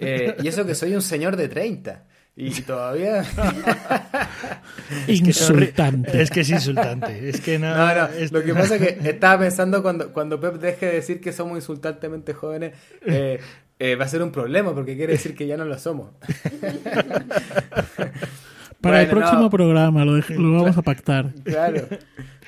Eh, 0.00 0.36
y 0.42 0.48
eso 0.48 0.66
que 0.66 0.74
soy 0.74 0.94
un 0.94 1.00
señor 1.00 1.36
de 1.36 1.48
30. 1.48 2.04
Y 2.40 2.52
todavía. 2.62 3.24
insultante. 5.08 6.22
Es 6.22 6.30
que 6.30 6.40
es 6.42 6.50
insultante. 6.50 7.28
Es 7.28 7.40
que 7.40 7.58
no. 7.58 7.74
Lo 8.30 8.44
que 8.44 8.54
pasa 8.54 8.76
es 8.76 8.80
que 8.80 9.10
estaba 9.10 9.40
pensando 9.40 9.82
cuando, 9.82 10.12
cuando 10.12 10.38
Pep 10.38 10.54
deje 10.54 10.86
de 10.86 10.92
decir 10.92 11.20
que 11.20 11.32
somos 11.32 11.58
insultantemente 11.58 12.34
jóvenes, 12.34 12.74
eh, 13.04 13.40
eh, 13.80 13.96
va 13.96 14.04
a 14.04 14.08
ser 14.08 14.22
un 14.22 14.30
problema 14.30 14.72
porque 14.72 14.96
quiere 14.96 15.14
decir 15.14 15.34
que 15.34 15.48
ya 15.48 15.56
no 15.56 15.64
lo 15.64 15.76
somos. 15.80 16.12
Para 18.80 19.02
el 19.02 19.08
próximo 19.08 19.50
programa 19.50 20.04
lo, 20.04 20.16
lo 20.16 20.52
vamos 20.52 20.78
a 20.78 20.82
pactar. 20.82 21.32
Claro. 21.44 21.88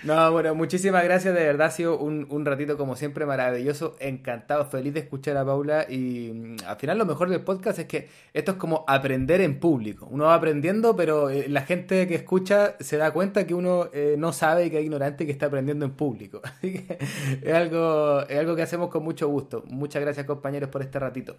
No, 0.02 0.32
bueno, 0.32 0.54
muchísimas 0.54 1.04
gracias, 1.04 1.34
de 1.34 1.44
verdad 1.44 1.66
ha 1.66 1.70
sido 1.70 1.98
un, 1.98 2.26
un, 2.30 2.46
ratito 2.46 2.78
como 2.78 2.96
siempre 2.96 3.26
maravilloso, 3.26 3.96
encantado, 4.00 4.64
feliz 4.64 4.94
de 4.94 5.00
escuchar 5.00 5.36
a 5.36 5.44
Paula 5.44 5.84
y 5.88 6.32
mm, 6.32 6.56
al 6.66 6.76
final 6.76 6.96
lo 6.96 7.04
mejor 7.04 7.28
del 7.28 7.42
podcast 7.42 7.78
es 7.80 7.84
que 7.84 8.08
esto 8.32 8.52
es 8.52 8.56
como 8.56 8.84
aprender 8.88 9.42
en 9.42 9.60
público, 9.60 10.08
uno 10.10 10.24
va 10.24 10.34
aprendiendo 10.34 10.96
pero 10.96 11.28
eh, 11.28 11.48
la 11.48 11.62
gente 11.62 12.06
que 12.06 12.14
escucha 12.14 12.76
se 12.80 12.96
da 12.96 13.10
cuenta 13.10 13.46
que 13.46 13.52
uno 13.52 13.88
eh, 13.92 14.14
no 14.16 14.32
sabe 14.32 14.66
y 14.66 14.70
que 14.70 14.78
es 14.78 14.84
ignorante 14.84 15.24
y 15.24 15.26
que 15.26 15.32
está 15.32 15.46
aprendiendo 15.46 15.84
en 15.84 15.92
público, 15.92 16.40
así 16.44 16.72
que 16.72 16.98
es 17.42 17.54
algo, 17.54 18.22
es 18.26 18.38
algo 18.38 18.56
que 18.56 18.62
hacemos 18.62 18.88
con 18.88 19.02
mucho 19.02 19.28
gusto, 19.28 19.64
muchas 19.66 20.00
gracias 20.00 20.24
compañeros 20.24 20.70
por 20.70 20.80
este 20.80 20.98
ratito. 20.98 21.36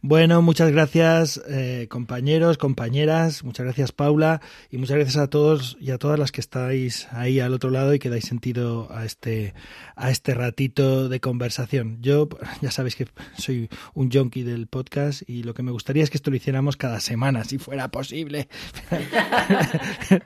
Bueno, 0.00 0.42
muchas 0.42 0.70
gracias 0.70 1.42
eh, 1.48 1.88
compañeros, 1.90 2.56
compañeras, 2.56 3.42
muchas 3.42 3.64
gracias 3.64 3.90
Paula 3.90 4.40
y 4.70 4.78
muchas 4.78 4.94
gracias 4.94 5.16
a 5.16 5.26
todos 5.26 5.76
y 5.80 5.90
a 5.90 5.98
todas 5.98 6.20
las 6.20 6.30
que 6.30 6.40
estáis 6.40 7.08
ahí 7.10 7.40
al 7.40 7.52
otro 7.52 7.70
lado 7.70 7.92
y 7.92 7.98
que 7.98 8.08
dais 8.08 8.24
sentido 8.24 8.86
a 8.92 9.04
este, 9.04 9.54
a 9.96 10.12
este 10.12 10.34
ratito 10.34 11.08
de 11.08 11.18
conversación. 11.18 11.98
Yo 12.00 12.28
ya 12.60 12.70
sabéis 12.70 12.94
que 12.94 13.08
soy 13.36 13.68
un 13.92 14.12
junkie 14.12 14.44
del 14.44 14.68
podcast 14.68 15.28
y 15.28 15.42
lo 15.42 15.52
que 15.52 15.64
me 15.64 15.72
gustaría 15.72 16.04
es 16.04 16.10
que 16.10 16.18
esto 16.18 16.30
lo 16.30 16.36
hiciéramos 16.36 16.76
cada 16.76 17.00
semana, 17.00 17.42
si 17.42 17.58
fuera 17.58 17.90
posible. 17.90 18.48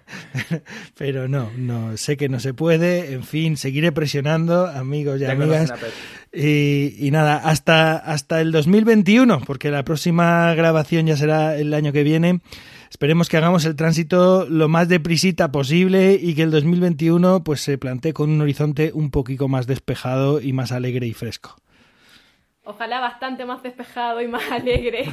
Pero 0.98 1.28
no, 1.28 1.50
no, 1.56 1.96
sé 1.96 2.18
que 2.18 2.28
no 2.28 2.40
se 2.40 2.52
puede, 2.52 3.14
en 3.14 3.24
fin, 3.24 3.56
seguiré 3.56 3.90
presionando, 3.90 4.66
amigos 4.66 5.18
y 5.18 5.24
amigas. 5.24 5.72
Y, 6.34 7.10
nada, 7.10 7.36
hasta, 7.36 7.96
hasta 7.96 8.40
el 8.40 8.52
2021, 8.52 9.42
porque 9.46 9.70
la 9.70 9.84
próxima 9.84 10.54
grabación 10.54 11.06
ya 11.06 11.16
será 11.16 11.58
el 11.58 11.74
año 11.74 11.92
que 11.92 12.04
viene. 12.04 12.40
Esperemos 12.90 13.28
que 13.28 13.36
hagamos 13.36 13.66
el 13.66 13.76
tránsito 13.76 14.46
lo 14.48 14.68
más 14.68 14.88
deprisita 14.88 15.52
posible 15.52 16.18
y 16.20 16.34
que 16.34 16.42
el 16.42 16.50
2021 16.50 17.44
pues 17.44 17.60
se 17.60 17.76
plantee 17.76 18.14
con 18.14 18.30
un 18.30 18.40
horizonte 18.40 18.92
un 18.94 19.10
poquito 19.10 19.46
más 19.48 19.66
despejado 19.66 20.40
y 20.40 20.54
más 20.54 20.72
alegre 20.72 21.06
y 21.06 21.12
fresco. 21.12 21.56
Ojalá 22.64 23.00
bastante 23.00 23.44
más 23.44 23.60
despejado 23.62 24.20
y 24.20 24.28
más 24.28 24.42
alegre 24.52 25.06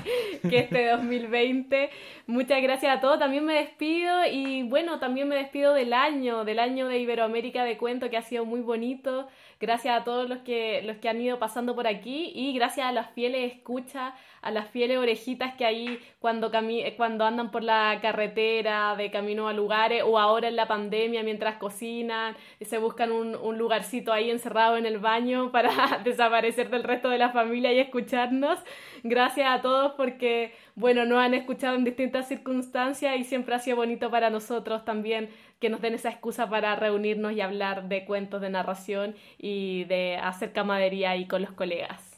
que 0.47 0.59
este 0.59 0.87
2020. 0.89 1.89
Muchas 2.27 2.61
gracias 2.61 2.97
a 2.97 3.01
todos. 3.01 3.17
También 3.17 3.43
me 3.43 3.55
despido 3.55 4.25
y 4.31 4.63
bueno, 4.63 4.99
también 4.99 5.27
me 5.27 5.35
despido 5.35 5.73
del 5.73 5.93
año, 5.93 6.45
del 6.45 6.59
año 6.59 6.87
de 6.87 6.99
Iberoamérica 6.99 7.63
de 7.63 7.77
Cuento 7.77 8.09
que 8.09 8.17
ha 8.17 8.21
sido 8.21 8.45
muy 8.45 8.61
bonito 8.61 9.27
gracias 9.59 9.99
a 9.99 10.03
todos 10.03 10.29
los 10.29 10.39
que, 10.39 10.81
los 10.83 10.97
que 10.97 11.09
han 11.09 11.21
ido 11.21 11.39
pasando 11.39 11.75
por 11.75 11.87
aquí 11.87 12.31
y 12.33 12.53
gracias 12.53 12.87
a 12.87 12.91
las 12.91 13.11
fieles 13.11 13.53
escuchas, 13.53 14.13
a 14.41 14.51
las 14.51 14.69
fieles 14.69 14.97
orejitas 14.97 15.55
que 15.55 15.65
hay 15.65 15.99
cuando, 16.19 16.51
cuando 16.95 17.25
andan 17.25 17.51
por 17.51 17.63
la 17.63 17.99
carretera 18.01 18.95
de 18.95 19.11
camino 19.11 19.47
a 19.47 19.53
lugares 19.53 20.03
o 20.05 20.17
ahora 20.17 20.47
en 20.47 20.55
la 20.55 20.67
pandemia 20.67 21.23
mientras 21.23 21.57
cocinan 21.57 22.35
se 22.61 22.77
buscan 22.77 23.11
un, 23.11 23.35
un 23.35 23.57
lugarcito 23.57 24.13
ahí 24.13 24.29
encerrado 24.29 24.77
en 24.77 24.85
el 24.85 24.99
baño 24.99 25.51
para 25.51 25.99
desaparecer 26.03 26.69
del 26.69 26.83
resto 26.83 27.09
de 27.09 27.17
la 27.17 27.29
familia 27.29 27.73
y 27.73 27.79
escucharnos. 27.79 28.59
Gracias 29.03 29.47
a 29.49 29.61
todos 29.61 29.93
porque, 29.93 30.53
bueno, 30.75 31.05
nos 31.05 31.19
han 31.19 31.33
escuchado 31.33 31.75
en 31.75 31.83
distintas 31.83 32.27
circunstancias 32.27 33.17
y 33.17 33.23
siempre 33.23 33.55
ha 33.55 33.59
sido 33.59 33.77
bonito 33.77 34.09
para 34.09 34.29
nosotros 34.29 34.85
también 34.85 35.29
que 35.59 35.69
nos 35.69 35.81
den 35.81 35.93
esa 35.93 36.09
excusa 36.09 36.49
para 36.49 36.75
reunirnos 36.75 37.33
y 37.33 37.41
hablar 37.41 37.89
de 37.89 38.05
cuentos 38.05 38.41
de 38.41 38.49
narración 38.49 39.15
y 39.37 39.83
de 39.85 40.17
hacer 40.17 40.53
camadería 40.53 41.11
ahí 41.11 41.27
con 41.27 41.41
los 41.41 41.51
colegas. 41.51 42.09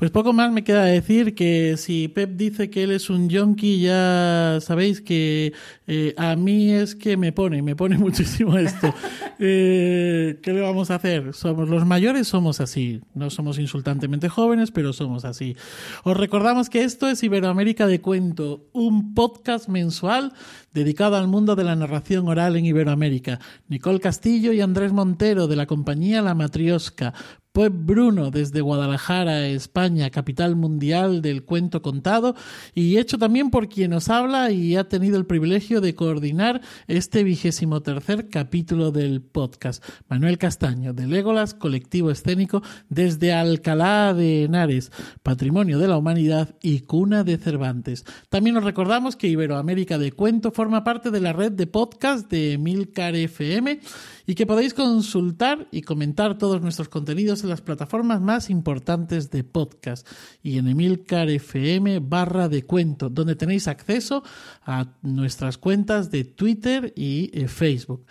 Pues 0.00 0.10
poco 0.10 0.32
más 0.32 0.50
me 0.50 0.64
queda 0.64 0.86
decir 0.86 1.34
que 1.34 1.76
si 1.76 2.08
Pep 2.08 2.30
dice 2.30 2.70
que 2.70 2.84
él 2.84 2.90
es 2.90 3.10
un 3.10 3.28
yonki, 3.28 3.82
ya 3.82 4.56
sabéis 4.62 5.02
que 5.02 5.52
eh, 5.86 6.14
a 6.16 6.36
mí 6.36 6.70
es 6.70 6.94
que 6.94 7.18
me 7.18 7.32
pone, 7.32 7.60
me 7.60 7.76
pone 7.76 7.98
muchísimo 7.98 8.56
esto. 8.56 8.94
Eh, 9.38 10.38
¿Qué 10.40 10.54
le 10.54 10.62
vamos 10.62 10.90
a 10.90 10.94
hacer? 10.94 11.34
Somos 11.34 11.68
los 11.68 11.84
mayores, 11.84 12.28
somos 12.28 12.62
así. 12.62 13.02
No 13.12 13.28
somos 13.28 13.58
insultantemente 13.58 14.30
jóvenes, 14.30 14.70
pero 14.70 14.94
somos 14.94 15.26
así. 15.26 15.54
Os 16.02 16.16
recordamos 16.16 16.70
que 16.70 16.82
esto 16.82 17.06
es 17.06 17.22
Iberoamérica 17.22 17.86
de 17.86 18.00
Cuento, 18.00 18.70
un 18.72 19.12
podcast 19.12 19.68
mensual 19.68 20.32
dedicado 20.72 21.16
al 21.16 21.28
mundo 21.28 21.56
de 21.56 21.64
la 21.64 21.76
narración 21.76 22.28
oral 22.28 22.56
en 22.56 22.66
Iberoamérica. 22.66 23.40
Nicole 23.68 24.00
Castillo 24.00 24.52
y 24.52 24.60
Andrés 24.60 24.92
Montero 24.92 25.46
de 25.46 25.56
la 25.56 25.66
compañía 25.66 26.22
La 26.22 26.34
Matriosca 26.34 27.14
pues 27.52 27.70
Bruno 27.72 28.30
desde 28.30 28.60
Guadalajara, 28.60 29.48
España, 29.48 30.10
capital 30.10 30.54
mundial 30.54 31.20
del 31.20 31.44
cuento 31.44 31.82
contado, 31.82 32.36
y 32.74 32.98
hecho 32.98 33.18
también 33.18 33.50
por 33.50 33.68
quien 33.68 33.90
nos 33.90 34.08
habla 34.08 34.50
y 34.52 34.76
ha 34.76 34.88
tenido 34.88 35.18
el 35.18 35.26
privilegio 35.26 35.80
de 35.80 35.94
coordinar 35.94 36.60
este 36.86 37.24
vigésimo 37.24 37.82
tercer 37.82 38.28
capítulo 38.28 38.92
del 38.92 39.20
podcast. 39.20 39.84
Manuel 40.08 40.38
Castaño, 40.38 40.92
de 40.92 41.06
Legolas, 41.06 41.54
colectivo 41.54 42.10
escénico 42.10 42.62
desde 42.88 43.32
Alcalá 43.32 44.14
de 44.14 44.44
Henares, 44.44 44.92
patrimonio 45.22 45.78
de 45.78 45.88
la 45.88 45.96
humanidad 45.96 46.54
y 46.62 46.80
cuna 46.80 47.24
de 47.24 47.36
Cervantes. 47.36 48.04
También 48.28 48.54
nos 48.54 48.64
recordamos 48.64 49.16
que 49.16 49.28
Iberoamérica 49.28 49.98
de 49.98 50.12
Cuento 50.12 50.52
forma 50.60 50.84
parte 50.84 51.10
de 51.10 51.20
la 51.20 51.32
red 51.32 51.52
de 51.52 51.66
podcast 51.66 52.30
de 52.30 52.58
Milcar 52.58 53.16
FM 53.16 53.80
y 54.26 54.34
que 54.34 54.44
podéis 54.44 54.74
consultar 54.74 55.66
y 55.72 55.80
comentar 55.80 56.36
todos 56.36 56.60
nuestros 56.60 56.90
contenidos 56.90 57.42
en 57.42 57.48
las 57.48 57.62
plataformas 57.62 58.20
más 58.20 58.50
importantes 58.50 59.30
de 59.30 59.42
podcast 59.42 60.06
y 60.42 60.58
en 60.58 60.68
Emilcar 60.68 61.30
FM 61.30 62.00
barra 62.00 62.50
de 62.50 62.66
cuento, 62.66 63.08
donde 63.08 63.36
tenéis 63.36 63.68
acceso 63.68 64.22
a 64.62 64.98
nuestras 65.00 65.56
cuentas 65.56 66.10
de 66.10 66.24
Twitter 66.24 66.92
y 66.94 67.30
eh, 67.32 67.48
Facebook. 67.48 68.04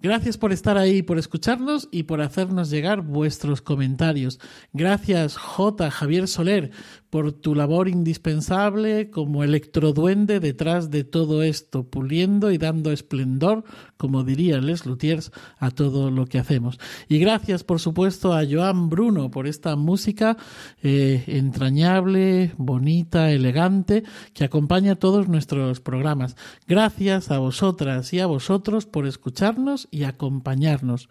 Gracias 0.00 0.38
por 0.38 0.52
estar 0.52 0.78
ahí, 0.78 1.02
por 1.02 1.18
escucharnos 1.18 1.88
y 1.90 2.04
por 2.04 2.20
hacernos 2.20 2.70
llegar 2.70 3.00
vuestros 3.00 3.60
comentarios. 3.60 4.38
Gracias 4.72 5.36
J. 5.36 5.90
Javier 5.90 6.28
Soler 6.28 6.70
por 7.10 7.32
tu 7.32 7.54
labor 7.54 7.88
indispensable 7.88 9.10
como 9.10 9.42
electroduende 9.42 10.40
detrás 10.40 10.90
de 10.90 11.04
todo 11.04 11.42
esto, 11.42 11.84
puliendo 11.84 12.50
y 12.50 12.58
dando 12.58 12.92
esplendor, 12.92 13.64
como 13.96 14.24
dirían 14.24 14.66
Les 14.66 14.84
Luthiers, 14.84 15.32
a 15.58 15.70
todo 15.70 16.10
lo 16.10 16.26
que 16.26 16.38
hacemos. 16.38 16.78
Y 17.08 17.18
gracias, 17.18 17.64
por 17.64 17.80
supuesto, 17.80 18.34
a 18.34 18.44
Joan 18.48 18.88
Bruno 18.90 19.30
por 19.30 19.46
esta 19.46 19.76
música 19.76 20.36
eh, 20.82 21.24
entrañable, 21.26 22.52
bonita, 22.56 23.30
elegante, 23.30 24.04
que 24.34 24.44
acompaña 24.44 24.96
todos 24.96 25.28
nuestros 25.28 25.80
programas. 25.80 26.36
Gracias 26.66 27.30
a 27.30 27.38
vosotras 27.38 28.12
y 28.12 28.20
a 28.20 28.26
vosotros 28.26 28.86
por 28.86 29.06
escucharnos 29.06 29.88
y 29.90 30.04
acompañarnos. 30.04 31.08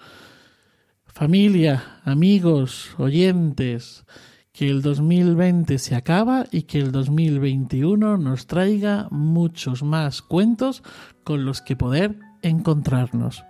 Familia, 1.08 2.00
amigos, 2.04 2.92
oyentes, 3.00 4.06
que 4.58 4.72
el 4.72 4.82
2020 4.82 5.78
se 5.78 5.94
acaba 5.94 6.46
y 6.52 6.64
que 6.64 6.80
el 6.80 6.92
2021 6.92 8.18
nos 8.18 8.48
traiga 8.48 9.08
muchos 9.12 9.84
más 9.84 10.24
cuentos 10.24 10.82
con 11.24 11.46
los 11.46 11.62
que 11.62 11.76
poder 11.76 12.18
encontrarnos. 12.42 13.44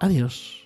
Adiós. 0.00 0.63